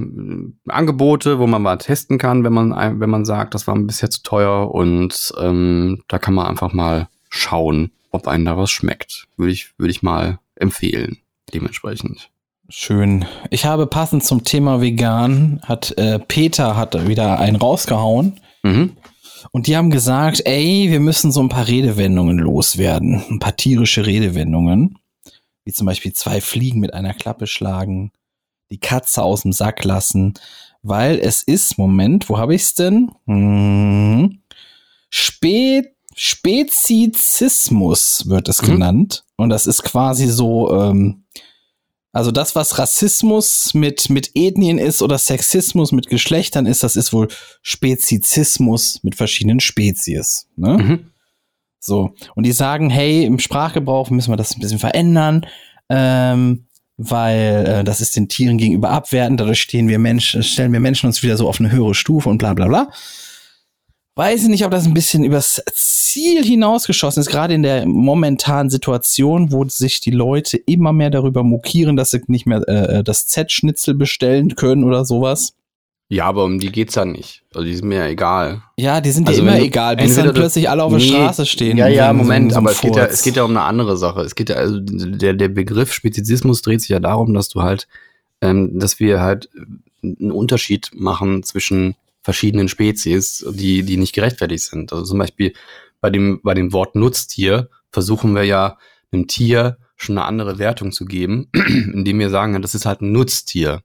Angebote, 0.66 1.38
wo 1.38 1.46
man 1.46 1.62
mal 1.62 1.76
testen 1.76 2.18
kann, 2.18 2.42
wenn 2.42 2.52
man, 2.52 2.72
ein- 2.72 2.98
wenn 2.98 3.10
man 3.10 3.24
sagt, 3.24 3.54
das 3.54 3.68
war 3.68 3.78
bisher 3.78 4.10
zu 4.10 4.22
teuer. 4.24 4.68
Und 4.74 5.32
ähm, 5.38 6.02
da 6.08 6.18
kann 6.18 6.34
man 6.34 6.46
einfach 6.46 6.72
mal 6.72 7.08
schauen, 7.28 7.92
ob 8.10 8.26
einem 8.26 8.44
da 8.46 8.56
was 8.56 8.70
schmeckt. 8.72 9.28
Würde 9.36 9.52
ich, 9.52 9.72
würde 9.78 9.92
ich 9.92 10.02
mal 10.02 10.40
empfehlen, 10.56 11.18
dementsprechend. 11.54 12.30
Schön. 12.72 13.24
Ich 13.50 13.64
habe 13.64 13.88
passend 13.88 14.22
zum 14.24 14.44
Thema 14.44 14.80
vegan, 14.80 15.60
hat 15.64 15.90
äh, 15.98 16.20
Peter 16.20 16.76
hat 16.76 17.08
wieder 17.08 17.40
einen 17.40 17.56
rausgehauen. 17.56 18.38
Mhm. 18.62 18.92
Und 19.50 19.66
die 19.66 19.76
haben 19.76 19.90
gesagt, 19.90 20.42
ey, 20.46 20.86
wir 20.90 21.00
müssen 21.00 21.32
so 21.32 21.42
ein 21.42 21.48
paar 21.48 21.66
Redewendungen 21.66 22.38
loswerden. 22.38 23.24
Ein 23.28 23.40
paar 23.40 23.56
tierische 23.56 24.06
Redewendungen. 24.06 24.98
Wie 25.64 25.72
zum 25.72 25.86
Beispiel 25.86 26.12
zwei 26.12 26.40
Fliegen 26.40 26.78
mit 26.78 26.94
einer 26.94 27.12
Klappe 27.14 27.48
schlagen, 27.48 28.12
die 28.70 28.78
Katze 28.78 29.24
aus 29.24 29.42
dem 29.42 29.52
Sack 29.52 29.82
lassen. 29.84 30.34
Weil 30.82 31.18
es 31.18 31.42
ist, 31.42 31.76
Moment, 31.76 32.28
wo 32.28 32.38
habe 32.38 32.54
ich's 32.54 32.74
denn? 32.74 33.10
Hm, 33.26 34.42
Spe 35.10 35.82
Spezizismus 36.14 38.28
wird 38.28 38.48
es 38.48 38.62
Mhm. 38.62 38.66
genannt. 38.66 39.24
Und 39.36 39.48
das 39.48 39.66
ist 39.66 39.82
quasi 39.82 40.28
so, 40.28 40.72
ähm, 40.80 41.24
also 42.12 42.32
das, 42.32 42.56
was 42.56 42.78
Rassismus 42.78 43.72
mit, 43.72 44.10
mit 44.10 44.32
Ethnien 44.34 44.78
ist 44.78 45.00
oder 45.00 45.16
Sexismus 45.18 45.92
mit 45.92 46.08
Geschlechtern 46.08 46.66
ist, 46.66 46.82
das 46.82 46.96
ist 46.96 47.12
wohl 47.12 47.28
Spezizismus 47.62 49.00
mit 49.02 49.14
verschiedenen 49.14 49.60
Spezies. 49.60 50.48
Ne? 50.56 50.78
Mhm. 50.78 51.10
So. 51.78 52.14
Und 52.34 52.46
die 52.46 52.52
sagen, 52.52 52.90
hey, 52.90 53.24
im 53.24 53.38
Sprachgebrauch 53.38 54.10
müssen 54.10 54.32
wir 54.32 54.36
das 54.36 54.56
ein 54.56 54.60
bisschen 54.60 54.80
verändern, 54.80 55.46
ähm, 55.88 56.66
weil 56.96 57.66
äh, 57.66 57.84
das 57.84 58.00
ist 58.00 58.16
den 58.16 58.28
Tieren 58.28 58.58
gegenüber 58.58 58.90
abwertend, 58.90 59.40
dadurch 59.40 59.60
stehen 59.62 59.88
wir 59.88 59.98
Menschen, 59.98 60.42
stellen 60.42 60.72
wir 60.72 60.80
Menschen 60.80 61.06
uns 61.06 61.22
wieder 61.22 61.36
so 61.36 61.48
auf 61.48 61.60
eine 61.60 61.70
höhere 61.70 61.94
Stufe 61.94 62.28
und 62.28 62.38
bla 62.38 62.54
bla 62.54 62.66
bla. 62.66 62.90
Weiß 64.16 64.42
ich 64.42 64.48
nicht, 64.48 64.64
ob 64.64 64.70
das 64.70 64.86
ein 64.86 64.94
bisschen 64.94 65.24
übers 65.24 65.62
Ziel 65.72 66.44
hinausgeschossen 66.44 67.20
ist, 67.20 67.30
gerade 67.30 67.54
in 67.54 67.62
der 67.62 67.86
momentanen 67.86 68.68
Situation, 68.68 69.52
wo 69.52 69.64
sich 69.68 70.00
die 70.00 70.10
Leute 70.10 70.56
immer 70.56 70.92
mehr 70.92 71.10
darüber 71.10 71.42
mokieren, 71.42 71.96
dass 71.96 72.10
sie 72.10 72.20
nicht 72.26 72.46
mehr 72.46 72.68
äh, 72.68 73.04
das 73.04 73.26
Z-Schnitzel 73.28 73.94
bestellen 73.94 74.56
können 74.56 74.84
oder 74.84 75.04
sowas. 75.04 75.54
Ja, 76.12 76.26
aber 76.26 76.42
um 76.42 76.58
die 76.58 76.72
geht's 76.72 76.96
ja 76.96 77.04
nicht. 77.04 77.44
Also 77.54 77.64
die 77.64 77.76
sind 77.76 77.86
mir 77.86 77.98
ja 77.98 78.06
egal. 78.08 78.62
Ja, 78.76 79.00
die 79.00 79.12
sind 79.12 79.28
Also 79.28 79.42
dir 79.42 79.48
immer 79.48 79.60
egal, 79.60 79.94
bis 79.94 80.16
dann 80.16 80.34
plötzlich 80.34 80.68
alle 80.68 80.82
auf 80.82 80.90
der 80.90 80.98
Nee, 80.98 81.06
Straße 81.06 81.46
stehen. 81.46 81.78
Ja, 81.78 81.86
ja, 81.86 82.12
Moment, 82.12 82.50
so 82.50 82.58
aber 82.58 82.72
es 82.72 82.80
geht, 82.80 82.96
ja, 82.96 83.04
es 83.04 83.22
geht 83.22 83.36
ja 83.36 83.44
um 83.44 83.52
eine 83.52 83.62
andere 83.62 83.96
Sache. 83.96 84.22
Es 84.22 84.34
geht 84.34 84.48
ja, 84.48 84.56
also 84.56 84.80
der, 84.80 85.34
der 85.34 85.48
Begriff 85.48 85.92
Spezizismus 85.92 86.62
dreht 86.62 86.80
sich 86.80 86.90
ja 86.90 86.98
darum, 86.98 87.32
dass 87.32 87.48
du 87.48 87.62
halt, 87.62 87.86
ähm, 88.40 88.76
dass 88.80 88.98
wir 88.98 89.20
halt 89.20 89.50
einen 90.02 90.32
Unterschied 90.32 90.90
machen 90.94 91.44
zwischen 91.44 91.94
verschiedenen 92.22 92.68
Spezies, 92.68 93.44
die, 93.50 93.82
die 93.82 93.96
nicht 93.96 94.14
gerechtfertigt 94.14 94.64
sind. 94.64 94.92
Also 94.92 95.04
zum 95.04 95.18
Beispiel 95.18 95.52
bei 96.00 96.10
dem, 96.10 96.40
bei 96.42 96.54
dem 96.54 96.72
Wort 96.72 96.94
Nutztier 96.96 97.68
versuchen 97.90 98.34
wir 98.34 98.44
ja 98.44 98.76
einem 99.12 99.26
Tier 99.26 99.78
schon 99.96 100.16
eine 100.18 100.26
andere 100.26 100.58
Wertung 100.58 100.92
zu 100.92 101.04
geben, 101.04 101.48
indem 101.54 102.18
wir 102.18 102.30
sagen, 102.30 102.60
das 102.62 102.74
ist 102.74 102.86
halt 102.86 103.02
ein 103.02 103.12
Nutztier. 103.12 103.82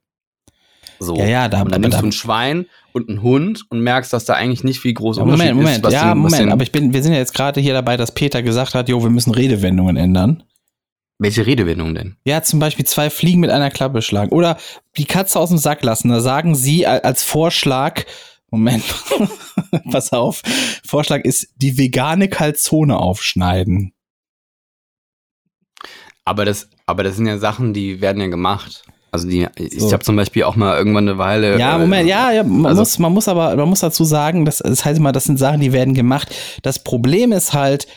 So. 0.99 1.17
Ja, 1.17 1.25
ja, 1.25 1.49
da- 1.49 1.61
und 1.61 1.71
dann 1.71 1.81
nimmst 1.81 1.97
da- 1.97 2.01
du 2.01 2.07
ein 2.07 2.11
Schwein 2.13 2.65
und 2.93 3.09
einen 3.09 3.21
Hund 3.21 3.63
und 3.69 3.81
merkst, 3.81 4.13
dass 4.13 4.23
da 4.23 4.33
eigentlich 4.35 4.63
nicht 4.63 4.79
viel 4.79 4.93
groß 4.93 5.17
Unterschied 5.17 5.39
Moment, 5.53 5.57
Moment, 5.57 5.77
ist. 5.77 5.83
was 5.83 5.93
ja, 5.93 6.13
den- 6.13 6.19
Moment, 6.19 6.51
aber 6.51 6.63
ich 6.63 6.71
bin, 6.71 6.93
wir 6.93 7.03
sind 7.03 7.11
ja 7.11 7.19
jetzt 7.19 7.33
gerade 7.33 7.59
hier 7.59 7.73
dabei, 7.73 7.97
dass 7.97 8.13
Peter 8.13 8.41
gesagt 8.43 8.75
hat, 8.75 8.87
jo, 8.87 9.03
wir 9.03 9.09
müssen 9.09 9.31
Redewendungen 9.33 9.97
ändern. 9.97 10.43
Welche 11.17 11.45
Redewendung 11.45 11.95
denn? 11.95 12.17
Ja, 12.25 12.43
zum 12.43 12.59
Beispiel 12.59 12.85
zwei 12.85 13.09
Fliegen 13.09 13.39
mit 13.39 13.49
einer 13.49 13.71
Klappe 13.71 14.01
schlagen. 14.01 14.31
Oder 14.31 14.57
die 14.97 15.05
Katze 15.05 15.39
aus 15.39 15.49
dem 15.49 15.57
Sack 15.57 15.81
lassen. 15.83 16.09
Da 16.09 16.19
sagen 16.19 16.55
sie 16.55 16.85
als 16.85 17.23
Vorschlag, 17.23 18.03
Moment, 18.51 18.83
pass 19.91 20.11
auf, 20.11 20.41
Vorschlag 20.85 21.21
ist, 21.23 21.47
die 21.55 21.77
vegane 21.77 22.27
Kalzone 22.27 22.97
aufschneiden. 22.97 23.93
Aber 26.25 26.43
das, 26.45 26.69
aber 26.85 27.03
das 27.03 27.15
sind 27.15 27.27
ja 27.27 27.37
Sachen, 27.37 27.73
die 27.73 28.01
werden 28.01 28.21
ja 28.21 28.27
gemacht. 28.27 28.83
Also 29.11 29.29
die, 29.29 29.47
ich 29.57 29.79
So. 29.79 29.93
habe 29.93 30.03
zum 30.03 30.15
Beispiel 30.17 30.43
auch 30.43 30.55
mal 30.57 30.77
irgendwann 30.77 31.07
eine 31.07 31.17
Weile. 31.17 31.57
Ja, 31.57 31.75
äh, 31.77 31.79
Moment, 31.79 32.09
ja, 32.09 32.31
ja, 32.31 32.43
man, 32.43 32.65
also- 32.65 32.81
muss, 32.81 32.99
man 32.99 33.13
muss 33.13 33.27
aber, 33.29 33.55
man 33.55 33.69
muss 33.69 33.79
dazu 33.79 34.03
sagen, 34.03 34.43
das, 34.43 34.57
das 34.57 34.83
heißt 34.83 34.99
mal, 34.99 35.11
das 35.13 35.23
sind 35.25 35.37
Sachen, 35.37 35.61
die 35.61 35.71
werden 35.71 35.93
gemacht. 35.93 36.33
Das 36.63 36.83
Problem 36.83 37.31
ist 37.31 37.53
halt, 37.53 37.87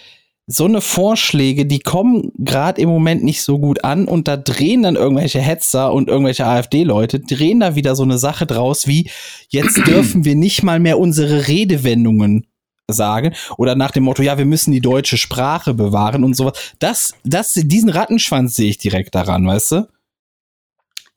so 0.51 0.65
eine 0.65 0.81
Vorschläge, 0.81 1.67
die 1.67 1.79
kommen 1.79 2.33
gerade 2.39 2.81
im 2.81 2.89
Moment 2.89 3.23
nicht 3.23 3.43
so 3.43 3.59
gut 3.59 3.85
an 3.85 4.07
und 4.07 4.29
da 4.29 4.39
drehen 4.39 4.83
dann 4.83 4.97
irgendwelche 4.97 5.41
Hetzer 5.41 5.93
und 5.93 6.09
irgendwelche 6.09 6.47
AfD-Leute, 6.47 7.21
drehen 7.21 7.61
da 7.61 7.75
wieder 7.75 7.95
so 7.95 8.03
eine 8.03 8.17
Sache 8.17 8.47
draus 8.47 8.87
wie, 8.87 9.11
jetzt 9.51 9.77
dürfen 9.87 10.25
wir 10.25 10.35
nicht 10.35 10.63
mal 10.63 10.81
mehr 10.81 10.99
unsere 10.99 11.49
Redewendungen 11.49 12.47
sagen 12.91 13.35
oder 13.59 13.75
nach 13.75 13.91
dem 13.91 14.05
Motto, 14.05 14.23
ja, 14.23 14.39
wir 14.39 14.47
müssen 14.47 14.73
die 14.73 14.81
deutsche 14.81 15.19
Sprache 15.19 15.75
bewahren 15.75 16.25
und 16.25 16.35
sowas. 16.35 16.55
Das, 16.79 17.13
das, 17.25 17.53
diesen 17.53 17.91
Rattenschwanz 17.91 18.57
sehe 18.57 18.71
ich 18.71 18.79
direkt 18.79 19.15
daran, 19.15 19.47
weißt 19.47 19.73
du? 19.73 19.89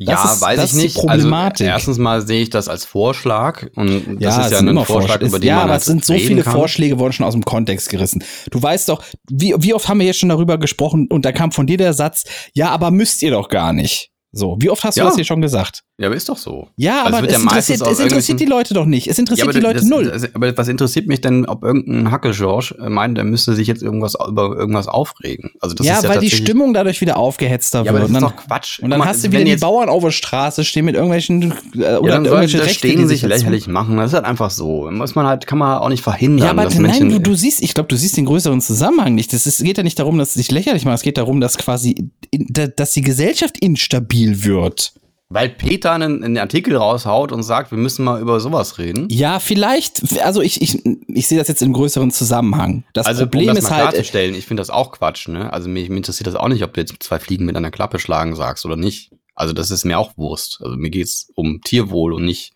Ja, 0.10 0.24
ist- 0.34 0.42
weiß 0.42 0.60
das 0.60 0.74
ich 0.74 0.84
nicht. 0.84 0.96
Problematik. 0.96 1.68
Also, 1.68 1.74
erstens 1.76 1.98
mal 1.98 2.26
sehe 2.26 2.42
ich 2.42 2.50
das 2.50 2.68
als 2.68 2.86
Vorschlag 2.86 3.68
und 3.76 4.20
das 4.22 4.38
ja, 4.38 4.46
ist 4.46 4.52
ja 4.52 4.58
ein 4.60 4.68
immer 4.68 4.86
Vorschlag, 4.86 5.20
Vorschläge. 5.20 5.26
über 5.30 5.40
den 5.40 5.48
ja, 5.48 5.56
man 5.56 5.64
aber 5.64 5.72
halt 5.74 5.82
es 5.82 5.86
sind 5.88 6.06
so 6.06 6.14
viele 6.14 6.44
kann. 6.44 6.54
Vorschläge 6.54 7.00
wurden 7.00 7.14
schon 7.14 7.26
aus 7.26 7.34
dem 7.34 7.46
Kontext 7.46 7.90
gerissen. 7.90 8.24
Du 8.50 8.62
weißt 8.62 8.90
doch, 8.90 9.04
wie, 9.30 9.54
wie 9.58 9.74
oft 9.74 9.88
haben 9.88 10.00
wir 10.00 10.06
jetzt 10.08 10.20
schon 10.20 10.30
darüber 10.30 10.58
gesprochen 10.58 11.08
und 11.12 11.26
da 11.26 11.32
kam 11.32 11.52
von 11.52 11.68
dir 11.68 11.78
der 11.78 11.94
Satz, 11.94 12.24
ja, 12.54 12.70
aber 12.70 12.92
müsst 12.92 13.22
ihr 13.22 13.32
doch 13.32 13.50
gar 13.50 13.74
nicht. 13.74 14.10
So, 14.34 14.56
wie 14.60 14.70
oft 14.70 14.84
hast 14.86 14.96
du 14.98 15.02
Ja. 15.02 15.08
das 15.08 15.16
hier 15.16 15.26
schon 15.26 15.42
gesagt? 15.42 15.84
Ja, 15.98 16.08
aber 16.08 16.16
ist 16.16 16.30
doch 16.30 16.38
so. 16.38 16.70
Ja, 16.78 17.04
Also 17.04 17.18
aber 17.18 17.28
es, 17.28 17.34
ja 17.34 17.40
interessiert, 17.40 17.82
es 17.82 18.00
interessiert 18.00 18.40
die 18.40 18.46
Leute 18.46 18.74
doch 18.74 18.86
nicht. 18.86 19.08
Es 19.08 19.20
interessiert 19.20 19.46
aber 19.48 19.54
die 19.54 19.60
Leute 19.60 19.80
das, 19.80 19.84
null. 19.90 20.06
Das, 20.06 20.34
aber 20.34 20.58
was 20.58 20.68
interessiert 20.70 21.06
mich 21.08 21.20
denn, 21.22 21.46
ob 21.46 21.64
irgendein 21.64 22.12
Hackel-George 22.12 22.76
äh, 22.82 22.90
meint, 22.90 23.18
er 23.18 23.26
müsste 23.26 23.54
sich 23.56 23.68
jetzt 23.68 23.84
irgendwas 23.84 24.16
über 24.28 24.56
irgendwas 24.58 24.88
aufregen? 24.88 25.52
Also 25.60 25.76
das 25.76 25.86
ja, 25.86 25.98
ist 25.98 26.04
ja 26.04 26.10
weil 26.10 26.20
die 26.20 26.32
Stimmung 26.32 26.74
dadurch 26.74 27.02
wieder 27.02 27.18
aufgehetzter 27.18 27.84
Ja, 27.84 27.92
aber 27.92 28.00
wird. 28.00 28.04
das 28.04 28.10
ist 28.10 28.22
dann, 28.22 28.32
doch 28.32 28.36
Quatsch. 28.48 28.80
und 28.80 28.90
dann 28.90 29.00
mal, 29.00 29.08
hast 29.08 29.24
du 29.26 29.32
wieder 29.32 29.44
die 29.44 29.58
Bauern 29.58 29.90
auf 29.90 30.02
der 30.02 30.12
Straße 30.12 30.64
stehen 30.64 30.86
mit 30.86 30.96
irgendwelchen 30.96 31.52
äh, 31.76 31.78
oder 31.78 31.84
Ja, 31.84 32.00
dann 32.14 32.26
irgendwelche 32.26 32.58
das 32.60 32.68
Rechte, 32.68 32.88
die 32.88 32.94
stehen 32.94 33.08
sich 33.10 33.22
lächerlich 33.24 33.68
machen. 33.68 33.98
Das 33.98 34.08
ist 34.08 34.14
halt 34.14 34.26
einfach 34.26 34.50
so. 34.50 34.90
Muss 34.90 35.14
man 35.14 35.28
halt, 35.28 35.46
kann 35.46 35.60
man 35.60 35.78
auch 35.78 35.90
nicht 35.90 36.04
verhindern. 36.04 36.46
Ja, 36.46 36.52
aber 36.52 36.64
dass 36.64 36.80
nein, 36.80 37.10
du, 37.10 37.20
du 37.20 37.36
siehst, 37.36 37.62
ich 37.62 37.74
glaube, 37.74 37.90
du 37.90 37.98
siehst 37.98 38.16
den 38.18 38.26
größeren 38.26 38.62
Zusammenhang 38.62 39.14
nicht. 39.14 39.34
Es 39.34 39.58
geht 39.62 39.78
ja 39.78 39.84
nicht 39.84 40.00
darum, 40.00 40.18
dass 40.18 40.30
es 40.30 40.34
sich 40.36 40.52
lächerlich 40.52 40.86
macht. 40.86 40.96
Es 40.96 41.02
geht 41.04 41.18
darum, 41.18 41.42
dass 41.42 41.58
quasi, 41.58 42.10
da, 42.32 42.68
dass 42.68 42.92
die 42.92 43.02
Gesellschaft 43.02 43.58
instabil 43.60 44.21
wird. 44.44 44.94
Weil 45.34 45.48
Peter 45.48 45.94
einen, 45.94 46.26
einen 46.26 46.38
Artikel 46.38 46.76
raushaut 46.76 47.32
und 47.32 47.44
sagt, 47.44 47.72
wir 47.72 47.78
müssen 47.78 48.04
mal 48.04 48.20
über 48.20 48.42
sowas 48.42 48.78
reden. 48.80 49.08
Ja, 49.10 49.40
vielleicht, 49.40 50.22
also 50.22 50.42
ich, 50.42 50.62
ich, 50.62 50.84
ich 51.08 51.28
sehe 51.28 51.38
das 51.38 51.48
jetzt 51.48 51.62
im 51.62 51.72
größeren 51.72 52.12
Zusammenhang. 52.12 52.84
Das 52.92 53.08
also, 53.08 53.24
Problem 53.24 53.48
um 53.48 53.56
das 53.56 53.64
ist 53.64 53.72
halt, 53.72 53.92
klarzustellen, 53.92 54.36
ich 54.36 54.46
finde 54.46 54.60
das 54.60 54.70
auch 54.70 54.92
Quatsch, 54.92 55.30
ne? 55.30 55.54
Also 55.54 55.70
mich, 55.70 55.88
mich 55.88 55.98
interessiert 55.98 56.28
das 56.28 56.36
auch 56.36 56.50
nicht, 56.50 56.64
ob 56.66 56.74
du 56.74 56.82
jetzt 56.82 56.96
zwei 57.00 57.18
Fliegen 57.18 57.46
mit 57.46 57.56
einer 57.56 57.72
Klappe 57.72 57.98
schlagen 57.98 58.36
sagst 58.36 58.66
oder 58.66 58.76
nicht. 58.76 59.12
Also 59.34 59.54
das 59.54 59.72
ist 59.72 59.86
mir 59.86 59.98
auch 59.98 60.18
Wurst. 60.18 60.60
Also 60.62 60.76
mir 60.76 60.90
geht's 60.90 61.32
um 61.36 61.62
Tierwohl 61.62 62.12
und 62.12 62.26
nicht 62.26 62.52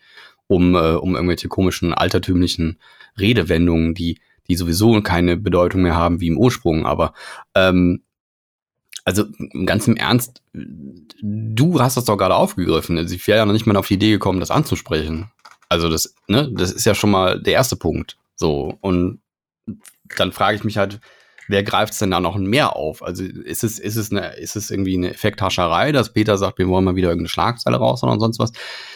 um, 0.47 0.76
äh, 0.76 0.95
um 0.95 1.16
irgendwelche 1.16 1.47
komischen 1.47 1.93
altertümlichen 1.93 2.78
Redewendungen, 3.18 3.93
die, 3.93 4.20
die 4.49 4.55
sowieso 4.57 5.01
keine 5.01 5.38
Bedeutung 5.38 5.82
mehr 5.82 5.95
haben 5.95 6.20
wie 6.20 6.28
im 6.28 6.38
Ursprung. 6.38 6.86
Aber 6.86 7.13
ähm, 7.55 8.01
also 9.06 9.26
ganz 9.66 9.88
im 9.88 9.95
Ernst, 9.95 10.41
du 10.53 11.80
hast 11.80 11.95
das 11.95 12.06
doch 12.06 12.18
gerade 12.18 12.36
aufgegriffen. 12.36 12.97
Also 12.97 13.16
ich 13.16 13.26
wäre 13.28 13.38
ja 13.38 13.45
noch 13.45 13.53
nicht 13.53 13.66
mal 13.68 13.78
auf 13.78 13.88
die 13.88 13.93
Idee 13.93 14.12
gekommen, 14.12 14.39
das 14.39 14.51
anzusprechen. 14.51 15.32
Also 15.70 15.89
das, 15.89 16.16
ne, 16.28 16.51
das 16.53 16.72
ist 16.72 16.86
ja 16.86 16.95
schon 16.95 17.12
mal 17.12 17.39
der 17.41 17.53
erste 17.53 17.76
Punkt. 17.76 18.18
So, 18.36 18.78
und 18.82 19.20
dann 20.18 20.32
frage 20.32 20.58
ich 20.58 20.64
mich 20.64 20.78
halt, 20.78 20.99
wer 21.47 21.64
greift 21.64 21.93
es 21.93 21.99
denn 21.99 22.12
da 22.12 22.20
noch 22.20 22.36
mehr 22.38 22.76
auf? 22.76 23.03
Also 23.03 23.24
ist 23.24 23.64
es, 23.64 23.78
ist 23.80 23.95
es 23.95 24.12
eine, 24.12 24.36
ist 24.38 24.56
es 24.56 24.72
irgendwie 24.72 24.97
eine 24.97 25.12
Effekthascherei, 25.12 25.91
dass 25.91 26.12
Peter 26.14 26.38
sagt, 26.38 26.58
wir 26.58 26.68
wollen 26.68 26.84
mal 26.86 26.95
wieder 26.95 27.10
irgendeine 27.10 27.30
Schlagzeile 27.30 27.78
raus 27.78 28.03
oder 28.03 28.20
sonst 28.20 28.39
was? 28.39 28.51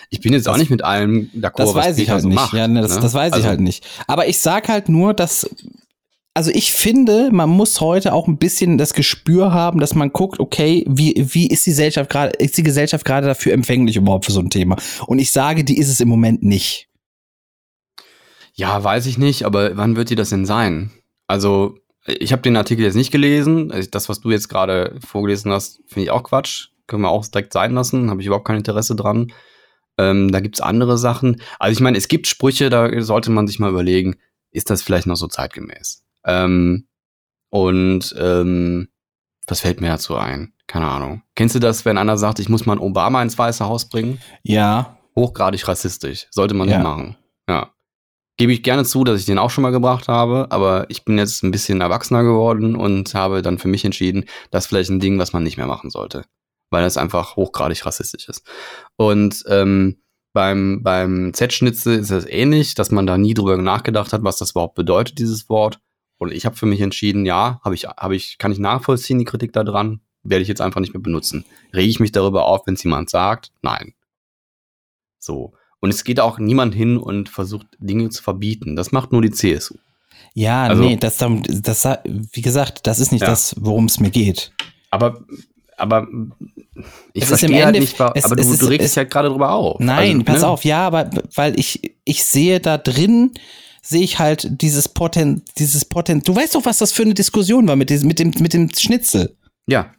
Ich 0.10 0.22
bin 0.22 0.34
jetzt 0.34 0.48
auch 0.48 0.54
Das- 0.54 0.60
nicht 0.62 0.72
mit 0.72 0.84
allem 0.84 1.30
d'accord, 1.36 1.58
das 1.58 1.76
weiß 1.76 1.98
ich 1.98 2.04
Peter 2.06 2.14
halt 2.14 2.24
so 2.24 2.28
nicht. 2.30 2.36
macht, 2.36 2.54
ja, 2.54 2.68
ne, 2.68 2.82
das, 2.82 2.96
ne? 2.96 3.02
das 3.02 3.14
weiß 3.14 3.34
also, 3.34 3.44
ich 3.44 3.48
halt 3.48 3.62
nicht. 3.62 3.86
Aber 4.08 4.28
ich 4.28 4.40
sag 4.40 4.68
halt 4.70 4.90
nur, 4.90 5.14
dass, 5.14 5.48
also 6.34 6.52
ich 6.54 6.72
finde, 6.72 7.32
man 7.32 7.50
muss 7.50 7.82
heute 7.82 8.14
auch 8.14 8.28
ein 8.28 8.38
bisschen 8.38 8.78
das 8.78 8.94
Gespür 8.94 9.52
haben, 9.52 9.80
dass 9.80 9.96
man 9.96 10.12
guckt, 10.12 10.40
okay, 10.40 10.86
wie, 10.88 11.14
wie 11.34 11.48
ist 11.48 11.66
die 11.66 11.72
Gesellschaft 11.72 12.10
gerade, 12.10 12.32
ist 12.38 12.58
die 12.58 12.64
Gesellschaft 12.64 13.04
gerade 13.04 13.28
dafür 13.28 13.54
empfänglich 13.54 13.98
überhaupt 13.98 14.26
für 14.26 14.32
so 14.32 14.40
ein 14.40 14.50
Thema? 14.50 14.78
Und 15.08 15.20
ich 15.20 15.32
sage, 15.32 15.64
die 15.64 15.78
ist 15.78 15.90
es 15.90 16.00
im 16.00 16.08
Moment 16.08 16.44
nicht. 16.44 16.88
Ja, 18.54 18.84
weiß 18.84 19.06
ich 19.06 19.18
nicht, 19.18 19.44
aber 19.44 19.76
wann 19.78 19.96
wird 19.96 20.10
die 20.10 20.16
das 20.16 20.30
denn 20.30 20.46
sein? 20.46 20.92
Also, 21.28 21.78
ich 22.06 22.32
habe 22.32 22.42
den 22.42 22.58
Artikel 22.58 22.84
jetzt 22.84 22.96
nicht 22.96 23.12
gelesen. 23.12 23.72
Also 23.72 23.90
Das, 23.90 24.10
was 24.10 24.22
du 24.22 24.32
jetzt 24.32 24.50
gerade 24.50 24.98
vorgelesen 25.06 25.52
hast, 25.52 25.82
finde 25.88 26.06
ich 26.06 26.12
auch 26.12 26.24
Quatsch. 26.24 26.70
Können 26.88 27.04
wir 27.04 27.10
auch 27.10 27.26
direkt 27.28 27.54
sein 27.54 27.74
lassen. 27.74 28.10
Habe 28.10 28.22
ich 28.22 28.28
überhaupt 28.28 28.48
kein 28.48 28.58
Interesse 28.58 28.96
dran. 28.96 29.32
Ähm, 29.98 30.32
da 30.32 30.40
gibt's 30.40 30.62
andere 30.62 30.98
Sachen. 30.98 31.42
Also 31.60 31.74
ich 31.74 31.82
meine, 31.82 31.98
es 31.98 32.08
gibt 32.08 32.28
Sprüche, 32.28 32.70
da 32.70 33.02
sollte 33.02 33.32
man 33.32 33.48
sich 33.48 33.60
mal 33.60 33.70
überlegen, 33.70 34.16
ist 34.52 34.70
das 34.70 34.82
vielleicht 34.82 35.06
noch 35.06 35.18
so 35.18 35.28
zeitgemäß? 35.28 36.04
Ähm, 36.26 36.88
und 37.50 38.14
ähm, 38.18 38.90
was 39.48 39.62
fällt 39.62 39.82
mir 39.82 39.88
dazu 39.90 40.16
ein? 40.16 40.54
Keine 40.68 40.88
Ahnung. 40.88 41.24
Kennst 41.36 41.56
du 41.56 41.60
das, 41.60 41.84
wenn 41.86 41.98
einer 41.98 42.18
sagt, 42.18 42.40
ich 42.40 42.50
muss 42.50 42.66
mal 42.68 42.74
einen 42.74 42.82
Obama 42.82 43.22
ins 43.24 43.38
Weiße 43.38 43.66
Haus 43.66 43.90
bringen? 43.90 44.20
Ja. 44.44 44.96
hochgradig 45.16 45.68
rassistisch. 45.68 46.28
Sollte 46.32 46.54
man 46.54 46.70
Ja. 46.70 46.78
nicht 46.78 46.84
machen. 46.88 47.18
Ja. 47.50 47.72
Gebe 48.38 48.54
ich 48.54 48.64
gerne 48.64 48.86
zu, 48.86 49.04
dass 49.04 49.20
ich 49.20 49.26
den 49.26 49.38
auch 49.40 49.50
schon 49.50 49.64
mal 49.64 49.72
gebracht 49.72 50.08
habe, 50.08 50.48
aber 50.50 50.86
ich 50.90 51.04
bin 51.04 51.18
jetzt 51.18 51.44
ein 51.44 51.52
bisschen 51.52 51.82
erwachsener 51.82 52.24
geworden 52.24 52.76
und 52.78 53.14
habe 53.16 53.42
dann 53.42 53.58
für 53.58 53.68
mich 53.68 53.84
entschieden, 53.84 54.26
das 54.52 54.64
ist 54.64 54.68
vielleicht 54.70 54.92
ein 54.92 55.02
Ding, 55.02 55.20
was 55.20 55.34
man 55.34 55.44
nicht 55.44 55.58
mehr 55.58 55.66
machen 55.68 55.90
sollte. 55.90 56.24
Weil 56.70 56.84
das 56.84 56.96
einfach 56.96 57.36
hochgradig 57.36 57.86
rassistisch 57.86 58.30
ist. 58.30 58.48
Und 58.96 59.44
ähm, 59.48 59.98
beim, 60.32 60.84
beim 60.84 61.34
Z-Schnitzel 61.34 61.98
ist 62.00 62.12
es 62.12 62.26
ähnlich, 62.28 62.76
dass 62.76 62.92
man 62.92 63.08
da 63.08 63.18
nie 63.18 63.34
drüber 63.34 63.58
nachgedacht 63.58 64.14
hat, 64.14 64.24
was 64.24 64.38
das 64.38 64.52
überhaupt 64.52 64.76
bedeutet, 64.76 65.18
dieses 65.18 65.50
Wort. 65.50 65.80
Und 66.20 66.32
ich 66.34 66.46
habe 66.46 66.56
für 66.56 66.66
mich 66.68 66.82
entschieden, 66.82 67.26
ja, 67.26 67.60
habe 67.64 67.74
ich, 67.74 67.86
habe 67.86 68.16
ich, 68.16 68.38
kann 68.38 68.52
ich 68.52 68.60
nachvollziehen, 68.60 69.18
die 69.18 69.26
Kritik 69.26 69.54
da 69.54 69.64
dran, 69.64 70.02
werde 70.22 70.42
ich 70.44 70.48
jetzt 70.50 70.62
einfach 70.62 70.82
nicht 70.82 70.94
mehr 70.94 71.02
benutzen. 71.02 71.46
Rege 71.74 71.90
ich 71.90 72.00
mich 72.00 72.12
darüber 72.12 72.46
auf, 72.46 72.68
wenn 72.68 72.76
es 72.76 72.84
jemand 72.84 73.10
sagt? 73.10 73.52
Nein. 73.64 73.94
So. 75.18 75.54
Und 75.80 75.90
es 75.92 76.04
geht 76.04 76.20
auch 76.20 76.40
niemand 76.40 76.76
hin 76.76 76.98
und 76.98 77.30
versucht, 77.30 77.68
Dinge 77.80 78.10
zu 78.10 78.22
verbieten. 78.22 78.76
Das 78.76 78.92
macht 78.92 79.12
nur 79.12 79.22
die 79.22 79.32
CSU. 79.32 79.76
Ja, 80.34 80.64
Also- 80.66 80.84
nee, 80.84 80.98
das, 80.98 81.18
das, 81.18 81.88
wie 82.06 82.42
gesagt, 82.42 82.86
das 82.86 83.00
ist 83.00 83.12
nicht 83.12 83.22
Ja. 83.22 83.28
das, 83.30 83.56
worum 83.58 83.86
es 83.86 84.00
mir 84.00 84.10
geht. 84.10 84.52
Aber, 84.92 85.24
aber 85.78 86.06
ich 87.14 87.24
Es 87.24 87.32
ist 87.32 87.44
im 87.44 87.50
verstehe 87.52 87.66
halt 87.66 87.76
Ende- 87.76 87.80
nicht, 87.80 87.94
es- 88.16 88.26
aber 88.26 88.36
du, 88.36 88.42
es 88.42 88.50
ist- 88.50 88.62
du 88.62 88.66
regst 88.66 88.86
es- 88.86 88.92
dich 88.92 88.98
halt 88.98 89.12
gerade 89.12 89.30
drüber 89.30 89.52
auf. 89.54 89.80
Nein, 89.80 90.20
Also, 90.20 90.24
pass 90.26 90.42
ne? 90.42 90.48
auf, 90.50 90.66
ja, 90.66 90.86
aber 90.86 91.10
weil 91.36 91.58
ich, 91.58 91.96
ich 92.04 92.26
sehe 92.26 92.60
da 92.60 92.78
drin, 92.78 93.32
sehe 93.82 94.04
ich 94.04 94.20
halt 94.20 94.62
dieses 94.62 94.90
Potent, 94.90 95.44
dieses 95.58 95.86
Potent. 95.86 96.28
Du 96.28 96.36
weißt 96.36 96.56
doch, 96.56 96.66
was 96.66 96.78
das 96.78 96.92
für 96.92 97.04
eine 97.04 97.14
Diskussion 97.14 97.68
war 97.68 97.76
mit 97.76 97.90
diesem, 97.90 98.08
mit 98.08 98.20
dem, 98.20 98.34
mit 98.40 98.54
dem 98.54 98.70
Schnitzel. 98.74 99.36
Ja. 99.68 99.92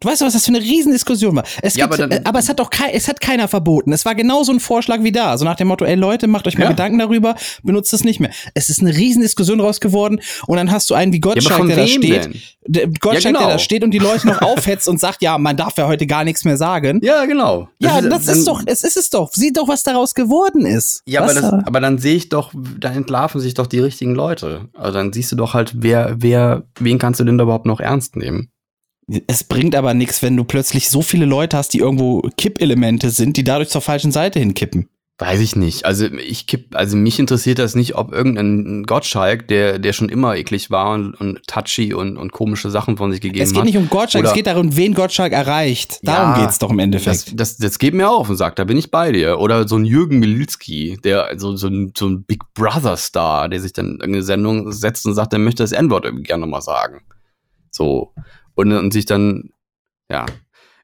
Du 0.00 0.08
weißt 0.08 0.20
doch, 0.20 0.26
was 0.26 0.34
das 0.34 0.44
für 0.44 0.50
eine 0.54 0.60
Riesendiskussion 0.60 1.34
war. 1.36 1.44
Es 1.62 1.74
Ja, 1.74 1.86
gibt, 1.86 2.00
aber 2.00 2.08
dann- 2.08 2.24
aber 2.26 2.38
es 2.38 2.48
hat 2.48 2.60
doch 2.60 2.70
kein, 2.70 2.90
es 2.92 3.08
hat 3.08 3.20
keiner 3.20 3.48
verboten. 3.48 3.92
Es 3.92 4.04
war 4.04 4.14
genau 4.14 4.44
so 4.44 4.52
ein 4.52 4.60
Vorschlag 4.60 5.02
wie 5.02 5.10
da. 5.12 5.36
So 5.36 5.44
nach 5.44 5.56
dem 5.56 5.68
Motto, 5.68 5.84
ey 5.84 5.96
Leute, 5.96 6.26
macht 6.28 6.46
euch 6.46 6.56
mal 6.56 6.64
Ja. 6.64 6.70
Gedanken 6.70 6.98
darüber, 6.98 7.34
benutzt 7.62 7.92
es 7.92 8.04
nicht 8.04 8.20
mehr. 8.20 8.30
Es 8.54 8.68
ist 8.68 8.80
eine 8.80 8.96
Riesendiskussion 8.96 9.60
raus 9.60 9.80
geworden 9.80 10.20
und 10.46 10.56
dann 10.56 10.70
hast 10.70 10.88
du 10.90 10.94
einen 10.94 11.12
wie 11.12 11.16
Ja, 11.16 11.20
Gottschalk, 11.20 11.58
von 11.58 11.68
der 11.68 11.76
da 11.78 11.86
steht. 11.86 12.24
denn? 12.26 12.34
Der 12.66 12.86
Gottschalk, 12.86 13.24
Ja, 13.24 13.30
genau. 13.30 13.38
der 13.40 13.48
da 13.54 13.58
steht 13.58 13.82
und 13.82 13.90
die 13.90 13.98
Leute 13.98 14.26
noch 14.28 14.40
aufhetzt 14.42 14.88
und 14.88 15.00
sagt, 15.00 15.22
ja, 15.22 15.36
man 15.38 15.56
darf 15.56 15.76
ja 15.78 15.86
heute 15.88 16.06
gar 16.06 16.22
nichts 16.24 16.44
mehr 16.44 16.56
sagen. 16.56 17.00
Ja, 17.02 17.24
genau. 17.24 17.68
Ja, 17.80 18.00
das 18.00 18.26
dann- 18.26 18.38
ist 18.38 18.46
doch, 18.46 18.62
es 18.66 18.84
ist 18.84 18.96
es 18.96 19.10
doch. 19.10 19.30
Sieh 19.32 19.52
doch, 19.52 19.66
was 19.68 19.82
daraus 19.82 20.14
geworden 20.14 20.64
ist. 20.66 21.02
Ja, 21.06 21.22
aber, 21.22 21.34
das, 21.34 21.42
da- 21.42 21.62
aber 21.66 21.80
dann 21.80 21.98
sehe 21.98 22.14
ich 22.14 22.28
doch, 22.28 22.52
da 22.78 22.90
entlarven 22.92 23.40
sich 23.40 23.54
doch 23.54 23.66
die 23.66 23.80
richtigen 23.80 24.14
Leute. 24.14 24.68
Also 24.74 24.92
dann 24.92 25.12
siehst 25.12 25.32
du 25.32 25.36
doch 25.36 25.54
halt, 25.54 25.72
wer, 25.76 26.14
wer, 26.18 26.62
wen 26.78 26.98
kannst 26.98 27.18
du 27.20 27.24
denn 27.24 27.36
da 27.38 27.44
überhaupt 27.44 27.66
noch 27.66 27.80
ernst 27.80 28.14
nehmen? 28.16 28.50
Es 29.26 29.44
bringt 29.44 29.74
aber 29.74 29.94
nichts, 29.94 30.22
wenn 30.22 30.36
du 30.36 30.44
plötzlich 30.44 30.90
so 30.90 31.02
viele 31.02 31.24
Leute 31.24 31.56
hast, 31.56 31.72
die 31.72 31.78
irgendwo 31.78 32.20
Kippelemente 32.36 33.10
sind, 33.10 33.36
die 33.36 33.44
dadurch 33.44 33.70
zur 33.70 33.80
falschen 33.80 34.12
Seite 34.12 34.38
hinkippen. 34.38 34.88
Weiß 35.20 35.40
ich 35.40 35.56
nicht. 35.56 35.84
Also 35.84 36.06
ich 36.06 36.46
kipp, 36.46 36.76
also 36.76 36.96
mich 36.96 37.18
interessiert 37.18 37.58
das 37.58 37.74
nicht, 37.74 37.96
ob 37.96 38.12
irgendein 38.12 38.84
Gottschalk, 38.84 39.48
der, 39.48 39.80
der 39.80 39.92
schon 39.92 40.10
immer 40.10 40.36
eklig 40.36 40.70
war 40.70 40.94
und, 40.94 41.14
und 41.14 41.44
touchy 41.48 41.92
und, 41.92 42.16
und 42.16 42.30
komische 42.30 42.70
Sachen 42.70 42.96
von 42.96 43.10
sich 43.10 43.20
gegeben 43.20 43.42
Es 43.42 43.50
geht 43.50 43.58
hat. 43.58 43.64
nicht 43.64 43.76
um 43.76 43.88
Gottschalk, 43.90 44.26
es 44.26 44.32
geht 44.32 44.46
darum, 44.46 44.76
wen 44.76 44.94
Gottschalk 44.94 45.32
erreicht. 45.32 45.98
Darum 46.04 46.34
Ja, 46.38 46.44
geht's 46.44 46.60
doch 46.60 46.70
im 46.70 46.78
Endeffekt. 46.78 47.26
Das, 47.28 47.34
das, 47.34 47.56
das 47.56 47.78
geht 47.80 47.94
mir 47.94 48.08
auf 48.08 48.30
und 48.30 48.36
sagt, 48.36 48.60
da 48.60 48.64
bin 48.64 48.76
ich 48.76 48.92
bei 48.92 49.10
dir. 49.10 49.40
Oder 49.40 49.66
so 49.66 49.74
ein 49.74 49.84
Jürgen 49.84 50.20
Mililski, 50.20 50.98
der 51.02 51.32
so, 51.36 51.56
so, 51.56 51.66
ein, 51.66 51.92
so 51.98 52.06
ein 52.06 52.22
Big 52.22 52.44
Brother-Star, 52.54 53.48
der 53.48 53.58
sich 53.60 53.72
dann 53.72 53.86
in 53.86 53.92
irgendeine 53.94 54.22
Sendung 54.22 54.70
setzt 54.70 55.04
und 55.04 55.14
sagt, 55.14 55.32
er 55.32 55.40
möchte 55.40 55.64
das 55.64 55.72
N-Wort 55.72 56.04
irgendwie 56.04 56.24
gerne 56.24 56.46
mal 56.46 56.60
sagen. 56.62 57.00
So. 57.72 58.12
Und, 58.58 58.72
und 58.72 58.92
sich 58.92 59.06
dann, 59.06 59.50
ja, 60.10 60.26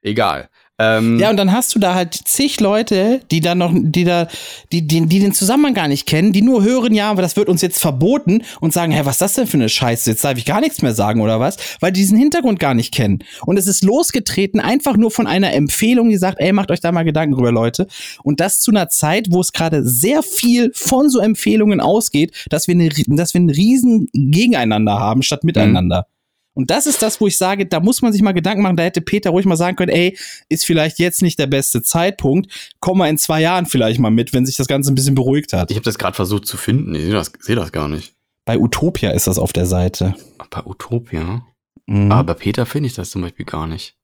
egal. 0.00 0.48
Ähm, 0.78 1.18
Ja, 1.18 1.28
und 1.30 1.36
dann 1.36 1.50
hast 1.50 1.74
du 1.74 1.80
da 1.80 1.96
halt 1.96 2.14
zig 2.14 2.60
Leute, 2.60 3.20
die 3.32 3.40
da 3.40 3.56
noch, 3.56 3.72
die 3.74 4.04
da, 4.04 4.28
die, 4.70 4.86
die, 4.86 5.06
die 5.06 5.18
den 5.18 5.32
Zusammenhang 5.32 5.74
gar 5.74 5.88
nicht 5.88 6.06
kennen, 6.06 6.32
die 6.32 6.42
nur 6.42 6.62
hören, 6.62 6.94
ja, 6.94 7.10
aber 7.10 7.20
das 7.20 7.34
wird 7.34 7.48
uns 7.48 7.62
jetzt 7.62 7.80
verboten 7.80 8.44
und 8.60 8.72
sagen, 8.72 8.92
hä, 8.92 9.00
was 9.02 9.14
ist 9.14 9.20
das 9.22 9.34
denn 9.34 9.48
für 9.48 9.56
eine 9.56 9.68
Scheiße? 9.68 10.08
Jetzt 10.08 10.22
darf 10.22 10.38
ich 10.38 10.44
gar 10.44 10.60
nichts 10.60 10.82
mehr 10.82 10.94
sagen 10.94 11.20
oder 11.20 11.40
was? 11.40 11.56
Weil 11.80 11.90
die 11.90 12.00
diesen 12.00 12.16
Hintergrund 12.16 12.60
gar 12.60 12.74
nicht 12.74 12.94
kennen. 12.94 13.24
Und 13.44 13.56
es 13.56 13.66
ist 13.66 13.82
losgetreten 13.82 14.60
einfach 14.60 14.96
nur 14.96 15.10
von 15.10 15.26
einer 15.26 15.52
Empfehlung, 15.52 16.10
die 16.10 16.16
sagt, 16.16 16.38
ey, 16.38 16.52
macht 16.52 16.70
euch 16.70 16.80
da 16.80 16.92
mal 16.92 17.02
Gedanken 17.02 17.34
drüber, 17.34 17.50
Leute. 17.50 17.88
Und 18.22 18.38
das 18.38 18.60
zu 18.60 18.70
einer 18.70 18.88
Zeit, 18.88 19.28
wo 19.30 19.40
es 19.40 19.50
gerade 19.50 19.84
sehr 19.84 20.22
viel 20.22 20.70
von 20.74 21.10
so 21.10 21.18
Empfehlungen 21.18 21.80
ausgeht, 21.80 22.46
dass 22.50 22.68
wir, 22.68 22.76
eine, 22.76 22.88
dass 22.88 23.34
wir 23.34 23.40
einen 23.40 23.50
riesen 23.50 24.06
Gegeneinander 24.12 25.00
haben 25.00 25.24
statt 25.24 25.42
miteinander. 25.42 26.06
Und 26.54 26.70
das 26.70 26.86
ist 26.86 27.02
das, 27.02 27.20
wo 27.20 27.26
ich 27.26 27.36
sage, 27.36 27.66
da 27.66 27.80
muss 27.80 28.00
man 28.00 28.12
sich 28.12 28.22
mal 28.22 28.32
Gedanken 28.32 28.62
machen. 28.62 28.76
Da 28.76 28.84
hätte 28.84 29.00
Peter 29.00 29.30
ruhig 29.30 29.44
mal 29.44 29.56
sagen 29.56 29.76
können, 29.76 29.90
ey, 29.92 30.16
ist 30.48 30.64
vielleicht 30.64 30.98
jetzt 31.00 31.20
nicht 31.20 31.38
der 31.38 31.48
beste 31.48 31.82
Zeitpunkt. 31.82 32.74
Komm 32.80 32.98
mal 32.98 33.08
in 33.08 33.18
zwei 33.18 33.40
Jahren 33.40 33.66
vielleicht 33.66 33.98
mal 33.98 34.10
mit, 34.10 34.32
wenn 34.32 34.46
sich 34.46 34.56
das 34.56 34.68
Ganze 34.68 34.92
ein 34.92 34.94
bisschen 34.94 35.14
beruhigt 35.16 35.52
hat. 35.52 35.70
ich 35.70 35.76
habe 35.76 35.84
das 35.84 35.98
gerade 35.98 36.14
versucht 36.14 36.46
zu 36.46 36.56
finden. 36.56 36.94
Ich 36.94 37.02
sehe 37.02 37.12
das, 37.12 37.32
seh 37.40 37.54
das 37.56 37.72
gar 37.72 37.88
nicht. 37.88 38.14
Bei 38.44 38.58
Utopia 38.58 39.10
ist 39.10 39.26
das 39.26 39.38
auf 39.38 39.52
der 39.52 39.66
Seite. 39.66 40.14
Bei 40.50 40.64
Utopia. 40.64 41.44
Mhm. 41.86 42.12
Aber 42.12 42.24
bei 42.24 42.34
Peter 42.34 42.66
finde 42.66 42.86
ich 42.88 42.94
das 42.94 43.10
zum 43.10 43.22
Beispiel 43.22 43.46
gar 43.46 43.66
nicht. 43.66 43.96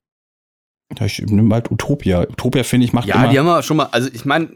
Ja, 0.99 1.07
ich 1.07 1.21
nehme 1.21 1.55
halt 1.55 1.71
Utopia. 1.71 2.23
Utopia 2.23 2.65
finde 2.65 2.85
ich 2.87 2.93
macht 2.93 3.07
Ja, 3.07 3.17
immer. 3.17 3.29
die 3.29 3.39
haben 3.39 3.47
wir 3.47 3.63
schon 3.63 3.77
mal, 3.77 3.89
also 3.93 4.09
ich 4.13 4.25
meine, 4.25 4.49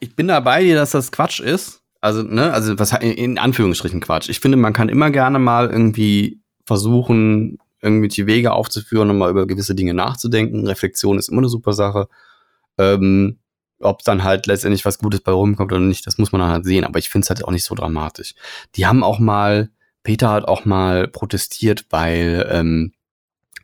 ich 0.00 0.16
bin 0.16 0.28
da 0.28 0.40
bei 0.40 0.62
dir, 0.62 0.74
dass 0.74 0.92
das 0.92 1.12
Quatsch 1.12 1.40
ist. 1.40 1.82
Also, 2.00 2.22
ne, 2.22 2.52
also 2.52 2.78
was 2.78 2.92
in 2.92 3.36
Anführungsstrichen 3.38 4.00
Quatsch. 4.00 4.28
Ich 4.28 4.40
finde, 4.40 4.56
man 4.56 4.72
kann 4.72 4.88
immer 4.88 5.10
gerne 5.10 5.38
mal 5.38 5.68
irgendwie 5.68 6.40
versuchen, 6.66 7.58
irgendwelche 7.80 8.26
Wege 8.26 8.52
aufzuführen 8.52 9.08
und 9.10 9.18
mal 9.18 9.30
über 9.30 9.46
gewisse 9.46 9.74
Dinge 9.74 9.94
nachzudenken. 9.94 10.66
Reflexion 10.66 11.18
ist 11.18 11.28
immer 11.28 11.38
eine 11.38 11.48
super 11.48 11.72
Sache. 11.72 12.08
Ähm, 12.76 13.38
ob 13.80 14.02
dann 14.02 14.24
halt 14.24 14.46
letztendlich 14.46 14.84
was 14.84 14.98
Gutes 14.98 15.20
bei 15.20 15.32
rumkommt 15.32 15.72
oder 15.72 15.80
nicht, 15.80 16.06
das 16.06 16.18
muss 16.18 16.32
man 16.32 16.40
dann 16.40 16.50
halt 16.50 16.64
sehen. 16.64 16.84
Aber 16.84 16.98
ich 16.98 17.08
finde 17.08 17.24
es 17.24 17.30
halt 17.30 17.44
auch 17.44 17.50
nicht 17.50 17.64
so 17.64 17.74
dramatisch. 17.74 18.34
Die 18.74 18.86
haben 18.86 19.04
auch 19.04 19.18
mal, 19.18 19.70
Peter 20.02 20.30
hat 20.30 20.44
auch 20.44 20.64
mal 20.64 21.08
protestiert, 21.08 21.86
weil 21.90 22.48
ähm, 22.50 22.92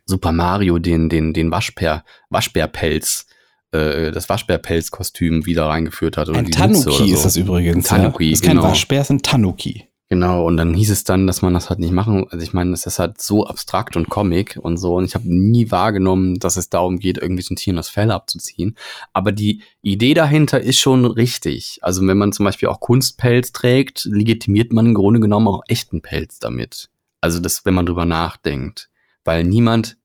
Super 0.05 0.31
Mario 0.31 0.79
den, 0.79 1.09
den, 1.09 1.33
den 1.33 1.51
Waschbär, 1.51 2.03
Waschbärpelz, 2.29 3.25
äh, 3.71 4.11
das 4.11 4.29
Waschbärpelzkostüm 4.29 5.45
wieder 5.45 5.65
reingeführt 5.65 6.17
hat. 6.17 6.29
Ein 6.29 6.51
Tanuki 6.51 6.81
so. 6.81 7.03
ist 7.03 7.25
das 7.25 7.35
übrigens. 7.35 7.91
Ein 7.91 7.97
Tanuki, 7.97 8.25
ja. 8.25 8.31
Das 8.31 8.39
ist 8.39 8.45
kein 8.45 8.57
genau. 8.57 8.69
Waschbär, 8.69 9.01
es 9.01 9.07
ist 9.07 9.11
ein 9.11 9.21
Tanuki. 9.23 9.87
Genau, 10.13 10.45
und 10.45 10.57
dann 10.57 10.75
hieß 10.75 10.91
es 10.91 11.03
dann, 11.03 11.25
dass 11.25 11.41
man 11.41 11.55
das 11.55 11.71
halt 11.71 11.79
nicht 11.79 11.91
machen. 11.91 12.27
Also 12.29 12.43
ich 12.43 12.53
meine, 12.53 12.69
das 12.69 12.85
ist 12.85 12.99
halt 12.99 13.19
so 13.19 13.47
abstrakt 13.47 13.97
und 13.97 14.11
Comic 14.11 14.59
und 14.61 14.77
so. 14.77 14.93
Und 14.93 15.05
ich 15.05 15.15
habe 15.15 15.27
nie 15.27 15.71
wahrgenommen, 15.71 16.37
dass 16.37 16.55
es 16.55 16.69
darum 16.69 16.99
geht, 16.99 17.17
irgendwelchen 17.17 17.55
Tieren 17.55 17.77
das 17.77 17.89
Fell 17.89 18.11
abzuziehen. 18.11 18.77
Aber 19.11 19.31
die 19.31 19.63
Idee 19.81 20.13
dahinter 20.13 20.61
ist 20.61 20.77
schon 20.77 21.03
richtig. 21.05 21.79
Also 21.81 22.05
wenn 22.05 22.19
man 22.19 22.31
zum 22.31 22.43
Beispiel 22.43 22.69
auch 22.69 22.79
Kunstpelz 22.79 23.53
trägt, 23.53 24.05
legitimiert 24.05 24.71
man 24.71 24.85
im 24.85 24.93
Grunde 24.93 25.19
genommen 25.19 25.47
auch 25.47 25.63
echten 25.67 26.03
Pelz 26.03 26.37
damit. 26.37 26.91
Also 27.19 27.39
das, 27.39 27.65
wenn 27.65 27.73
man 27.73 27.87
drüber 27.87 28.05
nachdenkt. 28.05 28.91
Weil 29.23 29.43
niemand 29.43 29.97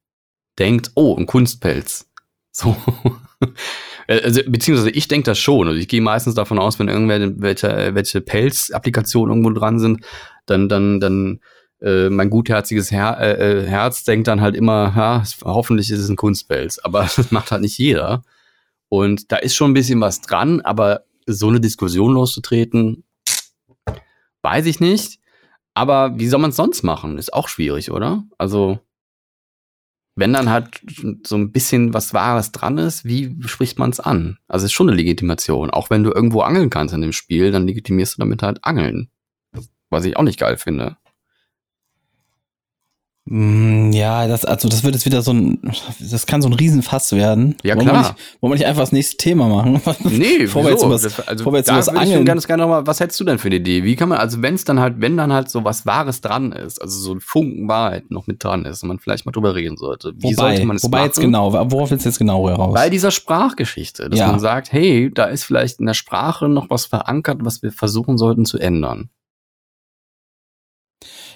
denkt, 0.59 0.91
oh, 0.95 1.17
ein 1.19 1.27
Kunstpelz. 1.27 2.09
So. 2.51 2.75
Also, 4.09 4.41
beziehungsweise 4.47 4.91
ich 4.91 5.07
denke 5.07 5.27
das 5.27 5.39
schon. 5.39 5.69
Also 5.69 5.79
ich 5.79 5.87
gehe 5.87 6.01
meistens 6.01 6.35
davon 6.35 6.59
aus, 6.59 6.79
wenn 6.79 6.89
irgendwelche 6.89 7.35
welche, 7.41 7.95
welche 7.95 8.21
Pelz-Applikationen 8.23 9.37
irgendwo 9.37 9.59
dran 9.59 9.79
sind, 9.79 10.01
dann, 10.47 10.69
dann, 10.71 10.99
dann 10.99 11.41
äh, 11.83 12.09
mein 12.09 12.31
gutherziges 12.31 12.91
Her 12.91 13.19
äh, 13.21 13.33
äh, 13.33 13.67
Herz 13.67 14.05
denkt 14.05 14.27
dann 14.27 14.41
halt 14.41 14.57
immer, 14.57 14.95
ja, 14.97 15.23
hoffentlich 15.45 15.91
ist 15.91 16.01
es 16.01 16.09
ein 16.09 16.17
Kunstpelz. 16.17 16.79
Aber 16.79 17.03
das 17.17 17.31
macht 17.31 17.51
halt 17.51 17.63
nicht 17.63 17.79
jeder. 17.79 18.23
Und 18.89 19.31
da 19.31 19.37
ist 19.37 19.55
schon 19.55 19.71
ein 19.71 19.75
bisschen 19.75 20.01
was 20.01 20.23
dran, 20.23 20.63
aber 20.63 21.05
so 21.27 21.49
eine 21.49 21.61
Diskussion 21.61 22.15
loszutreten, 22.15 23.05
weiß 24.43 24.65
ich 24.65 24.81
nicht. 24.81 25.19
Aber 25.75 26.19
wie 26.19 26.29
soll 26.29 26.41
man 26.41 26.51
es 26.51 26.57
sonst 26.57 26.83
machen? 26.83 27.19
Ist 27.19 27.35
auch 27.35 27.49
schwierig, 27.49 27.91
oder? 27.91 28.25
Also, 28.39 28.81
wenn 30.19 30.33
dann 30.33 30.51
halt 30.51 30.81
so 31.25 31.37
ein 31.37 31.53
bisschen 31.53 31.95
was 31.95 32.13
Wahres 32.13 32.51
dran 32.51 32.77
ist, 32.77 33.05
wie 33.05 33.37
spricht 33.47 33.79
man 33.79 33.91
es 33.91 34.01
an? 34.01 34.39
Also 34.49 34.65
es 34.65 34.73
ist 34.73 34.75
schon 34.75 34.89
eine 34.89 34.97
Legitimation. 34.97 35.71
Auch 35.71 35.91
wenn 35.91 36.03
du 36.03 36.11
irgendwo 36.11 36.41
angeln 36.41 36.71
kannst 36.71 36.93
in 36.93 37.03
dem 37.03 37.13
Spiel, 37.13 37.53
dann 37.53 37.69
legitimierst 37.69 38.17
du 38.17 38.23
damit 38.23 38.43
halt 38.43 38.65
Angeln. 38.65 39.11
Was 39.91 40.05
ich 40.05 40.17
auch 40.17 40.25
nicht 40.25 40.41
geil 40.41 40.57
finde. 40.57 40.97
Mm, 43.31 43.93
Ja, 43.93 44.27
das, 44.27 44.45
also 44.45 44.69
das 44.69 44.85
wird 44.85 44.95
jetzt 44.95 45.05
wieder 45.05 45.21
so 45.23 45.33
ein, 45.33 45.61
das 46.01 46.25
kann 46.27 46.41
so 46.41 46.49
ein 46.49 46.55
Riesenfass 46.55 47.13
werden. 47.13 47.57
Ja, 47.63 47.77
Wollen 47.77 47.87
wir 47.87 47.93
klar. 47.93 48.03
nicht, 48.03 48.15
wollen 48.41 48.53
wir 48.53 48.57
nicht 48.57 48.67
einfach 48.67 48.81
das 48.83 48.93
nächste 48.93 49.17
Thema 49.19 49.49
machen? 49.49 49.81
Nee, 50.11 50.39
bevor 50.41 50.65
wir 50.65 50.71
jetzt 50.71 50.83
über 50.83 50.93
das, 50.99 51.05
also 51.21 51.39
bevor 51.45 51.53
wir 51.53 51.59
jetzt 51.59 51.69
da 51.69 51.77
das 51.77 51.87
würde 51.89 51.99
ich 52.05 52.11
Angeln, 52.11 52.25
ganz 52.25 52.47
gerne 52.47 52.63
noch 52.63 52.71
mal, 52.71 52.87
was 52.87 53.01
hättest 53.01 53.21
du 53.21 53.25
denn 53.25 53.39
für 53.39 53.49
eine 53.49 53.57
Idee? 53.57 53.85
Wie 53.85 53.97
kann 53.97 54.09
man, 54.09 54.19
also 54.19 54.41
wenn 54.43 54.55
es 54.55 54.65
dann 54.65 54.81
halt, 54.81 54.95
wenn 55.01 55.17
dann 55.17 55.33
halt 55.33 55.51
so 55.51 55.65
was 55.65 55.85
Wahres 55.85 56.21
dran 56.21 56.53
ist, 56.53 56.81
also 56.81 56.99
so 56.99 57.13
ein 57.13 57.21
Funken 57.21 57.69
Wahrheit 57.69 58.11
noch 58.11 58.27
mit 58.27 58.43
dran 58.43 58.65
ist 58.65 58.83
und 58.83 58.89
man 58.89 58.99
vielleicht 58.99 59.27
mal 59.27 59.33
drüber 59.33 59.55
reden 59.55 59.77
sollte, 59.77 60.13
wie 60.17 60.25
wobei, 60.25 60.35
sollte 60.35 60.65
man 60.67 60.77
es 60.77 60.83
wobei 60.85 60.99
machen? 60.99 61.07
jetzt 61.09 61.21
genau, 61.21 61.53
worauf 61.53 61.91
willst 61.91 62.05
du 62.07 62.09
jetzt 62.09 62.19
genau 62.19 62.49
raus? 62.49 62.75
Bei 62.75 62.89
dieser 62.91 63.11
Sprachgeschichte, 63.11 64.09
dass 64.09 64.19
Ja. 64.19 64.29
man 64.29 64.41
sagt, 64.41 64.73
hey, 64.73 65.11
da 65.13 65.25
ist 65.25 65.45
vielleicht 65.45 65.81
in 65.81 65.87
der 65.87 65.95
Sprache 65.95 66.49
noch 66.49 66.71
was 66.71 66.87
verankert, 66.87 67.39
was 67.43 67.63
wir 67.63 67.73
versuchen 67.73 68.17
sollten 68.19 68.45
zu 68.45 68.59
ändern. 68.59 69.11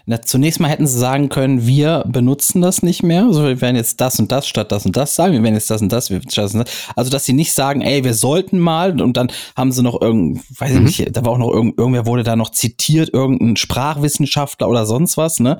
Na, 0.07 0.21
zunächst 0.21 0.59
mal 0.61 0.69
hätten 0.69 0.87
sie 0.87 0.99
sagen 0.99 1.29
können, 1.29 1.67
wir 1.67 2.05
benutzen 2.09 2.61
das 2.61 2.83
nicht 2.83 3.03
mehr. 3.03 3.25
Also 3.25 3.45
wir 3.45 3.61
werden 3.61 3.77
jetzt 3.77 4.01
das 4.01 4.19
und 4.19 4.33
das 4.33 4.47
statt 4.49 4.73
das 4.73 4.85
und 4.85 4.97
das 4.97 5.15
sagen. 5.15 5.33
Wir 5.33 5.43
werden 5.43 5.55
jetzt 5.55 5.71
das 5.71 5.81
und 5.81 5.93
das, 5.93 6.11
wir 6.11 6.21
statt 6.29 6.45
das 6.45 6.55
und 6.55 6.61
das. 6.67 6.73
Also 6.97 7.11
dass 7.11 7.25
sie 7.25 7.33
nicht 7.33 7.53
sagen, 7.53 7.83
ey, 7.83 8.03
wir 8.05 8.15
sollten 8.15 8.59
mal 8.59 9.01
und 9.01 9.17
dann 9.17 9.31
haben 9.57 9.71
sie 9.73 9.83
noch 9.83 10.01
irgend, 10.01 10.41
weiß 10.61 10.73
ich 10.73 10.79
Mhm. 10.79 10.85
nicht, 10.85 11.17
da 11.17 11.25
war 11.25 11.33
auch 11.33 11.39
noch 11.39 11.53
irgend, 11.53 11.79
irgendwer 11.79 12.07
wurde 12.07 12.23
da 12.25 12.35
noch 12.37 12.51
zitiert, 12.51 13.11
irgendein 13.13 13.57
Sprachwissenschaftler 13.57 14.69
oder 14.69 14.87
sonst 14.87 15.17
was, 15.17 15.39
ne? 15.41 15.59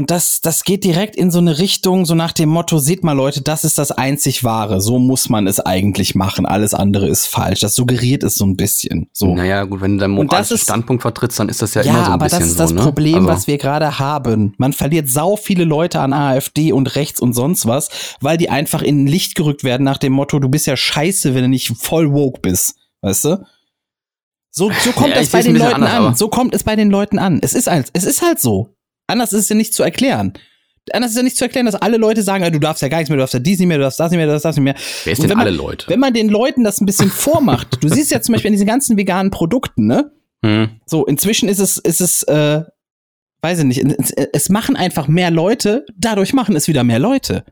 Und 0.00 0.10
das, 0.10 0.40
das 0.40 0.64
geht 0.64 0.82
direkt 0.84 1.14
in 1.14 1.30
so 1.30 1.40
eine 1.40 1.58
Richtung, 1.58 2.06
so 2.06 2.14
nach 2.14 2.32
dem 2.32 2.48
Motto, 2.48 2.78
seht 2.78 3.04
mal 3.04 3.12
Leute, 3.12 3.42
das 3.42 3.64
ist 3.64 3.76
das 3.76 3.92
einzig 3.92 4.44
Wahre. 4.44 4.80
So 4.80 4.98
muss 4.98 5.28
man 5.28 5.46
es 5.46 5.60
eigentlich 5.60 6.14
machen. 6.14 6.46
Alles 6.46 6.72
andere 6.72 7.06
ist 7.06 7.26
falsch. 7.26 7.60
Das 7.60 7.74
suggeriert 7.74 8.22
es 8.22 8.36
so 8.36 8.46
ein 8.46 8.56
bisschen. 8.56 9.10
So. 9.12 9.34
Naja, 9.34 9.64
gut, 9.64 9.82
wenn 9.82 9.98
du 9.98 10.00
deinen 10.00 10.12
moralischen 10.14 10.54
ist- 10.54 10.62
Standpunkt 10.62 11.02
vertrittst, 11.02 11.38
dann 11.38 11.50
ist 11.50 11.60
das 11.60 11.74
ja, 11.74 11.82
Ja, 11.82 11.90
immer 11.92 11.98
so 12.00 12.06
ein 12.06 12.12
aber 12.14 12.24
bisschen 12.24 12.38
das 12.40 12.48
ist 12.48 12.54
so, 12.56 12.62
das 12.62 12.72
ne? 12.72 12.80
Problem, 12.80 13.16
also, 13.16 13.28
was 13.28 13.46
wir 13.46 13.58
gerade 13.58 13.98
haben. 13.98 14.54
Man 14.56 14.72
verliert 14.72 15.10
sau 15.10 15.36
viele 15.36 15.64
Leute 15.64 16.00
an 16.00 16.14
AfD 16.14 16.72
und 16.72 16.94
rechts 16.96 17.20
und 17.20 17.34
sonst 17.34 17.66
was, 17.66 17.90
weil 18.22 18.38
die 18.38 18.48
einfach 18.48 18.80
in 18.80 19.04
ein 19.04 19.06
Licht 19.06 19.34
gerückt 19.34 19.64
werden 19.64 19.84
nach 19.84 19.98
dem 19.98 20.14
Motto, 20.14 20.38
du 20.38 20.48
bist 20.48 20.66
ja 20.66 20.78
scheiße, 20.78 21.34
wenn 21.34 21.42
du 21.42 21.48
nicht 21.50 21.76
voll 21.76 22.10
woke 22.14 22.40
bist. 22.40 22.74
Weißt 23.02 23.26
du? 23.26 23.44
So, 24.50 24.70
so 24.82 24.92
kommt 24.92 25.10
Ja, 25.10 25.16
das 25.16 25.28
bei 25.28 25.42
den 25.42 25.56
Leuten 25.56 25.74
anders, 25.74 25.90
an. 25.92 26.04
aber- 26.06 26.16
So 26.16 26.28
kommt 26.28 26.54
es 26.54 26.64
bei 26.64 26.74
den 26.74 26.88
Leuten 26.90 27.18
an. 27.18 27.38
Es 27.42 27.52
ist 27.52 27.66
halt, 27.70 27.90
es 27.92 28.04
ist 28.04 28.22
halt 28.22 28.40
so. 28.40 28.70
Anders 29.10 29.32
ist 29.32 29.42
es 29.44 29.48
ja 29.48 29.56
nicht 29.56 29.74
zu 29.74 29.82
erklären. 29.82 30.32
Anders 30.92 31.10
ist 31.12 31.16
ja 31.18 31.22
nicht 31.22 31.36
zu 31.36 31.44
erklären, 31.44 31.66
dass 31.66 31.74
alle 31.74 31.98
Leute 31.98 32.22
sagen, 32.22 32.42
ah, 32.42 32.50
du 32.50 32.58
darfst 32.58 32.82
ja 32.82 32.88
gar 32.88 32.98
nichts 32.98 33.10
mehr, 33.10 33.16
du 33.16 33.22
darfst 33.22 33.34
ja 33.34 33.40
dies 33.40 33.58
nicht 33.58 33.68
mehr, 33.68 33.76
du 33.76 33.82
darfst 33.84 34.00
das 34.00 34.10
nicht 34.10 34.16
mehr, 34.16 34.26
du 34.26 34.32
darfst 34.32 34.44
das 34.46 34.56
nicht 34.56 34.64
mehr. 34.64 34.74
Wer 35.04 35.12
ist 35.12 35.22
denn 35.22 35.28
man- 35.28 35.40
alle 35.40 35.50
Leute? 35.50 35.86
Wenn 35.88 36.00
man 36.00 36.12
den 36.14 36.28
Leuten 36.28 36.64
das 36.64 36.80
ein 36.80 36.86
bisschen 36.86 37.10
vormacht, 37.10 37.82
du 37.82 37.88
siehst 37.88 38.10
ja 38.10 38.20
zum 38.22 38.32
Beispiel 38.32 38.48
an 38.48 38.54
diesen 38.54 38.66
ganzen 38.66 38.96
veganen 38.96 39.30
Produkten, 39.30 39.86
ne? 39.86 40.10
Hm. 40.44 40.70
So, 40.86 41.04
inzwischen 41.04 41.48
ist 41.48 41.58
es, 41.58 41.76
ist 41.76 42.00
es, 42.00 42.22
äh, 42.24 42.62
weiß 43.42 43.58
ich 43.60 43.64
nicht, 43.66 43.84
es, 43.98 44.10
es 44.10 44.48
machen 44.48 44.74
einfach 44.74 45.06
mehr 45.06 45.30
Leute, 45.30 45.84
dadurch 45.96 46.32
machen 46.32 46.56
es 46.56 46.66
wieder 46.66 46.82
mehr 46.82 46.98
Leute. 46.98 47.44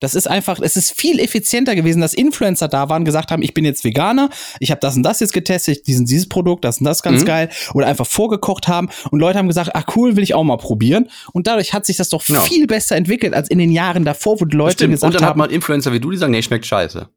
Das 0.00 0.14
ist 0.14 0.28
einfach, 0.28 0.60
es 0.60 0.76
ist 0.76 0.92
viel 0.92 1.18
effizienter 1.18 1.74
gewesen, 1.74 2.00
dass 2.00 2.14
Influencer 2.14 2.68
da 2.68 2.88
waren, 2.88 3.04
gesagt 3.04 3.30
haben, 3.32 3.42
ich 3.42 3.52
bin 3.52 3.64
jetzt 3.64 3.82
Veganer, 3.84 4.30
ich 4.60 4.70
habe 4.70 4.80
das 4.80 4.96
und 4.96 5.02
das 5.02 5.18
jetzt 5.20 5.32
getestet, 5.32 5.86
diesen, 5.88 6.06
dieses 6.06 6.28
Produkt, 6.28 6.64
das 6.64 6.78
und 6.78 6.84
das 6.84 7.02
ganz 7.02 7.22
Mhm. 7.22 7.26
geil, 7.26 7.48
oder 7.74 7.86
einfach 7.88 8.06
vorgekocht 8.06 8.68
haben 8.68 8.88
und 9.10 9.18
Leute 9.18 9.38
haben 9.38 9.48
gesagt, 9.48 9.74
ah 9.74 9.84
cool, 9.96 10.14
will 10.16 10.22
ich 10.22 10.34
auch 10.34 10.44
mal 10.44 10.56
probieren. 10.56 11.08
Und 11.32 11.46
dadurch 11.48 11.72
hat 11.72 11.84
sich 11.84 11.96
das 11.96 12.08
doch 12.10 12.22
Ja. 12.28 12.40
viel 12.42 12.66
besser 12.68 12.94
entwickelt 12.96 13.34
als 13.34 13.48
in 13.50 13.58
den 13.58 13.70
Jahren 13.72 14.04
davor, 14.04 14.40
wo 14.40 14.44
die 14.44 14.56
Leute 14.56 14.74
Stimmt. 14.74 14.92
gesagt 14.92 15.06
Und 15.08 15.14
dann 15.20 15.22
hat 15.24 15.30
haben, 15.30 15.38
man 15.38 15.50
Influencer 15.50 15.92
wie 15.92 16.00
du, 16.00 16.10
die 16.12 16.16
sagen, 16.16 16.32
nee, 16.32 16.42
schmeckt 16.42 16.66
scheiße. 16.66 17.08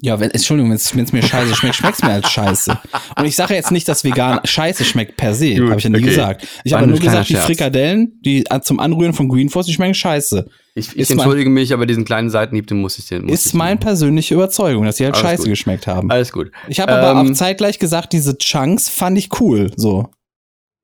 Ja, 0.00 0.20
wenn, 0.20 0.30
Entschuldigung, 0.30 0.70
wenn 0.70 0.76
es 1.04 1.12
mir 1.12 1.22
scheiße 1.22 1.54
schmeckt, 1.56 1.74
schmeckt's 1.76 2.02
mir 2.02 2.10
als 2.12 2.30
scheiße. 2.30 2.78
Und 3.16 3.24
ich 3.24 3.34
sage 3.36 3.54
jetzt 3.54 3.70
nicht, 3.70 3.88
dass 3.88 4.04
vegan 4.04 4.40
scheiße 4.44 4.84
schmeckt 4.84 5.16
per 5.16 5.34
se, 5.34 5.56
habe 5.56 5.76
ich 5.78 5.84
ja 5.84 5.90
nie 5.90 5.96
okay. 5.96 6.06
gesagt. 6.06 6.46
Ich 6.64 6.72
habe 6.72 6.86
nur 6.86 6.98
gesagt, 6.98 7.28
die 7.28 7.34
Scherz. 7.34 7.46
Frikadellen, 7.46 8.12
die 8.24 8.44
äh, 8.48 8.60
zum 8.60 8.78
Anrühren 8.80 9.12
von 9.12 9.28
Green 9.28 9.48
Force, 9.48 9.66
die 9.66 9.72
schmecken 9.72 9.94
scheiße. 9.94 10.48
Ich, 10.74 10.90
ich 10.90 10.96
Ist 10.96 11.08
mein- 11.10 11.18
entschuldige 11.18 11.50
mich, 11.50 11.72
aber 11.72 11.86
diesen 11.86 12.04
kleinen 12.04 12.30
Seitenhieb, 12.30 12.68
den 12.68 12.80
muss 12.80 12.98
ich 12.98 13.06
dir. 13.06 13.20
muss 13.20 13.32
Ist 13.32 13.46
ich 13.46 13.54
meine 13.54 13.74
machen. 13.74 13.80
persönliche 13.80 14.34
Überzeugung, 14.34 14.84
dass 14.84 14.96
die 14.96 15.04
halt 15.04 15.14
Alles 15.16 15.26
scheiße 15.26 15.42
gut. 15.42 15.50
geschmeckt 15.50 15.86
haben. 15.88 16.10
Alles 16.10 16.30
gut. 16.32 16.52
Ich 16.68 16.78
habe 16.80 16.92
aber 16.92 17.20
Ähm, 17.20 17.30
auch 17.30 17.34
zeitgleich 17.34 17.78
gesagt, 17.80 18.12
diese 18.12 18.38
Chunks 18.38 18.88
fand 18.88 19.18
ich 19.18 19.28
cool. 19.40 19.72
So. 19.76 20.08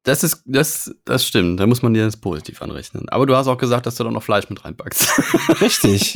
Das 0.04 0.22
ist, 0.22 0.42
das, 0.44 0.94
das 1.06 1.26
stimmt. 1.26 1.58
Da 1.58 1.66
muss 1.66 1.80
man 1.82 1.94
dir 1.94 2.04
das 2.04 2.18
positiv 2.18 2.60
anrechnen. 2.60 3.08
Aber 3.08 3.24
du 3.26 3.34
hast 3.34 3.46
auch 3.46 3.56
gesagt, 3.58 3.86
dass 3.86 3.94
du 3.96 4.04
da 4.04 4.10
noch 4.10 4.22
Fleisch 4.22 4.48
mit 4.50 4.62
reinpackst. 4.64 5.08
Richtig. 5.62 6.14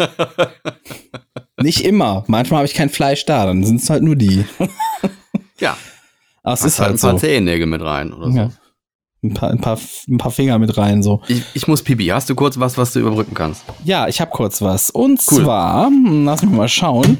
Nicht 1.60 1.84
immer. 1.84 2.22
Manchmal 2.26 2.58
habe 2.58 2.66
ich 2.66 2.74
kein 2.74 2.90
Fleisch 2.90 3.24
da, 3.24 3.46
dann 3.46 3.64
sind 3.64 3.80
es 3.80 3.88
halt 3.90 4.02
nur 4.02 4.14
die. 4.14 4.44
ja. 5.58 5.76
Aber 6.42 6.52
es 6.54 6.60
Ist 6.60 6.66
ist 6.74 6.78
halt 6.80 6.88
halt 6.90 6.98
ein 6.98 7.00
paar 7.00 7.12
so. 7.12 7.18
Zehennägel 7.18 7.66
mit 7.66 7.80
rein 7.82 8.12
oder 8.12 8.30
so. 8.30 8.36
Ja. 8.36 8.50
Ein 9.24 9.34
paar, 9.34 9.50
ein, 9.50 9.60
paar, 9.60 9.78
ein 10.06 10.18
paar 10.18 10.30
Finger 10.30 10.58
mit 10.58 10.76
rein, 10.78 11.02
so. 11.02 11.22
Ich, 11.26 11.42
ich 11.54 11.66
muss 11.66 11.82
Pipi. 11.82 12.06
Hast 12.06 12.30
du 12.30 12.34
kurz 12.36 12.58
was, 12.60 12.78
was 12.78 12.92
du 12.92 13.00
überbrücken 13.00 13.34
kannst? 13.34 13.64
Ja, 13.84 14.06
ich 14.06 14.20
habe 14.20 14.30
kurz 14.30 14.60
was. 14.62 14.90
Und 14.90 15.20
Cool. 15.30 15.42
zwar, 15.42 15.86
hm, 15.86 16.24
lass 16.26 16.42
mich 16.42 16.52
mal 16.54 16.68
schauen. 16.68 17.18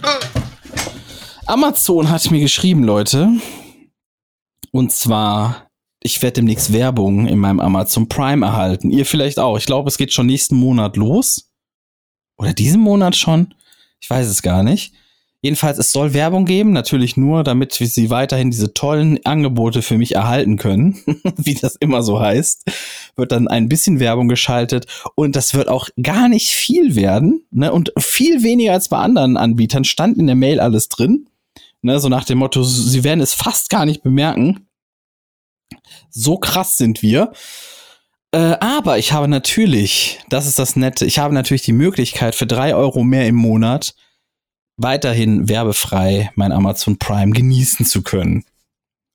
Amazon 1.46 2.10
hat 2.10 2.30
mir 2.30 2.40
geschrieben, 2.40 2.84
Leute. 2.84 3.30
Und 4.70 4.92
zwar, 4.92 5.67
ich 6.02 6.22
werde 6.22 6.34
demnächst 6.34 6.72
Werbung 6.72 7.26
in 7.26 7.38
meinem 7.38 7.60
Amazon 7.60 8.08
Prime 8.08 8.44
erhalten. 8.44 8.90
Ihr 8.90 9.06
vielleicht 9.06 9.38
auch. 9.38 9.58
Ich 9.58 9.66
glaube, 9.66 9.88
es 9.88 9.98
geht 9.98 10.12
schon 10.12 10.26
nächsten 10.26 10.56
Monat 10.56 10.96
los. 10.96 11.50
Oder 12.36 12.52
diesen 12.52 12.80
Monat 12.80 13.16
schon. 13.16 13.54
Ich 14.00 14.08
weiß 14.08 14.28
es 14.28 14.42
gar 14.42 14.62
nicht. 14.62 14.92
Jedenfalls, 15.40 15.78
es 15.78 15.92
soll 15.92 16.14
Werbung 16.14 16.46
geben, 16.46 16.72
natürlich 16.72 17.16
nur, 17.16 17.44
damit 17.44 17.72
sie 17.72 18.10
weiterhin 18.10 18.50
diese 18.50 18.74
tollen 18.74 19.24
Angebote 19.24 19.82
für 19.82 19.96
mich 19.96 20.16
erhalten 20.16 20.56
können, 20.56 21.00
wie 21.36 21.54
das 21.54 21.76
immer 21.76 22.02
so 22.02 22.18
heißt. 22.18 22.64
Wird 23.14 23.30
dann 23.30 23.46
ein 23.46 23.68
bisschen 23.68 24.00
Werbung 24.00 24.28
geschaltet 24.28 24.86
und 25.14 25.36
das 25.36 25.54
wird 25.54 25.68
auch 25.68 25.88
gar 26.02 26.28
nicht 26.28 26.50
viel 26.50 26.96
werden, 26.96 27.46
ne? 27.52 27.72
Und 27.72 27.92
viel 27.98 28.42
weniger 28.42 28.72
als 28.72 28.88
bei 28.88 28.98
anderen 28.98 29.36
Anbietern 29.36 29.84
stand 29.84 30.18
in 30.18 30.26
der 30.26 30.34
Mail 30.34 30.58
alles 30.58 30.88
drin. 30.88 31.28
Ne? 31.82 32.00
So 32.00 32.08
nach 32.08 32.24
dem 32.24 32.38
Motto, 32.38 32.64
sie 32.64 33.04
werden 33.04 33.20
es 33.20 33.34
fast 33.34 33.70
gar 33.70 33.86
nicht 33.86 34.02
bemerken. 34.02 34.67
So 36.10 36.38
krass 36.38 36.76
sind 36.76 37.02
wir. 37.02 37.32
Äh, 38.32 38.56
aber 38.60 38.98
ich 38.98 39.12
habe 39.12 39.28
natürlich, 39.28 40.20
das 40.28 40.46
ist 40.46 40.58
das 40.58 40.76
Nette, 40.76 41.06
ich 41.06 41.18
habe 41.18 41.34
natürlich 41.34 41.62
die 41.62 41.72
Möglichkeit 41.72 42.34
für 42.34 42.46
drei 42.46 42.74
Euro 42.74 43.02
mehr 43.02 43.26
im 43.26 43.36
Monat 43.36 43.94
weiterhin 44.76 45.48
werbefrei 45.48 46.30
mein 46.36 46.52
Amazon 46.52 46.98
Prime 46.98 47.32
genießen 47.32 47.84
zu 47.84 48.02
können. 48.02 48.44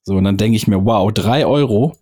So, 0.03 0.15
und 0.15 0.25
dann 0.25 0.37
denke 0.37 0.57
ich 0.57 0.67
mir, 0.67 0.83
wow, 0.83 1.11
drei 1.13 1.45
Euro, 1.45 1.95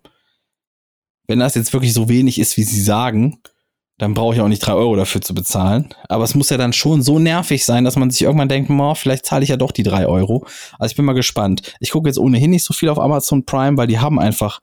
wenn 1.28 1.38
das 1.38 1.54
jetzt 1.54 1.72
wirklich 1.72 1.94
so 1.94 2.08
wenig 2.08 2.38
ist, 2.38 2.56
wie 2.56 2.64
sie 2.64 2.82
sagen, 2.82 3.40
dann 3.98 4.14
brauche 4.14 4.34
ich 4.34 4.40
auch 4.40 4.48
nicht 4.48 4.66
drei 4.66 4.72
Euro 4.72 4.96
dafür 4.96 5.20
zu 5.20 5.32
bezahlen. 5.32 5.94
Aber 6.08 6.24
es 6.24 6.34
muss 6.34 6.50
ja 6.50 6.56
dann 6.56 6.72
schon 6.72 7.02
so 7.02 7.20
nervig 7.20 7.64
sein, 7.64 7.84
dass 7.84 7.94
man 7.94 8.10
sich 8.10 8.22
irgendwann 8.22 8.48
denkt, 8.48 8.68
oh, 8.68 8.94
vielleicht 8.96 9.26
zahle 9.26 9.44
ich 9.44 9.50
ja 9.50 9.56
doch 9.56 9.70
die 9.70 9.84
drei 9.84 10.06
Euro. 10.06 10.44
Also 10.78 10.90
ich 10.90 10.96
bin 10.96 11.04
mal 11.04 11.12
gespannt. 11.12 11.74
Ich 11.78 11.90
gucke 11.90 12.08
jetzt 12.08 12.18
ohnehin 12.18 12.50
nicht 12.50 12.64
so 12.64 12.74
viel 12.74 12.88
auf 12.88 12.98
Amazon 12.98 13.44
Prime, 13.44 13.76
weil 13.76 13.86
die 13.86 14.00
haben 14.00 14.18
einfach 14.18 14.60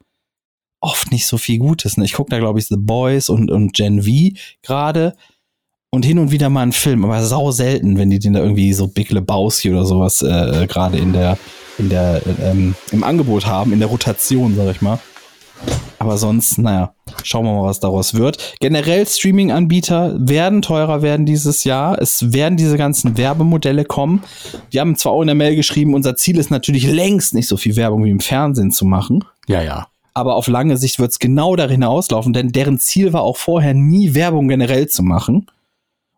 oft 0.82 1.12
nicht 1.12 1.28
so 1.28 1.38
viel 1.38 1.60
Gutes. 1.60 1.98
Ne? 1.98 2.06
Ich 2.06 2.14
gucke 2.14 2.32
da, 2.32 2.40
glaube 2.40 2.60
ich, 2.60 2.68
The 2.68 2.78
Boys 2.78 3.30
und, 3.30 3.52
und 3.52 3.74
Gen 3.74 4.04
V 4.04 4.38
gerade 4.62 5.16
und 5.92 6.06
hin 6.06 6.20
und 6.20 6.32
wieder 6.32 6.50
mal 6.50 6.62
einen 6.62 6.72
Film, 6.72 7.04
aber 7.04 7.24
sau 7.24 7.52
selten, 7.52 7.98
wenn 7.98 8.10
die 8.10 8.20
den 8.20 8.34
da 8.34 8.42
irgendwie 8.42 8.74
so 8.74 8.88
Big 8.88 9.10
Lebowski 9.10 9.72
oder 9.72 9.86
sowas 9.86 10.22
äh, 10.22 10.68
gerade 10.68 10.98
in 10.98 11.14
der, 11.14 11.38
in 11.78 11.90
der, 11.90 12.22
ähm, 12.42 12.76
im 12.92 13.04
Angebot 13.04 13.46
haben, 13.46 13.74
in 13.74 13.80
der 13.80 13.88
Rotation, 13.88 14.56
sag 14.56 14.70
ich 14.70 14.82
mal. 14.82 15.00
Aber 15.98 16.18
sonst, 16.18 16.58
naja, 16.58 16.94
schauen 17.24 17.44
wir 17.44 17.54
mal, 17.54 17.68
was 17.68 17.82
daraus 17.82 18.14
wird. 18.14 18.56
Generell 18.62 19.06
Streaming-Anbieter 19.06 20.16
werden 20.18 20.62
teurer 20.62 21.02
werden 21.02 21.26
dieses 21.26 21.66
Jahr. 21.66 22.02
Es 22.02 22.32
werden 22.32 22.56
diese 22.56 22.78
ganzen 22.78 23.18
Werbemodelle 23.18 23.84
kommen. 23.84 24.24
Die 24.72 24.80
haben 24.80 24.96
zwar 24.96 25.12
auch 25.12 25.22
in 25.22 25.28
der 25.28 25.36
Mail 25.36 25.58
geschrieben, 25.58 25.94
unser 25.94 26.16
Ziel 26.16 26.38
ist 26.38 26.52
natürlich 26.52 26.88
längst 26.88 27.34
nicht 27.34 27.48
so 27.48 27.58
viel 27.58 27.76
Werbung 27.76 28.06
wie 28.06 28.12
im 28.12 28.22
Fernsehen 28.22 28.72
zu 28.72 28.86
machen. 28.86 29.26
Ja, 29.48 29.62
ja. 29.62 29.88
Aber 30.20 30.36
auf 30.36 30.48
lange 30.48 30.76
Sicht 30.76 31.00
wird 31.00 31.12
es 31.12 31.20
genau 31.20 31.56
darin 31.56 31.82
auslaufen, 31.82 32.34
denn 32.34 32.52
deren 32.52 32.78
Ziel 32.78 33.14
war 33.14 33.22
auch 33.22 33.38
vorher 33.38 33.74
nie 33.74 34.16
Werbung 34.16 34.50
generell 34.50 34.90
zu 34.90 35.02
machen. 35.02 35.50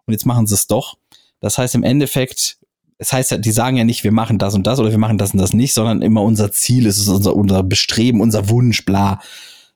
Und 0.07 0.11
jetzt 0.11 0.25
machen 0.25 0.47
sie 0.47 0.55
es 0.55 0.65
doch. 0.65 0.97
Das 1.39 1.59
heißt 1.59 1.75
im 1.75 1.83
Endeffekt, 1.83 2.57
es 2.97 3.13
heißt 3.13 3.29
ja, 3.29 3.37
die 3.37 3.51
sagen 3.51 3.77
ja 3.77 3.83
nicht, 3.83 4.03
wir 4.03 4.11
machen 4.11 4.39
das 4.39 4.55
und 4.55 4.65
das 4.65 4.79
oder 4.79 4.89
wir 4.89 4.97
machen 4.97 5.19
das 5.19 5.33
und 5.33 5.39
das 5.39 5.53
nicht, 5.53 5.73
sondern 5.75 6.01
immer 6.01 6.23
unser 6.23 6.51
Ziel 6.51 6.87
ist 6.87 6.97
es, 6.97 7.09
unser, 7.09 7.35
unser 7.35 7.61
Bestreben, 7.61 8.21
unser 8.21 8.49
Wunsch, 8.49 8.85
bla, 8.85 9.19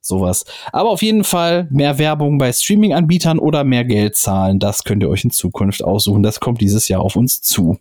sowas. 0.01 0.45
Aber 0.71 0.89
auf 0.89 1.03
jeden 1.03 1.23
Fall 1.23 1.67
mehr 1.69 1.99
Werbung 1.99 2.39
bei 2.39 2.51
Streaming-Anbietern 2.51 3.37
oder 3.37 3.63
mehr 3.63 3.85
Geld 3.85 4.15
zahlen, 4.15 4.57
das 4.59 4.85
könnt 4.85 5.03
ihr 5.03 5.09
euch 5.09 5.23
in 5.23 5.29
Zukunft 5.29 5.83
aussuchen. 5.83 6.23
Das 6.23 6.39
kommt 6.39 6.61
dieses 6.61 6.87
Jahr 6.87 7.01
auf 7.01 7.15
uns 7.15 7.43
zu. 7.43 7.77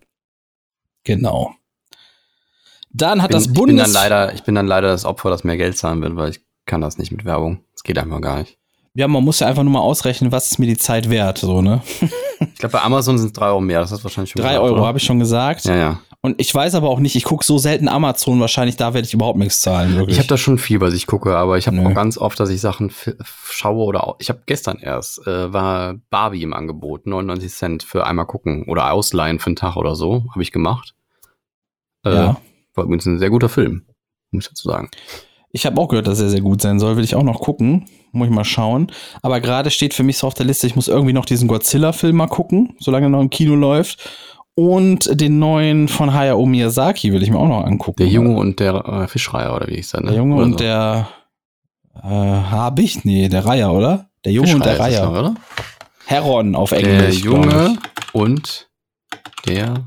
Genau. 1.04 1.54
Dann 2.94 3.20
hat 3.22 3.28
bin, 3.30 3.36
das 3.36 3.46
ich 3.46 3.52
bin 3.52 3.66
Bundes... 3.66 3.92
dann 3.92 3.92
leider, 3.92 4.32
ich 4.34 4.44
bin 4.44 4.54
dann 4.54 4.66
leider 4.66 4.88
das 4.88 5.04
Opfer, 5.04 5.28
das 5.28 5.44
mehr 5.44 5.56
Geld 5.56 5.76
zahlen 5.76 6.00
will, 6.00 6.16
weil 6.16 6.30
ich 6.30 6.40
kann 6.64 6.80
das 6.80 6.96
nicht 6.96 7.10
mit 7.12 7.24
Werbung. 7.24 7.60
Es 7.74 7.82
geht 7.82 7.98
einfach 7.98 8.20
gar 8.20 8.38
nicht. 8.38 8.56
ja, 8.94 9.08
man 9.08 9.22
muss 9.24 9.40
ja 9.40 9.48
einfach 9.48 9.64
nur 9.64 9.72
mal 9.72 9.80
ausrechnen, 9.80 10.32
was 10.32 10.52
ist 10.52 10.58
mir 10.58 10.66
die 10.66 10.76
Zeit 10.78 11.10
wert, 11.10 11.38
so, 11.38 11.60
ne? 11.60 11.82
Ich 12.40 12.58
glaube, 12.58 12.72
bei 12.72 12.82
Amazon 12.82 13.18
sind 13.18 13.28
es 13.28 13.32
drei 13.32 13.48
Euro 13.48 13.60
mehr. 13.60 13.80
Das 13.80 13.90
hast 13.92 14.04
wahrscheinlich 14.04 14.30
schon 14.30 14.40
Drei 14.42 14.54
gesagt, 14.54 14.64
Euro, 14.64 14.86
habe 14.86 14.98
ich 14.98 15.04
schon 15.04 15.18
gesagt. 15.18 15.64
Ja, 15.64 15.76
ja. 15.76 16.00
Und 16.20 16.40
ich 16.40 16.54
weiß 16.54 16.74
aber 16.74 16.88
auch 16.88 17.00
nicht, 17.00 17.16
ich 17.16 17.24
gucke 17.24 17.44
so 17.44 17.58
selten 17.58 17.86
Amazon, 17.88 18.40
wahrscheinlich 18.40 18.76
da 18.76 18.94
werde 18.94 19.06
ich 19.06 19.12
überhaupt 19.12 19.38
nichts 19.38 19.60
zahlen, 19.60 19.94
wirklich. 19.96 20.16
Ich 20.16 20.18
habe 20.18 20.28
da 20.28 20.38
schon 20.38 20.56
viel, 20.58 20.80
was 20.80 20.94
ich 20.94 21.06
gucke, 21.06 21.36
aber 21.36 21.58
ich 21.58 21.66
habe 21.66 21.78
auch 21.80 21.92
ganz 21.92 22.16
oft, 22.16 22.38
dass 22.40 22.48
ich 22.48 22.60
Sachen 22.62 22.90
schaue 23.50 23.84
oder 23.84 24.06
auch, 24.06 24.16
ich 24.20 24.30
habe 24.30 24.40
gestern 24.46 24.78
erst, 24.78 25.26
äh, 25.26 25.52
war 25.52 25.96
Barbie 26.10 26.42
im 26.42 26.54
Angebot, 26.54 27.06
99 27.06 27.52
Cent 27.52 27.82
für 27.82 28.06
einmal 28.06 28.24
gucken 28.26 28.64
oder 28.68 28.90
ausleihen 28.92 29.38
für 29.38 29.48
einen 29.48 29.56
Tag 29.56 29.76
oder 29.76 29.94
so, 29.96 30.24
habe 30.30 30.42
ich 30.42 30.50
gemacht. 30.52 30.94
Äh, 32.06 32.14
Ja. 32.14 32.36
War 32.74 32.84
übrigens 32.84 33.06
ein 33.06 33.18
sehr 33.18 33.30
guter 33.30 33.48
Film, 33.48 33.86
muss 34.30 34.44
ich 34.44 34.50
dazu 34.50 34.68
sagen. 34.68 34.90
Ich 35.50 35.66
habe 35.66 35.80
auch 35.80 35.86
gehört, 35.88 36.08
dass 36.08 36.20
er 36.20 36.28
sehr 36.28 36.40
gut 36.40 36.60
sein 36.60 36.80
soll. 36.80 36.96
Will 36.96 37.04
ich 37.04 37.14
auch 37.14 37.22
noch 37.22 37.40
gucken. 37.40 37.86
Muss 38.10 38.26
ich 38.28 38.34
mal 38.34 38.44
schauen. 38.44 38.90
Aber 39.22 39.40
gerade 39.40 39.70
steht 39.70 39.94
für 39.94 40.02
mich 40.02 40.18
so 40.18 40.26
auf 40.26 40.34
der 40.34 40.46
Liste, 40.46 40.66
ich 40.66 40.74
muss 40.74 40.88
irgendwie 40.88 41.12
noch 41.12 41.24
diesen 41.26 41.46
Godzilla-Film 41.46 42.16
mal 42.16 42.26
gucken, 42.26 42.74
solange 42.80 43.06
er 43.06 43.10
noch 43.10 43.20
im 43.20 43.30
Kino 43.30 43.54
läuft. 43.54 44.08
Und 44.56 45.20
den 45.20 45.38
neuen 45.40 45.88
von 45.88 46.12
Hayao 46.12 46.44
Miyazaki 46.46 47.12
will 47.12 47.22
ich 47.22 47.30
mir 47.30 47.38
auch 47.38 47.48
noch 47.48 47.64
angucken. 47.64 47.96
Der 47.98 48.06
Junge 48.08 48.36
und 48.36 48.58
der 48.60 48.74
äh, 48.86 49.08
Fischreiher 49.08 49.54
oder 49.54 49.66
wie 49.68 49.74
ich 49.74 49.88
sage. 49.88 50.04
Ne? 50.04 50.10
Der 50.12 50.18
Junge 50.18 50.34
Oder 50.36 50.44
und 50.44 50.52
so. 50.52 50.58
der 50.58 51.08
äh, 52.02 52.08
hab 52.08 52.78
ich? 52.78 53.04
Nee, 53.04 53.28
der 53.28 53.44
Reiher, 53.44 53.72
oder? 53.72 54.06
Der 54.24 54.32
Junge 54.32 54.54
und 54.54 54.64
der 54.64 54.78
Reiher. 54.78 55.04
noch, 55.06 55.10
oder? 55.12 55.34
Heron 56.06 56.54
auf 56.54 56.70
Der 56.70 56.80
Englisch. 56.80 57.22
glaub 57.22 57.44
Junge 57.44 57.78
und 58.12 58.68
der 59.46 59.86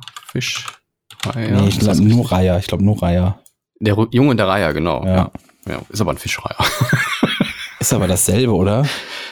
Fischreiher. 1.28 1.62
Nee, 1.62 1.68
ich 1.70 1.80
glaube 1.80 1.98
das 1.98 2.00
nur? 2.00 2.32
Reiher. 2.32 2.58
Ich 2.60 2.68
glaube 2.68 2.84
nur 2.84 3.02
Reiher. 3.02 3.40
Der 3.80 3.94
Ru- 3.96 4.08
Junge 4.12 4.32
und 4.32 4.38
der 4.38 4.48
Reiher, 4.48 4.74
genau. 4.74 5.06
Ja. 5.06 5.32
ja. 5.68 5.82
Ist 5.90 6.02
aber 6.02 6.12
ein 6.12 6.18
Fischreiher. 6.18 6.58
Ist 7.80 7.94
aber 7.94 8.08
dasselbe, 8.08 8.54
oder? 8.54 8.86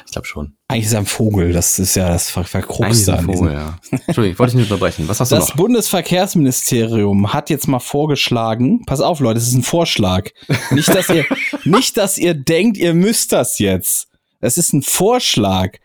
ich 0.06 0.12
glaube 0.12 0.28
schon. 0.28 0.56
Eigentlich 0.68 0.86
ist 0.86 0.94
er 0.94 1.00
ein 1.00 1.08
Vogel. 1.08 1.52
Das 1.52 1.80
ist 1.80 1.96
ja 1.96 2.10
das 2.10 2.30
Ver 2.30 2.44
Verkrux 2.44 3.04
da 3.06 3.18
Vogel, 3.18 3.54
ja. 3.54 3.80
Entschuldigung, 4.06 4.38
wollte 4.40 4.52
ich 4.52 4.56
nicht 4.58 4.72
unterbrechen. 4.72 5.08
Was 5.10 5.20
hast 5.20 5.32
du 5.32 5.36
Das 5.36 5.50
noch? 5.50 5.56
Bundesverkehrsministerium 5.56 7.34
hat 7.34 7.50
jetzt 7.50 7.68
mal 7.68 7.80
vorgeschlagen, 7.80 8.84
pass 8.86 9.02
auf 9.02 9.20
Leute, 9.20 9.40
es 9.40 9.48
ist 9.48 9.56
ein 9.56 9.64
Vorschlag. 9.64 10.30
Nicht, 10.72 10.94
dass 10.94 11.10
ihr, 11.10 11.26
nicht, 11.66 11.98
dass 11.98 12.18
ihr 12.18 12.34
denkt, 12.36 12.78
ihr 12.78 12.94
müsst 12.94 13.32
das 13.32 13.58
jetzt. 13.60 14.08
Es 14.42 14.58
ist 14.58 14.74
ein 14.74 14.84
Vorschlag. 14.84 15.78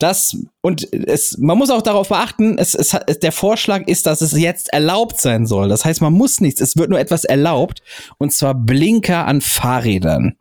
Das, 0.00 0.34
und 0.62 0.92
es, 0.92 1.36
man 1.38 1.58
muss 1.58 1.68
auch 1.68 1.82
darauf 1.82 2.08
beachten, 2.08 2.56
es, 2.58 2.74
es, 2.74 2.96
der 3.22 3.32
Vorschlag 3.32 3.86
ist, 3.86 4.06
dass 4.06 4.22
es 4.22 4.32
jetzt 4.32 4.72
erlaubt 4.72 5.20
sein 5.20 5.46
soll. 5.46 5.68
Das 5.68 5.84
heißt, 5.84 6.00
man 6.00 6.14
muss 6.14 6.40
nichts, 6.40 6.62
es 6.62 6.74
wird 6.76 6.88
nur 6.88 6.98
etwas 6.98 7.24
erlaubt, 7.24 7.82
und 8.16 8.32
zwar 8.32 8.54
Blinker 8.54 9.26
an 9.26 9.42
Fahrrädern. 9.42 10.36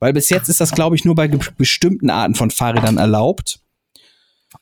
Weil 0.00 0.12
bis 0.12 0.30
jetzt 0.30 0.48
ist 0.48 0.60
das, 0.60 0.72
glaube 0.72 0.96
ich, 0.96 1.04
nur 1.04 1.14
bei 1.14 1.28
bestimmten 1.28 2.10
Arten 2.10 2.34
von 2.34 2.50
Fahrrädern 2.50 2.98
erlaubt. 2.98 3.60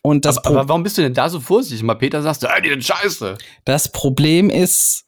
Und 0.03 0.27
das 0.27 0.37
aber, 0.37 0.51
aber 0.51 0.69
warum 0.69 0.83
bist 0.83 0.99
du 0.99 1.03
denn 1.03 1.15
da 1.15 1.31
so 1.31 1.41
vorsichtig? 1.41 1.83
Mal 1.83 1.95
Peter 1.95 2.23
sagst, 2.23 2.45
ey, 2.45 2.63
die 2.63 2.69
sind 2.69 2.85
scheiße. 2.85 3.39
Das 3.65 3.91
Problem 3.91 4.51
ist, 4.51 5.07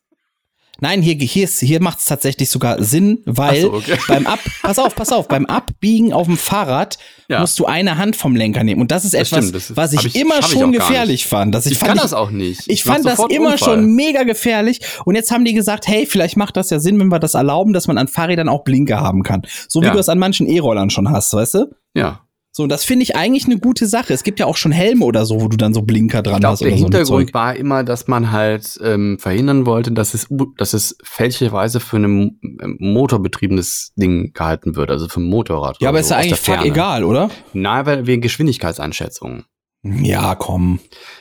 nein, 0.82 1.00
hier, 1.00 1.14
hier, 1.14 1.44
ist- 1.44 1.60
hier 1.60 1.80
macht 1.82 2.00
es 2.00 2.04
tatsächlich 2.04 2.50
sogar 2.50 2.82
Sinn, 2.82 3.22
weil 3.24 3.62
so, 3.62 3.72
okay. 3.72 3.96
beim 4.09 4.26
Ab, 4.26 4.40
pass 4.62 4.78
auf, 4.78 4.94
pass 4.94 5.10
auf, 5.12 5.26
beim 5.28 5.46
Abbiegen 5.46 6.12
auf 6.12 6.26
dem 6.26 6.36
Fahrrad 6.36 6.98
Ja. 7.28 7.40
musst 7.40 7.59
du 7.59 7.64
eine 7.64 7.96
Hand 7.96 8.16
vom 8.16 8.36
Lenker 8.36 8.62
nehmen. 8.64 8.82
Und 8.82 8.90
das 8.90 9.04
ist 9.06 9.14
Das 9.14 9.20
etwas, 9.32 9.38
stimmt, 9.44 9.54
das 9.54 9.70
ist- 9.70 9.76
was 9.76 9.92
ich, 9.94 10.04
ich- 10.04 10.16
immer 10.16 10.40
ich 10.40 10.46
schon 10.46 10.72
gar 10.72 10.86
gefährlich 10.88 11.26
fand. 11.26 11.54
Dass 11.54 11.64
ich, 11.64 11.72
Ich 11.72 11.78
fand 11.78 11.88
kann 11.88 11.96
ich, 11.96 12.02
das 12.02 12.12
auch 12.12 12.30
nicht. 12.30 12.64
Ich 12.66 12.84
fand 12.84 13.06
das 13.06 13.18
immer 13.30 13.52
Unfall. 13.52 13.59
schon 13.59 13.86
mega 13.94 14.24
gefährlich. 14.24 14.80
Und 15.06 15.14
jetzt 15.14 15.30
haben 15.30 15.44
die 15.46 15.54
gesagt, 15.54 15.88
hey, 15.88 16.04
vielleicht 16.04 16.36
macht 16.36 16.56
das 16.59 16.68
ja 16.68 16.78
Sinn, 16.78 16.98
wenn 17.00 17.09
wir 17.09 17.18
das 17.18 17.34
erlauben, 17.34 17.72
dass 17.72 17.86
man 17.86 17.96
an 17.96 18.09
Fahrrädern 18.09 18.48
auch 18.50 18.64
Blinker 18.64 19.00
haben 19.00 19.22
kann. 19.22 19.42
So 19.68 19.80
wie 19.80 19.86
Ja. 19.86 19.92
du 19.92 19.98
es 19.98 20.09
an 20.10 20.18
manchen 20.18 20.46
E-Rollern 20.46 20.90
schon 20.90 21.09
hast, 21.10 21.32
weißt 21.32 21.54
du? 21.54 21.66
Ja. 21.94 22.20
So, 22.54 22.64
und 22.64 22.68
das 22.68 22.84
finde 22.84 23.04
ich 23.04 23.16
eigentlich 23.16 23.46
eine 23.46 23.58
gute 23.58 23.86
Sache. 23.86 24.12
Es 24.12 24.24
gibt 24.24 24.38
ja 24.38 24.44
auch 24.44 24.58
schon 24.58 24.72
Helme 24.72 25.06
oder 25.06 25.24
so, 25.24 25.40
wo 25.40 25.48
du 25.48 25.56
dann 25.56 25.72
so 25.72 25.80
Blinker 25.80 26.22
dran 26.22 26.34
Ich 26.34 26.40
glaube, 26.40 26.52
hast 26.52 26.60
der 26.60 26.70
so. 26.70 26.76
Hintergrund 26.76 27.26
Zeug. 27.28 27.34
war 27.34 27.56
immer, 27.56 27.82
dass 27.82 28.08
man 28.08 28.30
halt 28.30 28.78
ähm, 28.84 29.18
verhindern 29.18 29.64
wollte, 29.64 29.90
dass 29.92 30.12
es, 30.12 30.28
dass 30.58 30.74
es 30.74 30.98
fälschlicherweise 31.02 31.80
für 31.80 31.96
ein 31.96 32.38
ähm, 32.42 32.76
motorbetriebenes 32.78 33.94
Ding 33.96 34.34
gehalten 34.34 34.76
wird, 34.76 34.90
also 34.90 35.08
für 35.08 35.20
ein 35.20 35.30
Motorrad. 35.30 35.78
Ja, 35.80 35.88
aber 35.88 35.98
so 35.98 36.02
ist 36.02 36.10
ja 36.10 36.16
eigentlich 36.18 36.38
fuck 36.38 36.64
egal, 36.66 37.04
oder? 37.04 37.30
Nein, 37.54 37.86
weil 37.86 38.06
wegen 38.06 38.20
Geschwindigkeitseinschätzungen. 38.20 39.46
Ja, 39.84 40.36
komm. 40.36 40.78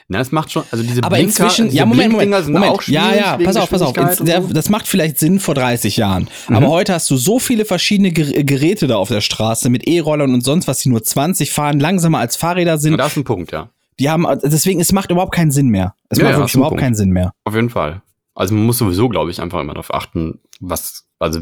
Na, 0.07 0.19
das 0.19 0.31
macht 0.31 0.51
schon, 0.51 0.63
also 0.69 0.83
diese 0.83 1.03
Aber 1.03 1.15
Blinker, 1.15 1.45
inzwischen, 1.45 1.65
diese 1.65 1.77
ja, 1.77 1.85
Moment, 1.85 2.11
Moment, 2.11 2.31
Blinkdinger 2.31 2.43
sind 2.43 2.53
Moment. 2.53 2.71
auch 2.73 2.83
ja, 2.83 3.15
ja, 3.15 3.37
pass 3.43 3.55
auf, 3.55 3.69
pass 3.71 3.81
auf. 3.81 3.97
Und 3.97 4.15
so. 4.15 4.53
das 4.53 4.69
macht 4.69 4.87
vielleicht 4.87 5.17
Sinn 5.17 5.39
vor 5.39 5.55
30 5.55 5.97
Jahren. 5.97 6.27
Aber 6.47 6.67
heute 6.67 6.93
hast 6.93 7.09
du 7.09 7.17
so 7.17 7.39
viele 7.39 7.65
verschiedene 7.65 8.11
Ger 8.11 8.43
Geräte 8.43 8.85
da 8.85 8.97
auf 8.97 9.07
der 9.09 9.21
Straße 9.21 9.69
mit 9.71 9.87
E-Rollern 9.87 10.33
und 10.35 10.41
sonst 10.43 10.67
was, 10.67 10.77
die 10.79 10.89
nur 10.89 11.01
20 11.01 11.51
fahren, 11.51 11.79
langsamer 11.79 12.19
als 12.19 12.35
Fahrräder 12.35 12.77
sind. 12.77 12.97
da 12.97 13.07
ist 13.07 13.17
ein 13.17 13.23
Punkt, 13.23 13.51
ja. 13.51 13.69
Die 13.99 14.09
haben, 14.09 14.27
deswegen, 14.43 14.79
es 14.79 14.91
macht 14.91 15.09
überhaupt 15.11 15.33
keinen 15.33 15.51
Sinn 15.51 15.69
mehr. 15.69 15.95
Es 16.09 16.19
Ja, 16.19 16.25
macht 16.25 16.33
ja, 16.33 16.39
wirklich 16.39 16.53
überhaupt 16.55 16.71
Punkt. 16.71 16.81
keinen 16.83 16.95
Sinn 16.95 17.09
mehr. 17.09 17.33
Auf 17.45 17.55
jeden 17.55 17.69
Fall. 17.71 18.01
Also 18.35 18.53
man 18.53 18.65
muss 18.65 18.77
sowieso, 18.77 19.09
glaube 19.09 19.31
ich, 19.31 19.41
einfach 19.41 19.59
immer 19.59 19.73
darauf 19.73 19.93
achten, 19.93 20.39
was, 20.59 21.05
also 21.21 21.39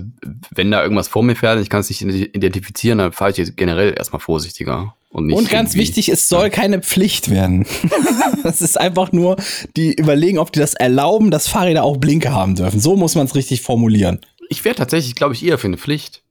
wenn 0.54 0.72
da 0.72 0.84
irgendwas 0.84 1.08
vor 1.08 1.24
mir 1.24 1.36
fährt 1.36 1.56
und 1.56 1.64
ich 1.64 1.70
kann 1.70 1.80
es 1.80 1.90
nicht 1.90 2.02
identifizieren, 2.02 2.98
dann 2.98 3.14
fahre 3.14 3.32
ich 3.32 3.38
jetzt 3.38 3.56
generell 3.56 3.94
erstmal 3.98 4.20
vorsichtiger. 4.20 4.94
Und, 5.10 5.28
nicht 5.28 5.38
und 5.38 5.50
ganz 5.50 5.74
wichtig, 5.74 6.10
es 6.10 6.28
soll 6.28 6.50
keine 6.50 6.82
Pflicht 6.82 7.30
werden. 7.30 7.66
Es 8.44 8.62
ist 8.62 8.80
einfach 8.80 9.12
nur, 9.12 9.36
die 9.76 9.94
überlegen, 9.94 10.38
ob 10.40 10.54
die 10.54 10.60
das 10.60 10.74
erlauben, 10.74 11.30
dass 11.30 11.48
Fahrräder 11.50 11.84
auch 11.84 11.98
Blinker 11.98 12.32
haben 12.32 12.56
dürfen. 12.56 12.80
So 12.80 12.96
muss 12.96 13.16
man 13.16 13.26
es 13.26 13.36
richtig 13.36 13.62
formulieren. 13.62 14.22
Ich 14.48 14.64
wäre 14.64 14.76
tatsächlich, 14.76 15.14
glaube 15.16 15.34
ich, 15.34 15.46
eher 15.46 15.58
für 15.58 15.68
eine 15.68 15.78
Pflicht. 15.78 16.24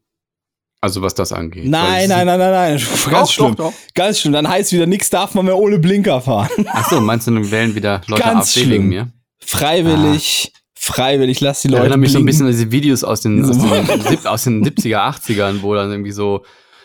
Also 0.80 1.02
was 1.02 1.14
das 1.14 1.32
angeht. 1.32 1.66
Nein, 1.66 2.08
nein, 2.08 2.26
nein, 2.26 2.38
nein, 2.38 2.50
nein. 2.50 2.82
Ganz 3.10 3.32
schlimm. 3.32 3.56
Ganz 3.94 4.20
schlimm. 4.20 4.32
Dann 4.32 4.48
heißt 4.48 4.72
wieder, 4.72 4.86
nichts 4.86 5.10
darf 5.10 5.34
man 5.34 5.44
mehr 5.44 5.56
ohne 5.56 5.78
Blinker 5.78 6.20
fahren. 6.22 6.48
Ach 6.72 6.88
so, 6.88 7.00
meinst 7.00 7.26
du, 7.26 7.32
dann 7.32 7.50
wählen 7.50 7.74
wieder 7.74 8.00
Leute 8.06 8.22
Ganz 8.22 8.48
AfD 8.48 8.60
schlimm. 8.60 8.70
wegen 8.72 8.88
mir? 8.88 9.12
Freiwillig, 9.38 10.52
freiwillig, 10.78 11.40
lass 11.40 11.62
die 11.62 11.68
Ich 11.68 11.72
Leute 11.72 11.82
erinnere 11.82 11.98
mich 11.98 12.12
so 12.12 12.18
ein 12.18 12.24
bisschen 12.24 12.46
an 12.46 12.52
diese 12.52 12.70
Videos 12.70 13.04
aus 13.04 13.20
den, 13.20 13.44
aus, 13.44 13.58
den, 13.58 14.00
sieb- 14.08 14.26
aus 14.26 14.44
den 14.44 14.64
70er, 14.64 14.96
80ern, 14.98 15.62
wo 15.62 15.74
dann 15.74 15.90
irgendwie 15.90 16.12
so, 16.12 16.42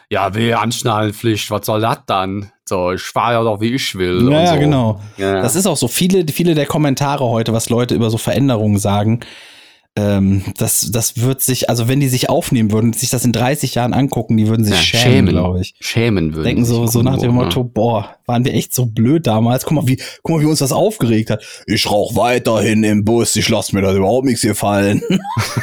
ja, 0.09 0.33
will 0.33 0.53
Anschnallenpflicht, 0.53 1.49
was 1.51 1.65
soll 1.65 1.81
das 1.81 1.99
dann? 2.05 2.51
So, 2.65 2.91
ich 2.93 3.01
fahre 3.01 3.33
ja 3.33 3.43
doch, 3.43 3.59
wie 3.61 3.73
ich 3.73 3.95
will. 3.95 4.29
Ja, 4.31 4.53
so. 4.53 4.59
genau. 4.59 5.01
Ja. 5.17 5.41
Das 5.41 5.55
ist 5.55 5.67
auch 5.67 5.77
so 5.77 5.87
viele, 5.87 6.25
viele 6.31 6.55
der 6.55 6.65
Kommentare 6.65 7.25
heute, 7.25 7.51
was 7.53 7.69
Leute 7.69 7.93
über 7.95 8.09
so 8.09 8.17
Veränderungen 8.17 8.77
sagen. 8.79 9.19
Ähm, 9.95 10.41
das, 10.57 10.89
das 10.91 11.21
wird 11.21 11.41
sich, 11.41 11.69
also 11.69 11.87
wenn 11.87 11.99
die 11.99 12.07
sich 12.07 12.27
aufnehmen 12.27 12.71
würden 12.71 12.87
und 12.87 12.99
sich 12.99 13.11
das 13.11 13.25
in 13.25 13.31
30 13.31 13.75
Jahren 13.75 13.93
angucken, 13.93 14.37
die 14.37 14.47
würden 14.47 14.65
sich 14.65 14.73
ja, 14.73 14.99
schämen, 14.99 15.29
glaube 15.29 15.61
ich. 15.61 15.75
Schämen 15.79 16.33
würden. 16.33 16.45
Denken 16.45 16.65
so, 16.65 16.87
so 16.87 17.03
nach 17.03 17.17
dem 17.17 17.25
irgendwo, 17.25 17.43
Motto, 17.43 17.63
boah, 17.63 18.15
waren 18.25 18.43
wir 18.43 18.55
echt 18.55 18.73
so 18.73 18.87
blöd 18.87 19.27
damals. 19.27 19.65
Guck 19.65 19.73
mal, 19.73 19.87
wie, 19.87 20.01
guck 20.23 20.37
mal, 20.37 20.41
wie 20.41 20.47
uns 20.47 20.59
das 20.59 20.71
aufgeregt 20.71 21.29
hat. 21.29 21.43
Ich 21.67 21.89
rauch 21.89 22.15
weiterhin 22.15 22.83
im 22.83 23.05
Bus, 23.05 23.35
ich 23.35 23.49
lass 23.49 23.71
mir 23.71 23.81
das 23.81 23.95
überhaupt 23.95 24.25
nichts 24.25 24.41
gefallen. 24.41 25.03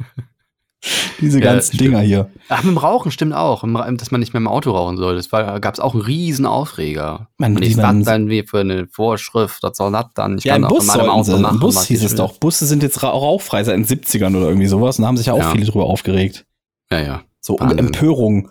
Diese 1.21 1.39
Ja, 1.39 1.45
ganzen 1.53 1.75
stimmt. 1.75 1.81
Dinger 1.81 1.99
hier. 2.01 2.29
Ach, 2.49 2.63
mit 2.63 2.71
dem 2.71 2.77
Rauchen 2.77 3.11
stimmt 3.11 3.33
auch, 3.33 3.63
im 3.63 3.73
dass 3.97 4.11
man 4.11 4.19
nicht 4.19 4.33
mehr 4.33 4.41
im 4.41 4.47
Auto 4.47 4.71
rauchen 4.71 4.97
soll. 4.97 5.15
Das 5.15 5.31
war, 5.31 5.59
gab's 5.61 5.79
auch 5.79 5.93
einen 5.93 6.03
riesen 6.03 6.45
Aufreger. 6.45 7.29
Man- 7.37 7.55
Und 7.55 7.75
man- 7.77 7.99
das 7.99 8.05
dann 8.05 8.29
wie 8.29 8.43
für 8.43 8.59
eine 8.59 8.87
Vorschrift? 8.87 9.63
Was 9.63 9.77
soll 9.77 9.91
das 9.91 10.07
dann? 10.15 10.37
Ich 10.37 10.43
Ja, 10.43 10.55
im 10.57 10.63
doch 10.63 10.69
Bus 10.69 10.87
sollten 10.87 11.23
sie. 11.23 11.33
Im 11.35 11.59
Bus 11.59 11.75
was 11.77 11.87
hieß 11.87 11.99
ich 11.99 12.05
es 12.05 12.11
will. 12.11 12.17
doch. 12.17 12.37
Busse 12.37 12.65
sind 12.65 12.83
jetzt 12.83 13.01
ra- 13.01 13.09
rauchfrei 13.09 13.63
seit 13.63 13.75
den 13.77 13.85
70ern 13.85 14.35
oder 14.35 14.47
irgendwie 14.47 14.67
sowas 14.67 14.97
und 14.99 15.03
da 15.03 15.07
haben 15.07 15.17
sich 15.17 15.27
ja 15.27 15.33
auch 15.33 15.37
Ja. 15.39 15.51
viele 15.51 15.65
drüber 15.65 15.85
aufgeregt. 15.85 16.45
Ja, 16.91 16.99
ja. 16.99 17.21
So 17.39 17.57
Wahnsinn. 17.59 17.79
Empörung. 17.79 18.49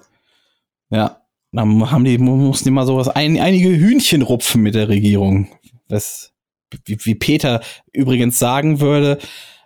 Ja. 0.90 1.18
Dann 1.52 1.90
haben 1.90 2.04
die, 2.04 2.16
mussten 2.16 2.64
die 2.64 2.70
mal 2.70 2.86
sowas, 2.86 3.08
ein, 3.08 3.38
einige 3.38 3.68
Hühnchen 3.68 4.22
rupfen 4.22 4.62
mit 4.62 4.74
der 4.74 4.88
Regierung. 4.88 5.48
Das, 5.88 6.32
wie, 6.86 6.96
wie 7.04 7.14
Peter 7.14 7.60
übrigens 7.92 8.38
sagen 8.38 8.80
würde, 8.80 9.18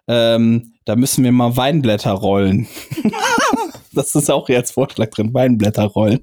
ähm, 0.09 0.75
da 0.85 0.97
müssen 0.97 1.25
wir 1.25 1.33
mal 1.33 1.57
Weinblätter 1.57 2.13
rollen. 2.13 2.69
das 3.93 4.15
ist 4.15 4.31
auch 4.31 4.49
jetzt 4.49 4.73
Vorschlag 4.73 5.11
drin, 5.11 5.35
Weinblätter 5.35 5.85
rollen. 5.85 6.21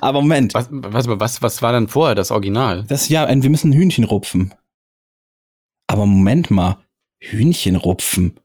Aber 0.00 0.20
Moment, 0.20 0.54
Was, 0.54 0.68
was, 0.70 1.08
was, 1.08 1.42
was 1.42 1.62
war 1.62 1.72
denn 1.72 1.88
vorher 1.88 2.14
das 2.14 2.30
Original? 2.30 2.84
das 2.86 3.08
ja, 3.08 3.28
wir 3.28 3.50
müssen 3.50 3.72
Hühnchen 3.72 4.04
rupfen. 4.04 4.54
Aber 5.88 6.06
Moment 6.06 6.50
mal, 6.50 6.78
Hühnchen 7.18 7.76
rupfen. 7.76 8.38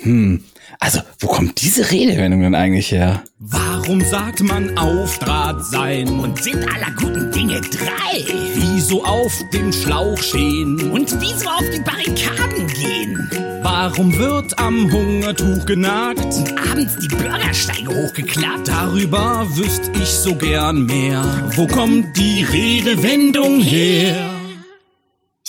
Hm, 0.00 0.44
also 0.78 1.00
wo 1.18 1.26
kommt 1.26 1.60
diese 1.60 1.90
Redewendung 1.90 2.42
denn 2.42 2.54
eigentlich 2.54 2.92
her? 2.92 3.24
Warum 3.38 4.00
sagt 4.00 4.40
man 4.42 4.76
auf 4.78 5.18
Draht 5.18 5.64
sein? 5.64 6.20
Und 6.20 6.40
sind 6.42 6.68
aller 6.72 6.94
guten 6.96 7.32
Dinge 7.32 7.60
drei. 7.60 8.24
Wieso 8.54 9.04
auf 9.04 9.32
dem 9.52 9.72
Schlauch 9.72 10.18
stehen? 10.18 10.90
Und 10.92 11.20
wieso 11.20 11.48
auf 11.48 11.64
die 11.74 11.80
Barrikaden 11.80 12.66
gehen? 12.68 13.47
Warum 13.70 14.16
wird 14.16 14.58
am 14.58 14.90
Hungertuch 14.90 15.66
genagt? 15.66 16.24
Abends 16.70 16.96
die 17.00 17.08
Bürgersteige 17.08 17.94
hochgeklappt. 17.94 18.66
Darüber 18.66 19.46
wüsste 19.56 19.92
ich 20.00 20.08
so 20.08 20.34
gern 20.34 20.86
mehr. 20.86 21.22
Wo 21.54 21.66
kommt 21.66 22.16
die 22.16 22.44
Redewendung 22.44 23.60
her? 23.60 24.37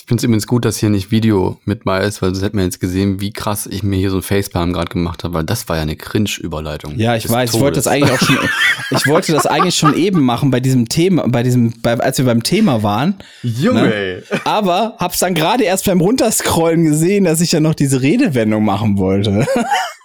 Ich 0.09 0.11
finde 0.11 0.21
es 0.21 0.23
übrigens 0.23 0.47
gut, 0.47 0.65
dass 0.65 0.77
hier 0.77 0.89
nicht 0.89 1.11
Video 1.11 1.59
mit 1.65 1.83
bei 1.83 1.99
ist, 1.99 2.23
weil 2.23 2.31
sonst 2.31 2.43
hätten 2.43 2.57
wir 2.57 2.63
jetzt 2.63 2.79
gesehen, 2.79 3.21
wie 3.21 3.31
krass 3.31 3.67
ich 3.67 3.83
mir 3.83 3.97
hier 3.97 4.09
so 4.09 4.15
ein 4.15 4.23
Facepalm 4.23 4.73
gerade 4.73 4.89
gemacht 4.89 5.23
habe, 5.23 5.35
weil 5.35 5.43
das 5.43 5.69
war 5.69 5.75
ja 5.75 5.83
eine 5.83 5.95
Cringe-Überleitung. 5.95 6.97
Ja, 6.97 7.15
ich 7.15 7.29
weiß, 7.29 7.53
ich 7.53 7.59
wollte 7.59 7.75
das 7.75 7.83
Todes. 7.83 8.01
eigentlich 8.01 8.11
auch 8.13 8.25
schon, 8.25 8.39
ich 8.89 9.05
wollte 9.05 9.33
das 9.33 9.45
eigentlich 9.45 9.75
schon 9.75 9.93
eben 9.95 10.21
machen 10.21 10.49
bei 10.49 10.61
diesem 10.61 10.89
Thema, 10.89 11.27
bei 11.27 11.43
diesem, 11.43 11.75
bei, 11.83 11.93
als 11.99 12.17
wir 12.17 12.25
beim 12.25 12.41
Thema 12.41 12.81
waren. 12.81 13.19
Junge! 13.43 14.23
Aber 14.45 14.95
hab's 14.97 15.19
dann 15.19 15.35
gerade 15.35 15.65
erst 15.65 15.85
beim 15.85 16.01
Runterscrollen 16.01 16.85
gesehen, 16.85 17.25
dass 17.25 17.39
ich 17.39 17.51
ja 17.51 17.59
noch 17.59 17.75
diese 17.75 18.01
Redewendung 18.01 18.65
machen 18.65 18.97
wollte. 18.97 19.45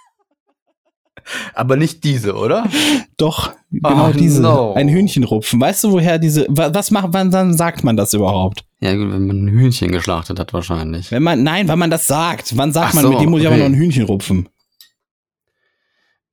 Aber 1.53 1.75
nicht 1.75 2.03
diese, 2.03 2.35
oder? 2.35 2.67
Doch, 3.17 3.53
genau 3.71 4.09
Oh, 4.09 4.13
diese. 4.13 4.41
no. 4.41 4.73
Ein 4.73 4.89
Hühnchen 4.89 5.23
rupfen. 5.23 5.59
Weißt 5.59 5.83
du, 5.83 5.91
woher 5.91 6.19
diese, 6.19 6.45
wa- 6.49 6.69
was 6.73 6.91
macht, 6.91 7.07
wann 7.11 7.31
dann 7.31 7.53
sagt 7.55 7.83
man 7.83 7.97
das 7.97 8.13
überhaupt? 8.13 8.63
Ja, 8.79 8.93
gut, 8.95 9.11
wenn 9.11 9.25
man 9.27 9.45
ein 9.45 9.49
Hühnchen 9.49 9.91
geschlachtet 9.91 10.39
hat, 10.39 10.53
wahrscheinlich. 10.53 11.11
Wenn 11.11 11.23
man, 11.23 11.41
nein, 11.43 11.67
wenn 11.67 11.79
man 11.79 11.89
das 11.89 12.05
sagt. 12.07 12.55
Wann 12.57 12.71
sagt 12.71 12.89
Ach 12.89 12.93
man, 12.95 13.03
so, 13.03 13.09
mit 13.11 13.21
dem 13.21 13.29
muss 13.31 13.41
ich 13.41 13.47
aber 13.47 13.57
noch 13.57 13.65
ein 13.65 13.73
Hühnchen 13.73 14.03
rupfen? 14.05 14.49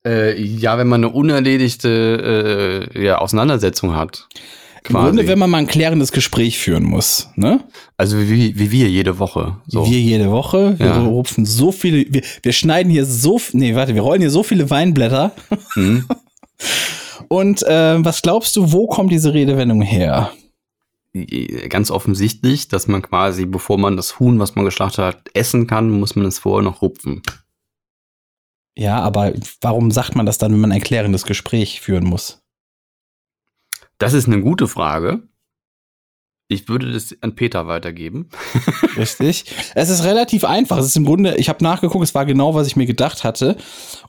Äh, 0.04 0.40
ja, 0.42 0.78
wenn 0.78 0.88
man 0.88 1.04
eine 1.04 1.12
unerledigte 1.12 2.90
äh, 2.94 3.02
ja, 3.04 3.18
Auseinandersetzung 3.18 3.94
hat. 3.94 4.28
Im 4.88 4.94
Grunde, 4.96 5.26
wenn 5.28 5.38
man 5.38 5.48
mal 5.50 5.58
ein 5.58 5.66
klärendes 5.66 6.10
Gespräch 6.12 6.58
führen 6.58 6.82
muss, 6.82 7.28
ne? 7.36 7.60
also 7.96 8.18
wie, 8.18 8.58
wie 8.58 8.70
wir 8.72 8.88
jede 8.88 9.18
Woche. 9.18 9.58
So. 9.66 9.86
Wir 9.88 10.00
jede 10.00 10.30
Woche, 10.30 10.78
wir 10.78 10.86
Ja. 10.86 10.98
rupfen 11.06 11.46
so 11.46 11.70
viele, 11.72 12.04
wir, 12.12 12.22
wir 12.42 12.52
schneiden 12.52 12.90
hier 12.90 13.06
so, 13.06 13.40
nee, 13.52 13.74
warte, 13.74 13.94
wir 13.94 14.02
rollen 14.02 14.20
hier 14.20 14.30
so 14.30 14.42
viele 14.42 14.70
Weinblätter. 14.70 15.32
Hm? 15.74 16.06
Und 17.28 17.62
äh, 17.62 18.04
was 18.04 18.22
glaubst 18.22 18.56
du, 18.56 18.72
wo 18.72 18.86
kommt 18.86 19.12
diese 19.12 19.32
Redewendung 19.32 19.82
her? 19.82 20.32
Ganz 21.68 21.90
offensichtlich, 21.90 22.68
dass 22.68 22.88
man 22.88 23.02
quasi, 23.02 23.46
bevor 23.46 23.78
man 23.78 23.96
das 23.96 24.18
Huhn, 24.18 24.38
was 24.38 24.54
man 24.54 24.64
geschlachtet 24.64 25.04
hat, 25.04 25.22
essen 25.34 25.66
kann, 25.66 25.90
muss 25.90 26.16
man 26.16 26.26
es 26.26 26.38
vorher 26.38 26.62
noch 26.64 26.82
rupfen. 26.82 27.22
Ja, 28.76 29.00
aber 29.00 29.32
warum 29.60 29.90
sagt 29.90 30.16
man 30.16 30.24
das 30.26 30.38
dann, 30.38 30.52
wenn 30.52 30.60
man 30.60 30.72
ein 30.72 30.80
klärendes 30.82 31.24
Gespräch 31.24 31.80
führen 31.82 32.04
muss? 32.04 32.41
Das 34.02 34.14
ist 34.14 34.26
eine 34.26 34.40
gute 34.40 34.66
Frage. 34.66 35.22
Ich 36.48 36.68
würde 36.68 36.90
das 36.90 37.16
an 37.20 37.36
Peter 37.36 37.68
weitergeben. 37.68 38.30
Richtig. 38.96 39.44
Es 39.76 39.90
ist 39.90 40.02
relativ 40.02 40.44
einfach. 40.44 40.78
Es 40.78 40.86
ist 40.86 40.96
im 40.96 41.04
Grunde, 41.04 41.36
ich 41.36 41.48
habe 41.48 41.62
nachgeguckt, 41.62 42.02
es 42.02 42.12
war 42.12 42.26
genau, 42.26 42.52
was 42.56 42.66
ich 42.66 42.74
mir 42.74 42.86
gedacht 42.86 43.22
hatte. 43.22 43.56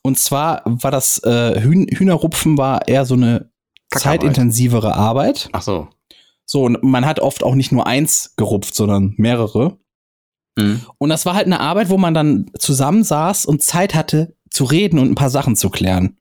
Und 0.02 0.18
zwar 0.18 0.64
war 0.66 0.90
das 0.90 1.20
äh, 1.20 1.62
Hühn 1.62 1.88
Hühnerrupfen 1.88 2.58
war 2.58 2.88
eher 2.88 3.06
so 3.06 3.14
eine 3.14 3.52
Kackarbeit. 3.92 4.22
zeitintensivere 4.22 4.96
Arbeit. 4.96 5.50
Ach 5.52 5.62
so. 5.62 5.90
So, 6.44 6.64
und 6.64 6.82
man 6.82 7.06
hat 7.06 7.20
oft 7.20 7.44
auch 7.44 7.54
nicht 7.54 7.72
nur 7.72 7.86
eins 7.86 8.34
gerupft, 8.36 8.74
sondern 8.74 9.14
mehrere. 9.18 9.78
Hm. 10.58 10.82
Und 10.98 11.10
das 11.10 11.28
war 11.28 11.36
halt 11.36 11.46
eine 11.46 11.60
Arbeit, 11.60 11.90
wo 11.90 12.00
man 12.00 12.16
dann 12.16 12.50
zusammensaß 12.58 13.46
und 13.46 13.62
Zeit 13.62 13.94
hatte 13.94 14.36
zu 14.50 14.64
reden 14.64 14.98
und 14.98 15.12
ein 15.12 15.16
paar 15.16 15.30
Sachen 15.30 15.56
zu 15.56 15.70
klären. 15.70 16.18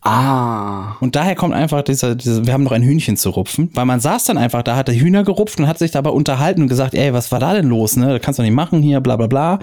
Ah. 0.00 0.96
Und 1.00 1.16
daher 1.16 1.34
kommt 1.34 1.54
einfach 1.54 1.82
dieser, 1.82 2.14
dieser, 2.14 2.46
wir 2.46 2.52
haben 2.52 2.62
noch 2.62 2.72
ein 2.72 2.82
Hühnchen 2.82 3.16
zu 3.16 3.30
rupfen, 3.30 3.70
weil 3.74 3.84
man 3.84 4.00
saß 4.00 4.24
dann 4.24 4.38
einfach, 4.38 4.62
da 4.62 4.76
hat 4.76 4.88
der 4.88 4.94
Hühner 4.94 5.24
gerupft 5.24 5.58
und 5.58 5.66
hat 5.66 5.78
sich 5.78 5.90
dabei 5.90 6.10
unterhalten 6.10 6.62
und 6.62 6.68
gesagt, 6.68 6.94
ey, 6.94 7.12
was 7.12 7.32
war 7.32 7.40
da 7.40 7.52
denn 7.52 7.68
los, 7.68 7.96
ne? 7.96 8.12
Das 8.12 8.22
kannst 8.22 8.38
du 8.38 8.42
nicht 8.42 8.54
machen 8.54 8.80
hier, 8.80 9.00
bla 9.00 9.16
bla 9.16 9.26
bla. 9.26 9.58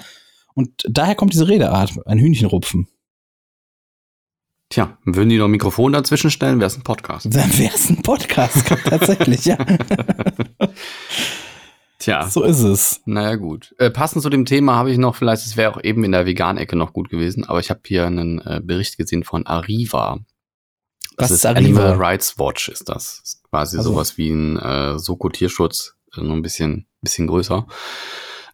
Und 0.53 0.69
daher 0.89 1.15
kommt 1.15 1.33
diese 1.33 1.47
Redeart, 1.47 1.93
ein 2.05 2.19
Hühnchen 2.19 2.47
rupfen. 2.47 2.87
Tja, 4.69 4.97
würden 5.05 5.29
die 5.29 5.37
noch 5.37 5.45
ein 5.45 5.51
Mikrofon 5.51 5.93
dazwischen 5.93 6.31
stellen, 6.31 6.59
wäre 6.59 6.67
es 6.67 6.77
ein 6.77 6.83
Podcast. 6.83 7.27
Dann 7.33 7.57
wär's 7.57 7.89
ein 7.89 8.01
Podcast, 8.01 8.67
tatsächlich, 8.85 9.45
ja. 9.45 9.57
Tja. 12.06 12.30
So 12.30 12.44
ist 12.44 12.61
es. 12.61 13.02
Naja, 13.06 13.36
gut. 13.36 13.73
Äh, 13.80 13.90
passend 13.90 14.22
zu 14.22 14.30
dem 14.30 14.45
Thema 14.45 14.76
habe 14.76 14.91
ich 14.91 14.99
noch, 14.99 15.15
vielleicht, 15.15 15.44
es 15.44 15.57
wäre 15.57 15.72
auch 15.72 15.84
eben 15.84 16.03
in 16.03 16.11
der 16.11 16.27
Vegan-Ecke 16.27 16.76
noch 16.76 16.94
gut 16.94 17.10
gewesen, 17.10 17.45
aber 17.45 17.60
ich 17.60 17.72
habe 17.72 17.80
hier 17.84 18.06
einen 18.06 18.40
äh, 18.41 18.61
Bericht 18.64 18.98
gesehen 18.98 19.23
von 19.23 19.48
Arriva. 19.48 20.19
Das 21.18 21.30
Was 21.30 21.32
ist 21.32 21.38
ist 21.40 21.45
Arriva? 21.48 21.82
Animal 21.82 21.94
Rights 21.94 22.38
Watch, 22.38 22.69
ist 22.69 22.90
das. 22.90 23.22
Ist 23.23 23.44
quasi 23.49 23.77
Also. 23.77 23.90
sowas 23.90 24.19
wie 24.19 24.30
ein 24.30 24.60
äh, 24.60 24.99
Soko-Tierschutz, 24.99 25.95
äh, 26.15 26.22
nur 26.22 26.36
ein 26.36 26.44
bisschen, 26.44 26.86
bisschen 27.02 27.26
größer. 27.26 27.65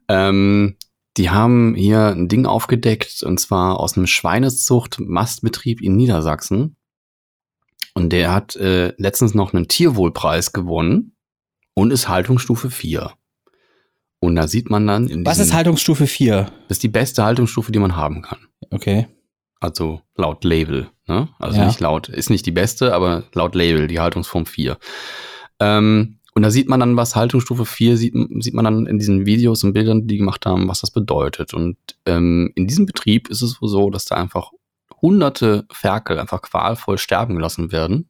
Ähm, 0.07 0.77
die 1.17 1.29
haben 1.29 1.75
hier 1.75 2.05
ein 2.07 2.29
Ding 2.29 2.45
aufgedeckt, 2.45 3.21
und 3.21 3.37
zwar 3.37 3.81
aus 3.81 3.97
einem 3.97 4.07
Schweinezucht-Mastbetrieb 4.07 5.81
in 5.81 5.97
Niedersachsen. 5.97 6.77
Und 7.95 8.11
der 8.11 8.31
hat 8.33 8.55
äh, 8.55 8.93
letztens 8.95 9.33
noch 9.33 9.53
einen 9.53 9.67
Tierwohlpreis 9.67 10.53
gewonnen 10.53 11.17
und 11.73 11.91
ist 11.91 12.07
Haltungsstufe 12.07 12.69
4. 12.69 13.11
Und 14.23 14.35
da 14.35 14.47
sieht 14.47 14.69
man 14.69 14.85
dann 14.85 15.07
in 15.07 15.25
Was 15.25 15.39
ist 15.39 15.51
Haltungsstufe 15.51 16.05
4? 16.05 16.43
Das 16.67 16.77
ist 16.77 16.83
die 16.83 16.89
beste 16.89 17.23
Haltungsstufe, 17.23 17.71
die 17.71 17.79
man 17.79 17.95
haben 17.95 18.21
kann. 18.21 18.37
Okay. 18.69 19.07
Also 19.59 20.01
laut 20.15 20.43
Label. 20.43 20.89
Ne? 21.07 21.27
Also 21.39 21.57
Ja. 21.57 21.65
nicht 21.65 21.79
laut, 21.79 22.07
ist 22.07 22.29
nicht 22.29 22.45
die 22.45 22.51
beste, 22.51 22.93
aber 22.93 23.23
laut 23.33 23.55
Label, 23.55 23.87
die 23.87 23.99
Haltungsform 23.99 24.45
4. 24.45 24.77
Ähm, 25.59 26.19
und 26.35 26.43
da 26.43 26.51
sieht 26.51 26.69
man 26.69 26.79
dann, 26.79 26.95
was 26.95 27.15
Haltungsstufe 27.15 27.65
4 27.65 27.97
sieht, 27.97 28.13
sieht 28.39 28.53
man 28.53 28.63
dann 28.63 28.85
in 28.85 28.99
diesen 28.99 29.25
Videos 29.25 29.63
und 29.63 29.73
Bildern, 29.73 30.07
die 30.07 30.17
gemacht 30.17 30.45
haben, 30.45 30.67
was 30.67 30.81
das 30.81 30.91
bedeutet. 30.91 31.55
Und 31.55 31.77
ähm, 32.05 32.51
in 32.55 32.67
diesem 32.67 32.85
Betrieb 32.85 33.27
ist 33.27 33.41
es 33.41 33.57
so, 33.59 33.89
dass 33.89 34.05
da 34.05 34.15
einfach 34.15 34.51
hunderte 35.01 35.65
Ferkel 35.71 36.19
einfach 36.19 36.43
qualvoll 36.43 36.99
sterben 36.99 37.35
gelassen 37.35 37.71
werden, 37.71 38.07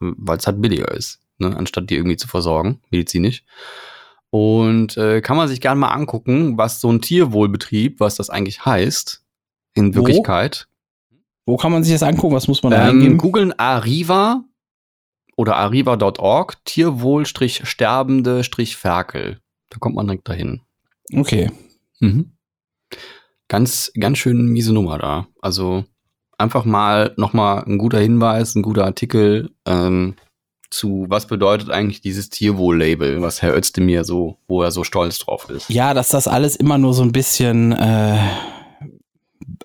weil 0.00 0.38
es 0.38 0.48
halt 0.48 0.60
billiger 0.60 0.90
ist, 0.90 1.20
ne? 1.38 1.56
anstatt 1.56 1.90
die 1.90 1.94
irgendwie 1.94 2.16
zu 2.16 2.26
versorgen, 2.26 2.80
medizinisch. 2.90 3.44
Und 4.30 4.96
äh, 4.96 5.20
kann 5.22 5.36
man 5.36 5.48
sich 5.48 5.60
gerne 5.60 5.80
mal 5.80 5.88
angucken, 5.88 6.56
was 6.58 6.80
so 6.80 6.90
ein 6.92 7.00
Tierwohlbetrieb, 7.00 7.98
was 8.00 8.14
das 8.16 8.30
eigentlich 8.30 8.64
heißt, 8.64 9.22
in 9.74 9.94
Wo? 9.94 10.00
Wirklichkeit. 10.00 10.68
Wo 11.46 11.56
kann 11.56 11.72
man 11.72 11.82
sich 11.82 11.94
das 11.94 12.02
angucken? 12.02 12.34
Was 12.34 12.46
muss 12.48 12.62
man 12.62 12.72
da 12.72 12.88
Ähm, 12.88 12.96
eingeben? 12.96 13.16
googeln 13.18 13.58
Arriva 13.58 14.44
oder 15.36 15.56
arriva.org, 15.56 16.62
Tierwohl-sterbende-ferkel. 16.64 19.38
Da 19.70 19.78
kommt 19.78 19.96
man 19.96 20.06
direkt 20.06 20.28
dahin. 20.28 20.60
Okay. 21.14 21.50
Mhm. 22.00 22.32
Ganz, 23.48 23.90
ganz 23.98 24.18
schön 24.18 24.46
miese 24.48 24.74
Nummer 24.74 24.98
da. 24.98 25.26
Also 25.40 25.84
einfach 26.36 26.64
mal 26.66 27.14
nochmal 27.16 27.64
ein 27.64 27.78
guter 27.78 27.98
Hinweis, 28.00 28.54
ein 28.54 28.62
guter 28.62 28.84
Artikel 28.84 29.50
ähm, 29.66 30.16
zu, 30.70 31.06
was 31.08 31.26
bedeutet 31.26 31.70
eigentlich 31.70 32.00
dieses 32.00 32.28
Tierwohl-Label, 32.30 33.22
was 33.22 33.42
Herr 33.42 33.56
Özdemir 33.56 34.04
so, 34.04 34.38
wo 34.48 34.62
er 34.62 34.70
so 34.70 34.84
stolz 34.84 35.18
drauf 35.18 35.48
ist. 35.50 35.70
Ja, 35.70 35.94
dass 35.94 36.08
das 36.08 36.28
alles 36.28 36.56
immer 36.56 36.78
nur 36.78 36.94
so 36.94 37.02
ein 37.02 37.12
bisschen 37.12 37.72
äh, 37.72 38.18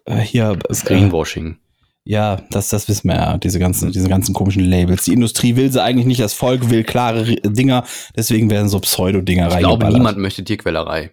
äh, 0.05 0.17
hier 0.19 0.57
Das 0.67 0.83
äh, 0.83 0.87
Greenwashing. 0.87 1.57
Ja, 2.05 2.41
das, 2.51 2.69
das 2.69 2.89
wissen 2.89 3.07
wir 3.07 3.15
ja, 3.15 3.37
diese 3.37 3.59
ganzen, 3.59 3.91
diese 3.91 4.09
ganzen 4.09 4.33
komischen 4.33 4.65
Labels. 4.65 5.05
Die 5.05 5.13
Industrie 5.13 5.55
will 5.55 5.71
sie 5.71 5.81
eigentlich 5.81 6.05
nicht, 6.05 6.19
das 6.19 6.33
Volk 6.33 6.69
will 6.69 6.83
klare 6.83 7.23
Dinger, 7.23 7.85
deswegen 8.15 8.49
werden 8.49 8.67
so 8.67 8.79
Pseudo-Dinger 8.79 9.51
Ich 9.51 9.59
glaube, 9.59 9.87
niemand 9.87 10.17
möchte 10.17 10.43
Tierquälerei. 10.43 11.11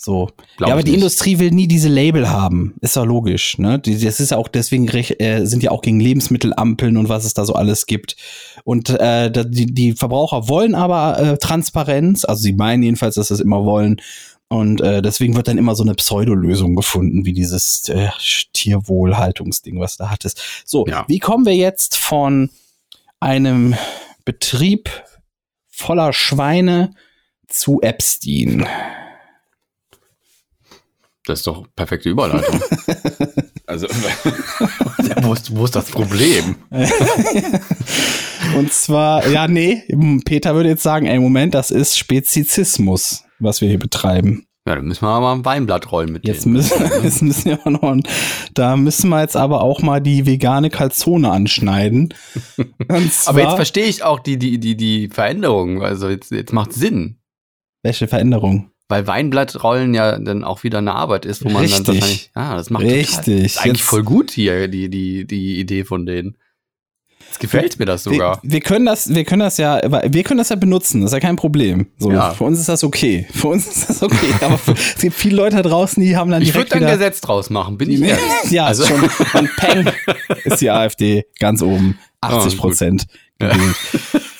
So. 0.00 0.28
Glaub 0.56 0.68
ja, 0.68 0.74
aber 0.74 0.84
die 0.84 0.92
nicht. 0.92 1.00
Industrie 1.00 1.40
will 1.40 1.50
nie 1.50 1.66
diese 1.66 1.88
Label 1.88 2.30
haben. 2.30 2.74
Ist 2.80 2.96
doch 2.96 3.04
logisch, 3.04 3.58
ne? 3.58 3.80
Das 3.80 4.20
ist 4.20 4.30
ja 4.30 4.36
auch 4.36 4.46
deswegen 4.46 4.86
äh, 4.88 5.44
sind 5.44 5.62
ja 5.64 5.72
auch 5.72 5.82
gegen 5.82 5.98
Lebensmittelampeln 5.98 6.96
und 6.96 7.08
was 7.08 7.24
es 7.24 7.34
da 7.34 7.44
so 7.44 7.54
alles 7.54 7.86
gibt. 7.86 8.16
Und 8.62 8.90
äh, 8.90 9.30
die, 9.30 9.66
die 9.66 9.92
Verbraucher 9.94 10.48
wollen 10.48 10.76
aber 10.76 11.18
äh, 11.18 11.38
Transparenz, 11.38 12.24
also 12.24 12.40
sie 12.42 12.52
meinen 12.52 12.84
jedenfalls, 12.84 13.16
dass 13.16 13.28
sie 13.28 13.34
es 13.34 13.40
immer 13.40 13.64
wollen. 13.64 14.00
Und 14.50 14.80
äh, 14.80 15.02
deswegen 15.02 15.34
wird 15.36 15.48
dann 15.48 15.58
immer 15.58 15.74
so 15.74 15.82
eine 15.82 15.94
Pseudolösung 15.94 16.76
gefunden, 16.76 17.24
wie 17.26 17.32
dieses 17.34 17.88
äh, 17.88 18.08
Tierwohlhaltungsding, 18.52 19.78
was 19.80 19.96
da 19.96 20.10
hattest. 20.10 20.40
So, 20.64 20.86
Ja. 20.86 21.04
wie 21.08 21.18
kommen 21.18 21.44
wir 21.44 21.56
jetzt 21.56 21.96
von 21.96 22.50
einem 23.20 23.74
Betrieb 24.24 24.90
voller 25.68 26.12
Schweine 26.12 26.94
zu 27.48 27.80
Epstein? 27.82 28.66
Das 31.28 31.40
ist 31.40 31.46
doch 31.46 31.66
perfekte 31.76 32.08
Überleitung. 32.08 32.58
also, 33.66 33.86
wo, 35.22 35.34
ist, 35.34 35.54
wo 35.54 35.66
ist 35.66 35.76
das 35.76 35.90
Problem? 35.90 36.56
Und 38.56 38.72
zwar, 38.72 39.28
ja, 39.28 39.46
nee, 39.46 39.82
Peter 40.24 40.54
würde 40.54 40.70
jetzt 40.70 40.82
sagen, 40.82 41.04
ey, 41.04 41.18
Moment, 41.18 41.52
das 41.52 41.70
ist 41.70 41.98
Spezizismus, 41.98 43.24
was 43.40 43.60
wir 43.60 43.68
hier 43.68 43.78
betreiben. 43.78 44.46
Ja, 44.66 44.76
dann 44.76 44.86
müssen 44.86 45.02
wir 45.02 45.08
aber 45.08 45.20
mal 45.20 45.34
ein 45.34 45.44
Weinblatt 45.44 45.92
rollen 45.92 46.12
mit 46.12 46.26
Jetzt 46.26 46.46
denen. 46.46 46.54
müssen, 46.54 46.80
jetzt 47.02 47.20
müssen 47.20 47.44
wir 47.44 47.60
aber 47.60 47.70
noch, 47.70 48.02
da 48.54 48.78
müssen 48.78 49.10
wir 49.10 49.20
jetzt 49.20 49.36
aber 49.36 49.60
auch 49.60 49.82
mal 49.82 50.00
die 50.00 50.24
vegane 50.24 50.70
Kalzone 50.70 51.30
anschneiden. 51.30 52.14
Zwar, 53.10 53.34
Aber 53.34 53.42
jetzt 53.42 53.56
verstehe 53.56 53.86
ich 53.86 54.02
auch 54.02 54.20
die, 54.20 54.38
die, 54.38 54.58
die, 54.58 54.78
die 54.78 55.08
Veränderung. 55.08 55.82
Also 55.82 56.08
jetzt, 56.08 56.30
jetzt 56.30 56.54
macht 56.54 56.72
Sinn. 56.72 57.18
welche 57.82 58.08
Veränderung? 58.08 58.70
Weil 58.90 59.06
Weinblattrollen 59.06 59.92
ja 59.92 60.18
dann 60.18 60.44
auch 60.44 60.62
wieder 60.64 60.78
eine 60.78 60.94
Arbeit 60.94 61.26
ist, 61.26 61.44
wo 61.44 61.50
man 61.50 61.62
Richtig. 61.62 61.84
dann 61.84 61.94
wahrscheinlich, 61.96 62.30
ja, 62.34 62.56
das 62.56 62.70
macht 62.70 62.84
Richtig. 62.84 63.16
Total, 63.16 63.44
ist 63.44 63.58
eigentlich 63.58 63.78
Jetzt- 63.80 63.88
voll 63.88 64.02
gut 64.02 64.30
hier, 64.30 64.66
die, 64.68 64.88
die, 64.88 65.26
die 65.26 65.60
Idee 65.60 65.84
von 65.84 66.06
denen. 66.06 66.36
Jetzt 67.26 67.40
gefällt 67.40 67.78
mir 67.78 67.84
das 67.84 68.04
sogar. 68.04 68.40
Wir, 68.42 68.52
wir 68.52 68.60
können 68.60 68.86
das, 68.86 69.14
wir 69.14 69.22
können 69.24 69.40
das 69.40 69.58
ja, 69.58 69.78
wir 69.82 70.22
können 70.22 70.38
das 70.38 70.48
ja 70.48 70.56
benutzen, 70.56 71.02
das 71.02 71.10
ist 71.10 71.12
ja 71.12 71.20
kein 71.20 71.36
Problem. 71.36 71.88
So, 71.98 72.10
Ja. 72.10 72.30
für 72.30 72.44
uns 72.44 72.58
ist 72.58 72.70
das 72.70 72.82
okay. 72.82 73.26
Für 73.30 73.48
uns 73.48 73.66
ist 73.66 73.90
das 73.90 74.02
okay. 74.02 74.32
Aber 74.40 74.56
für, 74.56 74.72
es 74.72 74.96
gibt 75.02 75.14
viele 75.14 75.36
Leute 75.36 75.56
da 75.56 75.62
draußen, 75.62 76.02
die 76.02 76.16
haben 76.16 76.30
dann 76.30 76.40
Ich 76.40 76.54
würde 76.54 76.70
da 76.70 76.76
ein 76.76 76.80
wieder, 76.82 76.92
Gesetz 76.92 77.20
draus 77.20 77.50
machen, 77.50 77.76
bin 77.76 77.90
ich 77.90 78.00
ehrlich. 78.00 78.22
ja, 78.50 78.64
Also- 78.64 78.86
schon. 78.86 79.02
Und 79.02 79.50
Peng 79.56 79.86
ist 80.44 80.62
die 80.62 80.70
AfD 80.70 81.26
ganz 81.38 81.60
oben. 81.60 81.98
80 82.22 82.56
Prozent 82.56 83.06
gewählt. 83.38 83.76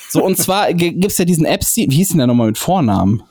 So, 0.09 0.25
und 0.25 0.37
zwar 0.39 0.73
g- 0.73 0.91
gibt's 0.93 1.19
ja 1.19 1.25
diesen 1.25 1.45
Epstein, 1.45 1.91
wie 1.91 1.95
hieß 1.97 2.09
denn 2.09 2.17
der 2.17 2.25
nochmal 2.27 2.47
mit 2.47 2.57
Vornamen? 2.57 3.21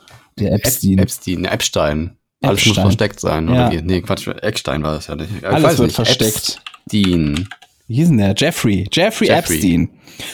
Der 0.40 0.52
Epstein. 0.52 0.98
Epstein, 0.98 1.40
ne, 1.42 1.50
Epstein. 1.50 2.16
Alles 2.42 2.60
muss 2.60 2.66
Epstein. 2.68 2.84
versteckt 2.84 3.20
sein. 3.20 3.48
Ja. 3.48 3.68
Oder 3.68 3.72
wie? 3.78 3.82
Nee, 3.82 4.00
Quatsch, 4.00 4.28
Eckstein 4.28 4.82
war 4.82 4.94
das 4.94 5.06
ja 5.08 5.16
nicht. 5.16 5.30
Ich 5.38 5.46
Alles 5.46 5.78
wird 5.78 5.88
nicht. 5.88 5.94
versteckt. 5.96 6.60
Epstein. 6.86 7.48
Wie 7.86 7.94
hieß 7.94 8.08
denn 8.08 8.18
der? 8.18 8.34
Jeffrey. 8.36 8.86
Jeffrey, 8.92 9.28
Jeffrey. 9.28 9.56
Epstein. 9.56 9.90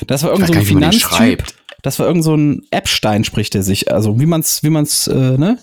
Das 0.06 0.22
war 0.22 0.32
Ich 0.32 0.38
irgend 0.40 0.48
weiß 0.50 0.54
so 0.54 0.60
ein 0.60 0.66
Finanztyp. 0.66 1.44
Das 1.82 1.98
war 1.98 2.06
irgend 2.06 2.24
so 2.24 2.34
ein 2.34 2.62
Epstein, 2.70 3.24
spricht 3.24 3.54
er 3.54 3.62
sich. 3.62 3.92
Also 3.92 4.18
wie 4.18 4.26
man's, 4.26 4.62
wie 4.62 4.70
man's, 4.70 5.06
äh, 5.06 5.14
ne? 5.38 5.58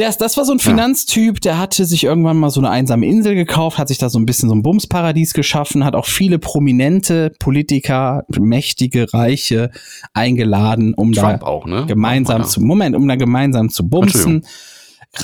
Der, 0.00 0.10
das 0.14 0.38
war 0.38 0.46
so 0.46 0.52
ein 0.52 0.58
Finanztyp, 0.60 1.42
der 1.42 1.58
hatte 1.58 1.84
sich 1.84 2.04
irgendwann 2.04 2.38
mal 2.38 2.48
so 2.48 2.58
eine 2.58 2.70
einsame 2.70 3.04
Insel 3.04 3.34
gekauft, 3.34 3.76
hat 3.76 3.88
sich 3.88 3.98
da 3.98 4.08
so 4.08 4.18
ein 4.18 4.24
bisschen 4.24 4.48
so 4.48 4.54
ein 4.54 4.62
Bumsparadies 4.62 5.34
geschaffen, 5.34 5.84
hat 5.84 5.94
auch 5.94 6.06
viele 6.06 6.38
prominente 6.38 7.34
Politiker, 7.38 8.24
mächtige, 8.38 9.12
reiche 9.12 9.70
eingeladen, 10.14 10.94
um 10.94 11.12
Trump 11.12 11.40
da 11.40 11.46
auch, 11.46 11.66
ne? 11.66 11.84
gemeinsam 11.84 12.44
zu, 12.44 12.62
Moment, 12.62 12.96
um 12.96 13.06
da 13.06 13.16
gemeinsam 13.16 13.68
zu 13.68 13.90
bumsen. 13.90 14.46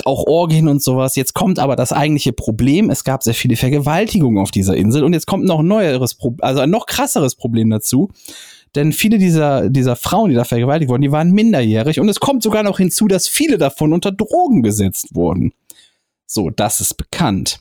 Auch 0.05 0.27
Orgien 0.27 0.67
und 0.67 0.83
sowas. 0.83 1.15
Jetzt 1.15 1.33
kommt 1.33 1.59
aber 1.59 1.77
das 1.77 1.93
eigentliche 1.93 2.33
Problem. 2.33 2.89
Es 2.89 3.05
gab 3.05 3.23
sehr 3.23 3.33
viele 3.33 3.55
Vergewaltigungen 3.55 4.37
auf 4.37 4.51
dieser 4.51 4.75
Insel 4.75 5.03
und 5.03 5.13
jetzt 5.13 5.25
kommt 5.25 5.45
noch 5.45 5.61
ein 5.61 5.67
neueres, 5.67 6.13
Pro 6.13 6.35
also 6.41 6.59
ein 6.59 6.69
noch 6.69 6.85
krasseres 6.85 7.35
Problem 7.35 7.69
dazu. 7.71 8.11
Denn 8.77 8.93
viele 8.93 9.17
dieser, 9.17 9.71
dieser 9.71 9.95
Frauen, 9.95 10.29
die 10.29 10.35
da 10.35 10.43
vergewaltigt 10.43 10.89
wurden, 10.89 11.01
die 11.01 11.11
waren 11.11 11.31
minderjährig 11.31 11.99
und 11.99 12.07
es 12.09 12.19
kommt 12.19 12.43
sogar 12.43 12.61
noch 12.61 12.77
hinzu, 12.77 13.07
dass 13.07 13.27
viele 13.27 13.57
davon 13.57 13.91
unter 13.91 14.11
Drogen 14.11 14.61
gesetzt 14.61 15.15
wurden. 15.15 15.51
So, 16.27 16.51
das 16.51 16.79
ist 16.79 16.93
bekannt. 16.93 17.59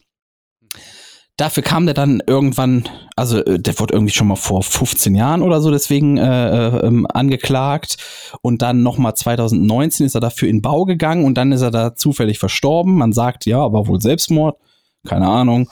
Dafür 1.38 1.62
kam 1.62 1.86
der 1.86 1.94
dann 1.94 2.22
irgendwann, 2.26 2.86
also 3.16 3.43
äh, 3.43 3.59
der 3.59 3.78
wurde 3.78 3.94
irgendwie 3.94 4.12
schon 4.12 4.28
mal 4.28 4.36
vor 4.36 4.62
15 4.62 5.14
Jahren 5.14 5.40
oder 5.40 5.62
so 5.62 5.70
deswegen 5.70 6.18
äh, 6.18 6.22
äh, 6.68 6.86
ähm, 6.86 7.06
angeklagt 7.06 7.97
und 8.43 8.60
dann 8.60 8.82
nochmal 8.82 9.14
2019 9.14 10.05
ist 10.05 10.14
er 10.14 10.20
dafür 10.20 10.48
in 10.51 10.60
Bau 10.60 10.84
gegangen 10.84 11.24
und 11.24 11.36
dann 11.36 11.51
ist 11.51 11.62
er 11.62 11.70
da 11.70 11.94
zufällig 11.94 12.38
verstorben. 12.38 12.94
Man 12.94 13.14
sagt, 13.14 13.47
ja, 13.47 13.72
war 13.72 13.86
wohl 13.86 14.02
Selbstmord, 14.02 14.59
keine 15.06 15.28
Ahnung. 15.28 15.70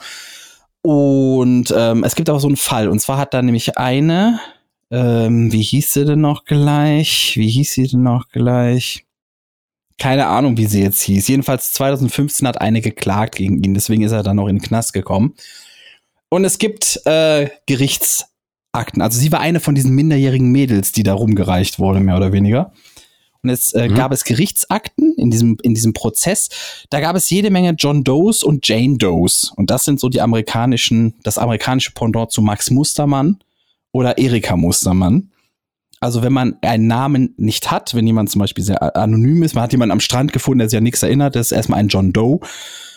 Und 0.81 1.71
ähm, 1.75 2.03
es 2.03 2.15
gibt 2.15 2.29
aber 2.29 2.39
so 2.39 2.47
einen 2.47 2.57
Fall 2.57 2.89
und 2.89 2.99
zwar 2.99 3.19
hat 3.19 3.35
da 3.35 3.43
nämlich 3.43 3.77
eine, 3.77 4.39
ähm, 4.95 5.51
wie 5.51 5.61
hieß 5.61 5.93
sie 5.93 6.05
denn 6.05 6.21
noch 6.21 6.45
gleich? 6.45 7.33
Wie 7.35 7.49
hieß 7.49 7.73
sie 7.73 7.87
denn 7.87 8.03
noch 8.03 8.29
gleich? 8.29 9.05
Keine 9.97 10.27
Ahnung, 10.27 10.57
wie 10.57 10.65
sie 10.65 10.81
jetzt 10.81 11.01
hieß. 11.01 11.27
Jedenfalls 11.27 11.73
2015 11.73 12.47
hat 12.47 12.61
eine 12.61 12.81
geklagt 12.81 13.35
gegen 13.35 13.63
ihn, 13.63 13.73
deswegen 13.73 14.03
ist 14.03 14.11
er 14.11 14.23
dann 14.23 14.35
noch 14.37 14.47
in 14.47 14.57
den 14.57 14.61
Knast 14.61 14.93
gekommen. 14.93 15.33
Und 16.29 16.43
es 16.45 16.57
gibt 16.57 17.01
äh, 17.05 17.49
Gerichtsakten. 17.65 19.01
Also 19.01 19.19
sie 19.19 19.31
war 19.31 19.39
eine 19.39 19.59
von 19.59 19.75
diesen 19.75 19.93
minderjährigen 19.95 20.51
Mädels, 20.51 20.91
die 20.91 21.03
da 21.03 21.13
rumgereicht 21.13 21.79
wurde, 21.79 21.99
mehr 21.99 22.17
oder 22.17 22.31
weniger. 22.33 22.71
Und 23.41 23.49
jetzt 23.51 23.75
äh, 23.75 23.87
Mhm. 23.89 23.95
gab 23.95 24.11
es 24.11 24.23
Gerichtsakten 24.23 25.13
in 25.17 25.29
diesem, 25.29 25.57
in 25.61 25.75
diesem 25.75 25.93
Prozess. 25.93 26.49
Da 26.89 26.99
gab 26.99 27.15
es 27.15 27.29
jede 27.29 27.51
Menge 27.51 27.75
John 27.77 28.03
Does 28.03 28.43
und 28.43 28.67
Jane 28.67 28.97
Does. 28.97 29.51
Und 29.55 29.69
das 29.69 29.85
sind 29.85 29.99
so 29.99 30.09
die 30.09 30.19
amerikanischen, 30.19 31.13
das 31.23 31.37
amerikanische 31.37 31.91
Pendant 31.91 32.31
zu 32.31 32.41
Max 32.41 32.71
Mustermann 32.71 33.37
oder 33.95 34.17
Erika 34.17 34.57
Mustermann. 34.57 35.31
Also 36.01 36.21
wenn 36.21 36.33
man 36.33 36.57
einen 36.61 36.87
Namen 36.87 37.33
nicht 37.37 37.71
hat, 37.71 37.95
wenn 37.95 38.05
jemand 38.05 38.29
zum 38.29 38.39
Beispiel 38.39 38.61
sehr 38.61 38.97
anonym 38.97 39.41
ist, 39.41 39.55
man 39.55 39.63
hat 39.63 39.71
jemanden 39.71 39.93
am 39.93 40.01
Strand 40.01 40.33
gefunden, 40.33 40.59
der 40.59 40.69
sich 40.69 40.75
an 40.75 40.83
nichts 40.83 41.01
erinnert, 41.01 41.37
das 41.37 41.47
ist 41.47 41.51
erstmal 41.53 41.79
ein 41.79 41.87
John 41.87 42.11
Doe 42.11 42.41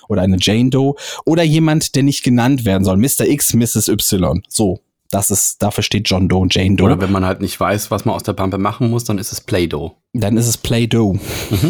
oder 0.09 0.23
eine 0.23 0.39
Jane 0.41 0.71
Doe 0.71 0.97
oder 1.25 1.45
jemand, 1.45 1.95
der 1.95 2.03
nicht 2.03 2.25
genannt 2.25 2.65
werden 2.65 2.85
soll, 2.85 2.97
Mr. 2.97 3.29
X, 3.29 3.55
Mrs. 3.55 3.87
Y. 3.87 4.43
So, 4.49 4.81
das 5.09 5.31
ist, 5.31 5.63
dafür 5.63 5.85
steht 5.85 6.09
John 6.09 6.29
Doe 6.29 6.41
und 6.41 6.53
Jane 6.53 6.75
Doe. 6.75 6.87
Oder 6.87 7.01
wenn 7.01 7.13
man 7.13 7.25
halt 7.25 7.43
nicht 7.43 7.61
weiß, 7.61 7.93
was 7.93 8.05
man 8.05 8.17
aus 8.17 8.25
der 8.25 8.33
Pampe 8.33 8.59
machen 8.59 8.91
muss, 8.91 9.05
dann 9.05 9.19
ist 9.19 9.31
es 9.31 9.41
Play-Doh. 9.41 9.93
Dann 10.15 10.37
ist 10.37 10.49
es 10.49 10.57
Play-Doh. 10.57 11.17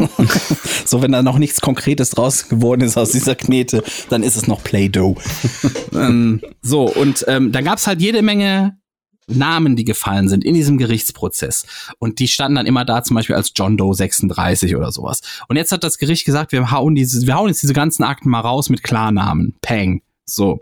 so, 0.86 1.02
wenn 1.02 1.12
da 1.12 1.22
noch 1.22 1.36
nichts 1.36 1.60
Konkretes 1.60 2.10
draus 2.10 2.48
geworden 2.48 2.80
ist 2.80 2.96
aus 2.96 3.10
dieser 3.10 3.34
Knete, 3.34 3.84
dann 4.08 4.22
ist 4.22 4.36
es 4.36 4.46
noch 4.46 4.64
Play-Doh. 4.64 5.16
ähm, 5.92 6.40
so, 6.62 6.84
und 6.84 7.26
ähm, 7.28 7.52
dann 7.52 7.66
gab's 7.66 7.86
halt 7.86 8.00
jede 8.00 8.22
Menge 8.22 8.77
Namen, 9.28 9.76
die 9.76 9.84
gefallen 9.84 10.28
sind 10.28 10.44
in 10.44 10.54
diesem 10.54 10.78
Gerichtsprozess. 10.78 11.66
Und 11.98 12.18
die 12.18 12.28
standen 12.28 12.56
dann 12.56 12.66
immer 12.66 12.84
da, 12.84 13.02
zum 13.02 13.14
Beispiel 13.16 13.36
als 13.36 13.52
John 13.54 13.76
Doe 13.76 13.94
36 13.94 14.76
oder 14.76 14.90
sowas. 14.92 15.20
Und 15.48 15.56
jetzt 15.56 15.72
hat 15.72 15.84
das 15.84 15.98
Gericht 15.98 16.24
gesagt, 16.24 16.52
wir 16.52 16.70
hauen, 16.70 16.94
diese, 16.94 17.26
wir 17.26 17.34
hauen 17.34 17.48
jetzt 17.48 17.62
diese 17.62 17.72
ganzen 17.74 18.04
Akten 18.04 18.30
mal 18.30 18.40
raus 18.40 18.68
mit 18.70 18.82
Klarnamen. 18.82 19.54
Peng. 19.60 20.02
So. 20.24 20.60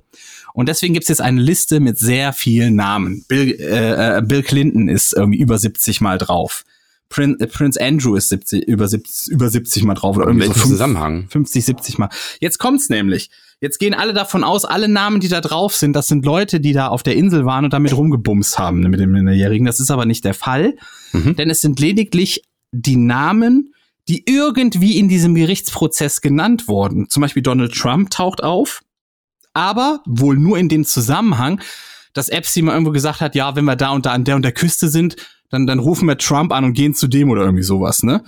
Und 0.54 0.68
deswegen 0.68 0.94
gibt's 0.94 1.08
jetzt 1.08 1.20
eine 1.20 1.40
Liste 1.40 1.80
mit 1.80 1.98
sehr 1.98 2.32
vielen 2.32 2.76
Namen. 2.76 3.24
Bill, 3.28 3.50
äh, 3.60 4.18
äh, 4.18 4.22
Bill 4.22 4.42
Clinton 4.42 4.88
ist 4.88 5.12
irgendwie 5.12 5.38
über 5.40 5.58
70 5.58 6.00
Mal 6.00 6.18
drauf. 6.18 6.64
Prin 7.08 7.38
äh, 7.40 7.46
Prince 7.46 7.80
Andrew 7.80 8.14
ist 8.16 8.28
70, 8.30 8.64
über, 8.66 8.88
70, 8.88 9.32
über 9.32 9.48
70 9.50 9.84
Mal 9.84 9.94
drauf. 9.94 10.16
Oder 10.16 10.28
In 10.28 10.38
irgendwie 10.40 10.46
so 10.46 10.50
welchem 10.50 10.60
fünf- 10.60 10.72
Zusammenhang? 10.72 11.28
50, 11.30 11.64
70 11.64 11.98
Mal. 11.98 12.08
Jetzt 12.40 12.58
kommt's 12.58 12.88
nämlich. 12.88 13.30
Jetzt 13.60 13.78
gehen 13.78 13.94
alle 13.94 14.12
davon 14.12 14.44
aus, 14.44 14.64
alle 14.66 14.86
Namen, 14.86 15.18
die 15.20 15.28
da 15.28 15.40
drauf 15.40 15.74
sind, 15.74 15.94
das 15.94 16.08
sind 16.08 16.26
Leute, 16.26 16.60
die 16.60 16.72
da 16.74 16.88
auf 16.88 17.02
der 17.02 17.16
Insel 17.16 17.46
waren 17.46 17.64
und 17.64 17.72
damit 17.72 17.96
rumgebumst 17.96 18.58
haben 18.58 18.80
mit 18.80 19.00
dem 19.00 19.12
Minderjährigen. 19.12 19.66
Das 19.66 19.80
ist 19.80 19.90
aber 19.90 20.04
nicht 20.04 20.24
der 20.24 20.34
Fall, 20.34 20.76
Mhm. 21.12 21.36
denn 21.36 21.48
es 21.48 21.62
sind 21.62 21.80
lediglich 21.80 22.42
die 22.72 22.96
Namen, 22.96 23.72
die 24.08 24.24
irgendwie 24.26 24.98
in 24.98 25.08
diesem 25.08 25.34
Gerichtsprozess 25.34 26.20
genannt 26.20 26.68
wurden. 26.68 27.08
Zum 27.08 27.22
Beispiel 27.22 27.42
Donald 27.42 27.72
Trump 27.74 28.10
taucht 28.10 28.42
auf, 28.42 28.82
aber 29.54 30.00
wohl 30.04 30.36
nur 30.36 30.58
in 30.58 30.68
dem 30.68 30.84
Zusammenhang, 30.84 31.60
dass 32.12 32.28
Epstein 32.28 32.66
mal 32.66 32.72
irgendwo 32.72 32.92
gesagt 32.92 33.20
hat, 33.20 33.34
ja, 33.34 33.56
wenn 33.56 33.64
wir 33.64 33.74
da 33.76 33.90
und 33.90 34.04
da 34.06 34.12
an 34.12 34.24
der 34.24 34.36
und 34.36 34.42
der 34.42 34.52
Küste 34.52 34.88
sind, 34.90 35.16
dann, 35.48 35.66
dann 35.66 35.78
rufen 35.78 36.06
wir 36.06 36.18
Trump 36.18 36.52
an 36.52 36.64
und 36.64 36.74
gehen 36.74 36.94
zu 36.94 37.08
dem 37.08 37.30
oder 37.30 37.42
irgendwie 37.42 37.62
sowas, 37.62 38.02
ne? 38.02 38.22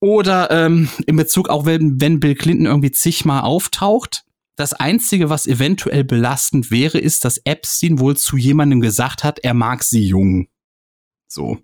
Oder 0.00 0.50
ähm, 0.52 0.88
in 1.06 1.16
Bezug 1.16 1.48
auch, 1.48 1.66
wenn, 1.66 2.00
wenn 2.00 2.20
Bill 2.20 2.36
Clinton 2.36 2.66
irgendwie 2.66 2.92
zigmal 2.92 3.40
auftaucht. 3.42 4.24
Das 4.58 4.72
Einzige, 4.72 5.30
was 5.30 5.46
eventuell 5.46 6.02
belastend 6.02 6.72
wäre, 6.72 6.98
ist, 6.98 7.24
dass 7.24 7.38
Epstein 7.44 8.00
wohl 8.00 8.16
zu 8.16 8.36
jemandem 8.36 8.80
gesagt 8.80 9.22
hat, 9.22 9.38
er 9.38 9.54
mag 9.54 9.84
sie 9.84 10.04
jung. 10.04 10.48
So. 11.28 11.58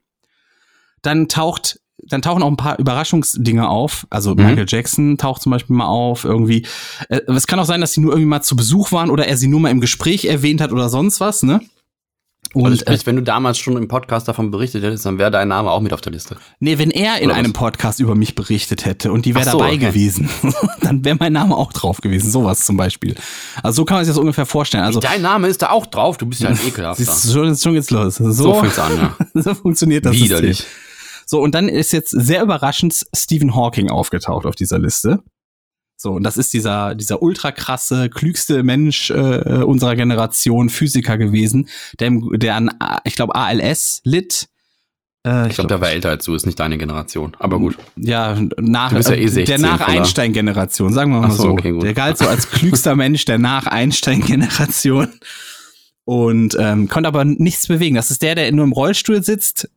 Dann 1.03 1.27
taucht, 1.27 1.81
dann 1.99 2.23
tauchen 2.23 2.45
auch 2.45 2.49
ein 2.49 2.57
paar 2.57 2.79
Überraschungsdinge 2.79 3.69
auf. 3.69 4.07
Also 4.11 4.37
Mhm. 4.37 4.45
Michael 4.47 4.67
Jackson 4.69 5.19
taucht 5.19 5.43
zum 5.43 5.51
Beispiel 5.51 5.75
mal 5.75 5.89
auf, 5.89 6.23
irgendwie. 6.23 6.67
Äh, 7.09 7.23
es 7.27 7.49
kann 7.49 7.59
auch 7.59 7.65
sein, 7.65 7.81
dass 7.81 7.95
sie 7.95 8.01
nur 8.01 8.13
irgendwie 8.13 8.29
mal 8.29 8.43
zu 8.43 8.55
Besuch 8.55 8.93
waren 8.93 9.11
oder 9.11 9.27
er 9.27 9.37
sie 9.37 9.49
nur 9.49 9.59
mal 9.59 9.71
im 9.71 9.81
Gespräch 9.81 10.27
erwähnt 10.27 10.61
hat 10.61 10.71
oder 10.71 10.89
sonst 10.89 11.19
was, 11.19 11.43
ne? 11.43 11.63
Und 12.55 12.67
Also 12.67 12.77
äh, 12.77 12.79
sprich, 12.79 13.07
wenn 13.07 13.17
du 13.17 13.23
damals 13.23 13.59
schon 13.59 13.77
im 13.77 13.89
Podcast 13.89 14.29
davon 14.29 14.51
berichtet 14.51 14.83
hättest, 14.85 15.05
dann 15.05 15.19
wäre 15.19 15.31
dein 15.31 15.49
Name 15.49 15.71
auch 15.71 15.81
mit 15.81 15.93
auf 15.93 16.01
der 16.01 16.13
Liste. 16.13 16.37
nee, 16.61 16.79
wenn 16.79 16.91
er 16.91 17.19
in 17.19 17.27
Oder 17.27 17.35
einem 17.39 17.53
was? 17.53 17.59
Podcast 17.61 18.01
über 18.01 18.15
mich 18.15 18.35
berichtet 18.35 18.85
hätte 18.87 19.13
und 19.13 19.27
die 19.27 19.35
wäre 19.35 19.45
so, 19.45 19.59
dabei 19.59 19.75
okay. 19.75 19.79
gewesen, 19.89 20.29
dann 20.81 21.05
wäre 21.05 21.17
mein 21.19 21.33
Name 21.33 21.57
auch 21.57 21.73
drauf 21.73 22.01
gewesen. 22.01 22.31
Sowas 22.31 22.65
zum 22.65 22.77
Beispiel. 22.77 23.15
Also 23.63 23.83
so 23.83 23.85
kann 23.85 23.97
man 23.99 24.05
sich 24.05 24.13
das 24.15 24.19
ungefähr 24.21 24.47
vorstellen. 24.47 24.85
Also 24.85 25.01
Dein 25.01 25.23
Name 25.23 25.49
ist 25.49 25.63
da 25.63 25.71
auch 25.71 25.87
drauf, 25.87 26.17
du 26.17 26.27
bist 26.27 26.41
ja 26.41 26.49
ein 26.51 26.59
ekelhafter. 26.67 27.05
schon, 27.05 27.57
schon 27.57 27.75
geht's 27.75 27.91
los. 27.91 28.17
So, 28.17 28.31
So 28.33 28.55
fängt's 28.55 28.79
an, 28.79 28.97
ja. 28.97 29.17
so 29.43 29.55
funktioniert 29.55 30.07
das 30.07 30.15
Widerlich. 30.15 30.59
System. 30.59 30.73
So, 31.27 31.41
und 31.41 31.55
dann 31.55 31.69
ist 31.69 31.93
jetzt 31.93 32.11
sehr 32.11 32.43
überraschend 32.43 33.05
Stephen 33.17 33.55
Hawking 33.55 33.91
aufgetaucht 33.91 34.45
auf 34.47 34.55
dieser 34.55 34.79
Liste. 34.79 35.21
So, 35.97 36.13
und 36.13 36.23
das 36.25 36.37
ist 36.37 36.53
dieser, 36.53 36.95
dieser 36.95 37.23
ultra 37.23 37.53
krasse, 37.53 38.11
klügste 38.11 38.63
Mensch 38.63 39.11
äh, 39.11 39.63
unserer 39.63 39.97
Generation, 39.97 40.69
Physiker 40.69 41.19
gewesen, 41.19 41.69
der, 42.01 42.11
der 42.35 42.57
an, 42.57 42.71
ich 43.05 43.15
glaube, 43.15 43.35
ALS 43.35 44.01
litt. 44.05 44.49
Äh, 45.27 45.49
Ich 45.49 45.55
glaube, 45.55 45.69
der 45.69 45.81
war 45.81 45.91
älter 45.91 46.11
als 46.11 46.25
du, 46.25 46.35
ist 46.35 46.47
nicht 46.47 46.59
deine 46.59 46.79
Generation. 46.79 47.37
Aber 47.39 47.59
gut. 47.59 47.79
ja, 47.97 48.37
nach, 48.59 48.93
ja 48.93 49.13
eh 49.13 49.27
16, 49.29 49.45
der 49.45 49.59
oder? 49.59 49.79
Nach-Einstein-Generation, 49.79 50.93
sagen 50.93 51.13
wir 51.13 51.21
mal 51.21 51.31
so, 51.31 51.45
so. 51.45 51.51
okay, 51.51 51.79
der 51.79 51.95
galt 51.95 52.19
so 52.19 52.27
als 52.27 52.51
klügster 52.51 52.97
Mensch 52.97 53.25
der 53.25 53.39
Nach-Einstein-Generation 53.39 55.09
und 56.05 56.57
ähm, 56.59 56.89
konnte 56.89 57.09
aber 57.09 57.25
nichts 57.25 57.69
bewegen. 57.69 57.95
Das 57.95 58.11
ist 58.11 58.23
der, 58.23 58.35
der 58.35 58.51
nur 58.53 58.65
im 58.65 58.73
Rollstuhl 58.73 59.23
sitzt 59.23 59.71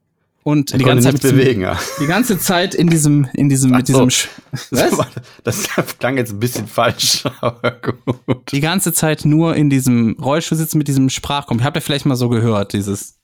und 0.48 0.72
die 0.72 0.82
ganze 0.84 1.12
Zeit 1.12 1.20
bewegen, 1.20 1.60
ja. 1.60 1.78
die 2.00 2.06
ganze 2.06 2.38
Zeit 2.38 2.74
in 2.74 2.88
diesem, 2.88 3.28
in 3.34 3.50
diesem, 3.50 3.70
mit 3.72 3.86
so. 3.86 4.06
diesem, 4.06 4.08
Sch- 4.08 4.28
was? 4.70 5.06
Das 5.44 5.98
klang 5.98 6.16
jetzt 6.16 6.32
ein 6.32 6.40
bisschen 6.40 6.66
falsch, 6.66 7.24
aber 7.40 7.72
gut. 7.72 8.50
Die 8.50 8.60
ganze 8.60 8.94
Zeit 8.94 9.26
nur 9.26 9.54
in 9.56 9.68
diesem 9.68 10.16
Rollstuhl 10.18 10.56
sitzen 10.56 10.78
mit 10.78 10.88
diesem 10.88 11.10
Sprachkomp. 11.10 11.62
Habt 11.62 11.76
ihr 11.76 11.82
vielleicht 11.82 12.06
mal 12.06 12.16
so 12.16 12.30
gehört, 12.30 12.72
dieses, 12.72 13.18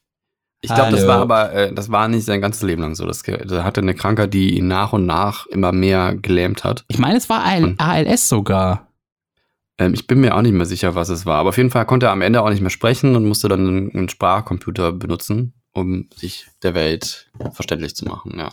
Ich 0.60 0.72
glaube, 0.74 0.92
das 0.92 1.06
war 1.06 1.20
aber, 1.20 1.52
äh, 1.52 1.72
das 1.74 1.90
war 1.90 2.08
nicht 2.08 2.26
sein 2.26 2.42
ganzes 2.42 2.62
Leben 2.62 2.82
lang 2.82 2.94
so. 2.94 3.06
Das, 3.06 3.22
er 3.22 3.64
hatte 3.64 3.80
eine 3.80 3.94
Krankheit, 3.94 4.34
die 4.34 4.58
ihn 4.58 4.68
nach 4.68 4.92
und 4.92 5.06
nach 5.06 5.46
immer 5.46 5.72
mehr 5.72 6.14
gelähmt 6.14 6.62
hat. 6.62 6.84
ich 6.88 6.98
meine, 6.98 7.16
es 7.16 7.30
war 7.30 7.42
AL, 7.42 7.74
ALS 7.78 8.28
sogar. 8.28 8.88
Ähm, 9.78 9.94
ich 9.94 10.06
bin 10.06 10.20
mir 10.20 10.36
auch 10.36 10.42
nicht 10.42 10.52
mehr 10.52 10.66
sicher, 10.66 10.94
was 10.94 11.08
es 11.08 11.26
war. 11.26 11.38
Aber 11.38 11.48
auf 11.48 11.56
jeden 11.56 11.70
Fall 11.70 11.86
konnte 11.86 12.06
er 12.06 12.12
am 12.12 12.20
Ende 12.22 12.42
auch 12.42 12.50
nicht 12.50 12.60
mehr 12.60 12.70
sprechen 12.70 13.16
und 13.16 13.24
musste 13.26 13.48
dann 13.48 13.66
einen, 13.66 13.94
einen 13.94 14.08
Sprachcomputer 14.08 14.92
benutzen, 14.92 15.54
um 15.74 16.08
sich 16.14 16.46
der 16.62 16.74
Welt 16.74 17.30
verständlich 17.52 17.94
zu 17.94 18.06
machen. 18.06 18.34
Ja. 18.38 18.52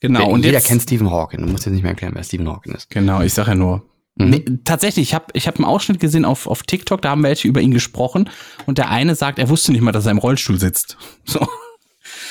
Genau, 0.00 0.30
und 0.30 0.44
jeder 0.44 0.58
jetzt, 0.58 0.66
kennt 0.66 0.82
Stephen 0.82 1.10
Hawking. 1.10 1.40
Du 1.40 1.46
musst 1.46 1.64
jetzt 1.66 1.74
nicht 1.74 1.82
mehr 1.82 1.92
erklären, 1.92 2.14
wer 2.16 2.24
Stephen 2.24 2.48
Hawking 2.48 2.74
ist. 2.74 2.90
Genau, 2.90 3.20
ich 3.20 3.34
sag 3.34 3.46
ja 3.46 3.54
nur. 3.54 3.84
Mhm. 4.16 4.30
Nee, 4.30 4.44
tatsächlich, 4.64 5.08
ich 5.08 5.14
habe 5.14 5.26
ich 5.32 5.46
hab 5.46 5.56
einen 5.56 5.64
Ausschnitt 5.64 6.00
gesehen 6.00 6.24
auf, 6.24 6.46
auf 6.46 6.62
TikTok, 6.64 7.00
da 7.02 7.10
haben 7.10 7.22
welche 7.22 7.46
über 7.48 7.60
ihn 7.60 7.70
gesprochen 7.72 8.28
und 8.66 8.78
der 8.78 8.90
eine 8.90 9.14
sagt, 9.14 9.38
er 9.38 9.48
wusste 9.48 9.72
nicht 9.72 9.80
mal, 9.80 9.92
dass 9.92 10.06
er 10.06 10.10
im 10.12 10.18
Rollstuhl 10.18 10.58
sitzt. 10.58 10.96
So. 11.24 11.46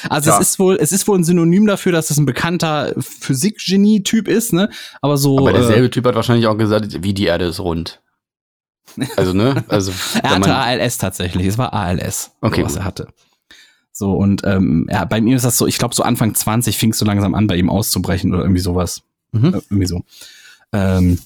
Also 0.10 0.32
Ja. 0.32 0.40
es 0.40 0.50
ist 0.50 0.60
wohl, 0.60 0.78
es 0.82 0.92
ist 0.92 1.08
wohl 1.08 1.18
ein 1.18 1.24
Synonym 1.24 1.66
dafür, 1.68 1.92
dass 1.92 2.10
es 2.10 2.18
ein 2.18 2.26
bekannter 2.26 2.94
Physikgenie-Typ 2.98 4.28
ist, 4.28 4.52
ne? 4.52 4.70
Aber 5.02 5.18
so. 5.18 5.38
Aber 5.38 5.52
äh, 5.52 5.54
derselbe 5.54 5.90
Typ 5.92 6.06
hat 6.06 6.16
wahrscheinlich 6.16 6.48
auch 6.48 6.58
gesagt, 6.58 7.04
wie 7.04 7.14
die 7.14 7.26
Erde 7.26 7.46
ist 7.46 7.60
rund. 7.60 8.02
Also, 9.16 9.34
ne? 9.34 9.64
Also, 9.70 9.92
Er 10.22 10.32
hatte 10.32 10.56
ALS 10.56 10.98
tatsächlich. 10.98 11.46
Es 11.48 11.58
war 11.58 11.74
ALS, 11.74 12.32
Okay, 12.42 12.62
so, 12.62 12.66
was 12.66 12.76
er 12.78 12.84
hatte. 12.86 13.08
So, 13.94 14.14
und 14.14 14.42
ähm, 14.46 14.88
ja, 14.90 15.06
bei 15.06 15.22
mir 15.22 15.36
ist 15.36 15.46
das 15.46 15.58
so, 15.58 15.68
ich 15.68 15.78
glaube, 15.78 15.94
so 15.94 16.04
Anfang 16.04 16.34
20 16.34 16.78
fing 16.78 16.92
es 16.92 16.98
so 16.98 17.06
langsam 17.06 17.36
an, 17.36 17.48
bei 17.48 17.56
ihm 17.56 17.70
auszubrechen 17.70 18.34
oder 18.34 18.44
irgendwie 18.44 18.62
sowas. 18.62 19.04
Mhm. 19.32 19.46
Äh, 19.54 19.62
irgendwie 19.70 19.88
so. 19.88 20.04
Ähm, 20.74 21.20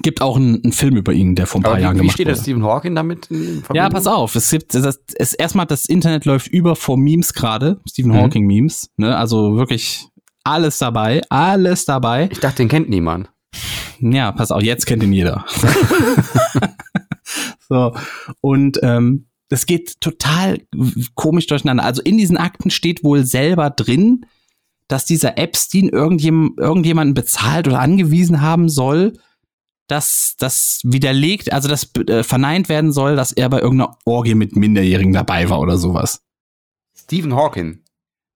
gibt 0.00 0.22
auch 0.22 0.36
einen, 0.36 0.62
einen 0.62 0.72
Film 0.72 0.96
über 0.96 1.12
ihn, 1.12 1.34
der 1.34 1.46
vor 1.46 1.60
ein 1.60 1.64
paar 1.64 1.72
Aber 1.72 1.80
Jahren 1.80 1.94
wie, 1.94 1.98
wie 1.98 2.02
gemacht 2.02 2.14
steht 2.14 2.26
der 2.26 2.34
wurde. 2.34 2.42
Stephen 2.42 2.64
Hawking 2.64 2.94
damit 2.94 3.26
in 3.30 3.62
Ja, 3.74 3.90
pass 3.90 4.06
auf. 4.06 4.34
Es 4.34 4.50
gibt, 4.50 4.74
das, 4.74 4.98
es, 5.14 5.34
erstmal, 5.34 5.66
das 5.66 5.86
Internet 5.86 6.24
läuft 6.24 6.48
über 6.48 6.76
vor 6.76 6.96
Memes 6.96 7.34
gerade. 7.34 7.80
Stephen 7.88 8.12
Mhm. 8.12 8.16
Hawking 8.16 8.46
Memes. 8.46 8.90
Ne? 8.96 9.14
Also 9.14 9.56
wirklich 9.56 10.08
alles 10.44 10.78
dabei. 10.78 11.20
Alles 11.28 11.84
dabei. 11.84 12.30
Ich 12.32 12.40
dachte, 12.40 12.56
den 12.56 12.68
kennt 12.68 12.88
niemand. 12.88 13.30
Ja, 14.00 14.32
pass 14.32 14.50
auf, 14.50 14.62
jetzt 14.62 14.86
kennt 14.86 15.02
ihn 15.02 15.12
jeder. 15.12 15.44
so, 17.68 17.94
und 18.40 18.80
ähm, 18.82 19.26
das 19.52 19.66
geht 19.66 20.00
total 20.00 20.62
komisch 21.14 21.46
durcheinander. 21.46 21.84
Also 21.84 22.00
in 22.00 22.16
diesen 22.16 22.38
Akten 22.38 22.70
steht 22.70 23.04
wohl 23.04 23.26
selber 23.26 23.68
drin, 23.68 24.24
dass 24.88 25.04
dieser 25.04 25.36
Epstein 25.36 25.90
irgendjem, 25.90 26.54
irgendjemanden 26.56 27.12
bezahlt 27.12 27.68
oder 27.68 27.80
angewiesen 27.80 28.40
haben 28.40 28.70
soll, 28.70 29.12
dass 29.88 30.36
das 30.38 30.80
widerlegt, 30.84 31.52
also 31.52 31.68
das 31.68 31.94
äh, 31.96 32.22
verneint 32.22 32.70
werden 32.70 32.92
soll, 32.92 33.14
dass 33.14 33.32
er 33.32 33.50
bei 33.50 33.60
irgendeiner 33.60 33.98
Orgie 34.06 34.34
mit 34.34 34.56
Minderjährigen 34.56 35.12
dabei 35.12 35.50
war 35.50 35.60
oder 35.60 35.76
sowas. 35.76 36.22
Stephen 36.96 37.34
Hawking. 37.34 37.80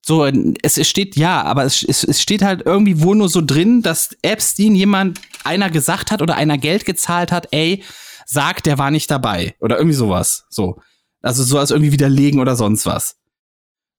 So, 0.04 0.26
es 0.26 0.76
es 0.76 0.86
steht 0.86 1.16
ja, 1.16 1.42
aber 1.44 1.64
es, 1.64 1.82
es, 1.82 2.04
es 2.04 2.20
steht 2.20 2.42
halt 2.42 2.66
irgendwie 2.66 3.00
wohl 3.00 3.16
nur 3.16 3.30
so 3.30 3.40
drin, 3.40 3.80
dass 3.80 4.14
Epstein 4.20 4.74
jemand, 4.74 5.18
einer 5.44 5.70
gesagt 5.70 6.10
hat 6.10 6.20
oder 6.20 6.36
einer 6.36 6.58
Geld 6.58 6.84
gezahlt 6.84 7.32
hat, 7.32 7.48
ey, 7.52 7.82
sagt, 8.26 8.66
der 8.66 8.76
war 8.76 8.90
nicht 8.90 9.10
dabei. 9.10 9.54
Oder 9.60 9.78
irgendwie 9.78 9.96
sowas. 9.96 10.44
So. 10.50 10.78
Also 11.26 11.42
so 11.44 11.58
als 11.58 11.70
irgendwie 11.70 11.92
widerlegen 11.92 12.40
oder 12.40 12.56
sonst 12.56 12.86
was. 12.86 13.16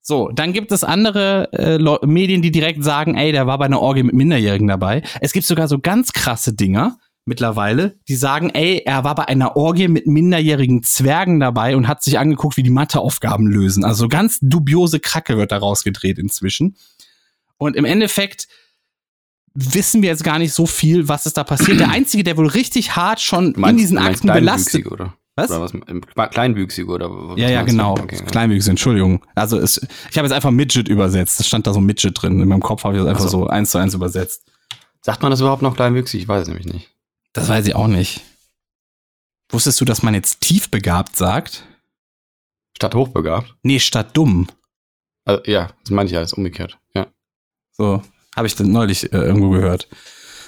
So, 0.01 0.29
dann 0.33 0.53
gibt 0.53 0.71
es 0.71 0.83
andere 0.85 1.51
äh, 1.51 2.05
Medien, 2.05 2.41
die 2.41 2.51
direkt 2.51 2.83
sagen, 2.83 3.15
ey, 3.15 3.33
der 3.33 3.45
war 3.45 3.57
bei 3.57 3.65
einer 3.65 3.81
Orgie 3.81 4.03
mit 4.03 4.15
Minderjährigen 4.15 4.67
dabei. 4.67 5.03
Es 5.19 5.33
gibt 5.33 5.45
sogar 5.45 5.67
so 5.67 5.79
ganz 5.79 6.13
krasse 6.13 6.53
Dinger 6.53 6.97
mittlerweile, 7.25 7.99
die 8.07 8.15
sagen, 8.15 8.49
ey, 8.51 8.83
er 8.85 9.03
war 9.03 9.15
bei 9.15 9.27
einer 9.27 9.57
Orgie 9.57 9.89
mit 9.89 10.07
minderjährigen 10.07 10.81
Zwergen 10.81 11.41
dabei 11.41 11.75
und 11.75 11.89
hat 11.89 12.01
sich 12.03 12.17
angeguckt, 12.17 12.55
wie 12.55 12.63
die 12.63 12.69
Matheaufgaben 12.69 13.47
lösen. 13.47 13.83
Also 13.83 14.07
ganz 14.07 14.39
dubiose 14.41 15.01
Kracke 15.01 15.37
wird 15.37 15.51
da 15.51 15.57
rausgedreht 15.57 16.19
inzwischen. 16.19 16.77
Und 17.57 17.75
im 17.75 17.83
Endeffekt 17.83 18.47
wissen 19.53 20.01
wir 20.01 20.09
jetzt 20.09 20.23
gar 20.23 20.39
nicht 20.39 20.53
so 20.53 20.65
viel, 20.67 21.09
was 21.09 21.25
ist 21.25 21.35
da 21.35 21.43
passiert. 21.43 21.81
Der 21.81 21.89
Einzige, 21.89 22.23
der 22.23 22.37
wohl 22.37 22.47
richtig 22.47 22.95
hart 22.95 23.19
schon 23.19 23.53
meinst- 23.57 23.71
in 23.71 23.77
diesen 23.77 23.97
Akten 23.97 24.27
belastet. 24.27 24.83
Kleinwüchsige, 24.83 24.89
Oder? 24.89 25.16
Was? 25.37 25.51
Oder 25.51 25.61
was? 26.15 26.29
Kleinwüchsige 26.31 26.91
oder 26.91 27.09
was 27.11 27.37
Ja, 27.37 27.47
ja, 27.47 27.61
genau. 27.61 27.91
Okay, 27.93 28.17
ja. 28.17 28.23
Kleinwüchsig, 28.23 28.71
Entschuldigung. 28.71 29.23
Also 29.35 29.59
es, 29.59 29.77
ich 30.09 30.17
habe 30.17 30.27
jetzt 30.27 30.33
einfach 30.35 30.49
Midget 30.49 30.87
übersetzt. 30.87 31.39
Es 31.39 31.47
stand 31.47 31.67
da 31.67 31.73
so 31.73 31.79
Midget 31.79 32.19
drin. 32.19 32.41
In 32.41 32.47
meinem 32.47 32.61
Kopf 32.61 32.83
habe 32.83 32.95
ich 32.95 33.01
das 33.01 33.07
einfach 33.07 33.25
Ach 33.25 33.29
so. 33.29 33.41
so 33.41 33.47
eins 33.47 33.69
zu 33.69 33.77
eins 33.77 33.93
übersetzt. 33.93 34.43
Sagt 35.01 35.21
man 35.21 35.29
das 35.29 35.39
überhaupt 35.39 35.61
noch 35.61 35.75
kleinwüchsig? 35.75 36.23
Ich 36.23 36.27
weiß 36.27 36.41
es 36.41 36.47
nämlich 36.47 36.65
nicht. 36.65 36.89
Das 37.33 37.47
weiß 37.47 37.67
ich 37.67 37.75
auch 37.75 37.87
nicht. 37.87 38.21
Wusstest 39.49 39.79
du, 39.79 39.85
dass 39.85 40.01
man 40.01 40.15
jetzt 40.15 40.41
tiefbegabt 40.41 41.15
sagt? 41.15 41.63
Statt 42.75 42.95
hochbegabt? 42.95 43.55
Nee, 43.61 43.79
statt 43.79 44.17
dumm. 44.17 44.47
Also, 45.23 45.43
ja, 45.45 45.69
das 45.83 45.91
meine 45.91 46.07
ich 46.07 46.13
ja, 46.13 46.19
das 46.19 46.31
ist 46.31 46.37
umgekehrt. 46.37 46.79
Ja. 46.95 47.07
So, 47.71 48.01
habe 48.35 48.47
ich 48.47 48.55
dann 48.55 48.71
neulich 48.71 49.13
äh, 49.13 49.17
irgendwo 49.17 49.51
gehört. 49.51 49.87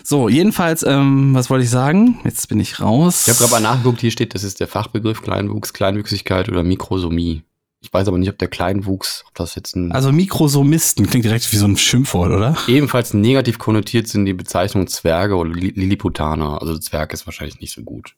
So, 0.04 0.30
jedenfalls, 0.30 0.84
ähm, 0.84 1.34
was 1.34 1.50
wollte 1.50 1.64
ich 1.66 1.70
sagen? 1.70 2.20
Jetzt 2.24 2.48
bin 2.50 2.60
ich 2.60 2.80
raus. 2.80 3.24
Ich 3.28 3.30
habe 3.30 3.40
gerade 3.40 3.52
mal 3.64 3.70
nachgeguckt, 3.70 4.02
hier 4.02 4.12
steht, 4.12 4.34
das 4.34 4.44
ist 4.44 4.60
der 4.60 4.68
Fachbegriff 4.68 5.22
Kleinwuchs, 5.22 5.74
Kleinwüchsigkeit 5.74 6.50
oder 6.50 6.64
Mikrosomie. 6.64 7.44
Ich 7.82 7.94
weiß 7.94 8.08
aber 8.10 8.18
nicht, 8.18 8.30
ob 8.30 8.38
der 8.38 8.50
Kleinwuchs, 8.50 9.24
ob 9.28 9.36
das 9.36 9.56
jetzt 9.56 9.76
ein. 9.76 9.92
Also 9.94 10.12
Mikrosomisten 10.12 11.08
klingt 11.08 11.24
direkt 11.26 11.50
wie 11.52 11.56
so 11.58 11.66
ein 11.66 11.78
Schimpfwort, 11.78 12.32
oder? 12.32 12.58
ebenfalls 12.68 13.14
negativ 13.14 13.58
konnotiert 13.58 14.08
sind 14.08 14.26
die 14.26 14.34
Bezeichnungen 14.34 14.88
Zwerge 14.88 15.36
oder 15.36 15.52
Li- 15.52 15.72
Lilliputaner. 15.76 16.60
Also 16.62 16.78
Zwerg 16.78 17.14
ist 17.14 17.26
wahrscheinlich 17.26 17.62
nicht 17.62 17.74
so 17.74 17.84
gut. 17.84 18.16